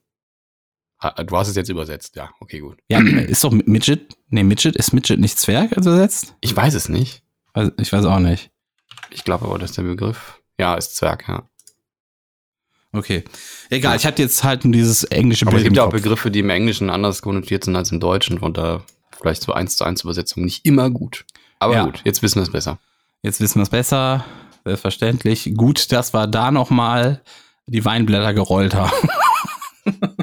Ah, 0.98 1.24
Du 1.24 1.36
hast 1.38 1.48
es 1.48 1.56
jetzt 1.56 1.70
übersetzt, 1.70 2.16
ja, 2.16 2.30
okay, 2.40 2.60
gut. 2.60 2.78
Ja, 2.90 3.00
ist 3.00 3.44
doch 3.44 3.52
Midget. 3.52 4.16
Nee, 4.30 4.44
Midget 4.44 4.76
ist 4.76 4.94
Midget 4.94 5.20
nicht 5.20 5.40
Zwerg 5.40 5.72
übersetzt? 5.74 6.36
Ich 6.42 6.56
weiß 6.56 6.74
es 6.74 6.90
nicht. 6.90 7.24
Weiß- 7.54 7.72
Ich 7.80 7.92
weiß 7.94 8.06
auch 8.06 8.20
nicht. 8.20 8.50
Ich 9.12 9.24
glaube 9.24 9.46
aber, 9.46 9.60
das 9.60 9.72
ist 9.72 9.78
der 9.78 9.84
Begriff. 9.84 10.40
Ja, 10.60 10.76
ist 10.76 10.96
Zwerg, 10.96 11.28
ja. 11.28 11.44
Okay. 12.94 13.24
Egal, 13.70 13.96
ich 13.96 14.06
hatte 14.06 14.22
jetzt 14.22 14.44
halt 14.44 14.66
nur 14.66 14.74
dieses 14.74 15.04
englische 15.06 15.48
Aber 15.48 15.58
es 15.58 15.64
gibt 15.64 15.78
ja 15.78 15.84
auch 15.84 15.92
Kopf. 15.92 16.02
Begriffe, 16.02 16.30
die 16.30 16.40
im 16.40 16.50
Englischen 16.50 16.90
anders 16.90 17.22
konnotiert 17.22 17.64
sind 17.64 17.76
als 17.76 17.92
im 17.92 18.00
Deutschen 18.00 18.38
und 18.40 18.58
da 18.58 18.84
vielleicht 19.18 19.44
so 19.44 19.54
eins 19.54 19.78
zu 19.78 19.84
eins 19.86 20.04
Übersetzung 20.04 20.44
nicht 20.44 20.66
immer 20.66 20.90
gut. 20.90 21.26
Aber 21.60 21.74
Ja. 21.76 21.86
gut, 21.86 22.02
jetzt 22.04 22.22
wissen 22.22 22.36
wir 22.38 22.44
es 22.44 22.52
besser. 22.52 22.80
Jetzt 23.22 23.40
wissen 23.40 23.56
wir 23.60 23.64
es 23.64 23.70
besser. 23.70 24.26
Selbstverständlich. 24.66 25.54
Gut, 25.56 25.92
dass 25.92 26.14
wir 26.14 26.28
da 26.28 26.52
noch 26.52 26.70
mal 26.70 27.22
die 27.66 27.86
Weinblätter 27.86 28.34
gerollt 28.34 28.74
haben. 28.76 28.92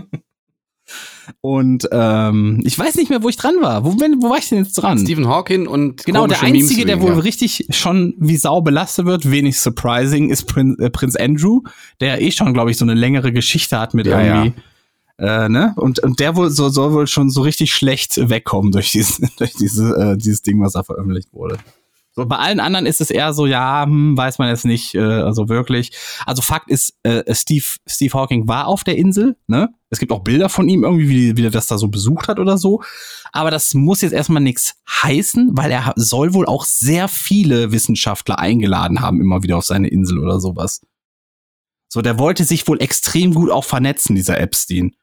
Und 1.40 1.88
ähm, 1.92 2.60
ich 2.64 2.76
weiß 2.76 2.96
nicht 2.96 3.10
mehr, 3.10 3.22
wo 3.22 3.28
ich 3.28 3.36
dran 3.36 3.54
war. 3.60 3.84
Wo, 3.84 3.94
bin, 3.94 4.20
wo 4.20 4.30
war 4.30 4.38
ich 4.38 4.48
denn 4.48 4.58
jetzt 4.58 4.74
dran? 4.74 4.98
Stephen 4.98 5.28
Hawking 5.28 5.68
und 5.68 6.04
Genau, 6.04 6.26
der 6.26 6.42
Einzige, 6.42 6.84
der 6.84 7.00
wohl 7.00 7.12
ja. 7.12 7.18
richtig 7.18 7.68
schon 7.70 8.14
wie 8.18 8.36
Sau 8.36 8.60
belastet 8.60 9.06
wird, 9.06 9.30
wenig 9.30 9.58
surprising, 9.58 10.30
ist 10.30 10.46
Prin 10.46 10.76
äh, 10.80 10.90
Prinz 10.90 11.14
Andrew, 11.14 11.62
der 12.00 12.20
eh 12.20 12.32
schon, 12.32 12.54
glaube 12.54 12.72
ich, 12.72 12.76
so 12.76 12.84
eine 12.84 12.94
längere 12.94 13.32
Geschichte 13.32 13.78
hat 13.78 13.94
mit 13.94 14.08
Ja, 14.08 14.20
irgendwie. 14.20 14.60
Äh, 15.18 15.48
ne? 15.48 15.74
Und, 15.76 16.00
und 16.00 16.18
der 16.20 16.34
wohl 16.34 16.50
so, 16.50 16.68
soll 16.70 16.92
wohl 16.92 17.06
schon 17.06 17.30
so 17.30 17.42
richtig 17.42 17.72
schlecht 17.72 18.28
wegkommen 18.30 18.72
durch 18.72 18.90
dieses, 18.90 19.20
durch 19.38 19.52
diese, 19.52 19.94
äh, 19.96 20.16
dieses 20.16 20.42
Ding, 20.42 20.60
was 20.60 20.72
da 20.72 20.82
veröffentlicht 20.82 21.32
wurde. 21.32 21.58
So, 22.18 22.26
bei 22.26 22.34
allen 22.34 22.58
anderen 22.58 22.84
ist 22.84 23.00
es 23.00 23.12
eher 23.12 23.32
so, 23.32 23.46
ja, 23.46 23.84
hm, 23.84 24.16
weiß 24.16 24.38
man 24.38 24.48
jetzt 24.48 24.64
nicht, 24.64 24.96
äh, 24.96 24.98
also 24.98 25.48
wirklich. 25.48 25.92
Also 26.26 26.42
Fakt 26.42 26.68
ist, 26.68 26.94
äh, 27.04 27.32
Steve, 27.32 27.64
Steve 27.86 28.12
Hawking 28.12 28.48
war 28.48 28.66
auf 28.66 28.82
der 28.82 28.96
Insel, 28.96 29.36
ne? 29.46 29.68
Es 29.88 30.00
gibt 30.00 30.10
auch 30.10 30.24
Bilder 30.24 30.48
von 30.48 30.68
ihm 30.68 30.82
irgendwie, 30.82 31.08
wie, 31.08 31.36
wie 31.36 31.44
er 31.46 31.52
das 31.52 31.68
da 31.68 31.78
so 31.78 31.86
besucht 31.86 32.26
hat 32.26 32.40
oder 32.40 32.58
so. 32.58 32.82
Aber 33.30 33.52
das 33.52 33.72
muss 33.72 34.00
jetzt 34.00 34.14
erstmal 34.14 34.42
nichts 34.42 34.74
heißen, 34.90 35.50
weil 35.52 35.70
er 35.70 35.92
soll 35.94 36.34
wohl 36.34 36.46
auch 36.46 36.64
sehr 36.64 37.06
viele 37.06 37.70
Wissenschaftler 37.70 38.40
eingeladen 38.40 39.00
haben, 39.00 39.20
immer 39.20 39.44
wieder 39.44 39.56
auf 39.56 39.66
seine 39.66 39.86
Insel 39.86 40.18
oder 40.18 40.40
sowas. 40.40 40.80
So, 41.88 42.02
der 42.02 42.18
wollte 42.18 42.42
sich 42.42 42.66
wohl 42.66 42.82
extrem 42.82 43.32
gut 43.32 43.52
auch 43.52 43.64
vernetzen, 43.64 44.16
dieser 44.16 44.40
Epstein. 44.40 44.96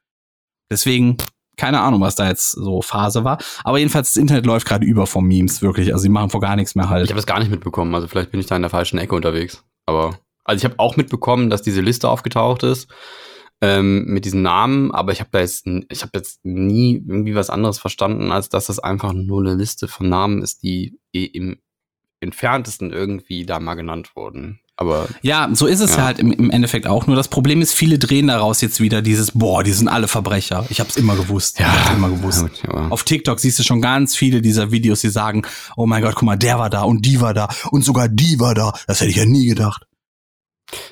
Deswegen, 0.69 1.15
keine 1.57 1.81
Ahnung, 1.81 2.01
was 2.01 2.15
da 2.15 2.27
jetzt 2.27 2.51
so 2.51 2.81
Phase 2.81 3.23
war. 3.23 3.37
Aber 3.63 3.77
jedenfalls, 3.77 4.13
das 4.13 4.21
Internet 4.21 4.45
läuft 4.45 4.67
gerade 4.67 4.85
über 4.85 5.07
vom 5.07 5.25
Memes, 5.25 5.61
wirklich. 5.61 5.91
Also, 5.91 6.03
sie 6.03 6.09
machen 6.09 6.29
vor 6.29 6.41
gar 6.41 6.55
nichts 6.55 6.75
mehr 6.75 6.89
halt. 6.89 7.05
Ich 7.05 7.11
habe 7.11 7.17
das 7.17 7.27
gar 7.27 7.39
nicht 7.39 7.51
mitbekommen, 7.51 7.93
also 7.95 8.07
vielleicht 8.07 8.31
bin 8.31 8.39
ich 8.39 8.45
da 8.45 8.55
in 8.55 8.61
der 8.61 8.71
falschen 8.71 8.97
Ecke 8.97 9.15
unterwegs. 9.15 9.63
Aber, 9.85 10.17
also 10.43 10.59
ich 10.59 10.65
habe 10.65 10.79
auch 10.79 10.97
mitbekommen, 10.97 11.49
dass 11.49 11.61
diese 11.61 11.81
Liste 11.81 12.09
aufgetaucht 12.09 12.63
ist 12.63 12.87
ähm, 13.61 14.05
mit 14.05 14.25
diesen 14.25 14.41
Namen, 14.41 14.91
aber 14.91 15.11
ich 15.11 15.19
habe 15.19 15.29
da 15.31 15.39
jetzt, 15.39 15.65
ich 15.65 16.01
habe 16.01 16.11
jetzt 16.15 16.43
nie 16.43 16.95
irgendwie 16.95 17.35
was 17.35 17.49
anderes 17.49 17.79
verstanden, 17.79 18.31
als 18.31 18.49
dass 18.49 18.67
das 18.67 18.79
einfach 18.79 19.13
nur 19.13 19.41
eine 19.41 19.55
Liste 19.55 19.87
von 19.87 20.09
Namen 20.09 20.41
ist, 20.41 20.63
die 20.63 20.99
im 21.11 21.57
entferntesten 22.19 22.91
irgendwie 22.91 23.45
da 23.45 23.59
mal 23.59 23.75
genannt 23.75 24.15
wurden. 24.15 24.59
Aber 24.77 25.07
ja, 25.21 25.49
so 25.53 25.67
ist 25.67 25.79
es 25.79 25.91
ja, 25.91 25.99
ja 25.99 26.03
halt 26.05 26.19
im, 26.19 26.31
im, 26.33 26.51
Endeffekt 26.51 26.85
auch. 26.85 27.07
Nur 27.07 27.15
das 27.15 27.29
Problem 27.29 27.61
ist, 27.61 27.73
viele 27.73 27.97
drehen 27.97 28.27
daraus 28.27 28.59
jetzt 28.59 28.81
wieder 28.81 29.01
dieses, 29.01 29.31
boah, 29.31 29.63
die 29.63 29.71
sind 29.71 29.87
alle 29.87 30.09
Verbrecher. 30.09 30.65
Ich 30.69 30.81
habe 30.81 30.89
es 30.89 30.97
immer 30.97 31.15
gewusst. 31.15 31.59
Ja, 31.59 31.73
ich 31.85 31.93
immer 31.93 32.09
gewusst. 32.09 32.45
Ja, 32.63 32.89
Auf 32.89 33.03
TikTok 33.03 33.39
siehst 33.39 33.57
du 33.57 33.63
schon 33.63 33.81
ganz 33.81 34.15
viele 34.17 34.41
dieser 34.41 34.71
Videos, 34.71 34.99
die 34.99 35.09
sagen, 35.09 35.43
oh 35.77 35.85
mein 35.85 36.01
Gott, 36.01 36.15
guck 36.15 36.23
mal, 36.23 36.35
der 36.35 36.59
war 36.59 36.69
da 36.69 36.81
und 36.81 37.05
die 37.05 37.21
war 37.21 37.33
da 37.33 37.47
und 37.71 37.85
sogar 37.85 38.09
die 38.09 38.39
war 38.39 38.53
da. 38.53 38.73
Das 38.87 38.99
hätte 38.99 39.11
ich 39.11 39.17
ja 39.17 39.25
nie 39.25 39.45
gedacht. 39.45 39.85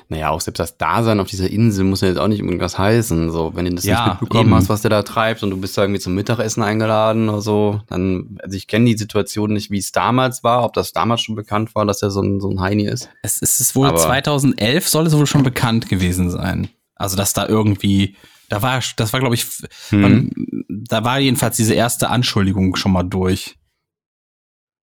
Naja, 0.08 0.30
auch 0.30 0.40
selbst 0.40 0.60
das 0.60 0.76
Dasein 0.76 1.18
auf 1.18 1.28
dieser 1.28 1.50
Insel 1.50 1.84
muss 1.84 2.00
ja 2.00 2.08
jetzt 2.08 2.18
auch 2.18 2.28
nicht 2.28 2.40
irgendwas 2.40 2.78
heißen. 2.78 3.30
So, 3.30 3.52
wenn 3.54 3.64
du 3.64 3.74
das 3.74 3.84
ja, 3.84 4.04
nicht 4.04 4.20
mitbekommen 4.20 4.50
eben. 4.50 4.54
hast, 4.54 4.68
was 4.68 4.82
der 4.82 4.90
da 4.90 5.02
treibt 5.02 5.42
und 5.42 5.50
du 5.50 5.56
bist 5.56 5.76
da 5.76 5.82
irgendwie 5.82 6.00
zum 6.00 6.14
Mittagessen 6.14 6.62
eingeladen 6.62 7.28
oder 7.28 7.40
so, 7.40 7.80
dann, 7.88 8.38
also 8.42 8.56
ich 8.56 8.68
kenne 8.68 8.86
die 8.86 8.96
Situation 8.96 9.52
nicht, 9.52 9.70
wie 9.70 9.78
es 9.78 9.92
damals 9.92 10.44
war, 10.44 10.64
ob 10.64 10.74
das 10.74 10.92
damals 10.92 11.22
schon 11.22 11.34
bekannt 11.34 11.74
war, 11.74 11.86
dass 11.86 12.02
er 12.02 12.10
so 12.10 12.20
ein, 12.20 12.40
so 12.40 12.50
ein 12.50 12.60
Heini 12.60 12.86
ist. 12.86 13.08
Es 13.22 13.42
ist 13.42 13.74
wohl 13.74 13.88
Aber 13.88 13.98
2011 13.98 14.88
soll 14.88 15.06
es 15.06 15.16
wohl 15.16 15.26
schon 15.26 15.42
bekannt 15.42 15.88
gewesen 15.88 16.30
sein. 16.30 16.68
Also, 16.94 17.16
dass 17.16 17.32
da 17.32 17.48
irgendwie, 17.48 18.16
da 18.48 18.62
war, 18.62 18.80
das 18.96 19.12
war 19.12 19.20
glaube 19.20 19.34
ich, 19.34 19.46
mhm. 19.90 20.00
man, 20.00 20.30
da 20.68 21.04
war 21.04 21.18
jedenfalls 21.18 21.56
diese 21.56 21.74
erste 21.74 22.10
Anschuldigung 22.10 22.76
schon 22.76 22.92
mal 22.92 23.02
durch. 23.02 23.56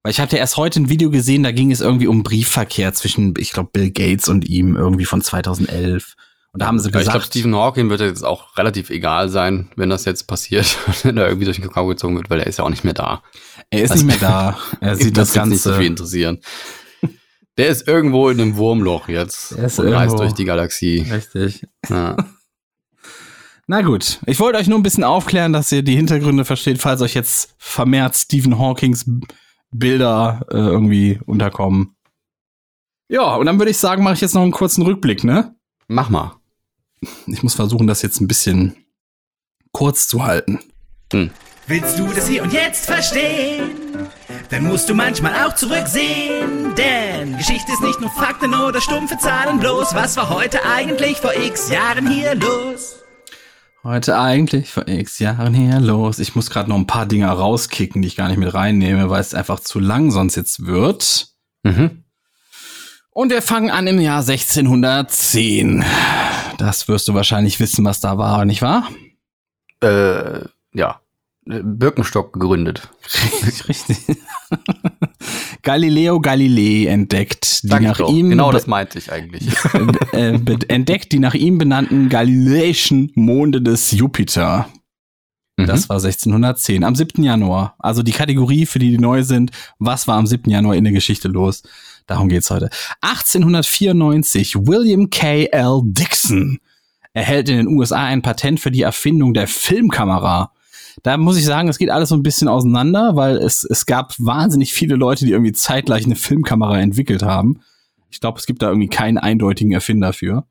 Weil 0.04 0.12
ich 0.12 0.20
hatte 0.20 0.38
erst 0.38 0.58
heute 0.58 0.82
ein 0.82 0.90
Video 0.90 1.12
gesehen, 1.12 1.44
da 1.44 1.52
ging 1.52 1.72
es 1.72 1.82
irgendwie 1.82 2.08
um 2.08 2.24
Briefverkehr 2.24 2.94
zwischen, 2.94 3.34
ich 3.38 3.52
glaube, 3.52 3.70
Bill 3.72 3.92
Gates 3.92 4.30
und 4.30 4.48
ihm 4.48 4.76
irgendwie 4.76 5.06
von 5.06 5.22
2011. 5.22 6.16
Und 6.54 6.62
da 6.62 6.68
haben 6.68 6.80
sie 6.80 6.90
gesagt. 6.90 7.06
ich 7.06 7.12
glaube, 7.12 7.26
Stephen 7.26 7.56
Hawking 7.56 7.90
wird 7.90 8.02
jetzt 8.02 8.26
auch 8.26 8.58
relativ 8.58 8.90
egal 8.90 9.30
sein, 9.30 9.70
wenn 9.76 9.90
das 9.90 10.06
jetzt 10.06 10.24
passiert, 10.28 10.78
wenn 11.04 11.18
er 11.18 11.28
irgendwie 11.28 11.46
durch 11.46 11.58
den 11.58 11.66
Kakao 11.66 11.88
gezogen 11.88 12.18
wird, 12.18 12.30
weil 12.30 12.40
er 12.40 12.48
ist 12.48 12.58
ja 12.58 12.66
auch 12.66 12.70
nicht 12.70 12.84
mehr 12.84 12.94
da. 12.94 13.22
Er 13.70 13.84
ist 13.84 13.92
also, 13.92 14.06
nicht 14.06 14.20
mehr 14.20 14.30
da. 14.30 14.58
Er 14.82 14.96
sieht 14.96 15.16
das, 15.16 15.30
das 15.30 15.36
Ganze 15.36 15.52
nicht 15.52 15.62
so 15.62 15.74
viel 15.74 15.86
interessieren. 15.86 16.40
Der 17.58 17.68
ist 17.68 17.88
irgendwo 17.88 18.30
in 18.30 18.42
einem 18.42 18.56
Wurmloch 18.56 19.08
jetzt 19.08 19.52
er 19.52 19.66
ist 19.66 19.78
und 19.78 19.90
reist 19.90 20.18
durch 20.18 20.34
die 20.34 20.46
Galaxie. 20.46 21.06
Richtig. 21.12 21.68
Ja. 21.90 22.16
Na 23.68 23.82
gut, 23.82 24.20
ich 24.26 24.40
wollte 24.40 24.58
euch 24.58 24.68
nur 24.68 24.80
ein 24.80 24.84
bisschen 24.84 25.04
aufklären, 25.04 25.54
dass 25.54 25.72
ihr 25.72 25.84
die 25.84 25.96
Hintergründe 25.96 26.44
versteht, 26.44 26.80
falls 26.80 27.02
euch 27.02 27.14
jetzt 27.14 27.54
vermehrt 27.58 28.16
Stephen 28.18 28.58
Hawkings 28.58 29.06
Bilder 29.72 30.46
äh, 30.52 30.58
irgendwie 30.58 31.20
unterkommen. 31.26 31.96
Ja, 33.10 33.36
und 33.36 33.46
dann 33.46 33.60
würde 33.60 33.72
ich 33.72 33.78
sagen, 33.78 34.04
mache 34.04 34.14
ich 34.14 34.22
jetzt 34.22 34.36
noch 34.36 34.42
einen 34.42 34.52
kurzen 34.52 34.84
Rückblick, 34.84 35.24
ne? 35.24 35.56
Mach 35.88 36.10
mal. 36.10 36.36
Ich 37.28 37.44
muss 37.44 37.56
versuchen, 37.56 37.88
das 37.88 38.02
jetzt 38.02 38.22
ein 38.22 38.28
bisschen 38.28 38.76
kurz 39.72 40.08
zu 40.08 40.24
halten. 40.24 40.60
Hm. 41.12 41.32
Willst 41.68 42.00
du 42.00 42.06
das 42.08 42.28
hier 42.28 42.44
und 42.44 42.54
jetzt 42.54 42.86
verstehen? 42.86 43.70
Dann 44.50 44.66
musst 44.66 44.90
du 44.90 44.94
manchmal 44.94 45.46
auch 45.46 45.56
zurücksehen. 45.56 46.76
Denn 46.76 47.38
Geschichte 47.38 47.72
ist 47.72 47.82
nicht 47.82 48.02
nur 48.02 48.10
Fakten 48.10 48.54
oder 48.54 48.82
stumpfe 48.82 49.18
Zahlen 49.18 49.60
bloß. 49.60 49.94
Was 49.96 50.18
war 50.18 50.30
heute 50.30 50.66
eigentlich 50.66 51.18
vor 51.18 51.34
x 51.34 51.70
Jahren 51.70 52.10
hier 52.10 52.36
los? 52.36 52.98
Heute 53.84 54.20
eigentlich 54.20 54.72
vor 54.72 54.88
x 54.88 55.18
Jahren 55.18 55.56
her 55.56 55.80
los. 55.80 56.20
Ich 56.20 56.36
muss 56.36 56.52
gerade 56.52 56.70
noch 56.70 56.76
ein 56.76 56.86
paar 56.86 57.08
Dinge 57.08 57.28
rauskicken, 57.28 58.04
die 58.04 58.10
ich 58.10 58.16
gar 58.16 58.28
nicht 58.28 58.38
mit 58.38 58.54
reinnehme, 58.54 59.10
weil 59.10 59.22
es 59.22 59.34
einfach 59.34 59.60
zu 59.60 59.80
lang 59.80 60.12
sonst 60.12 60.36
jetzt 60.36 60.68
wird. 60.68 61.30
Mhm. 61.64 62.04
Und 63.10 63.32
wir 63.32 63.42
fangen 63.42 63.72
an 63.72 63.88
im 63.88 64.00
Jahr 64.00 64.20
1610. 64.20 65.84
Das 66.60 66.88
wirst 66.88 67.08
du 67.08 67.16
wahrscheinlich 67.16 67.60
wissen, 67.60 67.84
was 67.84 68.00
da 68.00 68.20
war, 68.20 68.46
nicht 68.46 68.62
wahr? 68.62 68.88
Äh, 69.82 70.46
ja. 70.74 71.02
Birkenstock 71.44 72.34
gegründet. 72.34 72.88
Richtig. 73.68 73.98
Galileo 75.64 76.20
Galilei 76.20 76.88
entdeckt, 76.88 77.64
die 77.64 77.68
Dank 77.68 77.84
nach 77.84 77.98
doch. 77.98 78.12
ihm 78.12 78.30
genau 78.30 78.52
das 78.52 78.68
meinte 78.68 78.98
ich 78.98 79.12
eigentlich. 79.12 79.48
Äh, 80.14 80.40
entdeckt 80.68 81.14
die 81.14 81.20
nach 81.20 81.34
ihm 81.34 81.58
benannten 81.58 82.10
galileischen 82.10 83.12
Monde 83.16 83.62
des 83.62 83.92
Jupiter. 83.92 84.68
Mhm. 85.58 85.68
Das 85.68 85.90
war 85.90 85.98
1610, 85.98 86.84
am 86.84 86.96
7. 86.96 87.24
Januar. 87.24 87.76
Also 87.80 88.04
die 88.04 88.12
Kategorie, 88.12 88.66
für 88.66 88.80
die 88.80 88.92
die 88.92 88.98
neu 88.98 89.24
sind, 89.24 89.52
was 89.80 90.08
war 90.08 90.18
am 90.18 90.28
7. 90.28 90.50
Januar 90.50 90.76
in 90.76 90.84
der 90.84 90.94
Geschichte 90.94 91.28
los? 91.28 91.64
Darum 92.08 92.30
geht's 92.30 92.50
heute. 92.50 92.70
1894, 93.02 94.56
William 94.56 95.10
K. 95.10 95.46
L. 95.46 95.82
Dixon 95.84 96.60
erhält 97.14 97.50
in 97.50 97.58
den 97.58 97.68
USA 97.68 98.06
ein 98.06 98.22
Patent 98.22 98.60
für 98.60 98.72
die 98.72 98.82
Erfindung 98.82 99.34
der 99.34 99.48
Filmkamera. 99.48 100.52
Da 101.04 101.18
muss 101.18 101.38
ich 101.38 101.46
sagen, 101.46 101.70
es 101.70 101.78
geht 101.78 101.90
alles 101.90 102.10
so 102.10 102.16
ein 102.16 102.24
bisschen 102.24 102.48
auseinander, 102.48 103.16
weil 103.16 103.38
es, 103.38 103.64
es 103.64 103.86
gab 103.86 104.14
wahnsinnig 104.20 104.74
viele 104.74 104.96
Leute, 104.96 105.26
die 105.26 105.32
irgendwie 105.32 105.54
zeitgleich 105.54 106.06
eine 106.06 106.16
Filmkamera 106.16 106.80
entwickelt 106.80 107.24
haben. 107.24 107.62
Ich 108.10 108.20
glaube, 108.20 108.40
es 108.40 108.46
gibt 108.46 108.62
da 108.62 108.68
irgendwie 108.70 108.90
keinen 108.90 109.18
eindeutigen 109.18 109.72
Erfinder 109.72 110.14
für. 110.14 110.46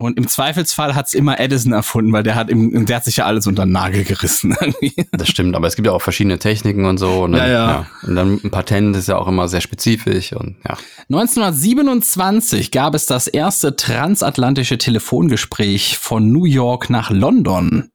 Und 0.00 0.16
im 0.16 0.28
Zweifelsfall 0.28 0.94
hat's 0.94 1.12
immer 1.12 1.40
Edison 1.40 1.72
erfunden, 1.72 2.12
weil 2.12 2.22
der 2.22 2.36
hat 2.36 2.50
im, 2.50 2.86
der 2.86 2.96
hat 2.96 3.04
sich 3.04 3.16
ja 3.16 3.24
alles 3.24 3.48
unter 3.48 3.64
den 3.64 3.72
Nagel 3.72 4.04
gerissen. 4.04 4.56
das 5.12 5.28
stimmt, 5.28 5.56
aber 5.56 5.66
es 5.66 5.74
gibt 5.74 5.86
ja 5.86 5.92
auch 5.92 6.00
verschiedene 6.00 6.38
Techniken 6.38 6.84
und 6.84 6.98
so. 6.98 7.24
Und 7.24 7.32
dann, 7.32 7.40
ja, 7.40 7.48
ja. 7.48 7.70
ja. 7.70 7.86
Und 8.06 8.14
dann 8.14 8.40
ein 8.44 8.50
Patent 8.52 8.94
ist 8.94 9.08
ja 9.08 9.16
auch 9.16 9.26
immer 9.26 9.48
sehr 9.48 9.60
spezifisch 9.60 10.32
und 10.32 10.56
ja. 10.64 10.78
1927 11.10 12.70
gab 12.70 12.94
es 12.94 13.06
das 13.06 13.26
erste 13.26 13.74
transatlantische 13.74 14.78
Telefongespräch 14.78 15.98
von 15.98 16.30
New 16.30 16.44
York 16.44 16.90
nach 16.90 17.10
London. 17.10 17.90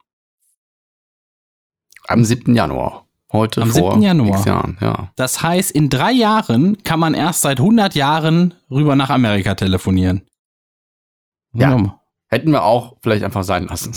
Am 2.14 2.24
7. 2.24 2.54
Januar. 2.56 3.08
Heute 3.32 3.64
Am 3.64 3.72
vor 3.72 3.94
7. 3.94 4.04
Januar. 4.04 4.46
Jahren, 4.46 4.78
ja. 4.80 5.10
Das 5.16 5.42
heißt, 5.42 5.72
in 5.72 5.90
drei 5.90 6.12
Jahren 6.12 6.78
kann 6.84 7.00
man 7.00 7.16
erst 7.16 7.42
seit 7.42 7.60
100 7.60 7.96
Jahren 7.96 8.54
rüber 8.70 8.96
nach 8.96 9.10
Amerika 9.10 9.56
telefonieren. 9.56 10.22
Ja. 11.54 12.00
Hätten 12.28 12.52
wir 12.52 12.64
auch 12.64 12.98
vielleicht 13.02 13.24
einfach 13.24 13.44
sein 13.44 13.66
lassen. 13.66 13.94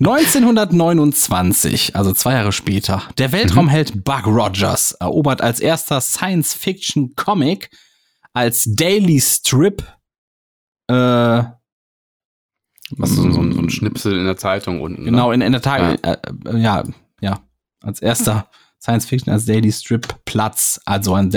1929, 0.00 1.94
also 1.96 2.12
zwei 2.12 2.34
Jahre 2.34 2.52
später, 2.52 3.02
der 3.18 3.32
Weltraumheld 3.32 3.94
mhm. 3.94 4.02
Buck 4.02 4.26
Rogers 4.26 4.92
erobert 4.92 5.42
als 5.42 5.58
erster 5.58 6.00
Science-Fiction-Comic 6.00 7.70
als 8.32 8.64
Daily 8.68 9.20
Strip 9.20 9.82
äh, 10.88 11.42
was 12.96 13.10
so, 13.10 13.22
so, 13.22 13.32
so 13.32 13.40
ein 13.40 13.70
Schnipsel 13.70 14.18
in 14.18 14.24
der 14.24 14.36
Zeitung 14.36 14.80
unten. 14.80 15.04
Genau, 15.04 15.28
ne? 15.28 15.34
in, 15.36 15.40
in 15.42 15.52
der 15.52 15.62
Tage. 15.62 15.98
Ja. 16.04 16.12
Äh, 16.12 16.18
äh, 16.46 16.58
ja, 16.58 16.84
ja. 17.20 17.40
Als 17.82 18.00
erster 18.02 18.48
Science 18.80 19.06
Fiction 19.06 19.32
als 19.32 19.44
Daily 19.44 19.70
Strip 19.70 20.24
Platz. 20.24 20.80
Also 20.86 21.14
ein, 21.14 21.30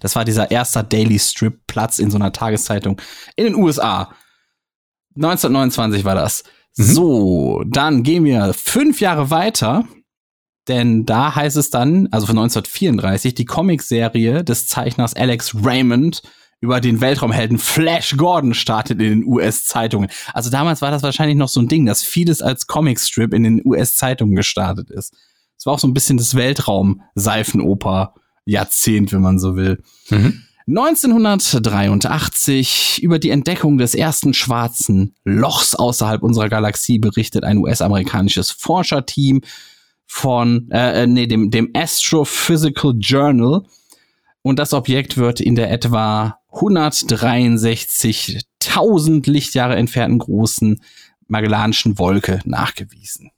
das 0.00 0.16
war 0.16 0.24
dieser 0.24 0.50
erste 0.50 0.82
Daily 0.84 1.18
Strip 1.18 1.66
Platz 1.66 1.98
in 1.98 2.10
so 2.10 2.16
einer 2.16 2.32
Tageszeitung 2.32 3.00
in 3.36 3.44
den 3.44 3.54
USA. 3.54 4.12
1929 5.16 6.04
war 6.04 6.14
das. 6.14 6.44
Mhm. 6.76 6.82
So, 6.82 7.64
dann 7.66 8.02
gehen 8.02 8.24
wir 8.24 8.52
fünf 8.52 9.00
Jahre 9.00 9.30
weiter. 9.30 9.84
Denn 10.66 11.06
da 11.06 11.34
heißt 11.34 11.56
es 11.56 11.70
dann, 11.70 12.08
also 12.10 12.26
von 12.26 12.36
1934, 12.38 13.34
die 13.34 13.46
Comicserie 13.46 14.44
des 14.44 14.66
Zeichners 14.66 15.14
Alex 15.14 15.54
Raymond 15.64 16.22
über 16.60 16.80
den 16.80 17.00
Weltraumhelden 17.00 17.58
Flash 17.58 18.16
Gordon 18.16 18.54
startet 18.54 19.00
in 19.00 19.20
den 19.20 19.24
US-Zeitungen. 19.24 20.10
Also 20.32 20.50
damals 20.50 20.82
war 20.82 20.90
das 20.90 21.02
wahrscheinlich 21.02 21.36
noch 21.36 21.48
so 21.48 21.60
ein 21.60 21.68
Ding, 21.68 21.86
dass 21.86 22.02
vieles 22.02 22.42
als 22.42 22.66
Comicstrip 22.66 23.32
in 23.32 23.44
den 23.44 23.62
US-Zeitungen 23.64 24.34
gestartet 24.34 24.90
ist. 24.90 25.14
Es 25.56 25.64
war 25.66 25.74
auch 25.74 25.78
so 25.78 25.86
ein 25.88 25.94
bisschen 25.94 26.18
das 26.18 26.34
Weltraum-Seifenoper-Jahrzehnt, 26.34 29.12
wenn 29.12 29.22
man 29.22 29.38
so 29.38 29.54
will. 29.56 29.82
Mhm. 30.10 30.42
1983 30.68 33.02
über 33.02 33.18
die 33.18 33.30
Entdeckung 33.30 33.78
des 33.78 33.94
ersten 33.94 34.34
schwarzen 34.34 35.14
Lochs 35.24 35.74
außerhalb 35.74 36.22
unserer 36.22 36.50
Galaxie 36.50 36.98
berichtet 36.98 37.44
ein 37.44 37.56
US-amerikanisches 37.56 38.50
Forscherteam 38.50 39.40
von, 40.06 40.70
äh, 40.70 41.04
äh, 41.04 41.06
nee, 41.06 41.26
dem, 41.26 41.50
dem 41.50 41.70
Astrophysical 41.74 42.92
Journal. 42.98 43.62
Und 44.48 44.58
das 44.58 44.72
Objekt 44.72 45.18
wird 45.18 45.42
in 45.42 45.56
der 45.56 45.70
etwa 45.70 46.38
163.000 46.52 49.30
Lichtjahre 49.30 49.76
entfernten 49.76 50.20
großen 50.20 50.80
Magellanischen 51.26 51.98
Wolke 51.98 52.40
nachgewiesen. 52.46 53.30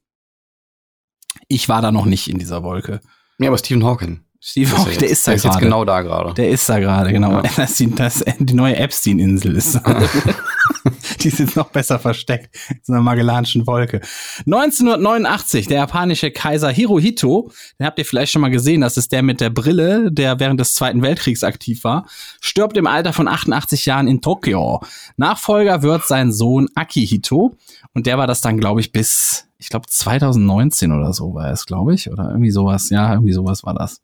Ich 1.49 1.69
war 1.69 1.83
da 1.83 1.91
noch 1.91 2.05
nicht 2.05 2.31
in 2.31 2.39
dieser 2.39 2.63
Wolke. 2.63 3.01
Ja, 3.41 3.49
aber 3.49 3.59
Stephen 3.59 3.85
Hawking. 3.85 4.21
Steve 4.39 4.71
Hawking, 4.71 5.01
der 5.01 5.09
ist 5.09 5.27
da 5.27 5.33
der 5.33 5.39
ist 5.39 5.43
jetzt 5.43 5.55
gerade. 5.55 5.65
genau 5.65 5.85
da 5.85 6.03
gerade. 6.03 6.33
Der 6.35 6.49
ist 6.49 6.69
da 6.69 6.79
gerade, 6.79 7.11
genau. 7.11 7.43
Ja. 7.43 7.51
Das, 7.57 7.75
die, 7.75 7.93
das, 7.93 8.25
die 8.39 8.55
neue 8.55 8.77
Epstein-Insel 8.77 9.57
ist. 9.57 9.81
die 11.21 11.29
jetzt 11.29 11.57
noch 11.57 11.71
besser 11.71 11.99
versteckt. 11.99 12.57
In 12.87 12.95
einer 12.95 13.03
Magellanischen 13.03 13.67
Wolke. 13.67 14.01
1989, 14.47 15.67
der 15.67 15.79
japanische 15.79 16.31
Kaiser 16.31 16.71
Hirohito, 16.71 17.51
den 17.79 17.87
habt 17.87 17.99
ihr 17.99 18.05
vielleicht 18.05 18.33
schon 18.33 18.43
mal 18.43 18.51
gesehen, 18.51 18.81
das 18.81 18.97
ist 18.97 19.13
der 19.13 19.23
mit 19.23 19.41
der 19.41 19.51
Brille, 19.51 20.11
der 20.13 20.41
während 20.41 20.61
des 20.61 20.75
Zweiten 20.75 21.03
Weltkriegs 21.03 21.45
aktiv 21.45 21.85
war, 21.85 22.07
stirbt 22.41 22.77
im 22.77 22.87
Alter 22.87 23.13
von 23.13 23.29
88 23.29 23.87
Jahren 23.87 24.09
in 24.09 24.21
Tokio. 24.21 24.81
Nachfolger 25.17 25.83
wird 25.83 26.05
sein 26.07 26.33
Sohn 26.33 26.69
Akihito 26.75 27.55
und 27.95 28.07
der 28.07 28.19
war 28.19 28.27
das 28.27 28.41
dann, 28.41 28.59
glaube 28.59 28.81
ich, 28.81 28.93
bis, 28.93 29.49
ich 29.59 29.69
glaube, 29.69 29.87
2019 29.87 30.93
oder 30.93 31.13
so 31.13 31.35
war 31.35 31.51
es, 31.51 31.67
glaube 31.67 31.95
ich, 31.95 32.11
oder 32.11 32.31
irgendwie 32.31 32.51
sowas. 32.51 32.91
Ja, 32.91 33.13
irgendwie 33.13 33.33
sowas 33.33 33.65
war 33.65 33.75
das. 33.75 34.01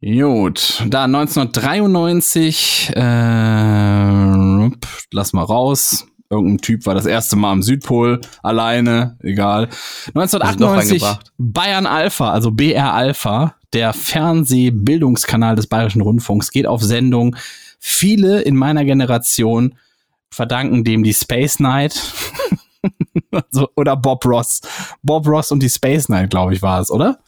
Gut, 0.00 0.84
da 0.86 1.04
1993, 1.04 2.92
äh, 2.94 4.70
lass 5.12 5.32
mal 5.32 5.42
raus. 5.42 6.06
Irgendein 6.30 6.58
Typ 6.58 6.86
war 6.86 6.94
das 6.94 7.06
erste 7.06 7.34
Mal 7.34 7.50
am 7.50 7.62
Südpol, 7.62 8.20
alleine, 8.42 9.16
egal. 9.22 9.62
noch 10.14 10.22
1998, 10.22 11.02
reingebracht? 11.02 11.32
Bayern 11.38 11.86
Alpha, 11.86 12.30
also 12.30 12.52
BR 12.52 12.92
Alpha, 12.92 13.56
der 13.72 13.92
Fernsehbildungskanal 13.92 15.56
des 15.56 15.66
Bayerischen 15.66 16.02
Rundfunks, 16.02 16.52
geht 16.52 16.66
auf 16.66 16.82
Sendung. 16.82 17.34
Viele 17.80 18.42
in 18.42 18.54
meiner 18.56 18.84
Generation 18.84 19.74
verdanken 20.30 20.84
dem 20.84 21.02
die 21.02 21.14
Space 21.14 21.58
Night. 21.58 22.00
also, 23.32 23.68
oder 23.74 23.96
Bob 23.96 24.24
Ross. 24.26 24.60
Bob 25.02 25.26
Ross 25.26 25.50
und 25.50 25.60
die 25.60 25.70
Space 25.70 26.08
Night, 26.08 26.30
glaube 26.30 26.54
ich, 26.54 26.62
war 26.62 26.80
es, 26.80 26.90
oder? 26.90 27.18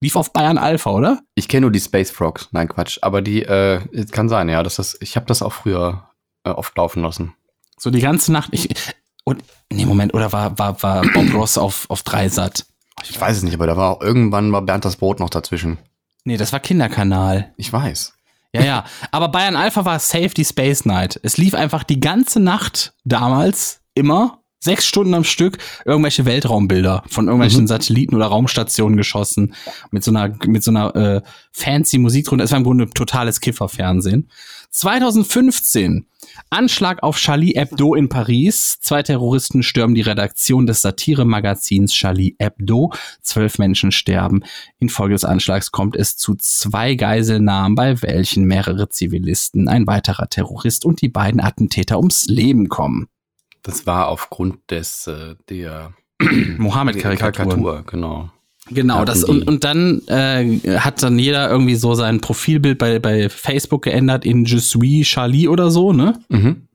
Lief 0.00 0.16
auf 0.16 0.32
Bayern 0.32 0.58
Alpha, 0.58 0.90
oder? 0.90 1.20
Ich 1.34 1.48
kenne 1.48 1.62
nur 1.62 1.70
die 1.70 1.80
Space 1.80 2.10
Frogs. 2.10 2.48
Nein, 2.52 2.68
Quatsch. 2.68 2.98
Aber 3.02 3.22
die, 3.22 3.42
äh, 3.42 3.80
kann 4.10 4.28
sein, 4.28 4.48
ja. 4.48 4.62
Dass 4.62 4.76
das, 4.76 4.96
ich 5.00 5.16
habe 5.16 5.26
das 5.26 5.42
auch 5.42 5.52
früher 5.52 6.10
äh, 6.44 6.50
oft 6.50 6.76
laufen 6.76 7.02
lassen. 7.02 7.34
So 7.78 7.90
die 7.90 8.00
ganze 8.00 8.32
Nacht. 8.32 8.50
Ich, 8.52 8.68
und, 9.24 9.42
nee, 9.72 9.86
Moment, 9.86 10.14
oder 10.14 10.32
war, 10.32 10.58
war, 10.58 10.82
war 10.82 11.02
Bob 11.02 11.34
Ross 11.34 11.58
auf, 11.58 11.88
auf 11.88 12.02
Dreisat? 12.02 12.66
Ich 13.02 13.20
weiß 13.20 13.38
es 13.38 13.42
nicht, 13.42 13.54
aber 13.54 13.66
da 13.66 13.76
war 13.76 13.90
auch 13.90 14.00
irgendwann 14.00 14.50
mal 14.50 14.60
Bernd 14.60 14.84
das 14.84 14.96
Brot 14.96 15.20
noch 15.20 15.30
dazwischen. 15.30 15.78
Nee, 16.24 16.36
das 16.36 16.52
war 16.52 16.60
Kinderkanal. 16.60 17.52
Ich 17.56 17.72
weiß. 17.72 18.14
Ja, 18.52 18.64
ja. 18.64 18.84
Aber 19.12 19.28
Bayern 19.28 19.56
Alpha 19.56 19.84
war 19.84 19.98
safe 19.98 20.30
die 20.30 20.44
Space 20.44 20.84
Night. 20.84 21.20
Es 21.22 21.36
lief 21.36 21.54
einfach 21.54 21.84
die 21.84 22.00
ganze 22.00 22.40
Nacht 22.40 22.94
damals 23.04 23.80
immer 23.94 24.42
sechs 24.58 24.86
Stunden 24.86 25.14
am 25.14 25.24
Stück 25.24 25.58
irgendwelche 25.84 26.24
Weltraumbilder 26.24 27.04
von 27.08 27.26
irgendwelchen 27.26 27.66
Satelliten 27.66 28.14
oder 28.14 28.26
Raumstationen 28.26 28.96
geschossen 28.96 29.54
mit 29.90 30.02
so 30.02 30.10
einer 30.10 30.36
mit 30.46 30.62
so 30.62 30.70
einer 30.70 30.94
äh, 30.96 31.22
fancy 31.52 31.98
Musik 31.98 32.26
drunter. 32.26 32.44
Es 32.44 32.50
war 32.50 32.58
im 32.58 32.64
Grunde 32.64 32.88
totales 32.90 33.40
Kifferfernsehen. 33.40 34.30
2015 34.70 36.06
Anschlag 36.50 37.02
auf 37.02 37.16
Charlie 37.16 37.54
Hebdo 37.54 37.94
in 37.94 38.08
Paris. 38.08 38.78
Zwei 38.80 39.02
Terroristen 39.02 39.62
stürmen 39.62 39.94
die 39.94 40.02
Redaktion 40.02 40.66
des 40.66 40.82
Satire-Magazins 40.82 41.92
Charlie 41.92 42.36
Hebdo. 42.38 42.92
Zwölf 43.22 43.58
Menschen 43.58 43.92
sterben. 43.92 44.42
Infolge 44.78 45.14
des 45.14 45.24
Anschlags 45.24 45.70
kommt 45.70 45.96
es 45.96 46.16
zu 46.16 46.34
zwei 46.34 46.94
Geiselnahmen, 46.94 47.74
bei 47.74 48.02
welchen 48.02 48.44
mehrere 48.44 48.88
Zivilisten, 48.88 49.68
ein 49.68 49.86
weiterer 49.86 50.28
Terrorist 50.28 50.84
und 50.84 51.00
die 51.00 51.08
beiden 51.08 51.40
Attentäter 51.40 51.98
ums 51.98 52.26
Leben 52.26 52.68
kommen. 52.68 53.08
Das 53.66 53.84
war 53.84 54.06
aufgrund 54.06 54.70
des 54.70 55.04
der, 55.04 55.36
der 55.48 55.92
Mohammed-Karikatur. 56.58 57.32
Karikatur, 57.32 57.84
genau. 57.84 58.30
Genau, 58.68 59.04
das 59.04 59.22
und, 59.22 59.46
und 59.46 59.62
dann 59.62 60.02
äh, 60.08 60.78
hat 60.78 61.02
dann 61.02 61.18
jeder 61.18 61.48
irgendwie 61.50 61.76
so 61.76 61.94
sein 61.94 62.20
Profilbild 62.20 62.78
bei, 62.78 62.98
bei 62.98 63.28
Facebook 63.28 63.82
geändert 63.82 64.24
in 64.24 64.44
Je 64.44 64.58
suis 64.58 65.06
Charlie 65.06 65.46
oder 65.48 65.70
so, 65.70 65.92
ne? 65.92 66.18
Mhm. 66.28 66.65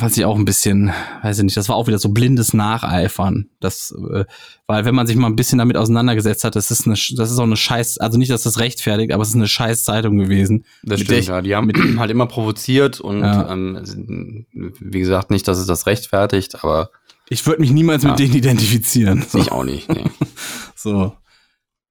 Was 0.00 0.16
ich 0.16 0.24
auch 0.24 0.36
ein 0.36 0.44
bisschen, 0.44 0.92
weiß 1.22 1.38
ich 1.38 1.44
nicht, 1.44 1.56
das 1.56 1.68
war 1.68 1.76
auch 1.76 1.86
wieder 1.86 1.98
so 1.98 2.08
blindes 2.08 2.54
Nacheifern. 2.54 3.48
Das, 3.60 3.94
äh, 4.12 4.24
weil 4.66 4.84
wenn 4.84 4.94
man 4.94 5.06
sich 5.06 5.16
mal 5.16 5.26
ein 5.26 5.36
bisschen 5.36 5.58
damit 5.58 5.76
auseinandergesetzt 5.76 6.44
hat, 6.44 6.56
das 6.56 6.70
ist 6.70 6.86
eine, 6.86 6.94
das 6.94 7.30
ist 7.30 7.38
auch 7.38 7.42
eine 7.44 7.56
Scheiß, 7.56 7.98
also 7.98 8.16
nicht, 8.18 8.30
dass 8.30 8.42
das 8.44 8.58
rechtfertigt, 8.58 9.12
aber 9.12 9.22
es 9.22 9.30
ist 9.30 9.34
eine 9.34 9.48
Scheiß 9.48 9.84
Zeitung 9.84 10.16
gewesen. 10.18 10.64
Das 10.82 11.00
Mit 11.00 11.08
stimmt, 11.08 11.26
ja. 11.28 11.42
Die 11.42 11.54
haben 11.54 11.70
halt 11.98 12.10
immer 12.10 12.26
provoziert 12.26 13.00
und 13.00 13.20
Ja. 13.20 13.52
ähm, 13.52 14.46
wie 14.52 15.00
gesagt, 15.00 15.30
nicht, 15.30 15.46
dass 15.48 15.58
es 15.58 15.66
das 15.66 15.86
rechtfertigt, 15.86 16.64
aber 16.64 16.90
Ich 17.28 17.44
würde 17.46 17.60
mich 17.60 17.70
niemals 17.70 18.02
mit 18.02 18.12
Ja. 18.12 18.16
denen 18.16 18.34
identifizieren. 18.34 19.24
So. 19.28 19.38
ich 19.40 19.52
auch 19.52 19.64
nicht. 19.64 19.88
Nee. 19.92 20.04
so. 20.74 21.12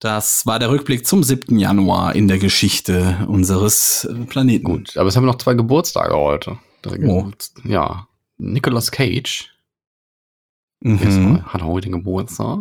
Das 0.02 0.45
war 0.45 0.60
der 0.60 0.69
Rückblick 0.69 1.06
zum 1.06 1.23
7. 1.23 1.60
Januar 1.60 2.15
in 2.15 2.30
der 2.30 2.40
Geschichte 2.40 3.18
unseres 3.27 4.06
äh, 4.10 4.14
Planeten. 4.26 4.64
Gut, 4.64 4.95
aber 4.95 5.10
es 5.10 5.18
haben 5.18 5.26
noch 5.26 5.38
zwei 5.38 5.56
Geburtstage 5.56 6.15
heute. 6.15 6.57
Oh. 6.85 7.30
Ja. 7.64 8.07
Nicolas 8.38 8.91
Cage 8.91 9.49
Mhm. 10.81 11.45
hat 11.45 11.61
heute 11.61 11.89
Geburtstag. 11.89 12.60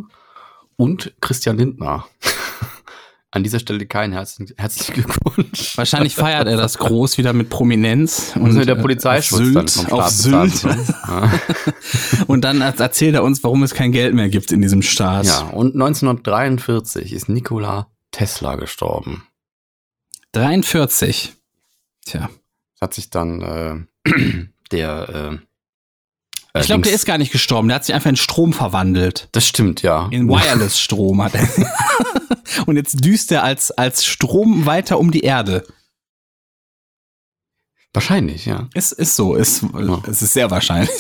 Und 0.76 1.14
Christian 1.20 1.56
Lindner. 1.56 2.06
An 3.30 3.42
dieser 3.44 3.58
Stelle 3.60 3.86
keinen 3.86 4.12
herzlichen, 4.12 4.54
herzlichen 4.56 4.94
Glückwunsch. 4.94 5.76
Wahrscheinlich 5.76 6.14
feiert 6.14 6.48
er 6.48 6.56
das 6.56 6.78
groß 6.78 7.18
wieder 7.18 7.32
mit 7.32 7.50
Prominenz. 7.50 8.32
Und 8.36 8.54
mit 8.54 8.66
der 8.66 8.76
äh, 8.78 8.80
Polizeischutz 8.80 9.38
auf 9.38 9.52
dann 9.54 9.68
Sylt, 9.68 9.88
vom 9.88 10.00
auf 10.00 10.10
Sylt. 10.10 10.64
wird. 10.64 10.88
Ja. 11.08 11.30
Und 12.26 12.42
dann 12.42 12.60
erzählt 12.60 13.14
er 13.14 13.22
uns, 13.22 13.44
warum 13.44 13.62
es 13.62 13.74
kein 13.74 13.92
Geld 13.92 14.14
mehr 14.14 14.28
gibt 14.30 14.50
in 14.50 14.62
diesem 14.62 14.82
Staat. 14.82 15.26
ja, 15.26 15.40
und 15.48 15.74
1943 15.74 17.12
ist 17.12 17.28
Nikola 17.28 17.88
Tesla 18.12 18.56
gestorben. 18.56 19.24
43. 20.32 21.34
Tja. 22.06 22.30
Hat 22.80 22.94
sich 22.94 23.10
dann 23.10 23.42
äh, 23.42 23.76
der 24.72 25.40
äh, 26.54 26.60
Ich 26.60 26.66
glaube, 26.66 26.82
der 26.82 26.92
ist 26.92 27.06
gar 27.06 27.18
nicht 27.18 27.32
gestorben. 27.32 27.68
Der 27.68 27.76
hat 27.76 27.84
sich 27.84 27.94
einfach 27.94 28.10
in 28.10 28.16
Strom 28.16 28.52
verwandelt. 28.52 29.28
Das 29.32 29.46
stimmt, 29.46 29.82
ja. 29.82 30.08
In 30.10 30.28
Wireless-Strom 30.28 31.22
hat 31.22 31.34
er. 31.34 31.48
Und 32.66 32.76
jetzt 32.76 33.04
düst 33.04 33.30
er 33.32 33.44
als, 33.44 33.70
als 33.70 34.04
Strom 34.04 34.66
weiter 34.66 34.98
um 34.98 35.10
die 35.10 35.20
Erde. 35.20 35.64
Wahrscheinlich, 37.94 38.46
ja. 38.46 38.68
Ist, 38.74 38.92
ist 38.92 39.16
so. 39.16 39.34
Ist, 39.34 39.62
Ja. 39.62 40.02
Es 40.08 40.22
ist 40.22 40.32
sehr 40.34 40.50
wahrscheinlich. 40.50 40.90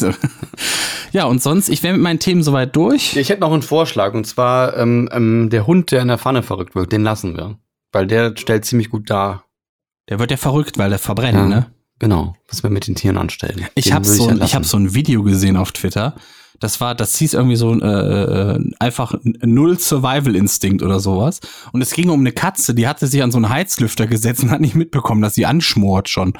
Ja, 1.12 1.24
und 1.24 1.42
sonst, 1.42 1.68
ich 1.68 1.82
wäre 1.82 1.94
mit 1.94 2.02
meinen 2.02 2.18
Themen 2.18 2.42
soweit 2.42 2.74
durch. 2.76 3.16
Ich 3.16 3.28
hätte 3.28 3.40
noch 3.40 3.52
einen 3.52 3.62
Vorschlag 3.62 4.14
und 4.14 4.26
zwar 4.26 4.76
ähm, 4.76 5.08
ähm, 5.12 5.48
der 5.50 5.66
Hund, 5.66 5.90
der 5.90 6.02
in 6.02 6.08
der 6.08 6.18
Pfanne 6.18 6.42
verrückt 6.42 6.74
wird, 6.74 6.92
den 6.92 7.02
lassen 7.02 7.36
wir. 7.36 7.58
Weil 7.92 8.06
der 8.06 8.34
stellt 8.36 8.64
ziemlich 8.64 8.90
gut 8.90 9.08
dar. 9.10 9.44
Der 10.08 10.18
wird 10.18 10.30
ja 10.30 10.36
verrückt, 10.36 10.76
weil 10.78 10.90
der 10.90 10.98
verbrennt, 10.98 11.34
Ja. 11.38 11.46
ne? 11.46 11.72
Genau, 11.98 12.36
was 12.48 12.62
wir 12.62 12.70
mit 12.70 12.86
den 12.86 12.94
Tieren 12.94 13.18
anstellen. 13.18 13.66
Ich 13.74 13.92
habe 13.92 14.04
so, 14.04 14.30
ich 14.30 14.36
lassen. 14.36 14.54
hab 14.54 14.64
so 14.64 14.76
ein 14.76 14.94
Video 14.94 15.22
gesehen 15.22 15.56
auf 15.56 15.72
Twitter. 15.72 16.14
Das 16.60 16.80
war, 16.80 16.94
das 16.94 17.16
hieß 17.16 17.34
irgendwie 17.34 17.56
so 17.56 17.72
äh, 17.72 17.86
äh, 17.86 18.60
einfach 18.80 19.14
null 19.22 19.78
Survival 19.78 20.34
Instinct 20.34 20.82
oder 20.82 20.98
sowas. 20.98 21.40
Und 21.72 21.82
es 21.82 21.92
ging 21.92 22.08
um 22.10 22.20
eine 22.20 22.32
Katze, 22.32 22.74
die 22.74 22.88
hatte 22.88 23.06
sich 23.06 23.22
an 23.22 23.30
so 23.30 23.38
einen 23.38 23.48
Heizlüfter 23.48 24.06
gesetzt 24.06 24.42
und 24.42 24.50
hat 24.50 24.60
nicht 24.60 24.74
mitbekommen, 24.74 25.22
dass 25.22 25.34
sie 25.34 25.46
anschmort 25.46 26.08
schon. 26.08 26.34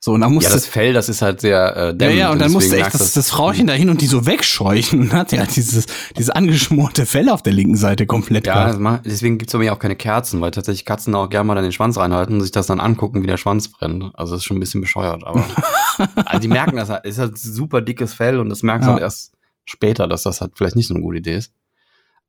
So, 0.00 0.12
und 0.12 0.20
dann 0.20 0.30
Ja, 0.30 0.34
musste 0.34 0.52
das 0.52 0.66
Fell, 0.66 0.92
das 0.92 1.08
ist 1.08 1.22
halt 1.22 1.40
sehr 1.40 1.76
äh, 1.76 1.86
ja, 1.86 1.92
dämmend 1.92 2.18
ja, 2.18 2.30
und 2.30 2.38
dann 2.40 2.52
musste 2.52 2.76
echt 2.76 2.94
das, 2.94 3.12
das 3.14 3.30
Frauchen 3.30 3.66
dahin 3.66 3.90
und 3.90 4.00
die 4.00 4.06
so 4.06 4.26
wegscheuchen 4.26 5.00
und 5.02 5.12
hat 5.12 5.32
ja 5.32 5.44
dieses, 5.44 5.86
dieses 6.16 6.30
angeschmorte 6.30 7.04
Fell 7.04 7.28
auf 7.28 7.42
der 7.42 7.52
linken 7.52 7.74
Seite 7.76 8.06
komplett 8.06 8.46
Ja, 8.46 8.70
gehabt. 8.70 9.06
deswegen 9.06 9.38
gibt's 9.38 9.52
bei 9.54 9.58
mir 9.58 9.72
auch 9.72 9.80
keine 9.80 9.96
Kerzen, 9.96 10.40
weil 10.40 10.52
tatsächlich 10.52 10.84
Katzen 10.84 11.16
auch 11.16 11.28
gerne 11.28 11.48
mal 11.48 11.56
dann 11.56 11.64
den 11.64 11.72
Schwanz 11.72 11.96
reinhalten 11.98 12.36
und 12.36 12.42
sich 12.42 12.52
das 12.52 12.68
dann 12.68 12.78
angucken, 12.78 13.22
wie 13.22 13.26
der 13.26 13.38
Schwanz 13.38 13.68
brennt. 13.72 14.12
Also 14.14 14.34
das 14.34 14.42
ist 14.42 14.44
schon 14.44 14.58
ein 14.58 14.60
bisschen 14.60 14.80
bescheuert, 14.80 15.24
aber 15.24 15.44
also 16.26 16.38
die 16.40 16.48
merken 16.48 16.76
das 16.76 16.90
halt. 16.90 17.04
Es 17.04 17.14
ist 17.14 17.18
halt 17.18 17.36
super 17.36 17.80
dickes 17.80 18.14
Fell 18.14 18.38
und 18.38 18.50
das 18.50 18.62
merkst 18.62 18.86
du 18.86 18.90
Ja. 18.90 18.94
halt 18.94 19.02
erst 19.02 19.32
später, 19.64 20.06
dass 20.06 20.22
das 20.22 20.40
halt 20.40 20.52
vielleicht 20.54 20.76
nicht 20.76 20.86
so 20.86 20.94
eine 20.94 21.02
gute 21.02 21.18
Idee 21.18 21.34
ist. 21.38 21.52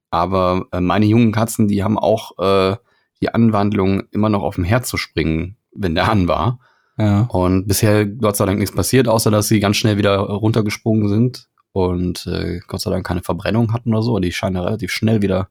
Aber 0.10 0.66
äh, 0.72 0.82
meine 0.82 1.06
jungen 1.06 1.32
Katzen, 1.32 1.68
die 1.68 1.84
haben 1.84 2.00
auch 2.00 2.32
äh, 2.40 2.76
die 3.22 3.32
Anwandlung, 3.34 4.04
immer 4.12 4.30
noch 4.30 4.42
auf 4.42 4.56
dem 4.56 4.64
Herd 4.64 4.88
zu 4.88 4.98
springen, 4.98 5.56
wenn 5.72 5.94
der 5.94 6.10
an 6.10 6.28
war. 6.28 6.60
Ja. 7.00 7.22
Und 7.30 7.68
bisher 7.68 8.06
Gott 8.06 8.36
sei 8.36 8.46
Dank 8.46 8.60
nichts 8.60 8.76
passiert, 8.76 9.08
außer 9.08 9.32
dass 9.32 9.48
sie 9.48 9.60
ganz 9.60 9.78
schnell 9.78 9.98
wieder 9.98 10.18
runtergesprungen 10.18 11.08
sind 11.08 11.48
und 11.72 12.28
äh, 12.28 12.60
Gott 12.68 12.82
sei 12.82 12.92
Dank 12.92 13.06
keine 13.06 13.22
Verbrennung 13.22 13.74
hatten 13.74 13.94
oder 13.94 14.04
so. 14.04 14.20
Die 14.20 14.34
scheinen 14.34 14.58
ja 14.58 14.64
relativ 14.64 14.92
schnell 14.92 15.22
wieder 15.22 15.50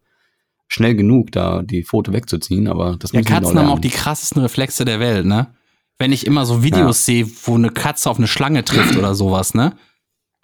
schnell 0.69 0.95
genug, 0.95 1.33
da 1.33 1.63
die 1.63 1.85
Pfote 1.85 2.13
wegzuziehen, 2.13 2.69
aber 2.69 2.97
das 2.99 3.13
Ja, 3.13 3.21
noch 3.21 3.27
Katzen 3.27 3.59
haben 3.59 3.71
auch 3.71 3.79
die 3.79 3.89
krassesten 3.89 4.43
Reflexe 4.43 4.85
der 4.85 5.01
Welt, 5.01 5.25
ne? 5.25 5.49
Wenn 5.99 6.13
ich 6.13 6.27
immer 6.27 6.45
so 6.45 6.63
Videos 6.63 7.05
sehe, 7.07 7.27
wo 7.45 7.55
eine 7.55 7.71
Katze 7.71 8.11
auf 8.11 8.19
eine 8.19 8.29
Schlange 8.29 8.65
trifft 8.65 8.97
oder 8.97 9.15
sowas, 9.15 9.55
ne? 9.55 9.73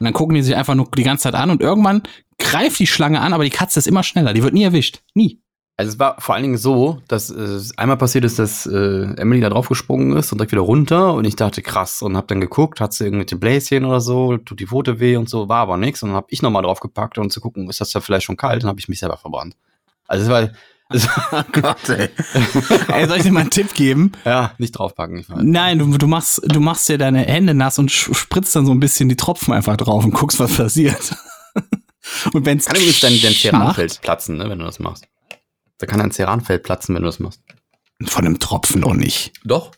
Und 0.01 0.07
dann 0.07 0.15
gucken 0.15 0.35
die 0.35 0.43
sich 0.43 0.57
einfach 0.57 0.75
nur 0.75 0.89
die 0.97 1.05
ganze 1.05 1.25
Zeit 1.25 1.35
an 1.35 1.51
und 1.51 1.61
irgendwann 1.61 2.03
greift 2.39 2.79
die 2.81 2.87
Schlange 2.87 3.21
an, 3.21 3.33
aber 3.33 3.45
die 3.45 3.51
Katze 3.51 3.79
ist 3.79 3.87
immer 3.87 4.03
schneller. 4.03 4.33
Die 4.33 4.43
wird 4.43 4.55
nie 4.55 4.65
erwischt. 4.65 5.03
Nie. 5.15 5.41
Also 5.77 5.93
es 5.93 5.99
war 5.99 6.21
vor 6.21 6.37
allen 6.37 6.45
Dingen 6.45 6.57
so, 6.57 7.01
dass 7.09 7.31
äh, 7.31 7.61
einmal 7.77 7.97
passiert 7.97 8.25
ist, 8.25 8.39
dass 8.39 8.65
äh, 8.67 9.15
Emily 9.17 9.41
da 9.41 9.51
drauf 9.51 9.69
gesprungen 9.69 10.17
ist 10.17 10.31
und 10.31 10.39
direkt 10.39 10.53
wieder 10.53 10.63
runter 10.63 11.15
und 11.15 11.25
ich 11.25 11.35
dachte 11.35 11.63
krass 11.63 12.01
und 12.01 12.17
hab 12.17 12.29
dann 12.29 12.41
geguckt, 12.41 12.81
hat 12.81 12.93
sie 12.93 13.05
irgendwelche 13.05 13.37
Bläschen 13.37 13.85
oder 13.85 14.01
so, 14.01 14.37
tut 14.37 14.61
die 14.61 14.69
Pfote 14.69 15.01
weh 15.01 15.17
und 15.17 15.29
so, 15.29 15.49
war 15.49 15.59
aber 15.59 15.77
nichts 15.77 16.03
und 16.05 16.11
dann 16.11 16.17
hab 16.17 16.27
ich 16.31 16.43
nochmal 16.43 16.63
drauf 16.63 16.79
gepackt 16.79 17.19
um 17.19 17.29
zu 17.29 17.41
gucken, 17.41 17.69
ist 17.69 17.81
das 17.81 17.91
da 17.91 18.01
vielleicht 18.01 18.25
schon 18.25 18.37
kalt, 18.37 18.63
dann 18.63 18.69
habe 18.69 18.79
ich 18.79 18.89
mich 18.89 19.01
selber 19.01 19.17
verbrannt. 19.17 19.57
Also 20.07 20.25
es 20.25 20.31
war, 20.31 20.43
war 21.33 21.45
Gott, 21.53 21.89
ey. 21.89 22.09
Ey, 22.93 23.09
soll 23.09 23.17
ich 23.17 23.23
dir 23.25 23.33
mal 23.33 23.41
einen 23.41 23.51
Tipp 23.51 23.75
geben? 23.75 24.13
ja, 24.25 24.53
nicht 24.59 24.79
draufpacken. 24.79 25.19
Ich. 25.19 25.29
Nein, 25.29 25.81
du, 25.81 25.99
du 25.99 26.07
machst, 26.07 26.41
du 26.45 26.61
machst 26.61 26.89
dir 26.89 26.99
deine 26.99 27.23
Hände 27.23 27.53
nass 27.53 27.81
und 27.81 27.91
spritzt 27.91 28.55
dann 28.55 28.67
so 28.67 28.71
ein 28.71 28.81
bisschen 28.81 29.09
die 29.09 29.17
Tropfen 29.17 29.53
einfach 29.53 29.77
drauf 29.77 30.05
und 30.05 30.13
guckst, 30.13 30.39
was 30.39 30.55
passiert. 30.55 31.17
und 32.33 32.47
wenn's 32.47 32.67
Kann 32.67 32.77
übrigens 32.77 33.01
dein, 33.01 33.19
dein 33.21 33.33
Ceranfeld 33.33 34.03
platzen, 34.03 34.37
ne, 34.37 34.49
wenn 34.49 34.61
du 34.61 34.67
das 34.67 34.79
machst. 34.79 35.09
Da 35.79 35.87
kann 35.87 35.99
dein 35.99 36.13
Ceranfeld 36.13 36.63
platzen, 36.63 36.95
wenn 36.95 37.03
du 37.03 37.09
das 37.09 37.21
machst. 37.21 37.41
Von 38.05 38.25
einem 38.25 38.39
Tropfen 38.39 38.81
noch 38.81 38.95
nicht. 38.95 39.33
Doch. 39.45 39.73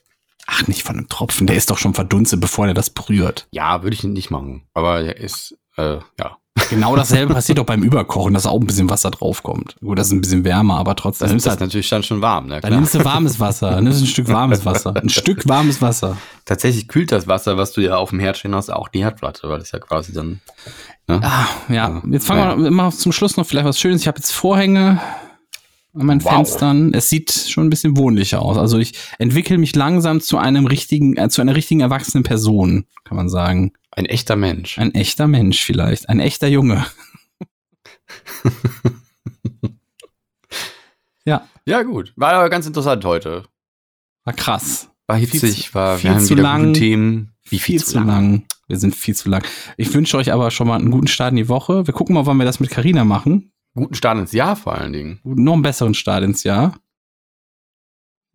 Ach, 0.47 0.65
nicht 0.67 0.83
von 0.83 0.97
einem 0.97 1.09
Tropfen. 1.09 1.45
Der 1.45 1.57
ist 1.57 1.69
doch 1.69 1.77
schon 1.77 1.93
verdunstet, 1.93 2.39
bevor 2.39 2.67
er 2.67 2.73
das 2.73 2.89
berührt. 2.89 3.47
Ja, 3.51 3.83
würde 3.83 3.93
ich 3.93 4.03
nicht 4.03 4.31
machen. 4.31 4.67
Aber 4.73 5.01
er 5.01 5.17
ist, 5.17 5.57
äh, 5.75 5.97
ja. 6.19 6.37
Genau 6.69 6.95
dasselbe 6.95 7.33
passiert 7.33 7.59
auch 7.59 7.65
beim 7.65 7.83
Überkochen, 7.83 8.33
dass 8.33 8.45
auch 8.45 8.59
ein 8.59 8.65
bisschen 8.65 8.89
Wasser 8.89 9.11
draufkommt. 9.11 9.75
Gut, 9.81 9.99
das 9.99 10.07
ist 10.07 10.13
ein 10.13 10.21
bisschen 10.21 10.45
wärmer, 10.45 10.77
aber 10.77 10.95
trotzdem. 10.95 11.27
Das, 11.27 11.35
ist 11.35 11.47
halt, 11.47 11.59
natürlich 11.59 11.89
dann 11.89 12.01
schon 12.01 12.21
warm, 12.21 12.47
ne? 12.47 12.61
dann 12.61 12.61
Klar. 12.61 12.79
nimmst 12.79 12.95
du 12.95 13.03
warmes 13.03 13.39
Wasser. 13.39 13.71
Dann 13.71 13.83
nimmst 13.83 13.99
du 13.99 14.05
ein 14.05 14.07
Stück 14.07 14.29
warmes 14.29 14.65
Wasser. 14.65 14.95
Ein 14.95 15.09
Stück 15.09 15.47
warmes 15.47 15.81
Wasser. 15.81 16.17
Tatsächlich 16.45 16.87
kühlt 16.87 17.11
das 17.11 17.27
Wasser, 17.27 17.57
was 17.57 17.73
du 17.73 17.81
ja 17.81 17.97
auf 17.97 18.11
dem 18.11 18.19
Herd 18.19 18.37
stehen 18.37 18.55
hast, 18.55 18.69
auch 18.69 18.87
die 18.87 19.03
Herdplatte, 19.03 19.49
weil 19.49 19.59
das 19.59 19.71
ja 19.71 19.79
quasi 19.79 20.13
dann. 20.13 20.39
Ne? 21.07 21.19
Ah, 21.21 21.45
ja. 21.67 21.75
Ja. 21.75 22.01
Jetzt 22.09 22.25
fangen 22.25 22.63
wir 22.63 22.71
mal 22.71 22.91
zum 22.91 23.11
Schluss 23.11 23.37
noch 23.37 23.45
vielleicht 23.45 23.67
was 23.67 23.79
Schönes. 23.79 24.01
Ich 24.01 24.07
habe 24.07 24.17
jetzt 24.17 24.31
Vorhänge 24.31 25.01
an 25.99 26.05
meinen 26.05 26.23
Wow. 26.23 26.33
Fenstern. 26.33 26.93
Es 26.93 27.09
sieht 27.09 27.31
schon 27.31 27.65
ein 27.67 27.69
bisschen 27.69 27.97
wohnlicher 27.97 28.41
aus. 28.41 28.57
Also 28.57 28.77
ich 28.77 28.93
entwickle 29.19 29.57
mich 29.57 29.75
langsam 29.75 30.21
zu 30.21 30.37
einem 30.37 30.65
richtigen, 30.65 31.17
äh, 31.17 31.29
zu 31.29 31.41
einer 31.41 31.55
richtigen 31.55 31.81
erwachsenen 31.81 32.23
Person, 32.23 32.85
kann 33.03 33.17
man 33.17 33.29
sagen. 33.29 33.73
Ein 33.91 34.05
echter 34.05 34.35
Mensch. 34.35 34.77
Ein 34.77 34.93
echter 34.93 35.27
Mensch 35.27 35.63
vielleicht. 35.63 36.09
Ein 36.09 36.19
echter 36.19 36.47
Junge. 36.47 36.85
ja, 41.25 41.47
Ja, 41.65 41.83
gut. 41.83 42.13
War 42.15 42.33
aber 42.33 42.49
ganz 42.49 42.65
interessant 42.65 43.03
heute. 43.05 43.43
war 44.23 44.33
krass. 44.33 44.89
War 45.07 45.17
Viel 45.19 45.27
hitzig, 45.27 45.73
war, 45.73 45.97
viel 45.97 46.09
wir 46.09 46.15
haben 46.15 46.23
zu 46.25 46.31
wieder 46.33 46.43
lang. 46.43 46.67
gute 46.67 46.79
Themen. 46.79 47.33
Wie 47.49 47.59
viel 47.59 47.81
zu 47.83 47.99
lang. 47.99 48.43
Wir 48.67 48.77
sind 48.77 48.93
viel 48.93 49.15
zu 49.15 49.29
lang. 49.29 49.45
Ich 49.77 49.93
wünsche 49.93 50.17
euch 50.17 50.33
aber 50.33 50.51
schon 50.51 50.67
mal 50.67 50.75
einen 50.77 50.91
guten 50.91 51.07
Start 51.07 51.31
in 51.31 51.37
die 51.37 51.47
Woche. 51.47 51.87
Wir 51.87 51.93
gucken 51.93 52.13
mal, 52.13 52.25
wann 52.25 52.35
wir 52.37 52.43
das 52.45 52.59
mit 52.59 52.69
Carina 52.69 53.05
machen. 53.05 53.53
Guten 53.77 53.93
Start 53.93 54.17
ins 54.17 54.31
Jahr 54.31 54.55
vor 54.55 54.75
allen 54.75 54.91
Dingen. 54.91 55.19
Noch 55.23 55.53
einen 55.53 55.61
besseren 55.61 55.93
Start 55.93 56.23
ins 56.23 56.43
Jahr. 56.43 56.75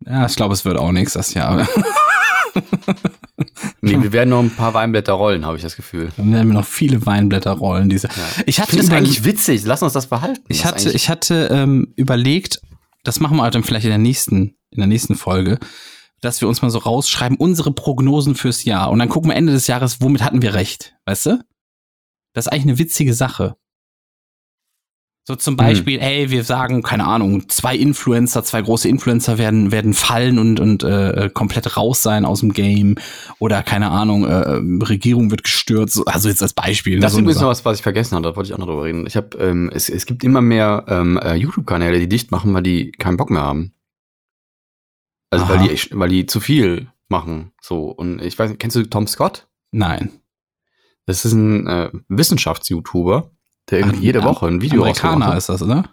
Ja, 0.05 0.25
ich 0.25 0.35
glaube, 0.35 0.53
es 0.53 0.63
wird 0.65 0.77
auch 0.77 0.91
nichts 0.91 1.13
das 1.13 1.33
Jahr. 1.33 1.67
Nee, 3.81 4.01
wir 4.01 4.13
werden 4.13 4.29
noch 4.29 4.39
ein 4.39 4.51
paar 4.51 4.73
Weinblätter 4.73 5.13
rollen, 5.13 5.45
habe 5.45 5.57
ich 5.57 5.63
das 5.63 5.75
Gefühl. 5.75 6.11
Dann 6.17 6.31
werden 6.31 6.47
wir 6.47 6.53
noch 6.53 6.65
viele 6.65 7.05
Weinblätter 7.05 7.51
rollen. 7.51 7.89
Diese. 7.89 8.07
Ja. 8.07 8.43
Ich 8.45 8.59
hatte 8.59 8.77
das 8.77 8.89
eigentlich 8.91 9.25
witzig. 9.25 9.63
Lass 9.65 9.81
uns 9.81 9.93
das 9.93 10.07
behalten. 10.07 10.43
Ich 10.47 10.61
Das 10.61 10.71
hatte, 10.71 10.91
ich 10.91 11.09
hatte 11.09 11.49
ähm, 11.51 11.93
überlegt, 11.95 12.61
das 13.03 13.19
machen 13.19 13.37
wir 13.37 13.43
halt 13.43 13.55
dann 13.55 13.63
vielleicht 13.63 13.85
in 13.85 13.89
der 13.89 13.97
nächsten, 13.97 14.55
in 14.69 14.77
der 14.77 14.87
nächsten 14.87 15.15
Folge, 15.15 15.59
dass 16.21 16.41
wir 16.41 16.47
uns 16.47 16.61
mal 16.61 16.69
so 16.69 16.77
rausschreiben, 16.77 17.37
unsere 17.37 17.73
Prognosen 17.73 18.35
fürs 18.35 18.63
Jahr. 18.63 18.91
Und 18.91 18.99
dann 18.99 19.09
gucken 19.09 19.31
wir 19.31 19.35
Ende 19.35 19.51
des 19.51 19.67
Jahres, 19.67 19.99
womit 19.99 20.21
hatten 20.21 20.41
wir 20.41 20.53
recht. 20.53 20.95
Weißt 21.05 21.25
du? 21.25 21.43
Das 22.33 22.45
ist 22.45 22.51
eigentlich 22.51 22.63
eine 22.63 22.79
witzige 22.79 23.13
Sache. 23.13 23.57
So 25.25 25.35
zum 25.37 25.55
Beispiel, 25.55 25.99
ey, 25.99 26.31
wir 26.31 26.43
sagen, 26.43 26.81
keine 26.83 27.05
Ahnung, 27.05 27.47
zwei 27.47 27.77
Influencer, 27.77 28.43
zwei 28.43 28.61
große 28.61 28.89
Influencer 28.89 29.37
werden, 29.37 29.71
werden 29.71 29.93
fallen 29.93 30.37
und, 30.37 30.59
und 30.59 30.83
äh, 30.83 31.29
komplett 31.33 31.77
raus 31.77 32.03
sein 32.03 32.25
aus 32.25 32.41
dem 32.41 32.51
Game. 32.51 32.95
Oder 33.39 33.63
keine 33.63 33.89
Ahnung, 33.91 34.25
äh, 34.25 34.33
Regierung 34.85 35.31
wird 35.31 35.43
gestürzt. 35.43 35.93
So- 35.95 36.03
Also 36.03 36.27
jetzt 36.27 36.41
als 36.43 36.51
Beispiel. 36.53 36.95
ne, 36.95 36.99
Das 37.01 37.13
ist 37.13 37.19
übrigens 37.19 37.39
noch 37.39 37.47
was, 37.47 37.63
was 37.63 37.77
ich 37.77 37.83
vergessen 37.83 38.15
hatte, 38.17 38.29
da 38.29 38.35
wollte 38.35 38.49
ich 38.49 38.53
auch 38.53 38.57
noch 38.57 38.67
drüber 38.67 38.83
reden. 38.83 39.07
Ich 39.07 39.15
habe, 39.15 39.37
ähm, 39.37 39.71
es, 39.73 39.87
es 39.87 40.05
gibt 40.05 40.25
immer 40.25 40.41
mehr 40.41 40.83
ähm, 40.89 41.17
äh, 41.17 41.35
YouTube-Kanäle, 41.35 41.99
die 42.01 42.09
dicht 42.09 42.31
machen, 42.31 42.53
weil 42.53 42.63
die 42.63 42.91
keinen 42.91 43.15
Bock 43.15 43.29
mehr 43.29 43.43
haben. 43.43 43.71
Also 45.29 45.47
weil 45.47 45.59
die, 45.69 45.79
weil 45.91 46.09
die 46.09 46.25
zu 46.25 46.41
viel 46.41 46.89
machen. 47.07 47.53
So. 47.61 47.85
Und 47.85 48.21
ich 48.21 48.37
weiß 48.37 48.49
nicht, 48.49 48.59
kennst 48.59 48.75
du 48.75 48.83
Tom 48.89 49.07
Scott? 49.07 49.47
Nein. 49.71 50.09
Das 51.05 51.23
ist 51.23 51.31
ein 51.31 51.65
äh, 51.65 51.89
Wissenschafts-YouTuber, 52.09 53.31
der 53.69 53.79
irgendwie 53.79 53.97
Ach, 53.97 54.03
jede 54.03 54.23
Woche 54.23 54.47
ein 54.47 54.61
Video 54.61 54.81
Amerikaner 54.81 55.37
ist 55.37 55.49
das, 55.49 55.61
oder? 55.61 55.85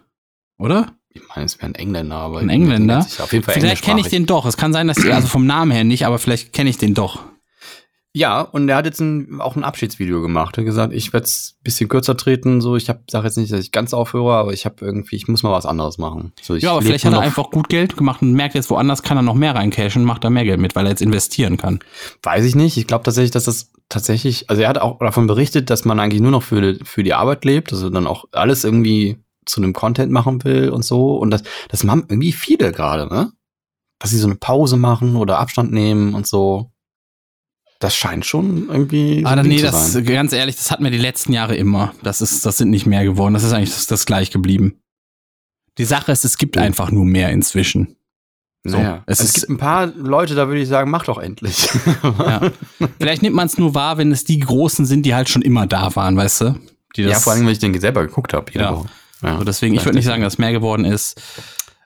Oder? 0.57 0.87
Ich 1.09 1.21
meine, 1.27 1.45
es 1.45 1.57
wäre 1.57 1.67
ein 1.67 1.75
Engländer, 1.75 2.15
aber 2.15 2.39
Ein 2.39 2.49
Engländer? 2.49 2.99
Auf 2.99 3.33
jeden 3.33 3.43
Fall 3.43 3.55
Vielleicht 3.55 3.83
kenne 3.83 3.99
ich 3.99 4.07
den 4.07 4.25
doch. 4.25 4.45
Es 4.45 4.55
kann 4.55 4.71
sein, 4.71 4.87
dass 4.87 4.97
die, 4.97 5.11
also 5.11 5.27
vom 5.27 5.45
Namen 5.45 5.71
her 5.71 5.83
nicht, 5.83 6.05
aber 6.05 6.19
vielleicht 6.19 6.53
kenne 6.53 6.69
ich 6.69 6.77
den 6.77 6.93
doch. 6.93 7.19
Ja, 8.13 8.41
und 8.41 8.67
er 8.67 8.75
hat 8.75 8.85
jetzt 8.85 8.99
ein, 8.99 9.39
auch 9.39 9.55
ein 9.55 9.63
Abschiedsvideo 9.63 10.21
gemacht. 10.21 10.57
Er 10.57 10.61
hat 10.61 10.65
gesagt, 10.65 10.93
ich 10.93 11.13
werde 11.13 11.25
es 11.25 11.55
ein 11.57 11.63
bisschen 11.63 11.87
kürzer 11.87 12.17
treten. 12.17 12.59
So, 12.59 12.75
ich 12.75 12.89
hab, 12.89 13.09
sag 13.09 13.23
jetzt 13.23 13.37
nicht, 13.37 13.53
dass 13.53 13.61
ich 13.61 13.71
ganz 13.71 13.93
aufhöre, 13.93 14.33
aber 14.33 14.51
ich 14.51 14.65
habe 14.65 14.75
irgendwie, 14.81 15.15
ich 15.15 15.29
muss 15.29 15.43
mal 15.43 15.51
was 15.53 15.65
anderes 15.65 15.97
machen. 15.97 16.33
So, 16.41 16.55
ich 16.55 16.63
ja, 16.63 16.71
aber 16.71 16.81
vielleicht 16.81 17.05
hat 17.05 17.13
er 17.13 17.21
einfach 17.21 17.49
gut 17.51 17.69
Geld 17.69 17.95
gemacht 17.95 18.21
und 18.21 18.33
merkt 18.33 18.55
jetzt, 18.55 18.69
woanders 18.69 19.01
kann 19.01 19.17
er 19.17 19.23
noch 19.23 19.35
mehr 19.35 19.55
reincashen, 19.55 20.03
macht 20.03 20.25
da 20.25 20.29
mehr 20.29 20.43
Geld 20.43 20.59
mit, 20.59 20.75
weil 20.75 20.85
er 20.85 20.89
jetzt 20.89 21.01
investieren 21.01 21.55
kann. 21.55 21.79
Weiß 22.21 22.43
ich 22.43 22.55
nicht. 22.55 22.75
Ich 22.75 22.85
glaube 22.85 23.05
tatsächlich, 23.05 23.31
dass 23.31 23.45
das 23.45 23.71
tatsächlich, 23.87 24.49
also 24.49 24.61
er 24.61 24.67
hat 24.67 24.77
auch 24.77 24.99
davon 24.99 25.27
berichtet, 25.27 25.69
dass 25.69 25.85
man 25.85 25.99
eigentlich 25.99 26.21
nur 26.21 26.31
noch 26.31 26.43
für, 26.43 26.77
für 26.83 27.03
die 27.03 27.13
Arbeit 27.13 27.45
lebt, 27.45 27.71
also 27.71 27.89
dann 27.89 28.07
auch 28.07 28.25
alles 28.33 28.65
irgendwie 28.65 29.23
zu 29.45 29.61
einem 29.61 29.73
Content 29.73 30.11
machen 30.11 30.43
will 30.43 30.69
und 30.69 30.83
so. 30.83 31.15
Und 31.15 31.31
das, 31.31 31.43
das 31.69 31.85
machen 31.85 32.05
irgendwie 32.09 32.33
viele 32.33 32.71
gerade, 32.71 33.07
ne? 33.07 33.31
Dass 33.99 34.09
sie 34.09 34.17
so 34.17 34.27
eine 34.27 34.35
Pause 34.35 34.77
machen 34.77 35.15
oder 35.15 35.39
Abstand 35.39 35.71
nehmen 35.71 36.13
und 36.13 36.27
so. 36.27 36.70
Das 37.81 37.95
scheint 37.95 38.25
schon 38.25 38.69
irgendwie. 38.69 39.21
so 39.21 39.27
Ah, 39.27 39.35
nee, 39.43 39.59
das, 39.61 39.93
sein. 39.93 40.05
ganz 40.05 40.31
ehrlich, 40.33 40.55
das 40.55 40.71
hatten 40.71 40.83
wir 40.83 40.91
die 40.91 40.97
letzten 40.97 41.33
Jahre 41.33 41.55
immer. 41.55 41.93
Das 42.03 42.21
ist, 42.21 42.45
das 42.45 42.57
sind 42.57 42.69
nicht 42.69 42.85
mehr 42.85 43.03
geworden. 43.03 43.33
Das 43.33 43.43
ist 43.43 43.51
eigentlich 43.51 43.71
das, 43.73 43.87
das 43.87 44.05
gleich 44.05 44.31
geblieben. 44.31 44.75
Die 45.77 45.85
Sache 45.85 46.11
ist, 46.11 46.23
es 46.23 46.37
gibt 46.37 46.55
Ja. 46.55 46.61
einfach 46.61 46.91
nur 46.91 47.05
mehr 47.05 47.31
inzwischen. 47.31 47.95
So, 48.63 48.77
naja, 48.77 49.03
es 49.07 49.19
es, 49.19 49.33
gibt 49.33 49.49
ein 49.49 49.57
paar 49.57 49.87
Leute, 49.87 50.35
da 50.35 50.47
würde 50.47 50.61
ich 50.61 50.67
sagen, 50.69 50.91
mach 50.91 51.05
doch 51.05 51.17
endlich. 51.17 51.67
Ja. 52.03 52.51
Vielleicht 52.99 53.23
nimmt 53.23 53.35
man 53.35 53.47
es 53.47 53.57
nur 53.57 53.73
wahr, 53.73 53.97
wenn 53.97 54.11
es 54.11 54.23
die 54.25 54.37
Großen 54.39 54.85
sind, 54.85 55.03
die 55.07 55.15
halt 55.15 55.29
schon 55.29 55.41
immer 55.41 55.65
da 55.65 55.95
waren, 55.95 56.15
weißt 56.15 56.41
du? 56.41 56.55
Die 56.95 57.01
ja, 57.01 57.19
vor 57.19 57.33
allem, 57.33 57.45
weil 57.45 57.53
ich 57.53 57.59
den 57.59 57.77
selber 57.79 58.05
geguckt 58.05 58.33
habe. 58.33 58.51
Ja. 58.53 58.83
Ja. 59.23 59.37
So, 59.39 59.43
deswegen, 59.43 59.73
ich 59.73 59.83
würde 59.85 59.97
nicht 59.97 60.05
sagen, 60.05 60.21
dass 60.21 60.37
mehr 60.37 60.51
geworden 60.51 60.85
ist. 60.85 61.19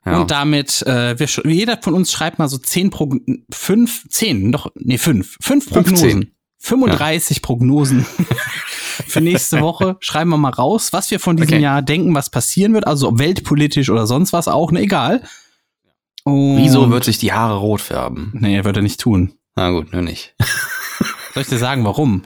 Ja. 0.05 0.19
Und 0.21 0.31
damit, 0.31 0.83
äh, 0.83 1.17
wir, 1.17 1.27
jeder 1.51 1.79
von 1.81 1.95
uns 1.95 2.11
schreibt 2.11 2.37
mal 2.37 2.47
so 2.47 2.57
zehn 2.57 2.91
Prog 2.91 3.15
fünf, 3.51 4.07
zehn, 4.09 4.51
doch, 4.51 4.71
nee, 4.75 4.97
fünf, 4.99 5.37
fünf 5.41 5.65
15. 5.65 5.73
Prognosen. 5.73 6.31
35 6.59 7.41
Prognosen 7.41 8.05
für 9.07 9.21
nächste 9.21 9.61
Woche. 9.61 9.97
Schreiben 9.99 10.29
wir 10.31 10.37
mal 10.37 10.49
raus, 10.49 10.93
was 10.93 11.11
wir 11.11 11.19
von 11.19 11.37
diesem 11.37 11.55
Okay. 11.55 11.61
Jahr 11.63 11.81
denken, 11.81 12.15
was 12.15 12.29
passieren 12.29 12.73
wird. 12.73 12.87
Also 12.87 13.09
ob 13.09 13.19
weltpolitisch 13.19 13.89
oder 13.89 14.07
sonst 14.07 14.33
was 14.33 14.47
auch, 14.47 14.71
ne, 14.71 14.81
egal. 14.81 15.23
Und 16.23 16.57
Wieso 16.57 16.89
wird 16.89 17.03
sich 17.03 17.19
die 17.19 17.33
Haare 17.33 17.57
rot 17.57 17.81
färben? 17.81 18.31
Nee, 18.33 18.63
wird 18.63 18.75
er 18.77 18.81
nicht 18.81 18.99
tun. 18.99 19.33
Na 19.55 19.69
gut, 19.69 19.93
nur 19.93 20.01
nicht. 20.01 20.35
Soll 21.33 21.43
ich 21.43 21.49
dir 21.49 21.59
sagen, 21.59 21.83
warum? 21.85 22.23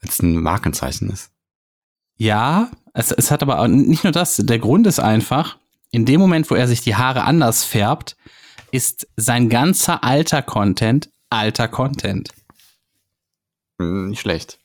Weil 0.00 0.10
es 0.10 0.20
ein 0.20 0.36
Markenzeichen 0.42 1.08
ist. 1.08 1.30
Ja, 2.16 2.70
es, 2.92 3.12
es 3.12 3.30
hat 3.30 3.42
aber 3.42 3.66
nicht 3.68 4.04
nur 4.04 4.12
das. 4.12 4.36
Der 4.36 4.58
Grund 4.58 4.86
ist 4.86 4.98
einfach, 5.00 5.56
in 5.90 6.04
dem 6.04 6.20
Moment, 6.20 6.50
wo 6.50 6.54
er 6.54 6.68
sich 6.68 6.80
die 6.80 6.96
Haare 6.96 7.24
anders 7.24 7.64
färbt, 7.64 8.16
ist 8.70 9.06
sein 9.16 9.48
ganzer 9.48 10.04
alter 10.04 10.42
Content 10.42 11.08
alter 11.30 11.68
Content. 11.68 12.30
Hm, 13.78 14.10
Nicht 14.10 14.20
schlecht. 14.20 14.58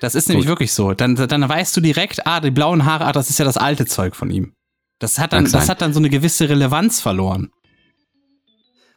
Das 0.00 0.14
ist 0.14 0.28
nämlich 0.28 0.46
Gut. 0.46 0.52
wirklich 0.52 0.72
so. 0.72 0.92
Dann, 0.92 1.16
dann 1.16 1.48
weißt 1.48 1.76
du 1.76 1.80
direkt, 1.80 2.26
ah, 2.26 2.40
die 2.40 2.50
blauen 2.50 2.84
Haare, 2.84 3.06
ah, 3.06 3.12
das 3.12 3.30
ist 3.30 3.38
ja 3.38 3.44
das 3.44 3.56
alte 3.56 3.86
Zeug 3.86 4.14
von 4.14 4.30
ihm. 4.30 4.52
Das 4.98 5.18
hat 5.18 5.32
dann, 5.32 5.44
das 5.44 5.52
sein. 5.52 5.68
hat 5.68 5.80
dann 5.80 5.92
so 5.92 5.98
eine 5.98 6.10
gewisse 6.10 6.48
Relevanz 6.48 7.00
verloren. 7.00 7.50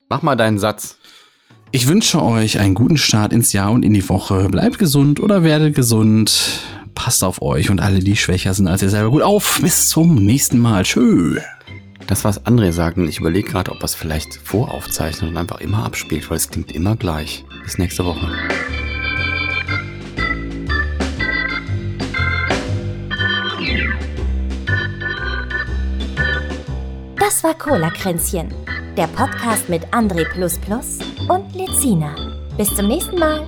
Mach 0.10 0.22
mal 0.22 0.36
deinen 0.36 0.60
Satz. 0.60 0.98
Ich 1.72 1.88
wünsche 1.88 2.22
euch 2.22 2.60
einen 2.60 2.74
guten 2.74 2.98
Start 2.98 3.32
ins 3.32 3.54
Jahr 3.54 3.72
und 3.72 3.84
in 3.84 3.94
die 3.94 4.08
Woche. 4.10 4.50
Bleibt 4.50 4.78
gesund 4.78 5.22
oder 5.22 5.44
werdet 5.44 5.74
gesund. 5.74 6.62
Passt 6.96 7.24
auf 7.24 7.42
euch 7.42 7.70
und 7.70 7.80
alle, 7.80 8.00
die 8.00 8.16
schwächer 8.16 8.54
sind 8.54 8.68
als 8.68 8.82
ihr 8.82 8.90
selber. 8.90 9.12
Gut 9.12 9.22
auf. 9.22 9.60
Bis 9.62 9.90
zum 9.90 10.16
nächsten 10.16 10.60
Mal. 10.60 10.84
Tschö. 10.84 11.40
Das, 12.08 12.26
was 12.26 12.46
André 12.46 12.72
sagt, 12.72 12.98
und 12.98 13.08
ich 13.08 13.20
überlege 13.20 13.50
gerade, 13.50 13.72
ob 13.72 13.80
er 13.80 13.86
es 13.86 13.96
vielleicht 13.96 14.36
voraufzeichnet 14.36 15.32
und 15.32 15.38
einfach 15.38 15.62
immer 15.62 15.86
abspielt, 15.86 16.30
weil 16.30 16.38
es 16.38 16.50
klingt 16.50 16.72
immer 16.74 16.96
gleich. 16.96 17.46
Bis 17.64 17.78
nächste 17.78 18.04
Woche. 18.06 18.28
Das 27.18 27.44
war 27.44 27.54
Cola-Kränzchen, 27.58 28.54
der 28.98 29.08
Podcast 29.08 29.70
mit 29.70 29.86
André 29.94 30.26
und 31.30 31.56
Lezina. 31.56 32.14
Bis 32.58 32.76
zum 32.76 32.88
nächsten 32.88 33.18
Mal. 33.18 33.48